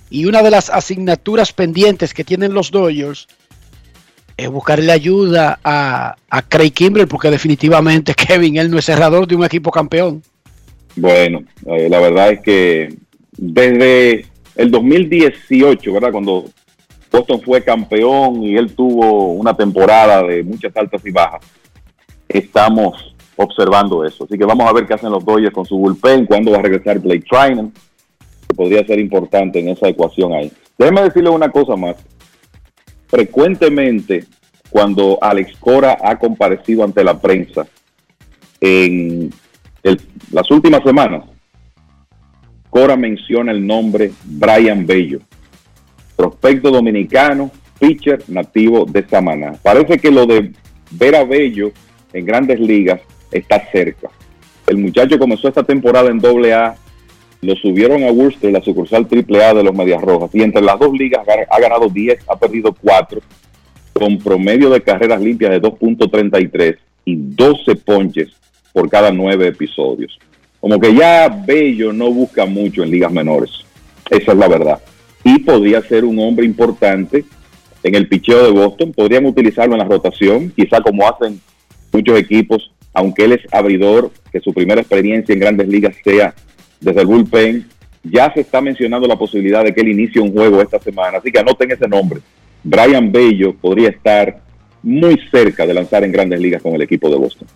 y 0.09 0.27
una 0.27 0.43
de 0.43 0.53
las 0.53 0.71
asignaturas 0.71 1.53
pendientes 1.53 2.15
que 2.15 2.23
tienen 2.23 2.55
los 2.55 2.71
Dodgers 2.71 3.27
es 4.37 4.49
buscarle 4.49 4.93
ayuda 4.93 5.59
a, 5.65 6.15
Craig 6.49 6.71
Kimbrell, 6.71 7.09
porque 7.09 7.31
definitivamente 7.31 8.15
Kevin, 8.29 8.57
él 8.59 8.71
no 8.71 8.79
es 8.79 8.85
cerrador 8.85 9.27
de 9.27 9.35
un 9.35 9.45
equipo 9.45 9.71
campeón. 9.71 10.23
Bueno, 10.95 11.43
eh, 11.67 11.89
la 11.89 12.01
verdad 12.01 12.33
es 12.33 12.41
que 12.41 12.95
desde 13.37 14.27
el 14.55 14.71
2018, 14.71 15.93
¿verdad? 15.93 16.13
Cuando 16.13 16.45
Boston 17.11 17.41
fue 17.43 17.63
campeón 17.63 18.43
y 18.43 18.57
él 18.57 18.75
tuvo 18.75 19.33
una 19.33 19.55
temporada 19.55 20.23
de 20.23 20.43
muchas 20.43 20.77
altas 20.77 21.05
y 21.05 21.11
bajas, 21.11 21.43
estamos 22.29 23.15
observando 23.37 24.05
eso. 24.05 24.25
Así 24.25 24.37
que 24.37 24.45
vamos 24.45 24.69
a 24.69 24.73
ver 24.73 24.87
qué 24.87 24.95
hacen 24.95 25.11
los 25.11 25.25
Dodgers 25.25 25.55
con 25.55 25.65
su 25.65 25.77
bullpen, 25.79 26.27
cuándo 26.27 26.53
va 26.53 26.59
a 26.59 26.63
regresar 26.63 26.99
Blake 26.99 27.25
Trinan, 27.29 27.73
podría 28.55 28.85
ser 28.87 28.99
importante 28.99 29.59
en 29.61 29.69
esa 29.69 29.89
ecuación 29.89 30.33
ahí. 30.33 30.53
Déjeme 30.79 31.03
decirle 31.03 31.31
una 31.31 31.51
cosa 31.51 31.77
más 31.77 31.97
frecuentemente 33.07 34.25
cuando 34.71 35.19
Alex 35.21 35.57
Cora 35.59 35.97
ha 36.03 36.19
comparecido 36.19 36.85
ante 36.85 37.05
la 37.05 37.19
prensa 37.19 37.67
en 38.61 39.33
las 40.33 40.51
últimas 40.51 40.83
semanas, 40.83 41.25
Cora 42.69 42.97
menciona 42.97 43.53
el 43.53 43.67
nombre 43.67 44.13
Brian 44.25 44.87
Bello, 44.87 45.21
prospecto 46.17 46.71
dominicano, 46.71 47.51
pitcher 47.79 48.25
nativo 48.29 48.85
de 48.87 49.07
Samaná. 49.07 49.55
Parece 49.63 49.99
que 49.99 50.11
lo 50.11 50.27
de 50.27 50.53
ver 50.91 51.15
a 51.15 51.25
Bello 51.25 51.73
en 52.13 52.25
grandes 52.25 52.59
ligas 52.59 53.01
está 53.31 53.63
cerca. 53.71 54.09
El 54.67 54.79
muchacho 54.79 55.19
comenzó 55.19 55.49
esta 55.49 55.63
temporada 55.63 56.11
en 56.11 56.21
AA 56.25 56.77
lo 57.43 57.55
subieron 57.57 58.03
a 58.05 58.11
Worcester, 58.11 58.51
la 58.51 58.63
sucursal 58.63 59.07
AAA 59.11 59.55
de 59.55 59.63
los 59.63 59.75
Medias 59.75 60.03
Rojas, 60.03 60.31
y 60.33 60.43
entre 60.43 60.63
las 60.63 60.79
dos 60.79 60.93
ligas 60.93 61.27
ha 61.51 61.61
ganado 61.61 61.89
10, 61.89 62.19
ha 62.29 62.37
perdido 62.37 62.75
4, 62.75 63.21
con 63.93 64.19
promedio 64.19 64.71
de 64.71 64.83
carreras 64.83 65.21
limpias 65.21 65.53
de 65.53 65.63
2.33 65.63 66.77
y 67.05 67.17
12 67.17 67.77
ponches 67.77 68.31
por 68.73 68.89
cada 68.89 69.11
9 69.11 69.49
episodios. 69.49 70.19
Como 70.61 70.81
que 70.81 70.95
ya 70.95 71.29
Bello 71.29 71.93
no 71.93 72.11
busca 72.11 72.47
mucho 72.47 72.83
en 72.83 72.91
ligas 72.91 73.13
menores. 73.13 73.51
Esa 74.11 74.33
es 74.33 74.39
la 74.39 74.49
verdad. 74.49 74.81
Y 75.27 75.41
podría 75.41 75.83
ser 75.83 76.05
un 76.05 76.21
hombre 76.21 76.47
importante 76.47 77.25
en 77.83 77.95
el 77.97 78.07
picheo 78.07 78.45
de 78.45 78.53
Boston. 78.53 78.93
Podrían 78.93 79.27
utilizarlo 79.27 79.75
en 79.75 79.81
la 79.81 79.85
rotación, 79.85 80.53
quizá 80.55 80.81
como 80.81 81.05
hacen 81.05 81.41
muchos 81.93 82.17
equipos, 82.17 82.71
aunque 82.95 83.25
él 83.25 83.33
es 83.33 83.41
abridor, 83.53 84.13
que 84.31 84.39
su 84.39 84.55
primera 84.55 84.81
experiencia 84.81 85.33
en 85.33 85.41
grandes 85.41 85.67
ligas 85.67 85.97
sea 86.05 86.33
desde 86.81 87.01
el 87.01 87.09
bullpen. 87.09 87.67
Ya 88.05 88.33
se 88.33 88.43
está 88.43 88.61
mencionando 88.61 89.09
la 89.09 89.17
posibilidad 89.17 89.65
de 89.65 89.75
que 89.75 89.81
él 89.81 89.89
inicie 89.89 90.23
un 90.23 90.33
juego 90.33 90.63
esta 90.63 90.79
semana, 90.79 91.19
así 91.19 91.33
que 91.33 91.41
anoten 91.41 91.73
ese 91.73 91.89
nombre. 91.89 92.21
Brian 92.63 93.11
Bello 93.11 93.53
podría 93.53 93.89
estar 93.89 94.39
muy 94.85 95.21
cerca 95.33 95.67
de 95.67 95.75
lanzar 95.75 96.05
en 96.05 96.13
grandes 96.13 96.39
ligas 96.39 96.63
con 96.63 96.73
el 96.73 96.83
equipo 96.83 97.11
de 97.11 97.17
Boston. 97.17 97.49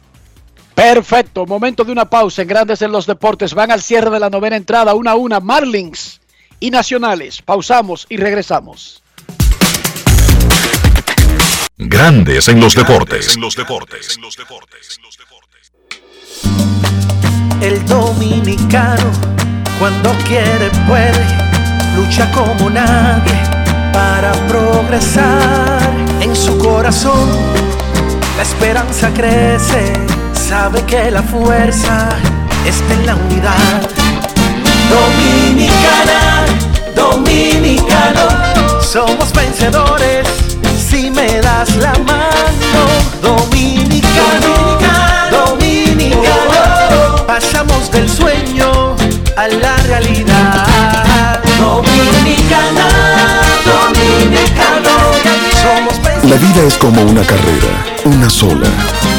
Perfecto, 0.75 1.47
momento 1.47 1.85
de 1.85 1.93
una 1.93 2.11
pausa 2.11 2.43
en 2.43 2.49
Grandes 2.49 2.83
en 2.83 2.91
los 2.91 3.07
Deportes. 3.07 3.55
Van 3.55 3.71
al 3.71 3.81
cierre 3.81 4.11
de 4.11 4.19
la 4.19 4.29
novena 4.29 4.57
entrada, 4.57 4.93
una 4.95 5.13
a 5.13 5.15
una, 5.15 5.39
Marlins 5.39 6.20
y 6.61 6.71
Nacionales. 6.71 7.43
Pausamos 7.43 8.07
y 8.09 8.19
regresamos. 8.19 9.03
Grandes 11.79 12.47
en 12.49 12.61
los 12.61 12.75
deportes. 12.75 13.35
En 13.35 13.41
los 13.41 13.57
deportes. 13.57 14.19
El 17.63 17.85
dominicano, 17.87 19.11
cuando 19.79 20.13
quiere, 20.27 20.71
puede, 20.87 21.27
lucha 21.97 22.31
como 22.33 22.71
nadie 22.71 23.33
para 23.93 24.33
progresar. 24.47 25.81
En 26.21 26.37
su 26.37 26.59
corazón, 26.59 27.31
la 28.37 28.43
esperanza 28.43 29.11
crece, 29.13 29.93
sabe 30.35 30.83
que 30.85 31.11
la 31.11 31.23
fuerza 31.23 32.11
está 32.67 32.95
en 32.95 33.07
la 33.07 33.17
unidad. 33.17 34.30
Dominicana, 34.91 36.45
dominicano, 36.95 38.83
somos 38.83 39.33
vencedores 39.33 40.27
si 40.91 41.11
me 41.11 41.41
das 41.41 41.77
la 41.77 41.93
mano. 42.11 42.83
Dominicano, 43.23 44.53
dominicano, 45.31 47.27
pasamos 47.27 47.91
del 47.91 48.09
sueño 48.09 48.97
a 49.37 49.49
la 49.49 49.77
realidad. 49.89 51.41
Dominicana, 51.59 52.89
dominicano, 53.65 54.95
somos 55.63 55.95
La 56.31 56.37
vida 56.37 56.63
es 56.67 56.77
como 56.77 57.03
una 57.03 57.23
carrera, 57.23 57.71
una 58.05 58.29
sola, 58.29 58.69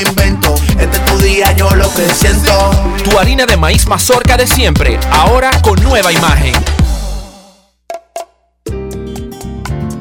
invento. 0.00 0.54
Este 0.78 0.96
es 0.96 1.04
tu 1.04 1.18
día, 1.18 1.52
yo 1.56 1.70
lo 1.70 1.92
que 1.94 2.08
siento. 2.08 2.70
Tu 3.04 3.18
harina 3.18 3.46
de 3.46 3.56
maíz 3.56 3.86
mazorca 3.86 4.36
de 4.36 4.46
siempre, 4.46 4.98
ahora 5.10 5.50
con 5.62 5.82
nueva 5.82 6.12
imagen. 6.12 6.54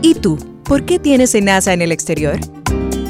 ¿Y 0.01 0.15
tú? 0.15 0.37
¿Por 0.63 0.83
qué 0.85 0.99
tienes 0.99 1.35
NASA 1.41 1.73
en 1.73 1.81
el 1.81 1.91
exterior? 1.91 2.39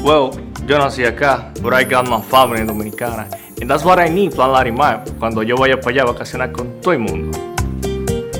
Well, 0.02 0.30
yo 0.66 0.78
nací 0.78 1.04
acá, 1.04 1.52
but 1.60 1.72
I 1.72 1.84
got 1.84 2.08
my 2.08 2.20
family 2.20 2.64
dominicana. 2.64 3.28
And 3.60 3.70
that's 3.70 3.84
what 3.84 3.98
I 3.98 4.10
need, 4.10 4.34
Plan 4.34 4.52
Larimar, 4.52 5.04
cuando 5.18 5.42
yo 5.42 5.56
vaya 5.56 5.80
para 5.80 5.90
allá 5.90 6.02
a 6.02 6.06
vacacionar 6.06 6.50
con 6.50 6.80
todo 6.80 6.92
el 6.92 6.98
mundo. 6.98 7.51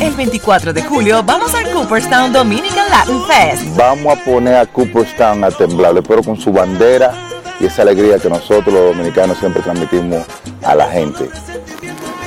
El 0.00 0.14
24 0.14 0.74
de 0.74 0.82
julio 0.82 1.22
vamos 1.22 1.54
al 1.54 1.70
Cooperstown 1.72 2.30
Dominican 2.30 2.88
Latin 2.90 3.22
Fest. 3.22 3.76
Vamos 3.76 4.18
a 4.18 4.24
poner 4.24 4.56
a 4.56 4.66
Cooperstown 4.66 5.42
a 5.42 5.50
temblar, 5.50 6.02
pero 6.06 6.22
con 6.22 6.36
su 6.36 6.52
bandera 6.52 7.14
y 7.58 7.64
esa 7.64 7.80
alegría 7.80 8.18
que 8.18 8.28
nosotros 8.28 8.74
los 8.74 8.94
dominicanos 8.94 9.38
siempre 9.38 9.62
transmitimos 9.62 10.22
a 10.62 10.74
la 10.74 10.86
gente. 10.90 11.30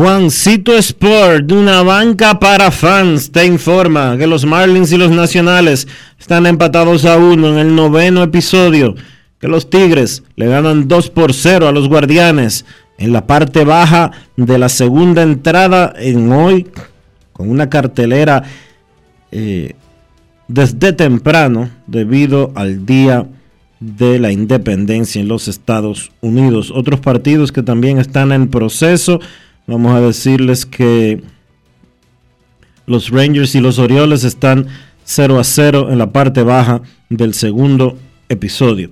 Juancito 0.00 0.74
Sport, 0.78 1.52
una 1.52 1.82
banca 1.82 2.38
para 2.38 2.70
fans, 2.70 3.30
te 3.30 3.44
informa 3.44 4.16
que 4.16 4.26
los 4.26 4.46
Marlins 4.46 4.90
y 4.92 4.96
los 4.96 5.10
Nacionales 5.10 5.86
están 6.18 6.46
empatados 6.46 7.04
a 7.04 7.18
uno 7.18 7.50
en 7.50 7.58
el 7.58 7.74
noveno 7.76 8.22
episodio, 8.22 8.94
que 9.38 9.46
los 9.46 9.68
Tigres 9.68 10.22
le 10.36 10.46
ganan 10.46 10.88
2 10.88 11.10
por 11.10 11.34
0 11.34 11.68
a 11.68 11.72
los 11.72 11.86
Guardianes 11.86 12.64
en 12.96 13.12
la 13.12 13.26
parte 13.26 13.62
baja 13.66 14.10
de 14.38 14.56
la 14.56 14.70
segunda 14.70 15.20
entrada 15.20 15.92
en 15.98 16.32
hoy, 16.32 16.66
con 17.34 17.50
una 17.50 17.68
cartelera 17.68 18.44
eh, 19.30 19.74
desde 20.48 20.94
temprano 20.94 21.68
debido 21.86 22.52
al 22.54 22.86
día 22.86 23.26
de 23.80 24.18
la 24.18 24.32
independencia 24.32 25.20
en 25.20 25.28
los 25.28 25.46
Estados 25.46 26.10
Unidos. 26.22 26.72
Otros 26.74 27.00
partidos 27.00 27.52
que 27.52 27.62
también 27.62 27.98
están 27.98 28.32
en 28.32 28.48
proceso 28.48 29.20
Vamos 29.66 29.94
a 29.94 30.00
decirles 30.00 30.66
que 30.66 31.22
los 32.86 33.10
Rangers 33.10 33.54
y 33.54 33.60
los 33.60 33.78
Orioles 33.78 34.24
están 34.24 34.66
0 35.04 35.38
a 35.38 35.44
0 35.44 35.88
en 35.90 35.98
la 35.98 36.10
parte 36.10 36.42
baja 36.42 36.82
del 37.08 37.34
segundo 37.34 37.98
episodio. 38.28 38.90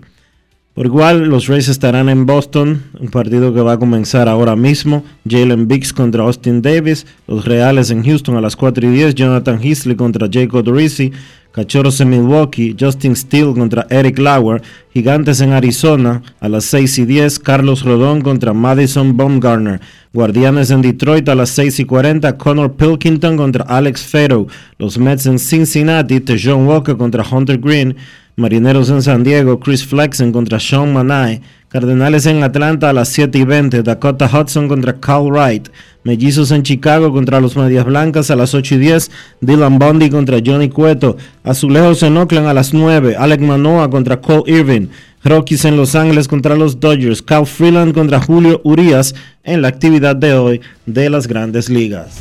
Por 0.78 0.86
igual, 0.86 1.24
los 1.24 1.48
Rays 1.48 1.66
estarán 1.66 2.08
en 2.08 2.24
Boston, 2.24 2.84
un 3.00 3.08
partido 3.08 3.52
que 3.52 3.62
va 3.62 3.72
a 3.72 3.78
comenzar 3.80 4.28
ahora 4.28 4.54
mismo. 4.54 5.02
Jalen 5.28 5.66
Biggs 5.66 5.92
contra 5.92 6.22
Austin 6.22 6.62
Davis. 6.62 7.04
Los 7.26 7.46
Reales 7.46 7.90
en 7.90 8.04
Houston 8.04 8.36
a 8.36 8.40
las 8.40 8.54
4 8.54 8.86
y 8.86 8.90
10. 8.92 9.16
Jonathan 9.16 9.60
Heasley 9.60 9.96
contra 9.96 10.28
Jacob 10.30 10.64
Rizzi. 10.72 11.10
Cachorros 11.50 12.00
en 12.00 12.10
Milwaukee, 12.10 12.76
Justin 12.78 13.16
Steele 13.16 13.54
contra 13.54 13.88
Eric 13.90 14.18
Lauer, 14.18 14.62
Gigantes 14.94 15.40
en 15.40 15.52
Arizona 15.52 16.22
a 16.38 16.48
las 16.48 16.66
6 16.66 16.98
y 16.98 17.04
10, 17.06 17.40
Carlos 17.40 17.82
Rodón 17.82 18.20
contra 18.20 18.52
Madison 18.52 19.16
Baumgartner, 19.16 19.80
Guardianes 20.12 20.70
en 20.70 20.82
Detroit 20.82 21.28
a 21.28 21.34
las 21.34 21.48
6 21.50 21.80
y 21.80 21.84
40, 21.86 22.38
Connor 22.38 22.76
Pilkington 22.76 23.36
contra 23.36 23.64
Alex 23.64 24.02
Fero, 24.02 24.46
los 24.78 24.98
Mets 24.98 25.26
en 25.26 25.40
Cincinnati, 25.40 26.22
John 26.40 26.66
Walker 26.66 26.96
contra 26.96 27.24
Hunter 27.28 27.58
Green, 27.58 27.96
Marineros 28.38 28.88
en 28.88 29.02
San 29.02 29.24
Diego, 29.24 29.58
Chris 29.58 29.84
Flexen 29.84 30.30
contra 30.30 30.60
Sean 30.60 30.92
Manai, 30.92 31.40
Cardenales 31.70 32.24
en 32.24 32.44
Atlanta 32.44 32.88
a 32.88 32.92
las 32.92 33.08
7 33.08 33.36
y 33.36 33.42
20, 33.42 33.82
Dakota 33.82 34.30
Hudson 34.32 34.68
contra 34.68 35.00
Cal 35.00 35.24
Wright, 35.24 35.68
Mellizos 36.04 36.52
en 36.52 36.62
Chicago 36.62 37.12
contra 37.12 37.40
los 37.40 37.56
Medias 37.56 37.84
Blancas 37.84 38.30
a 38.30 38.36
las 38.36 38.54
8 38.54 38.76
y 38.76 38.78
10, 38.78 39.10
Dylan 39.40 39.80
Bundy 39.80 40.08
contra 40.08 40.38
Johnny 40.42 40.68
Cueto, 40.68 41.16
Azulejos 41.42 42.04
en 42.04 42.16
Oakland 42.16 42.46
a 42.46 42.54
las 42.54 42.72
9, 42.72 43.16
Alec 43.18 43.40
Manoa 43.40 43.90
contra 43.90 44.20
Cole 44.20 44.44
Irving, 44.46 44.86
Rockies 45.24 45.64
en 45.64 45.76
Los 45.76 45.96
Ángeles 45.96 46.28
contra 46.28 46.54
los 46.54 46.78
Dodgers, 46.78 47.22
Cal 47.22 47.44
Freeland 47.44 47.92
contra 47.92 48.20
Julio 48.20 48.60
Urias 48.62 49.16
en 49.42 49.62
la 49.62 49.68
actividad 49.68 50.14
de 50.14 50.34
hoy 50.34 50.60
de 50.86 51.10
las 51.10 51.26
grandes 51.26 51.68
ligas. 51.68 52.20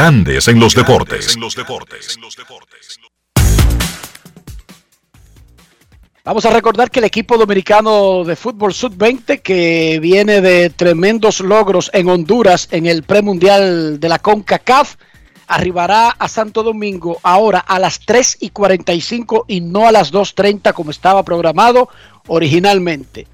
Grandes 0.00 0.48
en 0.48 0.58
los 0.58 0.74
deportes. 0.74 1.36
Vamos 6.24 6.46
a 6.46 6.50
recordar 6.50 6.90
que 6.90 7.00
el 7.00 7.04
equipo 7.04 7.36
dominicano 7.36 8.24
de 8.24 8.34
fútbol 8.34 8.72
sub-20 8.72 9.42
que 9.42 9.98
viene 10.00 10.40
de 10.40 10.70
tremendos 10.70 11.40
logros 11.40 11.90
en 11.92 12.08
Honduras 12.08 12.68
en 12.70 12.86
el 12.86 13.02
premundial 13.02 14.00
de 14.00 14.08
la 14.08 14.18
CONCACAF 14.18 14.94
arribará 15.46 16.08
a 16.08 16.28
Santo 16.28 16.62
Domingo 16.62 17.18
ahora 17.22 17.58
a 17.58 17.78
las 17.78 18.00
3 18.00 18.38
y 18.40 18.48
45 18.48 19.44
y 19.48 19.60
no 19.60 19.86
a 19.86 19.92
las 19.92 20.14
2.30 20.14 20.72
como 20.72 20.92
estaba 20.92 21.22
programado 21.24 21.90
originalmente. 22.26 23.26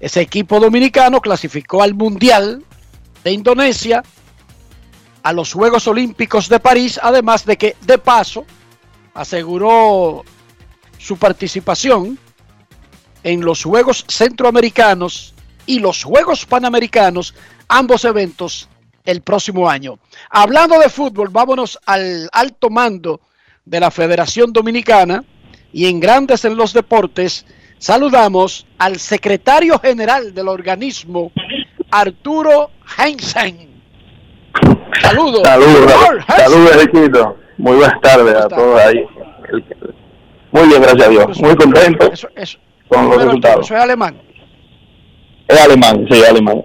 Ese 0.00 0.22
equipo 0.22 0.58
dominicano 0.58 1.20
clasificó 1.20 1.82
al 1.82 1.92
Mundial 1.92 2.64
de 3.22 3.30
Indonesia 3.30 4.02
a 5.24 5.32
los 5.32 5.54
Juegos 5.54 5.88
Olímpicos 5.88 6.50
de 6.50 6.60
París, 6.60 7.00
además 7.02 7.46
de 7.46 7.56
que 7.56 7.76
de 7.80 7.96
paso 7.96 8.44
aseguró 9.14 10.22
su 10.98 11.16
participación 11.16 12.18
en 13.22 13.40
los 13.40 13.64
Juegos 13.64 14.04
Centroamericanos 14.06 15.34
y 15.64 15.78
los 15.78 16.04
Juegos 16.04 16.44
Panamericanos, 16.44 17.34
ambos 17.68 18.04
eventos 18.04 18.68
el 19.06 19.22
próximo 19.22 19.68
año. 19.68 19.98
Hablando 20.28 20.78
de 20.78 20.90
fútbol, 20.90 21.30
vámonos 21.30 21.78
al 21.86 22.28
alto 22.30 22.68
mando 22.68 23.22
de 23.64 23.80
la 23.80 23.90
Federación 23.90 24.52
Dominicana 24.52 25.24
y 25.72 25.86
en 25.86 26.00
Grandes 26.00 26.44
en 26.44 26.54
los 26.54 26.74
Deportes 26.74 27.46
saludamos 27.78 28.66
al 28.76 28.98
secretario 29.00 29.78
general 29.78 30.34
del 30.34 30.48
organismo, 30.48 31.32
Arturo 31.90 32.70
Heinzen. 32.98 33.73
Saludos. 35.00 35.42
Saludos, 35.44 35.92
saludos, 36.26 37.36
Muy 37.58 37.76
buenas 37.76 38.00
tardes 38.00 38.34
a 38.34 38.48
todos 38.48 38.80
ahí. 38.80 39.04
Muy 40.52 40.68
bien, 40.68 40.82
gracias 40.82 41.06
a 41.06 41.10
Dios. 41.10 41.40
Muy 41.40 41.56
contento 41.56 42.10
con 42.88 43.08
los 43.08 43.24
resultados. 43.24 43.66
¿Eso 43.66 43.74
es 43.74 43.82
alemán? 43.82 44.16
Es 45.48 45.60
alemán, 45.60 46.06
sí, 46.10 46.22
alemán. 46.24 46.64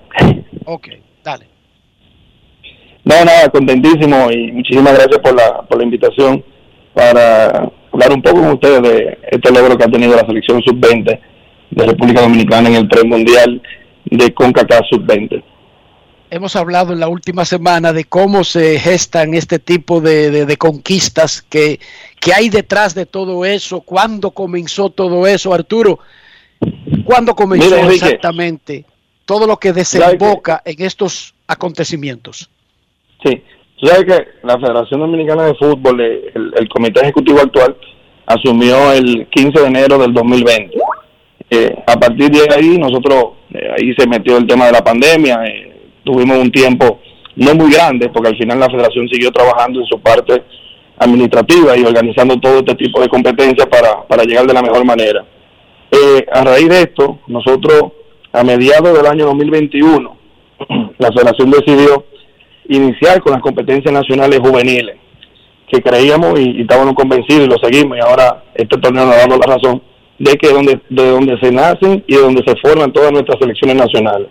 Ok, 0.65 0.87
dale. 1.23 1.47
No, 3.03 3.25
nada, 3.25 3.49
contentísimo 3.49 4.31
y 4.31 4.51
muchísimas 4.51 4.93
gracias 4.93 5.19
por 5.19 5.35
la, 5.35 5.61
por 5.63 5.77
la 5.77 5.83
invitación 5.83 6.43
para 6.93 7.69
hablar 7.91 8.13
un 8.13 8.21
poco 8.21 8.41
con 8.41 8.51
ustedes 8.51 8.81
de 8.81 9.17
este 9.31 9.51
logro 9.51 9.77
que 9.77 9.85
ha 9.85 9.91
tenido 9.91 10.15
la 10.15 10.25
selección 10.25 10.61
sub-20 10.61 11.19
de 11.71 11.85
República 11.85 12.21
Dominicana 12.21 12.69
en 12.69 12.75
el 12.75 12.87
pre-mundial 12.87 13.61
de 14.05 14.33
CONCACAF 14.33 14.85
sub-20 14.89 15.43
hemos 16.29 16.55
hablado 16.55 16.93
en 16.93 16.99
la 16.99 17.07
última 17.07 17.45
semana 17.45 17.93
de 17.93 18.05
cómo 18.05 18.43
se 18.43 18.79
gestan 18.79 19.33
este 19.33 19.59
tipo 19.59 20.01
de, 20.01 20.55
conquistas, 20.57 21.41
que, 21.41 21.79
hay 22.33 22.49
detrás 22.49 22.95
de 22.95 23.05
todo 23.05 23.45
eso, 23.45 23.81
cuándo 23.81 24.31
comenzó 24.31 24.89
todo 24.89 25.25
eso, 25.27 25.53
Arturo, 25.53 25.99
cuándo 27.05 27.35
comenzó 27.35 27.75
exactamente 27.89 28.85
todo 29.25 29.45
lo 29.45 29.57
que 29.57 29.73
desemboca 29.73 30.61
en 30.65 30.81
estos 30.83 31.35
acontecimientos. 31.47 32.49
Sí, 33.23 33.43
tú 33.79 33.87
sabes 33.87 34.05
que 34.05 34.27
la 34.43 34.57
Federación 34.59 35.01
Dominicana 35.01 35.43
de 35.43 35.55
Fútbol, 35.55 36.01
eh, 36.01 36.31
el, 36.33 36.69
comité 36.69 37.01
ejecutivo 37.01 37.39
actual, 37.39 37.75
asumió 38.25 38.91
el 38.91 39.27
15 39.29 39.59
de 39.59 39.67
enero 39.67 39.97
del 39.97 40.13
2020. 40.13 40.77
Eh, 41.51 41.75
a 41.85 41.99
partir 41.99 42.29
de 42.29 42.53
ahí, 42.53 42.77
nosotros, 42.77 43.33
eh, 43.53 43.71
ahí 43.77 43.93
se 43.97 44.07
metió 44.07 44.37
el 44.37 44.47
tema 44.47 44.67
de 44.67 44.71
la 44.71 44.83
pandemia, 44.83 45.43
eh, 45.45 45.68
tuvimos 46.03 46.37
un 46.37 46.51
tiempo 46.51 46.99
no 47.35 47.55
muy 47.55 47.71
grande, 47.71 48.09
porque 48.09 48.29
al 48.29 48.37
final 48.37 48.59
la 48.59 48.69
federación 48.69 49.07
siguió 49.07 49.31
trabajando 49.31 49.79
en 49.79 49.85
su 49.85 49.99
parte 49.99 50.43
administrativa 50.97 51.77
y 51.77 51.83
organizando 51.83 52.37
todo 52.37 52.59
este 52.59 52.75
tipo 52.75 52.99
de 53.01 53.07
competencias 53.07 53.67
para, 53.67 54.05
para 54.07 54.23
llegar 54.23 54.45
de 54.45 54.53
la 54.53 54.61
mejor 54.61 54.83
manera. 54.85 55.25
Eh, 55.91 56.25
a 56.31 56.43
raíz 56.43 56.69
de 56.69 56.81
esto, 56.81 57.19
nosotros 57.27 57.93
a 58.31 58.43
mediados 58.43 58.93
del 58.93 59.05
año 59.05 59.25
2021, 59.27 60.17
la 60.97 61.11
federación 61.11 61.51
decidió 61.51 62.05
iniciar 62.67 63.21
con 63.21 63.33
las 63.33 63.41
competencias 63.41 63.93
nacionales 63.93 64.39
juveniles, 64.39 64.97
que 65.67 65.81
creíamos 65.81 66.39
y, 66.39 66.61
estábamos 66.61 66.93
convencidos 66.93 67.45
y 67.45 67.49
lo 67.49 67.57
seguimos, 67.57 67.97
y 67.97 68.01
ahora 68.01 68.43
este 68.53 68.77
torneo 68.77 69.05
nos 69.05 69.15
ha 69.15 69.19
dado 69.19 69.37
la 69.37 69.55
razón 69.55 69.81
de 70.19 70.33
que 70.33 70.49
donde, 70.49 70.79
de 70.89 71.09
donde 71.09 71.39
se 71.39 71.51
nacen 71.51 72.03
y 72.05 72.15
de 72.15 72.21
donde 72.21 72.43
se 72.45 72.55
forman 72.57 72.91
todas 72.91 73.11
nuestras 73.11 73.39
selecciones 73.39 73.77
nacionales. 73.77 74.27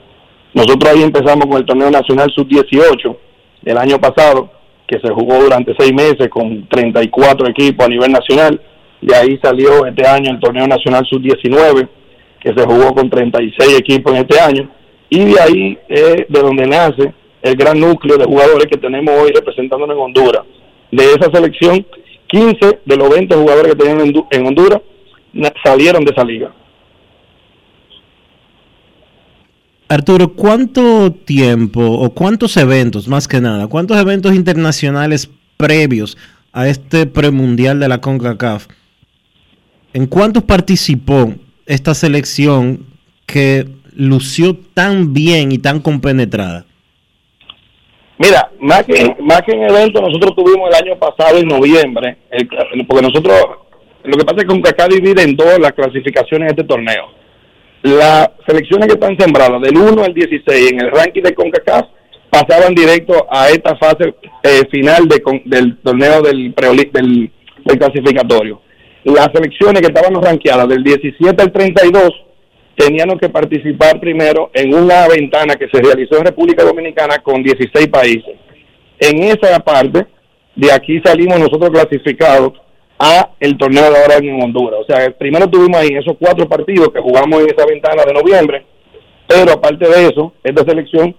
Nosotros 0.54 0.92
ahí 0.92 1.02
empezamos 1.02 1.46
con 1.46 1.56
el 1.58 1.66
torneo 1.66 1.90
nacional 1.90 2.30
sub-18 2.34 3.16
el 3.64 3.76
año 3.78 3.98
pasado, 4.00 4.50
que 4.86 4.98
se 5.00 5.12
jugó 5.12 5.38
durante 5.42 5.74
seis 5.78 5.92
meses 5.92 6.28
con 6.30 6.66
34 6.68 7.48
equipos 7.50 7.84
a 7.86 7.88
nivel 7.88 8.10
nacional. 8.12 8.60
y 9.00 9.12
ahí 9.12 9.38
salió 9.42 9.86
este 9.86 10.06
año 10.06 10.30
el 10.32 10.40
torneo 10.40 10.66
nacional 10.66 11.04
sub-19, 11.08 11.88
que 12.40 12.52
se 12.54 12.64
jugó 12.64 12.94
con 12.94 13.08
36 13.10 13.78
equipos 13.78 14.12
en 14.14 14.18
este 14.20 14.40
año. 14.40 14.68
Y 15.10 15.24
de 15.24 15.40
ahí 15.40 15.78
es 15.88 16.26
de 16.28 16.40
donde 16.40 16.66
nace 16.66 17.12
el 17.42 17.54
gran 17.56 17.78
núcleo 17.78 18.16
de 18.16 18.24
jugadores 18.24 18.66
que 18.66 18.76
tenemos 18.78 19.14
hoy 19.20 19.30
representándonos 19.32 19.96
en 19.96 20.02
Honduras. 20.02 20.42
De 20.90 21.04
esa 21.12 21.30
selección 21.32 21.84
15 22.26 22.80
de 22.84 22.96
los 22.96 23.08
20 23.10 23.34
jugadores 23.36 23.72
que 23.72 23.78
tenían 23.78 24.00
en, 24.00 24.12
Du- 24.12 24.26
en 24.30 24.46
Honduras 24.46 24.80
salieron 25.64 26.04
de 26.04 26.12
esa 26.12 26.24
liga. 26.24 26.50
Arturo, 29.90 30.34
¿cuánto 30.34 31.12
tiempo 31.12 31.80
o 31.80 32.10
cuántos 32.10 32.58
eventos, 32.58 33.08
más 33.08 33.26
que 33.26 33.40
nada, 33.40 33.68
cuántos 33.68 33.96
eventos 33.96 34.34
internacionales 34.34 35.30
previos 35.56 36.18
a 36.52 36.68
este 36.68 37.06
premundial 37.06 37.80
de 37.80 37.88
la 37.88 37.98
CONCACAF, 37.98 38.66
en 39.94 40.06
cuántos 40.06 40.42
participó 40.42 41.32
esta 41.64 41.94
selección 41.94 42.84
que 43.24 43.66
lució 43.94 44.56
tan 44.74 45.14
bien 45.14 45.52
y 45.52 45.58
tan 45.58 45.80
compenetrada? 45.80 46.66
Mira, 48.18 48.50
más 48.60 48.84
que, 48.84 49.16
más 49.22 49.40
que 49.42 49.52
en 49.52 49.62
evento, 49.62 50.02
nosotros 50.02 50.34
tuvimos 50.36 50.68
el 50.68 50.84
año 50.84 50.98
pasado, 50.98 51.38
en 51.38 51.48
noviembre, 51.48 52.18
porque 52.86 53.06
nosotros, 53.06 53.36
lo 54.04 54.18
que 54.18 54.24
pasa 54.24 54.36
es 54.36 54.42
que 54.42 54.48
CONCACAF 54.48 54.88
divide 54.88 55.22
en 55.22 55.34
dos 55.34 55.58
las 55.58 55.72
clasificaciones 55.72 56.48
de 56.48 56.60
este 56.60 56.64
torneo. 56.64 57.17
Las 57.82 58.30
selecciones 58.46 58.88
que 58.88 58.94
están 58.94 59.16
sembradas 59.18 59.60
del 59.62 59.76
1 59.76 60.02
al 60.02 60.14
16 60.14 60.72
en 60.72 60.80
el 60.80 60.90
ranking 60.90 61.22
de 61.22 61.34
CONCACAF 61.34 61.86
pasaban 62.30 62.74
directo 62.74 63.26
a 63.30 63.48
esta 63.48 63.76
fase 63.76 64.14
eh, 64.42 64.62
final 64.70 65.06
de 65.06 65.22
del 65.44 65.78
torneo 65.78 66.22
del, 66.22 66.54
del, 66.54 67.30
del 67.64 67.78
clasificatorio. 67.78 68.60
Las 69.04 69.28
selecciones 69.32 69.80
que 69.80 69.88
estaban 69.88 70.20
rankeadas 70.20 70.68
del 70.68 70.82
17 70.82 71.42
al 71.42 71.52
32 71.52 72.10
tenían 72.76 73.18
que 73.18 73.28
participar 73.28 73.98
primero 74.00 74.50
en 74.54 74.74
una 74.74 75.08
ventana 75.08 75.54
que 75.56 75.68
se 75.68 75.82
realizó 75.82 76.18
en 76.18 76.26
República 76.26 76.64
Dominicana 76.64 77.18
con 77.18 77.42
16 77.42 77.88
países. 77.88 78.34
En 79.00 79.22
esa 79.22 79.58
parte, 79.60 80.06
de 80.54 80.72
aquí 80.72 81.00
salimos 81.04 81.38
nosotros 81.38 81.70
clasificados 81.70 82.52
a 82.98 83.30
el 83.38 83.56
torneo 83.56 83.90
de 83.90 83.98
ahora 83.98 84.16
en 84.16 84.42
Honduras. 84.42 84.80
O 84.80 84.84
sea, 84.84 85.10
primero 85.16 85.48
tuvimos 85.48 85.78
ahí 85.78 85.90
esos 85.92 86.16
cuatro 86.18 86.48
partidos 86.48 86.88
que 86.88 87.00
jugamos 87.00 87.40
en 87.40 87.50
esa 87.50 87.66
ventana 87.66 88.04
de 88.04 88.12
noviembre, 88.12 88.64
pero 89.26 89.52
aparte 89.52 89.88
de 89.88 90.06
eso, 90.06 90.32
esta 90.42 90.64
selección 90.64 91.14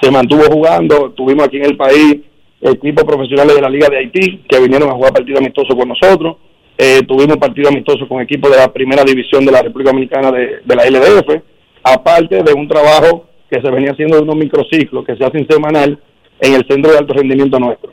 se 0.00 0.10
mantuvo 0.10 0.42
jugando, 0.44 1.10
tuvimos 1.12 1.46
aquí 1.46 1.56
en 1.56 1.66
el 1.66 1.76
país 1.76 2.16
equipos 2.60 3.04
profesionales 3.04 3.56
de 3.56 3.62
la 3.62 3.70
Liga 3.70 3.88
de 3.88 3.98
Haití 3.98 4.44
que 4.48 4.60
vinieron 4.60 4.90
a 4.90 4.94
jugar 4.94 5.12
partidos 5.12 5.40
amistosos 5.40 5.74
con 5.74 5.88
nosotros, 5.88 6.36
eh, 6.76 7.00
tuvimos 7.06 7.36
partidos 7.36 7.70
amistosos 7.70 8.08
con 8.08 8.20
equipos 8.20 8.50
de 8.50 8.56
la 8.56 8.72
primera 8.72 9.04
división 9.04 9.44
de 9.44 9.52
la 9.52 9.62
República 9.62 9.90
Dominicana 9.90 10.30
de, 10.30 10.60
de 10.64 10.76
la 10.76 10.84
LDF, 10.84 11.42
aparte 11.82 12.42
de 12.42 12.52
un 12.52 12.68
trabajo 12.68 13.26
que 13.50 13.60
se 13.60 13.70
venía 13.70 13.92
haciendo 13.92 14.16
de 14.16 14.22
unos 14.22 14.36
microciclos 14.36 15.04
que 15.04 15.16
se 15.16 15.24
hacen 15.24 15.46
semanal 15.48 15.98
en 16.40 16.54
el 16.54 16.66
centro 16.66 16.90
de 16.90 16.98
alto 16.98 17.14
rendimiento 17.14 17.58
nuestro. 17.58 17.90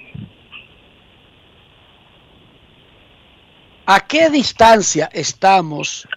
¿A 3.92 4.02
qué 4.02 4.30
distancia 4.30 5.10
estamos 5.12 6.08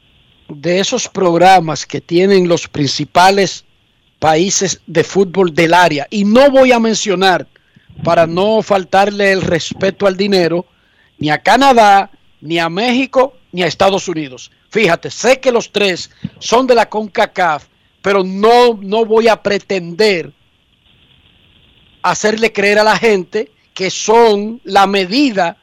de 0.46 0.78
esos 0.78 1.08
programas 1.08 1.86
que 1.86 2.02
tienen 2.02 2.46
los 2.46 2.68
principales 2.68 3.64
países 4.18 4.82
de 4.86 5.02
fútbol 5.02 5.54
del 5.54 5.72
área? 5.72 6.06
Y 6.10 6.26
no 6.26 6.50
voy 6.50 6.70
a 6.70 6.78
mencionar, 6.78 7.46
para 8.04 8.26
no 8.26 8.60
faltarle 8.60 9.32
el 9.32 9.40
respeto 9.40 10.06
al 10.06 10.18
dinero, 10.18 10.66
ni 11.16 11.30
a 11.30 11.38
Canadá, 11.38 12.10
ni 12.42 12.58
a 12.58 12.68
México, 12.68 13.38
ni 13.52 13.62
a 13.62 13.68
Estados 13.68 14.06
Unidos. 14.06 14.50
Fíjate, 14.68 15.10
sé 15.10 15.40
que 15.40 15.50
los 15.50 15.72
tres 15.72 16.10
son 16.40 16.66
de 16.66 16.74
la 16.74 16.90
CONCACAF, 16.90 17.68
pero 18.02 18.22
no, 18.22 18.78
no 18.82 19.06
voy 19.06 19.28
a 19.28 19.42
pretender 19.42 20.30
hacerle 22.02 22.52
creer 22.52 22.80
a 22.80 22.84
la 22.84 22.98
gente 22.98 23.50
que 23.72 23.88
son 23.88 24.60
la 24.62 24.86
medida 24.86 25.56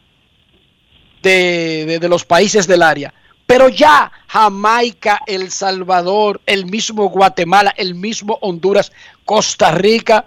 de, 1.22 2.00
los 2.10 2.26
países 2.26 2.68
del 2.68 2.84
área. 2.84 3.14
Pero 3.46 3.70
ya 3.70 4.12
Jamaica, 4.28 5.22
El 5.26 5.50
Salvador, 5.50 6.40
el 6.46 6.66
mismo 6.66 7.10
Guatemala, 7.10 7.74
el 7.76 7.96
mismo 7.96 8.38
Honduras, 8.42 8.92
Costa 9.26 9.72
Rica, 9.72 10.26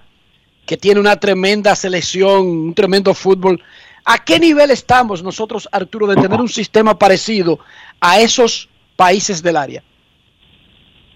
que 0.67 0.77
tiene 0.77 1.01
una 1.01 1.17
tremenda 1.17 1.77
selección, 1.77 2.47
un 2.47 2.75
tremendo 2.75 3.15
fútbol. 3.15 3.63
¿A 4.05 4.25
qué 4.25 4.41
nivel 4.41 4.73
estamos 4.73 5.23
nosotros, 5.23 5.69
Arturo, 5.71 6.09
de 6.09 6.21
tener 6.21 6.41
un 6.41 6.49
sistema 6.49 6.99
parecido 6.99 7.61
a 8.01 8.21
esos 8.21 8.69
países 8.97 9.43
del 9.43 9.57
área? 9.57 9.83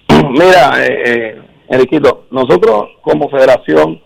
Mira, 0.09 0.85
eh, 0.85 1.03
eh, 1.07 1.43
Enriquito, 1.69 2.27
nosotros 2.31 2.91
como 3.03 3.29
federación, 3.29 4.01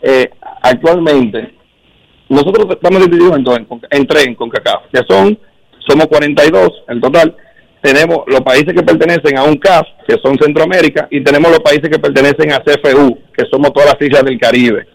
eh, 0.00 0.30
actualmente, 0.62 1.54
nosotros 2.28 2.66
estamos 2.70 3.04
divididos 3.04 3.36
en, 3.36 3.46
en, 3.46 3.66
en 3.90 4.06
tres 4.06 4.26
en 4.26 4.34
CONCACAF, 4.34 4.84
que 4.92 5.02
son, 5.08 5.38
somos 5.86 6.06
42 6.06 6.70
en 6.88 7.00
total. 7.00 7.36
Tenemos 7.82 8.24
los 8.26 8.40
países 8.40 8.72
que 8.72 8.82
pertenecen 8.82 9.36
a 9.36 9.44
un 9.44 9.56
CAF, 9.56 9.86
que 10.08 10.16
son 10.22 10.38
Centroamérica, 10.38 11.06
y 11.10 11.22
tenemos 11.22 11.50
los 11.50 11.60
países 11.60 11.90
que 11.90 11.98
pertenecen 11.98 12.52
a 12.52 12.60
CFU, 12.60 13.18
que 13.36 13.44
somos 13.50 13.72
todas 13.74 13.92
las 13.92 14.08
islas 14.08 14.24
del 14.24 14.38
Caribe. 14.38 14.86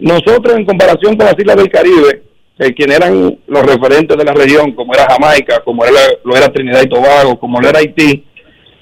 Nosotros, 0.00 0.56
en 0.56 0.66
comparación 0.66 1.16
con 1.16 1.26
las 1.26 1.38
islas 1.38 1.56
del 1.56 1.70
Caribe, 1.70 2.22
eh, 2.58 2.74
quienes 2.74 2.98
eran 2.98 3.38
los 3.46 3.62
referentes 3.64 4.18
de 4.18 4.24
la 4.24 4.34
región, 4.34 4.72
como 4.72 4.92
era 4.92 5.06
Jamaica, 5.08 5.62
como 5.64 5.82
era, 5.82 6.00
lo 6.22 6.36
era 6.36 6.52
Trinidad 6.52 6.82
y 6.82 6.88
Tobago, 6.90 7.40
como 7.40 7.58
lo 7.58 7.68
era 7.68 7.78
Haití, 7.78 8.24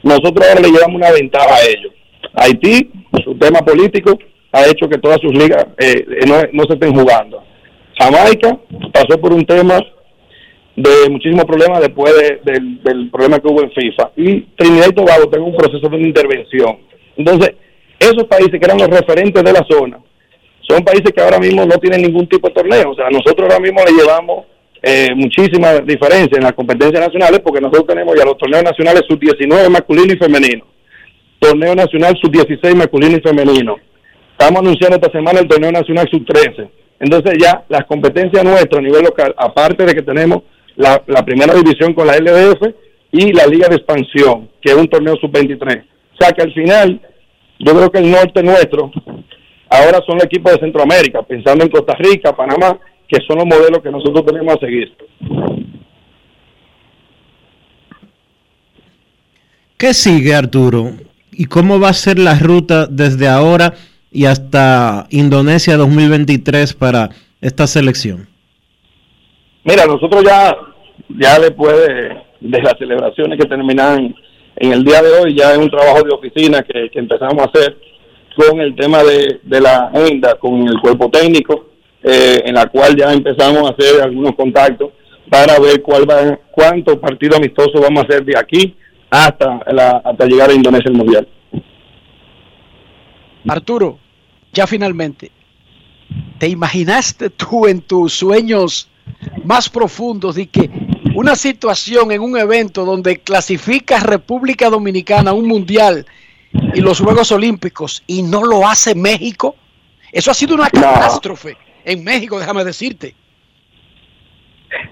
nosotros 0.02 0.48
ahora 0.48 0.60
le 0.60 0.70
llevamos 0.70 0.96
una 0.96 1.12
ventaja 1.12 1.54
a 1.54 1.62
ellos. 1.62 1.92
Haití, 2.34 2.90
su 3.22 3.36
tema 3.36 3.60
político, 3.60 4.18
ha 4.50 4.66
hecho 4.66 4.88
que 4.88 4.98
todas 4.98 5.20
sus 5.20 5.32
ligas 5.32 5.64
eh, 5.78 6.04
eh, 6.08 6.26
no, 6.26 6.40
no 6.52 6.64
se 6.64 6.74
estén 6.74 6.92
jugando. 6.92 7.42
Jamaica 7.98 8.58
pasó 8.92 9.20
por 9.20 9.32
un 9.32 9.44
tema 9.44 9.78
de 10.76 11.10
muchísimos 11.10 11.44
problemas 11.44 11.80
después 11.80 12.12
de- 12.16 12.40
del, 12.44 13.10
problema 13.10 13.38
que 13.40 13.48
hubo 13.48 13.62
en 13.62 13.72
FIFA. 13.72 14.12
Y 14.16 14.40
Trinidad 14.56 14.86
y 14.90 14.94
Tobago 14.94 15.28
tengo 15.28 15.46
un 15.46 15.56
proceso 15.56 15.88
de 15.88 15.98
intervención. 15.98 16.78
Entonces, 17.16 17.54
esos 17.98 18.24
países 18.24 18.52
que 18.60 18.64
eran 18.64 18.78
los 18.78 18.88
referentes 18.88 19.42
de 19.42 19.52
la 19.52 19.66
zona, 19.68 19.98
son 20.60 20.84
países 20.84 21.10
que 21.12 21.20
ahora 21.20 21.38
mismo 21.40 21.64
no 21.64 21.78
tienen 21.78 22.02
ningún 22.02 22.28
tipo 22.28 22.46
de 22.48 22.54
torneo. 22.54 22.90
O 22.90 22.94
sea, 22.94 23.08
nosotros 23.10 23.48
ahora 23.50 23.58
mismo 23.58 23.80
le 23.84 23.92
llevamos 23.92 24.46
eh, 24.82 25.08
muchísimas 25.16 25.84
diferencias 25.84 26.36
en 26.38 26.44
las 26.44 26.52
competencias 26.52 27.04
nacionales 27.04 27.40
porque 27.40 27.60
nosotros 27.60 27.86
tenemos 27.88 28.14
ya 28.16 28.24
los 28.24 28.38
torneos 28.38 28.62
nacionales 28.62 29.02
sub-19 29.08 29.68
masculino 29.70 30.12
y 30.12 30.16
femenino, 30.16 30.64
torneo 31.40 31.74
nacional 31.74 32.16
sub-16 32.22 32.76
masculino 32.76 33.16
y 33.16 33.20
femenino. 33.20 33.76
Estamos 34.38 34.60
anunciando 34.60 34.94
esta 34.96 35.10
semana 35.10 35.40
el 35.40 35.48
torneo 35.48 35.72
nacional 35.72 36.06
sub-13. 36.08 36.68
Entonces 37.00 37.34
ya 37.40 37.64
las 37.68 37.84
competencias 37.86 38.44
nuestras 38.44 38.78
a 38.78 38.82
nivel 38.82 39.04
local, 39.04 39.34
aparte 39.36 39.84
de 39.84 39.94
que 39.94 40.02
tenemos 40.02 40.42
la, 40.76 41.00
primera 41.24 41.54
división 41.54 41.92
con 41.94 42.06
la 42.06 42.16
LDF 42.16 42.74
y 43.12 43.32
la 43.32 43.46
Liga 43.46 43.68
de 43.68 43.76
Expansión, 43.76 44.48
que 44.60 44.72
es 44.72 44.76
un 44.76 44.88
torneo 44.88 45.16
sub-23. 45.16 45.82
O 45.82 46.16
sea 46.18 46.32
que 46.32 46.42
al 46.42 46.52
final, 46.52 47.00
yo 47.58 47.72
creo 47.72 47.90
que 47.90 47.98
el 47.98 48.10
norte 48.10 48.42
nuestro 48.42 48.90
ahora 49.70 50.00
son 50.06 50.16
los 50.16 50.24
equipos 50.24 50.52
de 50.52 50.60
Centroamérica, 50.60 51.22
pensando 51.22 51.64
en 51.64 51.70
Costa 51.70 51.94
Rica, 51.94 52.34
Panamá, 52.34 52.78
que 53.06 53.18
son 53.26 53.38
los 53.38 53.46
modelos 53.46 53.82
que 53.82 53.90
nosotros 53.90 54.24
tenemos 54.26 54.56
a 54.56 54.60
seguir. 54.60 54.94
¿Qué 59.76 59.94
sigue, 59.94 60.34
Arturo? 60.34 60.90
¿Y 61.30 61.44
cómo 61.44 61.78
va 61.78 61.90
a 61.90 61.94
ser 61.94 62.18
la 62.18 62.36
ruta 62.38 62.86
desde 62.86 63.28
ahora 63.28 63.74
y 64.10 64.24
hasta 64.24 65.06
Indonesia 65.10 65.76
2023 65.76 66.74
para 66.74 67.10
esta 67.40 67.66
selección? 67.66 68.28
Mira, 69.64 69.86
nosotros 69.86 70.24
ya, 70.24 70.56
ya 71.08 71.38
después 71.38 71.76
de, 71.76 72.16
de 72.40 72.62
las 72.62 72.78
celebraciones 72.78 73.38
que 73.38 73.46
terminan 73.46 74.14
en 74.56 74.72
el 74.72 74.84
día 74.84 75.02
de 75.02 75.10
hoy, 75.12 75.36
ya 75.36 75.52
es 75.52 75.58
un 75.58 75.70
trabajo 75.70 76.02
de 76.02 76.14
oficina 76.14 76.62
que, 76.62 76.88
que 76.90 76.98
empezamos 76.98 77.38
a 77.38 77.50
hacer 77.50 77.76
con 78.36 78.60
el 78.60 78.74
tema 78.76 79.02
de, 79.02 79.40
de 79.42 79.60
la 79.60 79.90
agenda, 79.92 80.36
con 80.36 80.66
el 80.66 80.80
cuerpo 80.80 81.10
técnico, 81.10 81.66
eh, 82.02 82.42
en 82.44 82.54
la 82.54 82.66
cual 82.66 82.96
ya 82.96 83.12
empezamos 83.12 83.68
a 83.68 83.74
hacer 83.74 84.00
algunos 84.00 84.34
contactos 84.36 84.90
para 85.28 85.58
ver 85.58 85.82
cuál 85.82 86.08
va, 86.08 86.38
cuántos 86.50 86.96
partidos 86.96 87.38
amistosos 87.38 87.80
vamos 87.80 88.02
a 88.02 88.06
hacer 88.06 88.24
de 88.24 88.38
aquí 88.38 88.76
hasta, 89.10 89.60
la, 89.72 90.00
hasta 90.04 90.26
llegar 90.26 90.50
a 90.50 90.54
Indonesia 90.54 90.88
el 90.88 90.96
Mundial. 90.96 91.28
Arturo, 93.46 93.98
ya 94.52 94.66
finalmente, 94.66 95.30
¿te 96.38 96.48
imaginaste 96.48 97.30
tú 97.30 97.66
en 97.66 97.80
tus 97.82 98.14
sueños 98.14 98.88
más 99.44 99.68
profundos 99.68 100.34
de 100.34 100.46
que 100.46 100.70
una 101.14 101.34
situación 101.34 102.12
en 102.12 102.20
un 102.20 102.36
evento 102.36 102.84
donde 102.84 103.18
clasifica 103.18 104.00
República 104.00 104.70
Dominicana 104.70 105.30
a 105.30 105.34
un 105.34 105.46
mundial 105.46 106.06
y 106.74 106.80
los 106.80 107.00
Juegos 107.00 107.32
Olímpicos 107.32 108.02
y 108.06 108.22
no 108.22 108.44
lo 108.44 108.66
hace 108.66 108.94
México? 108.94 109.56
Eso 110.12 110.30
ha 110.30 110.34
sido 110.34 110.54
una 110.54 110.70
catástrofe 110.70 111.56
en 111.84 112.04
México, 112.04 112.38
déjame 112.38 112.64
decirte. 112.64 113.14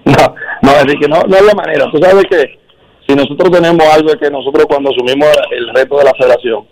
No, 0.06 0.34
no, 0.62 0.80
Enrique, 0.80 1.06
no, 1.06 1.20
no 1.24 1.36
es 1.36 1.42
la 1.42 1.52
manera. 1.52 1.90
Tú 1.92 1.98
sabes 1.98 2.24
que 2.30 2.58
si 3.06 3.14
nosotros 3.14 3.50
tenemos 3.50 3.86
algo 3.86 4.08
es 4.08 4.16
que 4.16 4.30
nosotros 4.30 4.64
cuando 4.66 4.90
asumimos 4.90 5.28
el 5.50 5.74
reto 5.74 5.98
de 5.98 6.04
la 6.04 6.14
federación, 6.14 6.66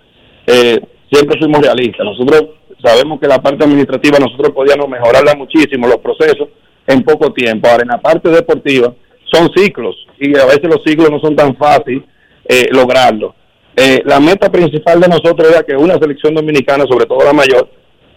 eh, 0.47 0.81
siempre 1.15 1.39
fuimos 1.39 1.61
realistas. 1.61 2.05
Nosotros 2.05 2.45
sabemos 2.83 3.21
que 3.21 3.29
la 3.29 3.41
parte 3.41 3.65
administrativa 3.65 4.19
nosotros 4.19 4.51
podíamos 4.51 4.89
mejorarla 4.89 5.35
muchísimo, 5.35 5.87
los 5.87 5.99
procesos, 5.99 6.49
en 6.87 7.03
poco 7.03 7.33
tiempo. 7.33 7.69
Ahora, 7.69 7.83
en 7.83 7.89
la 7.89 8.01
parte 8.01 8.29
deportiva, 8.29 8.93
son 9.33 9.51
ciclos 9.55 9.97
y 10.19 10.37
a 10.39 10.45
veces 10.45 10.65
los 10.65 10.83
ciclos 10.85 11.11
no 11.11 11.19
son 11.21 11.35
tan 11.35 11.57
fáciles 11.57 12.05
eh, 12.47 12.67
lograrlo. 12.71 13.35
Eh, 13.77 14.03
la 14.05 14.21
meta 14.21 14.51
principal 14.51 15.01
de 15.01 15.09
nosotros 15.09 15.51
era 15.51 15.63
que 15.63 15.75
una 15.75 15.99
selección 15.99 16.35
dominicana, 16.35 16.85
sobre 16.87 17.07
todo 17.07 17.25
la 17.25 17.33
mayor, 17.33 17.69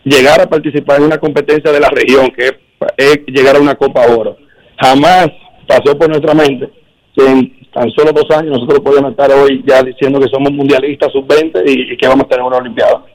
llegara 0.03 0.43
a 0.43 0.49
participar 0.49 0.97
en 0.97 1.05
una 1.05 1.17
competencia 1.17 1.71
de 1.71 1.79
la 1.79 1.89
región, 1.89 2.29
que 2.31 2.59
es 2.97 3.19
llegar 3.27 3.55
a 3.55 3.61
una 3.61 3.75
Copa 3.75 4.05
Oro. 4.05 4.37
Jamás 4.79 5.29
pasó 5.67 5.97
por 5.97 6.09
nuestra 6.09 6.33
mente 6.33 6.69
que 7.15 7.25
en 7.25 7.56
tan 7.77 7.91
solo 7.91 8.11
dos 8.11 8.29
años 8.31 8.53
nosotros 8.53 8.79
podemos 8.79 9.11
estar 9.11 9.31
hoy 9.31 9.63
ya 9.67 9.83
diciendo 9.83 10.19
que 10.19 10.27
somos 10.29 10.51
mundialistas 10.51 11.11
sub-20 11.11 11.61
y, 11.67 11.93
y 11.93 11.97
que 11.97 12.07
vamos 12.07 12.25
a 12.25 12.29
tener 12.29 12.43
una 12.43 12.57
Olimpiada. 12.57 13.05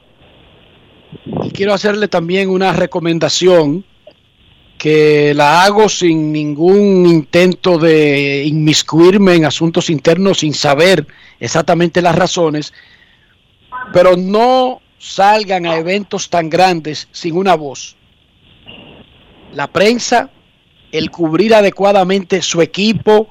Y 1.43 1.51
quiero 1.51 1.74
hacerle 1.74 2.06
también 2.06 2.48
una 2.48 2.72
recomendación 2.72 3.84
que 4.78 5.32
la 5.34 5.64
hago 5.64 5.89
sin 5.89 6.32
ningún 6.32 7.06
intento 7.06 7.76
de 7.76 8.44
inmiscuirme 8.44 9.34
en 9.34 9.47
asuntos 9.47 9.90
internos 9.90 10.39
sin 10.39 10.55
saber 10.55 11.06
exactamente 11.40 12.01
las 12.01 12.14
razones, 12.14 12.72
pero 13.93 14.16
no 14.16 14.80
salgan 14.98 15.66
a 15.66 15.76
eventos 15.76 16.30
tan 16.30 16.48
grandes 16.48 17.09
sin 17.10 17.36
una 17.36 17.56
voz. 17.56 17.97
La 19.55 19.66
prensa, 19.66 20.30
el 20.93 21.10
cubrir 21.10 21.52
adecuadamente 21.52 22.43
su 22.43 22.62
equipo, 22.62 23.28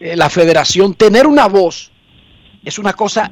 eh, 0.00 0.16
la 0.16 0.30
federación, 0.30 0.94
tener 0.94 1.26
una 1.26 1.46
voz 1.46 1.90
es 2.64 2.78
una 2.78 2.92
cosa 2.92 3.30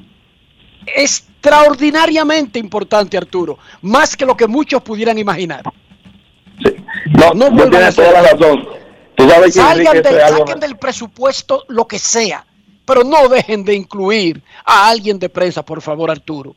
extraordinariamente 0.86 2.58
importante, 2.58 3.16
Arturo, 3.16 3.58
más 3.82 4.16
que 4.16 4.24
lo 4.24 4.36
que 4.36 4.46
muchos 4.46 4.82
pudieran 4.82 5.18
imaginar. 5.18 5.62
No, 7.18 7.34
no, 7.34 7.50
no 7.50 7.68
tienes 7.68 7.94
toda 7.94 8.12
la 8.12 8.22
razón. 8.22 8.68
Tú 9.14 9.28
sabes 9.28 9.46
que 9.46 9.60
Salgan 9.60 10.02
del, 10.02 10.20
saquen 10.20 10.60
del 10.60 10.76
presupuesto 10.76 11.64
lo 11.68 11.86
que 11.86 11.98
sea, 11.98 12.44
pero 12.84 13.02
no 13.04 13.28
dejen 13.28 13.64
de 13.64 13.74
incluir 13.74 14.42
a 14.64 14.88
alguien 14.88 15.18
de 15.18 15.28
prensa, 15.28 15.64
por 15.64 15.82
favor, 15.82 16.10
Arturo. 16.10 16.54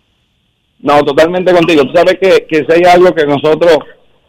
No, 0.79 1.03
totalmente 1.03 1.53
contigo. 1.53 1.83
Tú 1.85 1.93
sabes 1.93 2.17
que, 2.19 2.45
que 2.47 2.65
si 2.65 2.71
hay 2.71 2.83
algo 2.91 3.13
que 3.13 3.25
nosotros 3.25 3.77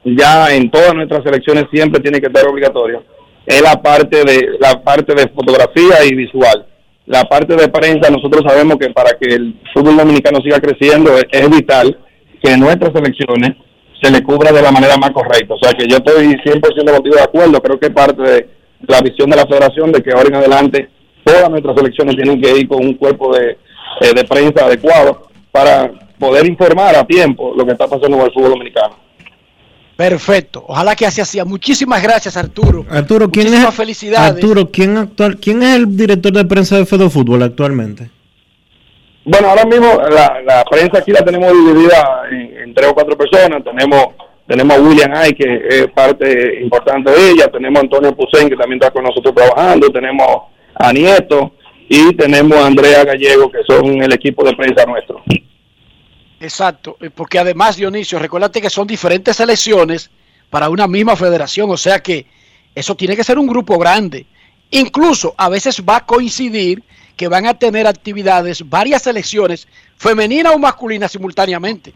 ya 0.05 0.53
en 0.53 0.71
todas 0.71 0.95
nuestras 0.95 1.23
selecciones 1.23 1.67
siempre 1.73 2.01
tiene 2.01 2.21
que 2.21 2.31
ser 2.31 2.47
obligatorio, 2.47 3.05
es 3.47 3.63
la 3.63 3.81
parte 3.83 4.25
de 4.25 4.57
la 4.61 4.83
parte 4.83 5.15
de 5.15 5.29
fotografía 5.29 6.05
y 6.05 6.15
visual. 6.15 6.67
La 7.07 7.25
parte 7.25 7.57
de 7.57 7.69
prensa, 7.69 8.11
nosotros 8.11 8.43
sabemos 8.47 8.77
que 8.79 8.91
para 8.91 9.19
que 9.19 9.35
el 9.35 9.61
fútbol 9.75 9.97
dominicano 9.97 10.41
siga 10.41 10.61
creciendo 10.61 11.17
es, 11.17 11.25
es 11.31 11.51
vital 11.51 11.99
que 12.43 12.57
nuestras 12.57 12.93
selecciones 12.93 13.53
se 14.01 14.11
le 14.11 14.23
cubra 14.23 14.53
de 14.53 14.63
la 14.63 14.71
manera 14.71 14.97
más 14.97 15.11
correcta. 15.11 15.55
O 15.55 15.59
sea 15.59 15.73
que 15.73 15.87
yo 15.87 15.97
estoy 15.97 16.27
100% 16.27 16.61
contigo 16.93 17.17
de 17.17 17.23
acuerdo. 17.23 17.61
Creo 17.61 17.79
que 17.79 17.91
parte 17.91 18.23
de 18.23 18.49
la 18.87 19.01
visión 19.01 19.31
de 19.31 19.37
la 19.37 19.47
federación 19.47 19.93
de 19.93 20.03
que 20.03 20.13
ahora 20.13 20.29
en 20.29 20.35
adelante 20.37 20.89
todas 21.25 21.49
nuestras 21.51 21.77
selecciones 21.77 22.17
tienen 22.17 22.41
que 22.41 22.59
ir 22.59 22.69
con 22.69 22.85
un 22.85 22.95
cuerpo 22.95 23.35
de, 23.37 23.59
eh, 24.01 24.15
de 24.15 24.25
prensa 24.25 24.67
adecuado 24.67 25.29
para 25.51 25.91
poder 26.19 26.47
informar 26.47 26.97
a 26.97 27.05
tiempo 27.05 27.53
lo 27.57 27.65
que 27.65 27.73
está 27.73 27.87
pasando 27.87 28.17
con 28.17 28.27
el 28.27 28.33
fútbol 28.33 28.51
dominicano. 28.51 29.02
Perfecto. 30.09 30.65
Ojalá 30.67 30.97
que 30.97 31.07
así 31.07 31.21
hacía. 31.21 31.45
Muchísimas 31.45 32.03
gracias, 32.03 32.37
Arturo. 32.37 32.85
Arturo, 32.91 33.31
¿quién 33.31 33.47
Muchísimas 33.47 33.73
es, 33.73 33.77
felicidades. 33.77 34.35
Arturo, 34.35 34.69
¿quién, 34.69 34.97
actual, 34.97 35.37
¿quién 35.37 35.63
es 35.63 35.77
el 35.77 35.97
director 35.97 36.33
de 36.33 36.45
prensa 36.45 36.77
de 36.77 36.87
Fede 36.87 37.09
Fútbol 37.09 37.41
actualmente? 37.43 38.11
Bueno, 39.25 39.51
ahora 39.51 39.65
mismo 39.65 40.03
la, 40.11 40.43
la 40.45 40.65
prensa 40.65 40.99
aquí 40.99 41.13
la 41.13 41.25
tenemos 41.25 41.53
dividida 41.53 42.23
en, 42.33 42.63
en 42.63 42.75
tres 42.75 42.89
o 42.89 42.95
cuatro 42.95 43.17
personas. 43.17 43.63
Tenemos 43.63 44.07
tenemos 44.49 44.77
a 44.77 44.81
William 44.81 45.13
Ay, 45.15 45.35
que 45.35 45.63
es 45.69 45.87
parte 45.95 46.61
importante 46.61 47.13
de 47.13 47.31
ella. 47.31 47.47
Tenemos 47.47 47.79
a 47.79 47.83
Antonio 47.83 48.17
Pusén, 48.17 48.51
que 48.51 48.57
también 48.57 48.83
está 48.83 48.91
con 48.93 49.05
nosotros 49.05 49.33
trabajando. 49.33 49.89
Tenemos 49.91 50.27
a 50.75 50.93
Nieto 50.93 51.53
y 51.89 52.13
tenemos 52.17 52.59
a 52.59 52.67
Andrea 52.67 53.05
Gallego, 53.05 53.53
que 53.53 53.59
son 53.69 54.03
el 54.03 54.13
equipo 54.13 54.45
de 54.45 54.57
prensa 54.57 54.85
nuestro. 54.85 55.23
Exacto, 56.43 56.97
eh, 57.01 57.09
porque 57.09 57.39
además, 57.39 57.77
Dionisio, 57.77 58.19
recuérdate 58.19 58.61
que 58.61 58.69
son 58.69 58.85
diferentes 58.89 59.37
selecciones 59.37 60.11
para 60.51 60.69
una 60.69 60.89
misma 60.89 61.15
federación, 61.15 61.71
o 61.71 61.77
sea 61.77 62.01
que 62.01 62.27
eso 62.75 62.97
tiene 62.97 63.15
que 63.15 63.23
ser 63.23 63.39
un 63.39 63.47
grupo 63.47 63.79
grande. 63.79 64.27
Incluso 64.73 65.35
a 65.39 65.49
veces 65.49 65.81
va 65.89 65.99
a 65.99 66.05
coincidir 66.05 66.83
que 67.17 67.29
van 67.29 67.47
a 67.47 67.55
tener 67.55 67.87
actividades 67.87 68.69
varias 68.69 69.03
selecciones, 69.03 69.69
femenina 69.97 70.51
o 70.51 70.59
masculina 70.59 71.07
simultáneamente. 71.07 71.93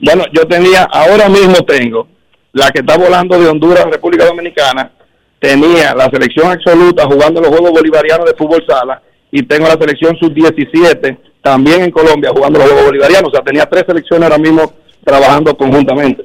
Bueno, 0.00 0.24
yo 0.34 0.46
tenía, 0.46 0.82
ahora 0.84 1.30
mismo 1.30 1.54
tengo 1.64 2.08
la 2.52 2.70
que 2.70 2.80
está 2.80 2.98
volando 2.98 3.40
de 3.40 3.48
Honduras 3.48 3.86
a 3.86 3.90
República 3.90 4.26
Dominicana, 4.26 4.92
tenía 5.38 5.94
la 5.94 6.10
selección 6.10 6.52
absoluta 6.52 7.06
jugando 7.06 7.40
los 7.40 7.48
Juegos 7.48 7.70
Bolivarianos 7.70 8.26
de 8.26 8.36
Fútbol 8.36 8.62
Sala 8.68 9.00
y 9.30 9.44
tengo 9.44 9.66
la 9.66 9.78
selección 9.78 10.14
sub-17 10.18 11.27
también 11.42 11.82
en 11.82 11.90
Colombia 11.90 12.30
jugando 12.34 12.58
los 12.58 12.68
Juegos 12.68 12.86
Bolivarianos. 12.86 13.30
O 13.30 13.34
sea, 13.34 13.42
tenía 13.42 13.66
tres 13.66 13.84
selecciones 13.86 14.24
ahora 14.24 14.38
mismo 14.38 14.72
trabajando 15.04 15.56
conjuntamente. 15.56 16.24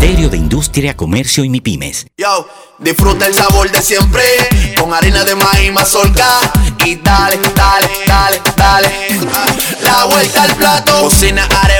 Ministerio 0.00 0.30
de 0.30 0.38
Industria, 0.38 0.96
Comercio 0.96 1.44
y 1.44 1.50
MIPIMES. 1.50 2.06
Yo, 2.16 2.48
disfruta 2.78 3.26
el 3.26 3.34
sabor 3.34 3.70
de 3.70 3.82
siempre 3.82 4.22
con 4.74 4.94
harina 4.94 5.24
de 5.24 5.34
maíz 5.34 5.70
mazorca 5.74 6.26
y 6.86 6.96
dale, 6.96 7.38
dale, 7.54 7.86
dale, 8.06 8.40
dale. 8.56 8.88
La 9.82 10.06
vuelta 10.06 10.44
al 10.44 10.56
plato, 10.56 11.02
cocina 11.02 11.44
arepa, 11.44 11.79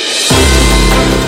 Yeah. 0.00 0.39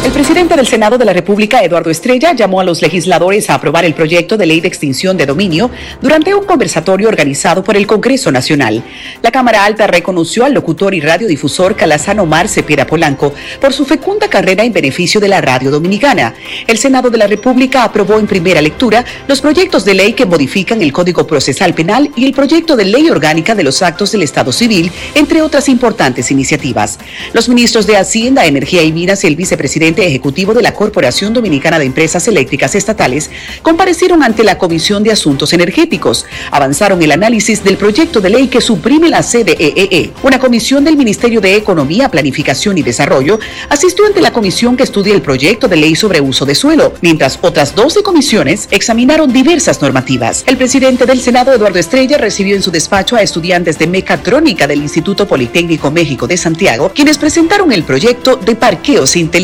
El 0.05 0.11
presidente 0.11 0.57
del 0.57 0.67
Senado 0.67 0.99
de 0.99 1.05
la 1.05 1.13
República, 1.13 1.63
Eduardo 1.63 1.89
Estrella, 1.89 2.33
llamó 2.33 2.61
a 2.61 2.65
los 2.65 2.83
legisladores 2.83 3.49
a 3.49 3.55
aprobar 3.55 3.85
el 3.85 3.95
proyecto 3.95 4.37
de 4.37 4.47
ley 4.47 4.61
de 4.61 4.67
extinción 4.67 5.17
de 5.17 5.27
dominio 5.27 5.71
durante 6.01 6.35
un 6.35 6.45
conversatorio 6.45 7.09
organizado 7.09 7.63
por 7.63 7.77
el 7.77 7.87
Congreso 7.87 8.33
Nacional. 8.33 8.83
La 9.23 9.31
Cámara 9.31 9.65
Alta 9.65 9.87
reconoció 9.87 10.45
al 10.45 10.55
locutor 10.55 10.93
y 10.93 11.01
radiodifusor 11.01 11.77
Calazano 11.77 12.27
Mar 12.27 12.49
Cepeda 12.49 12.85
Polanco 12.85 13.33
por 13.61 13.73
su 13.73 13.85
fecunda 13.85 14.29
carrera 14.29 14.65
en 14.65 14.73
beneficio 14.73 15.21
de 15.21 15.29
la 15.29 15.41
radio 15.41 15.71
dominicana. 15.71 16.35
El 16.67 16.79
Senado 16.79 17.09
de 17.09 17.19
la 17.19 17.29
República 17.29 17.85
aprobó 17.85 18.19
en 18.19 18.27
primera 18.27 18.61
lectura 18.61 19.05
los 19.29 19.41
proyectos 19.41 19.85
de 19.85 19.95
ley 19.95 20.15
que 20.15 20.27
modifican 20.27 20.83
el 20.83 20.93
Código 20.93 21.29
Procesal 21.29 21.75
Penal 21.75 22.11
y 22.17 22.27
el 22.27 22.33
proyecto 22.33 22.75
de 22.77 22.87
ley 22.87 23.09
orgánica 23.09 23.55
de 23.55 23.63
los 23.63 23.81
actos 23.83 24.11
del 24.11 24.23
Estado 24.23 24.51
Civil, 24.51 24.91
entre 25.15 25.43
otras 25.43 25.69
importantes 25.69 26.31
iniciativas. 26.33 26.99
Los 27.33 27.49
ministros 27.49 27.87
de 27.87 27.97
Hacienda, 27.97 28.47
Energía 28.47 28.83
y 28.83 28.93
Minas 28.93 29.23
y 29.23 29.29
el 29.29 29.37
vicepresidente 29.53 30.07
ejecutivo 30.07 30.55
de 30.55 30.63
la 30.63 30.73
Corporación 30.73 31.35
Dominicana 31.35 31.79
de 31.79 31.85
Empresas 31.85 32.27
Eléctricas 32.27 32.75
Estatales 32.75 33.31
comparecieron 33.61 34.23
ante 34.23 34.45
la 34.45 34.57
Comisión 34.57 35.03
de 35.03 35.13
Asuntos 35.13 35.53
Energéticos. 35.53 36.25
Avanzaron 36.51 37.03
el 37.03 37.13
análisis 37.13 37.63
del 37.63 37.77
proyecto 37.77 38.23
de 38.23 38.31
ley 38.31 38.49
que 38.49 38.63
suprime 38.63 39.11
la 39.11 39.23
CDEE. 39.23 40.11
Una 40.23 40.39
comisión 40.39 40.85
del 40.85 40.97
Ministerio 40.97 41.43
de 41.43 41.55
Economía, 41.55 42.09
Planificación 42.09 42.79
y 42.79 42.83
Desarrollo 42.83 43.39
asistió 43.69 44.07
ante 44.07 44.23
la 44.23 44.33
comisión 44.33 44.75
que 44.75 44.85
estudia 44.85 45.13
el 45.13 45.21
proyecto 45.21 45.69
de 45.69 45.77
ley 45.77 45.97
sobre 45.97 46.23
uso 46.23 46.47
de 46.47 46.55
suelo, 46.55 46.95
mientras 47.03 47.39
otras 47.43 47.75
12 47.75 48.03
comisiones 48.03 48.69
examinaron 48.71 49.31
diversas 49.35 49.83
normativas. 49.83 50.45
El 50.47 50.57
presidente 50.57 51.05
del 51.05 51.21
Senado, 51.21 51.53
Eduardo 51.53 51.79
Estrella, 51.79 52.17
recibió 52.17 52.57
en 52.57 52.63
su 52.63 52.71
despacho 52.71 53.17
a 53.17 53.23
estudiantes 53.23 53.79
de 53.79 53.87
mecatrónica 53.87 54.67
del 54.67 54.81
Instituto 54.81 55.29
Politécnico 55.29 55.91
México 55.91 56.27
de 56.27 56.39
Santiago, 56.39 56.91
quienes 56.95 57.19
presentaron 57.19 57.71
el 57.71 57.85
proyecto 57.85 58.37
de 58.37 58.57
parqueos 58.57 59.15
inteligentes. 59.15 59.42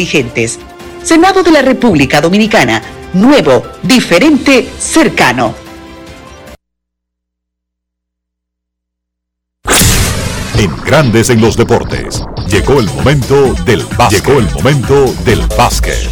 Senado 1.03 1.43
de 1.43 1.51
la 1.51 1.63
República 1.63 2.21
Dominicana. 2.21 2.83
Nuevo, 3.15 3.63
diferente, 3.83 4.69
cercano. 4.79 5.55
En 10.57 10.77
Grandes 10.85 11.31
en 11.31 11.41
los 11.41 11.57
Deportes. 11.57 12.23
Llegó 12.49 12.81
el 12.81 12.87
momento 12.87 13.55
del 13.65 13.83
básquet. 13.97 14.25
Llegó 14.25 14.39
el 14.41 14.51
momento 14.51 15.15
del 15.25 15.41
básquet. 15.57 16.11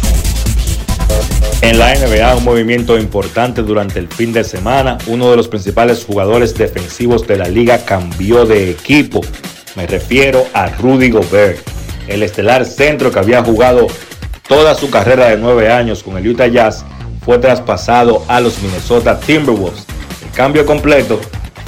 En 1.61 1.79
la 1.79 1.93
NBA, 1.93 2.35
un 2.35 2.43
movimiento 2.43 2.97
importante 2.97 3.61
durante 3.63 3.99
el 3.99 4.07
fin 4.07 4.31
de 4.31 4.43
semana. 4.43 4.97
Uno 5.07 5.31
de 5.31 5.37
los 5.37 5.47
principales 5.47 6.05
jugadores 6.05 6.53
defensivos 6.53 7.27
de 7.27 7.37
la 7.37 7.47
liga 7.47 7.83
cambió 7.83 8.45
de 8.45 8.71
equipo. 8.71 9.21
Me 9.75 9.85
refiero 9.85 10.45
a 10.53 10.69
Rudy 10.69 11.09
Gobert, 11.09 11.59
el 12.07 12.23
estelar 12.23 12.65
centro 12.65 13.11
que 13.11 13.19
había 13.19 13.43
jugado 13.43 13.87
toda 14.47 14.75
su 14.75 14.89
carrera 14.89 15.29
de 15.29 15.37
nueve 15.37 15.71
años 15.71 16.03
con 16.03 16.17
el 16.17 16.27
Utah 16.27 16.47
Jazz 16.47 16.85
fue 17.23 17.37
traspasado 17.37 18.23
a 18.27 18.39
los 18.39 18.61
Minnesota 18.61 19.19
Timberwolves. 19.19 19.85
El 20.23 20.31
cambio 20.31 20.65
completo 20.65 21.19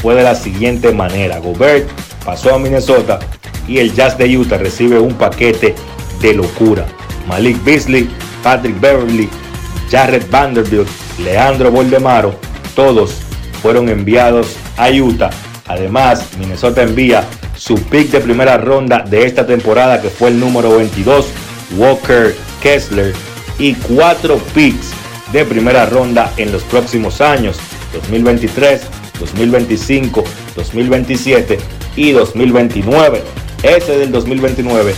fue 0.01 0.15
de 0.15 0.23
la 0.23 0.35
siguiente 0.35 0.93
manera. 0.93 1.39
Gobert 1.39 1.89
pasó 2.23 2.55
a 2.55 2.59
Minnesota 2.59 3.19
y 3.67 3.79
el 3.79 3.93
Jazz 3.93 4.17
de 4.17 4.37
Utah 4.37 4.57
recibe 4.57 4.99
un 4.99 5.13
paquete 5.13 5.75
de 6.21 6.33
locura. 6.33 6.85
Malik 7.27 7.63
Beasley, 7.63 8.09
Patrick 8.41 8.79
Beverly, 8.79 9.29
Jared 9.91 10.23
Vanderbilt, 10.29 10.87
Leandro 11.23 11.71
Boldemaro, 11.71 12.33
todos 12.75 13.15
fueron 13.61 13.89
enviados 13.89 14.55
a 14.77 14.89
Utah. 14.89 15.29
Además, 15.67 16.25
Minnesota 16.39 16.81
envía 16.81 17.23
su 17.69 17.75
pick 17.75 18.09
de 18.09 18.19
primera 18.19 18.57
ronda 18.57 19.05
de 19.07 19.27
esta 19.27 19.45
temporada 19.45 20.01
que 20.01 20.09
fue 20.09 20.29
el 20.29 20.39
número 20.39 20.75
22, 20.77 21.27
Walker 21.77 22.35
Kessler 22.63 23.13
y 23.59 23.75
cuatro 23.75 24.39
picks 24.55 24.89
de 25.31 25.45
primera 25.45 25.85
ronda 25.85 26.33
en 26.37 26.51
los 26.51 26.63
próximos 26.63 27.21
años, 27.21 27.59
2023, 27.93 28.81
2025, 29.19 30.23
2027 30.55 31.59
y 31.95 32.11
2029. 32.11 33.21
Ese 33.61 33.99
del 33.99 34.11
2029 34.13 34.95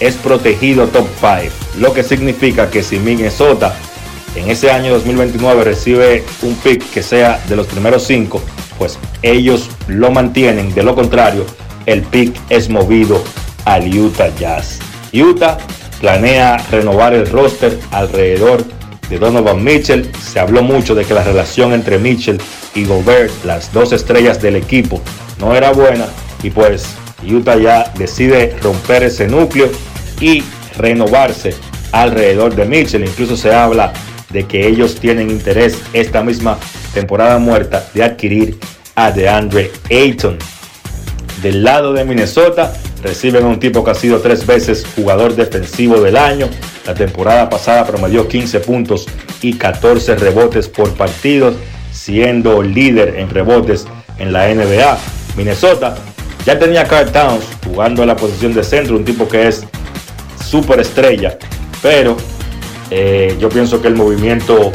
es 0.00 0.14
protegido 0.14 0.86
top 0.86 1.06
5, 1.20 1.54
lo 1.80 1.92
que 1.92 2.02
significa 2.02 2.70
que 2.70 2.82
si 2.82 2.98
Minnesota 2.98 3.76
en 4.36 4.48
ese 4.48 4.70
año 4.70 4.94
2029 4.94 5.64
recibe 5.64 6.24
un 6.40 6.54
pick 6.54 6.82
que 6.92 7.02
sea 7.02 7.44
de 7.46 7.56
los 7.56 7.66
primeros 7.66 8.04
5, 8.04 8.40
pues 8.78 8.98
ellos 9.20 9.68
lo 9.86 10.10
mantienen, 10.10 10.74
de 10.74 10.82
lo 10.82 10.94
contrario, 10.94 11.44
el 11.86 12.02
pick 12.02 12.36
es 12.50 12.68
movido 12.68 13.22
al 13.64 13.88
Utah 13.96 14.34
Jazz. 14.38 14.78
Utah 15.12 15.58
planea 16.00 16.58
renovar 16.70 17.14
el 17.14 17.26
roster 17.30 17.78
alrededor 17.90 18.64
de 19.08 19.18
Donovan 19.18 19.62
Mitchell. 19.62 20.10
Se 20.20 20.40
habló 20.40 20.62
mucho 20.62 20.94
de 20.94 21.04
que 21.04 21.14
la 21.14 21.24
relación 21.24 21.72
entre 21.72 21.98
Mitchell 21.98 22.40
y 22.74 22.84
Gobert, 22.84 23.32
las 23.44 23.72
dos 23.72 23.92
estrellas 23.92 24.42
del 24.42 24.56
equipo, 24.56 25.00
no 25.38 25.54
era 25.54 25.72
buena 25.72 26.06
y 26.42 26.50
pues 26.50 26.94
Utah 27.26 27.56
ya 27.56 27.92
decide 27.96 28.56
romper 28.62 29.04
ese 29.04 29.26
núcleo 29.26 29.70
y 30.20 30.42
renovarse 30.76 31.54
alrededor 31.92 32.54
de 32.54 32.66
Mitchell. 32.66 33.04
Incluso 33.04 33.36
se 33.36 33.54
habla 33.54 33.92
de 34.30 34.44
que 34.46 34.66
ellos 34.66 34.96
tienen 34.96 35.30
interés 35.30 35.80
esta 35.92 36.22
misma 36.22 36.58
temporada 36.92 37.38
muerta 37.38 37.88
de 37.94 38.04
adquirir 38.04 38.58
a 38.94 39.10
DeAndre 39.10 39.70
Ayton. 39.90 40.38
Del 41.46 41.62
lado 41.62 41.92
de 41.92 42.04
Minnesota, 42.04 42.72
reciben 43.04 43.44
a 43.44 43.46
un 43.46 43.60
tipo 43.60 43.84
que 43.84 43.92
ha 43.92 43.94
sido 43.94 44.18
tres 44.18 44.44
veces 44.44 44.84
jugador 44.96 45.36
defensivo 45.36 46.00
del 46.00 46.16
año. 46.16 46.48
La 46.84 46.92
temporada 46.92 47.48
pasada 47.48 47.86
promedió 47.86 48.26
15 48.26 48.58
puntos 48.58 49.06
y 49.42 49.52
14 49.52 50.16
rebotes 50.16 50.68
por 50.68 50.92
partido, 50.94 51.54
siendo 51.92 52.64
líder 52.64 53.14
en 53.14 53.30
rebotes 53.30 53.86
en 54.18 54.32
la 54.32 54.52
NBA. 54.52 54.98
Minnesota 55.36 55.94
ya 56.44 56.58
tenía 56.58 56.80
a 56.80 56.88
Carl 56.88 57.12
Towns 57.12 57.44
jugando 57.64 58.02
en 58.02 58.08
la 58.08 58.16
posición 58.16 58.52
de 58.52 58.64
centro, 58.64 58.96
un 58.96 59.04
tipo 59.04 59.28
que 59.28 59.46
es 59.46 59.64
súper 60.44 60.80
estrella, 60.80 61.38
pero 61.80 62.16
eh, 62.90 63.36
yo 63.38 63.48
pienso 63.50 63.80
que 63.80 63.86
el 63.86 63.94
movimiento 63.94 64.72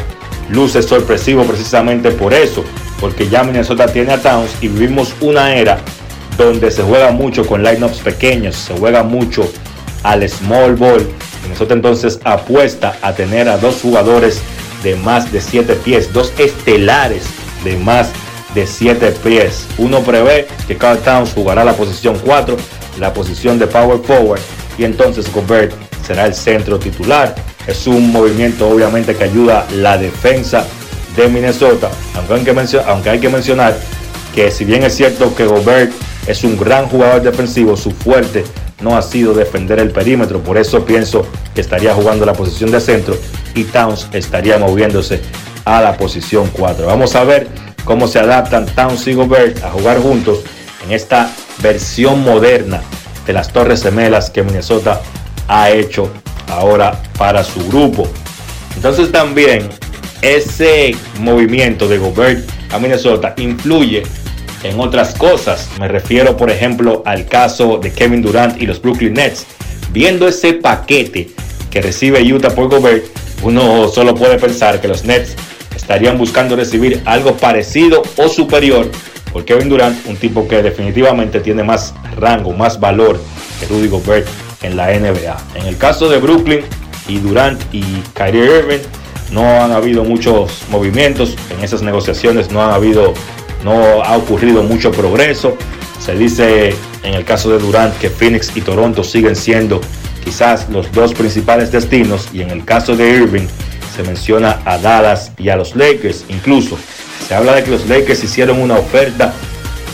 luce 0.50 0.82
sorpresivo 0.82 1.44
precisamente 1.44 2.12
por 2.12 2.34
eso, 2.34 2.64
porque 3.02 3.28
ya 3.28 3.44
Minnesota 3.44 3.88
tiene 3.88 4.14
a 4.14 4.22
Towns 4.22 4.52
y 4.62 4.70
vivimos 4.70 5.14
una 5.20 5.54
era 5.54 5.78
donde 6.38 6.72
se 6.72 6.84
juega 6.84 7.12
mucho 7.12 7.46
con 7.46 7.64
lineups 7.64 8.00
pequeños, 8.00 8.56
se 8.56 8.74
juega 8.76 9.04
mucho 9.04 9.52
al 10.04 10.28
small 10.28 10.76
ball. 10.76 11.08
Minnesota 11.44 11.74
entonces 11.74 12.20
apuesta 12.24 12.96
a 13.02 13.14
tener 13.14 13.50
a 13.50 13.58
dos 13.58 13.82
jugadores 13.82 14.42
de 14.84 14.96
más 14.96 15.32
de 15.32 15.42
7 15.42 15.74
pies, 15.76 16.12
dos 16.14 16.34
estelares 16.38 17.24
de 17.64 17.78
más 17.78 18.10
de 18.56 18.68
7 18.68 19.12
pies. 19.24 19.68
Uno 19.78 20.02
prevé 20.02 20.48
que 20.68 20.78
Carl 20.78 21.00
Towns 21.00 21.34
jugará 21.34 21.64
la 21.64 21.74
posición 21.74 22.18
4, 22.24 22.58
la 23.00 23.14
posición 23.14 23.60
de 23.60 23.68
power 23.68 24.00
forward, 24.00 24.42
y 24.78 24.84
entonces 24.84 25.32
Gobert 25.32 25.74
será 26.06 26.26
el 26.26 26.34
centro 26.34 26.80
titular. 26.80 27.36
Es 27.68 27.86
un 27.88 28.12
movimiento 28.12 28.68
obviamente 28.68 29.16
que 29.16 29.24
ayuda 29.24 29.68
la 29.76 29.98
defensa 29.98 30.66
de 31.16 31.28
Minnesota, 31.28 31.92
aunque 32.16 32.34
hay 32.34 32.44
que, 32.44 32.80
aunque 32.88 33.10
hay 33.10 33.20
que 33.20 33.30
mencionar 33.30 33.78
que 34.34 34.50
si 34.50 34.66
bien 34.66 34.84
es 34.84 34.96
cierto 34.96 35.36
que 35.36 35.46
Gobert 35.46 35.92
es 36.28 36.44
un 36.44 36.58
gran 36.58 36.88
jugador 36.88 37.22
defensivo, 37.22 37.76
su 37.76 37.92
fuerte 37.92 38.44
no 38.82 38.98
ha 38.98 39.02
sido 39.02 39.34
defender 39.34 39.80
el 39.80 39.92
perímetro, 39.92 40.42
por 40.42 40.58
eso 40.58 40.86
pienso 40.86 41.26
que 41.54 41.62
estaría 41.62 41.94
jugando 41.94 42.26
la 42.26 42.34
posición 42.34 42.72
de 42.72 42.80
centro 42.82 43.16
y 43.56 43.64
Towns 43.66 44.08
estaría 44.14 44.58
moviéndose 44.58 45.22
a 45.66 45.82
la 45.82 45.98
posición 45.98 46.50
4. 46.52 46.86
Vamos 46.86 47.16
a 47.16 47.24
ver 47.24 47.48
cómo 47.84 48.08
se 48.08 48.20
adaptan 48.20 48.66
Towns 48.66 49.08
y 49.08 49.14
Gobert 49.14 49.64
a 49.64 49.72
jugar 49.72 50.00
juntos 50.00 50.40
en 50.84 50.92
esta 50.92 51.32
versión 51.62 52.24
moderna 52.24 52.82
de 53.26 53.34
las 53.34 53.52
Torres 53.52 53.84
Gemelas 53.84 54.30
que 54.30 54.44
Minnesota 54.44 55.02
ha 55.48 55.70
hecho 55.70 56.12
ahora 56.48 57.02
para 57.18 57.44
su 57.44 57.66
grupo. 57.68 58.08
Entonces 58.76 59.12
también 59.12 59.70
ese 60.22 60.96
movimiento 61.20 61.88
de 61.88 61.98
Gobert 61.98 62.50
a 62.72 62.80
Minnesota 62.80 63.34
influye 63.38 64.04
en 64.64 64.80
otras 64.80 65.16
cosas. 65.16 65.70
Me 65.80 65.88
refiero, 65.88 66.38
por 66.38 66.50
ejemplo, 66.50 67.04
al 67.06 67.26
caso 67.26 67.78
de 67.78 67.92
Kevin 67.92 68.22
Durant 68.22 68.62
y 68.62 68.66
los 68.66 68.82
Brooklyn 68.82 69.14
Nets. 69.14 69.46
Viendo 69.92 70.28
ese 70.28 70.54
paquete 70.54 71.30
que 71.70 71.82
recibe 71.82 72.22
Utah 72.22 72.52
por 72.52 72.70
Gobert, 72.70 73.06
uno 73.44 73.88
solo 73.88 74.16
puede 74.16 74.38
pensar 74.38 74.80
que 74.80 74.88
los 74.88 75.04
Nets 75.04 75.36
estarían 75.76 76.18
buscando 76.18 76.56
recibir 76.56 77.02
algo 77.06 77.34
parecido 77.38 78.04
o 78.18 78.30
superior 78.30 78.90
por 79.32 79.46
Kevin 79.46 79.70
Durant, 79.70 80.06
un 80.08 80.18
tipo 80.18 80.48
que 80.48 80.62
definitivamente 80.62 81.40
tiene 81.40 81.64
más 81.64 81.94
rango, 82.18 82.54
más 82.54 82.80
valor 82.80 83.20
que 83.60 83.66
Rudy 83.68 83.88
Gobert 83.88 84.28
en 84.62 84.76
la 84.76 84.88
NBA. 84.88 85.38
En 85.56 85.66
el 85.66 85.78
caso 85.78 86.10
de 86.10 86.18
Brooklyn 86.18 86.62
y 87.08 87.18
Durant 87.18 87.62
y 87.74 87.82
Kyrie 88.14 88.60
Irving, 88.60 88.80
no 89.32 89.44
han 89.64 89.72
habido 89.72 90.04
muchos 90.04 90.64
movimientos 90.70 91.36
en 91.50 91.64
esas 91.64 91.82
negociaciones, 91.82 92.52
no 92.52 92.62
han 92.62 92.72
habido 92.72 93.14
no 93.64 94.04
ha 94.04 94.18
ocurrido 94.18 94.64
mucho 94.64 94.92
progreso. 94.92 95.58
Se 96.00 96.16
dice 96.16 96.76
en 97.04 97.14
el 97.14 97.26
caso 97.26 97.50
de 97.50 97.60
Durant 97.60 97.98
que 97.98 98.10
Phoenix 98.10 98.56
y 98.56 98.62
Toronto 98.62 99.04
siguen 99.04 99.36
siendo 99.36 99.82
quizás 100.24 100.70
los 100.70 100.92
dos 100.92 101.14
principales 101.14 101.72
destinos 101.72 102.30
y 102.34 102.42
en 102.42 102.52
el 102.52 102.66
caso 102.66 102.96
de 102.96 103.10
Irving 103.10 103.48
se 103.96 104.04
menciona 104.04 104.62
a 104.66 104.78
Dallas 104.78 105.32
y 105.38 105.50
a 105.50 105.56
los 105.56 105.76
Lakers. 105.76 106.26
Incluso 106.30 106.78
se 107.28 107.36
habla 107.36 107.56
de 107.56 107.64
que 107.64 107.72
los 107.72 107.88
Lakers 107.88 108.24
hicieron 108.24 108.60
una 108.62 108.76
oferta 108.76 109.34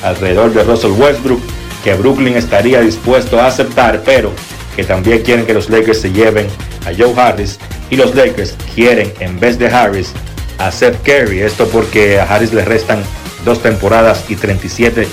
alrededor 0.04 0.54
de 0.54 0.64
Russell 0.64 0.92
Westbrook 0.92 1.42
que 1.84 1.94
Brooklyn 1.94 2.36
estaría 2.36 2.82
dispuesto 2.82 3.40
a 3.40 3.48
aceptar, 3.48 4.02
pero 4.06 4.32
que 4.76 4.84
también 4.84 5.22
quieren 5.24 5.46
que 5.46 5.54
los 5.54 5.70
Lakers 5.70 6.02
se 6.02 6.12
lleven 6.12 6.48
a 6.86 6.92
Joe 6.98 7.14
Harris 7.20 7.60
y 7.90 7.96
los 7.96 8.14
Lakers 8.14 8.56
quieren 8.76 9.12
en 9.20 9.40
vez 9.40 9.58
de 9.58 9.68
Harris 9.68 10.12
a 10.58 10.72
Seth 10.72 11.02
Curry. 11.04 11.42
Esto 11.42 11.68
porque 11.68 12.20
a 12.20 12.24
Harris 12.24 12.54
le 12.54 12.64
restan 12.66 13.04
dos 13.48 13.64
temporadas 13.64 14.26
y 14.30 14.36
37 14.36 15.08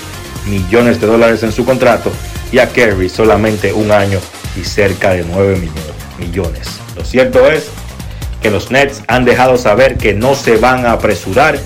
millones 0.46 1.00
de 1.00 1.06
dólares 1.06 1.42
en 1.42 1.52
su 1.52 1.64
contrato 1.64 2.12
y 2.52 2.58
a 2.58 2.68
Curry 2.68 3.08
solamente 3.08 3.72
un 3.72 3.90
año 3.90 4.18
y 4.60 4.64
cerca 4.64 5.10
de 5.10 5.24
9 5.24 5.56
millones. 6.18 6.80
Lo 6.96 7.04
cierto 7.04 7.48
es 7.48 7.68
que 8.42 8.50
los 8.50 8.70
Nets 8.70 9.02
han 9.08 9.24
dejado 9.24 9.56
saber 9.56 9.96
que 9.96 10.14
no 10.14 10.34
se 10.34 10.56
van 10.56 10.84
a 10.84 10.92
apresurar, 10.92 11.58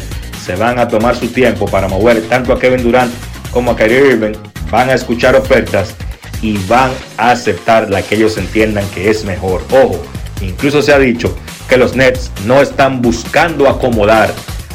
se 0.44 0.54
van 0.56 0.78
a 0.78 0.88
tomar 0.88 1.16
su 1.16 1.28
tiempo 1.28 1.66
para 1.66 1.88
mover 1.88 2.22
tanto 2.28 2.52
a 2.52 2.58
Kevin 2.58 2.82
Durant 2.82 3.12
como 3.50 3.72
a 3.72 3.76
Kyrie 3.76 4.12
Irving, 4.12 4.34
van 4.70 4.90
a 4.90 4.94
escuchar 4.94 5.34
ofertas 5.36 5.94
y 6.42 6.58
van 6.68 6.90
a 7.16 7.30
aceptar 7.30 7.90
la 7.90 8.02
que 8.02 8.14
ellos 8.14 8.36
entiendan 8.36 8.86
que 8.90 9.10
es 9.10 9.24
mejor. 9.24 9.62
Ojo, 9.70 10.00
incluso 10.42 10.82
se 10.82 10.92
ha 10.92 10.98
dicho 10.98 11.34
que 11.66 11.78
los 11.78 11.96
Nets 11.96 12.30
no 12.44 12.60
están 12.60 13.00
buscando 13.02 13.68
acomodar 13.68 14.30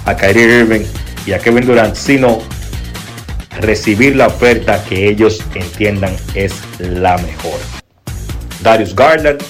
a 0.06 0.16
Kyrie 0.16 0.60
Irving 0.60 0.86
y 1.26 1.34
a 1.34 1.40
Kevin 1.40 1.66
Durant, 1.66 1.96
sino 1.96 2.40
recibir 3.60 4.16
la 4.16 4.28
oferta 4.28 4.84
que 4.84 5.08
ellos 5.08 5.42
entiendan 5.56 6.16
es 6.34 6.54
la 6.80 7.18
mejor. 7.18 7.60
Darius 8.62 8.96
Garland 8.96 9.42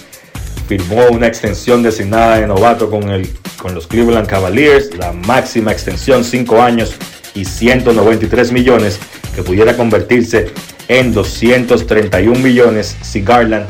firmó 0.68 1.08
una 1.12 1.28
extensión 1.28 1.84
designada 1.84 2.40
de 2.40 2.48
novato 2.48 2.90
con, 2.90 3.10
el, 3.10 3.30
con 3.58 3.76
los 3.76 3.88
Cleveland 3.88 4.28
Cavaliers, 4.28 4.95
la 4.98 5.12
máxima 5.12 5.72
extensión 5.72 6.24
5 6.24 6.62
años 6.62 6.95
y 7.36 7.45
193 7.45 8.52
millones 8.52 9.00
que 9.36 9.44
pudiera 9.44 9.76
convertirse 9.76 10.52
en 10.88 11.14
231 11.14 12.40
millones 12.40 12.95
si 13.02 13.22
Garland 13.22 13.66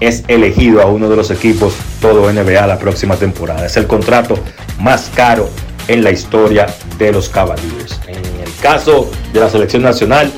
es 0.00 0.24
elegido 0.28 0.80
a 0.80 0.86
uno 0.86 1.08
de 1.08 1.16
los 1.16 1.30
equipos 1.30 1.74
todo 2.00 2.32
NBA 2.32 2.66
la 2.66 2.78
próxima 2.78 3.16
temporada. 3.16 3.66
Es 3.66 3.76
el 3.76 3.86
contrato 3.86 4.38
más 4.78 5.10
caro 5.14 5.50
en 5.88 6.04
la 6.04 6.10
historia 6.10 6.66
de 6.98 7.12
los 7.12 7.28
Cavaliers. 7.28 8.00
En 8.06 8.16
el 8.16 8.52
caso 8.62 9.10
de 9.32 9.40
la 9.40 9.50
selección 9.50 9.82
nacional, 9.82 10.30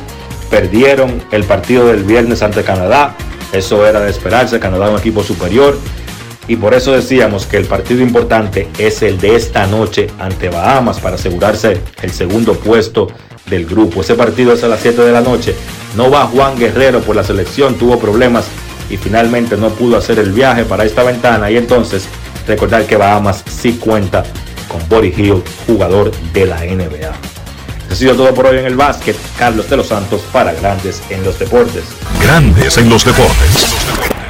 perdieron 0.51 1.23
el 1.31 1.45
partido 1.45 1.87
del 1.87 2.05
viernes 2.05 2.43
ante 2.43 2.63
Canadá. 2.63 3.15
Eso 3.53 3.87
era 3.87 4.01
de 4.01 4.11
esperarse. 4.11 4.59
Canadá 4.59 4.87
es 4.87 4.93
un 4.93 4.99
equipo 4.99 5.23
superior. 5.23 5.77
Y 6.49 6.57
por 6.57 6.75
eso 6.75 6.93
decíamos 6.93 7.47
que 7.47 7.59
el 7.59 7.67
partido 7.67 8.03
importante 8.03 8.69
es 8.79 9.03
el 9.03 9.21
de 9.21 9.37
esta 9.37 9.67
noche 9.67 10.09
ante 10.19 10.49
Bahamas 10.49 10.99
para 10.99 11.15
asegurarse 11.15 11.81
el 12.03 12.11
segundo 12.11 12.55
puesto 12.55 13.09
del 13.47 13.67
grupo. 13.67 14.01
Ese 14.01 14.15
partido 14.15 14.53
es 14.53 14.65
a 14.65 14.69
las 14.69 14.81
7 14.81 15.03
de 15.03 15.13
la 15.13 15.21
noche. 15.21 15.55
No 15.97 16.11
va 16.11 16.27
Juan 16.27 16.59
Guerrero 16.59 17.01
por 17.01 17.15
la 17.15 17.23
selección, 17.23 17.77
tuvo 17.77 17.99
problemas 17.99 18.47
y 18.89 18.97
finalmente 18.97 19.57
no 19.57 19.69
pudo 19.71 19.97
hacer 19.97 20.19
el 20.19 20.33
viaje 20.33 20.65
para 20.65 20.85
esta 20.85 21.05
ventana. 21.05 21.51
Y 21.51 21.57
entonces 21.57 22.09
recordar 22.49 22.85
que 22.87 22.97
Bahamas 22.97 23.45
sí 23.49 23.75
cuenta 23.75 24.25
con 24.71 24.89
Body 24.89 25.13
Hill, 25.17 25.43
jugador 25.67 26.13
de 26.33 26.47
la 26.47 26.61
NBA. 26.61 27.11
Eso 27.11 27.93
ha 27.93 27.97
sido 27.97 28.15
todo 28.15 28.33
por 28.33 28.47
hoy 28.47 28.59
en 28.59 28.67
el 28.67 28.77
básquet. 28.77 29.17
Carlos 29.37 29.69
de 29.69 29.77
los 29.77 29.89
Santos 29.89 30.23
para 30.33 30.53
Grandes 30.53 31.03
en 31.11 31.25
los 31.25 31.39
Deportes. 31.39 31.85
Grandes 32.23 32.79
en 32.79 32.89
los 32.89 33.05
Deportes. 33.05 34.30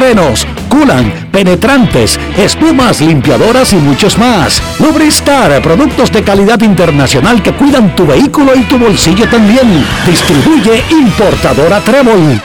frenos, 0.00 0.46
culan, 0.70 1.28
penetrantes, 1.30 2.18
espumas, 2.38 3.02
limpiadoras 3.02 3.74
y 3.74 3.76
muchos 3.76 4.16
más. 4.16 4.62
Lubristar, 4.80 5.60
productos 5.60 6.10
de 6.10 6.22
calidad 6.22 6.58
internacional 6.62 7.42
que 7.42 7.52
cuidan 7.52 7.94
tu 7.94 8.06
vehículo 8.06 8.54
y 8.56 8.62
tu 8.62 8.78
bolsillo 8.78 9.28
también. 9.28 9.84
Distribuye 10.06 10.82
importadora 10.90 11.80
Trébol. 11.80 12.40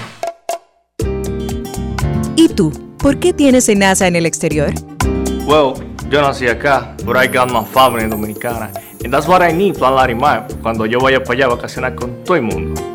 ¿Y 2.36 2.50
tú? 2.50 2.74
¿Por 2.98 3.20
qué 3.20 3.32
tienes 3.32 3.74
NASA 3.74 4.06
en 4.08 4.18
el 4.18 4.26
exterior? 4.26 4.74
Well, 5.48 5.76
yo 6.10 6.22
nací 6.22 6.50
acá, 6.50 6.94
but 7.06 7.16
I 7.16 7.28
got 7.28 7.50
my 7.50 7.64
family 7.64 8.06
dominicana. 8.10 8.70
And 9.02 9.14
that's 9.14 9.30
what 9.30 9.42
I 9.42 9.54
need, 9.54 9.78
Plan 9.78 9.96
Larimar, 9.96 10.46
cuando 10.62 10.86
yo 10.86 11.00
vaya 11.00 11.24
para 11.24 11.36
allá 11.36 11.46
a 11.46 11.56
vacacionar 11.56 11.96
con 11.96 12.22
todo 12.26 12.36
el 12.36 12.42
mundo. 12.42 12.95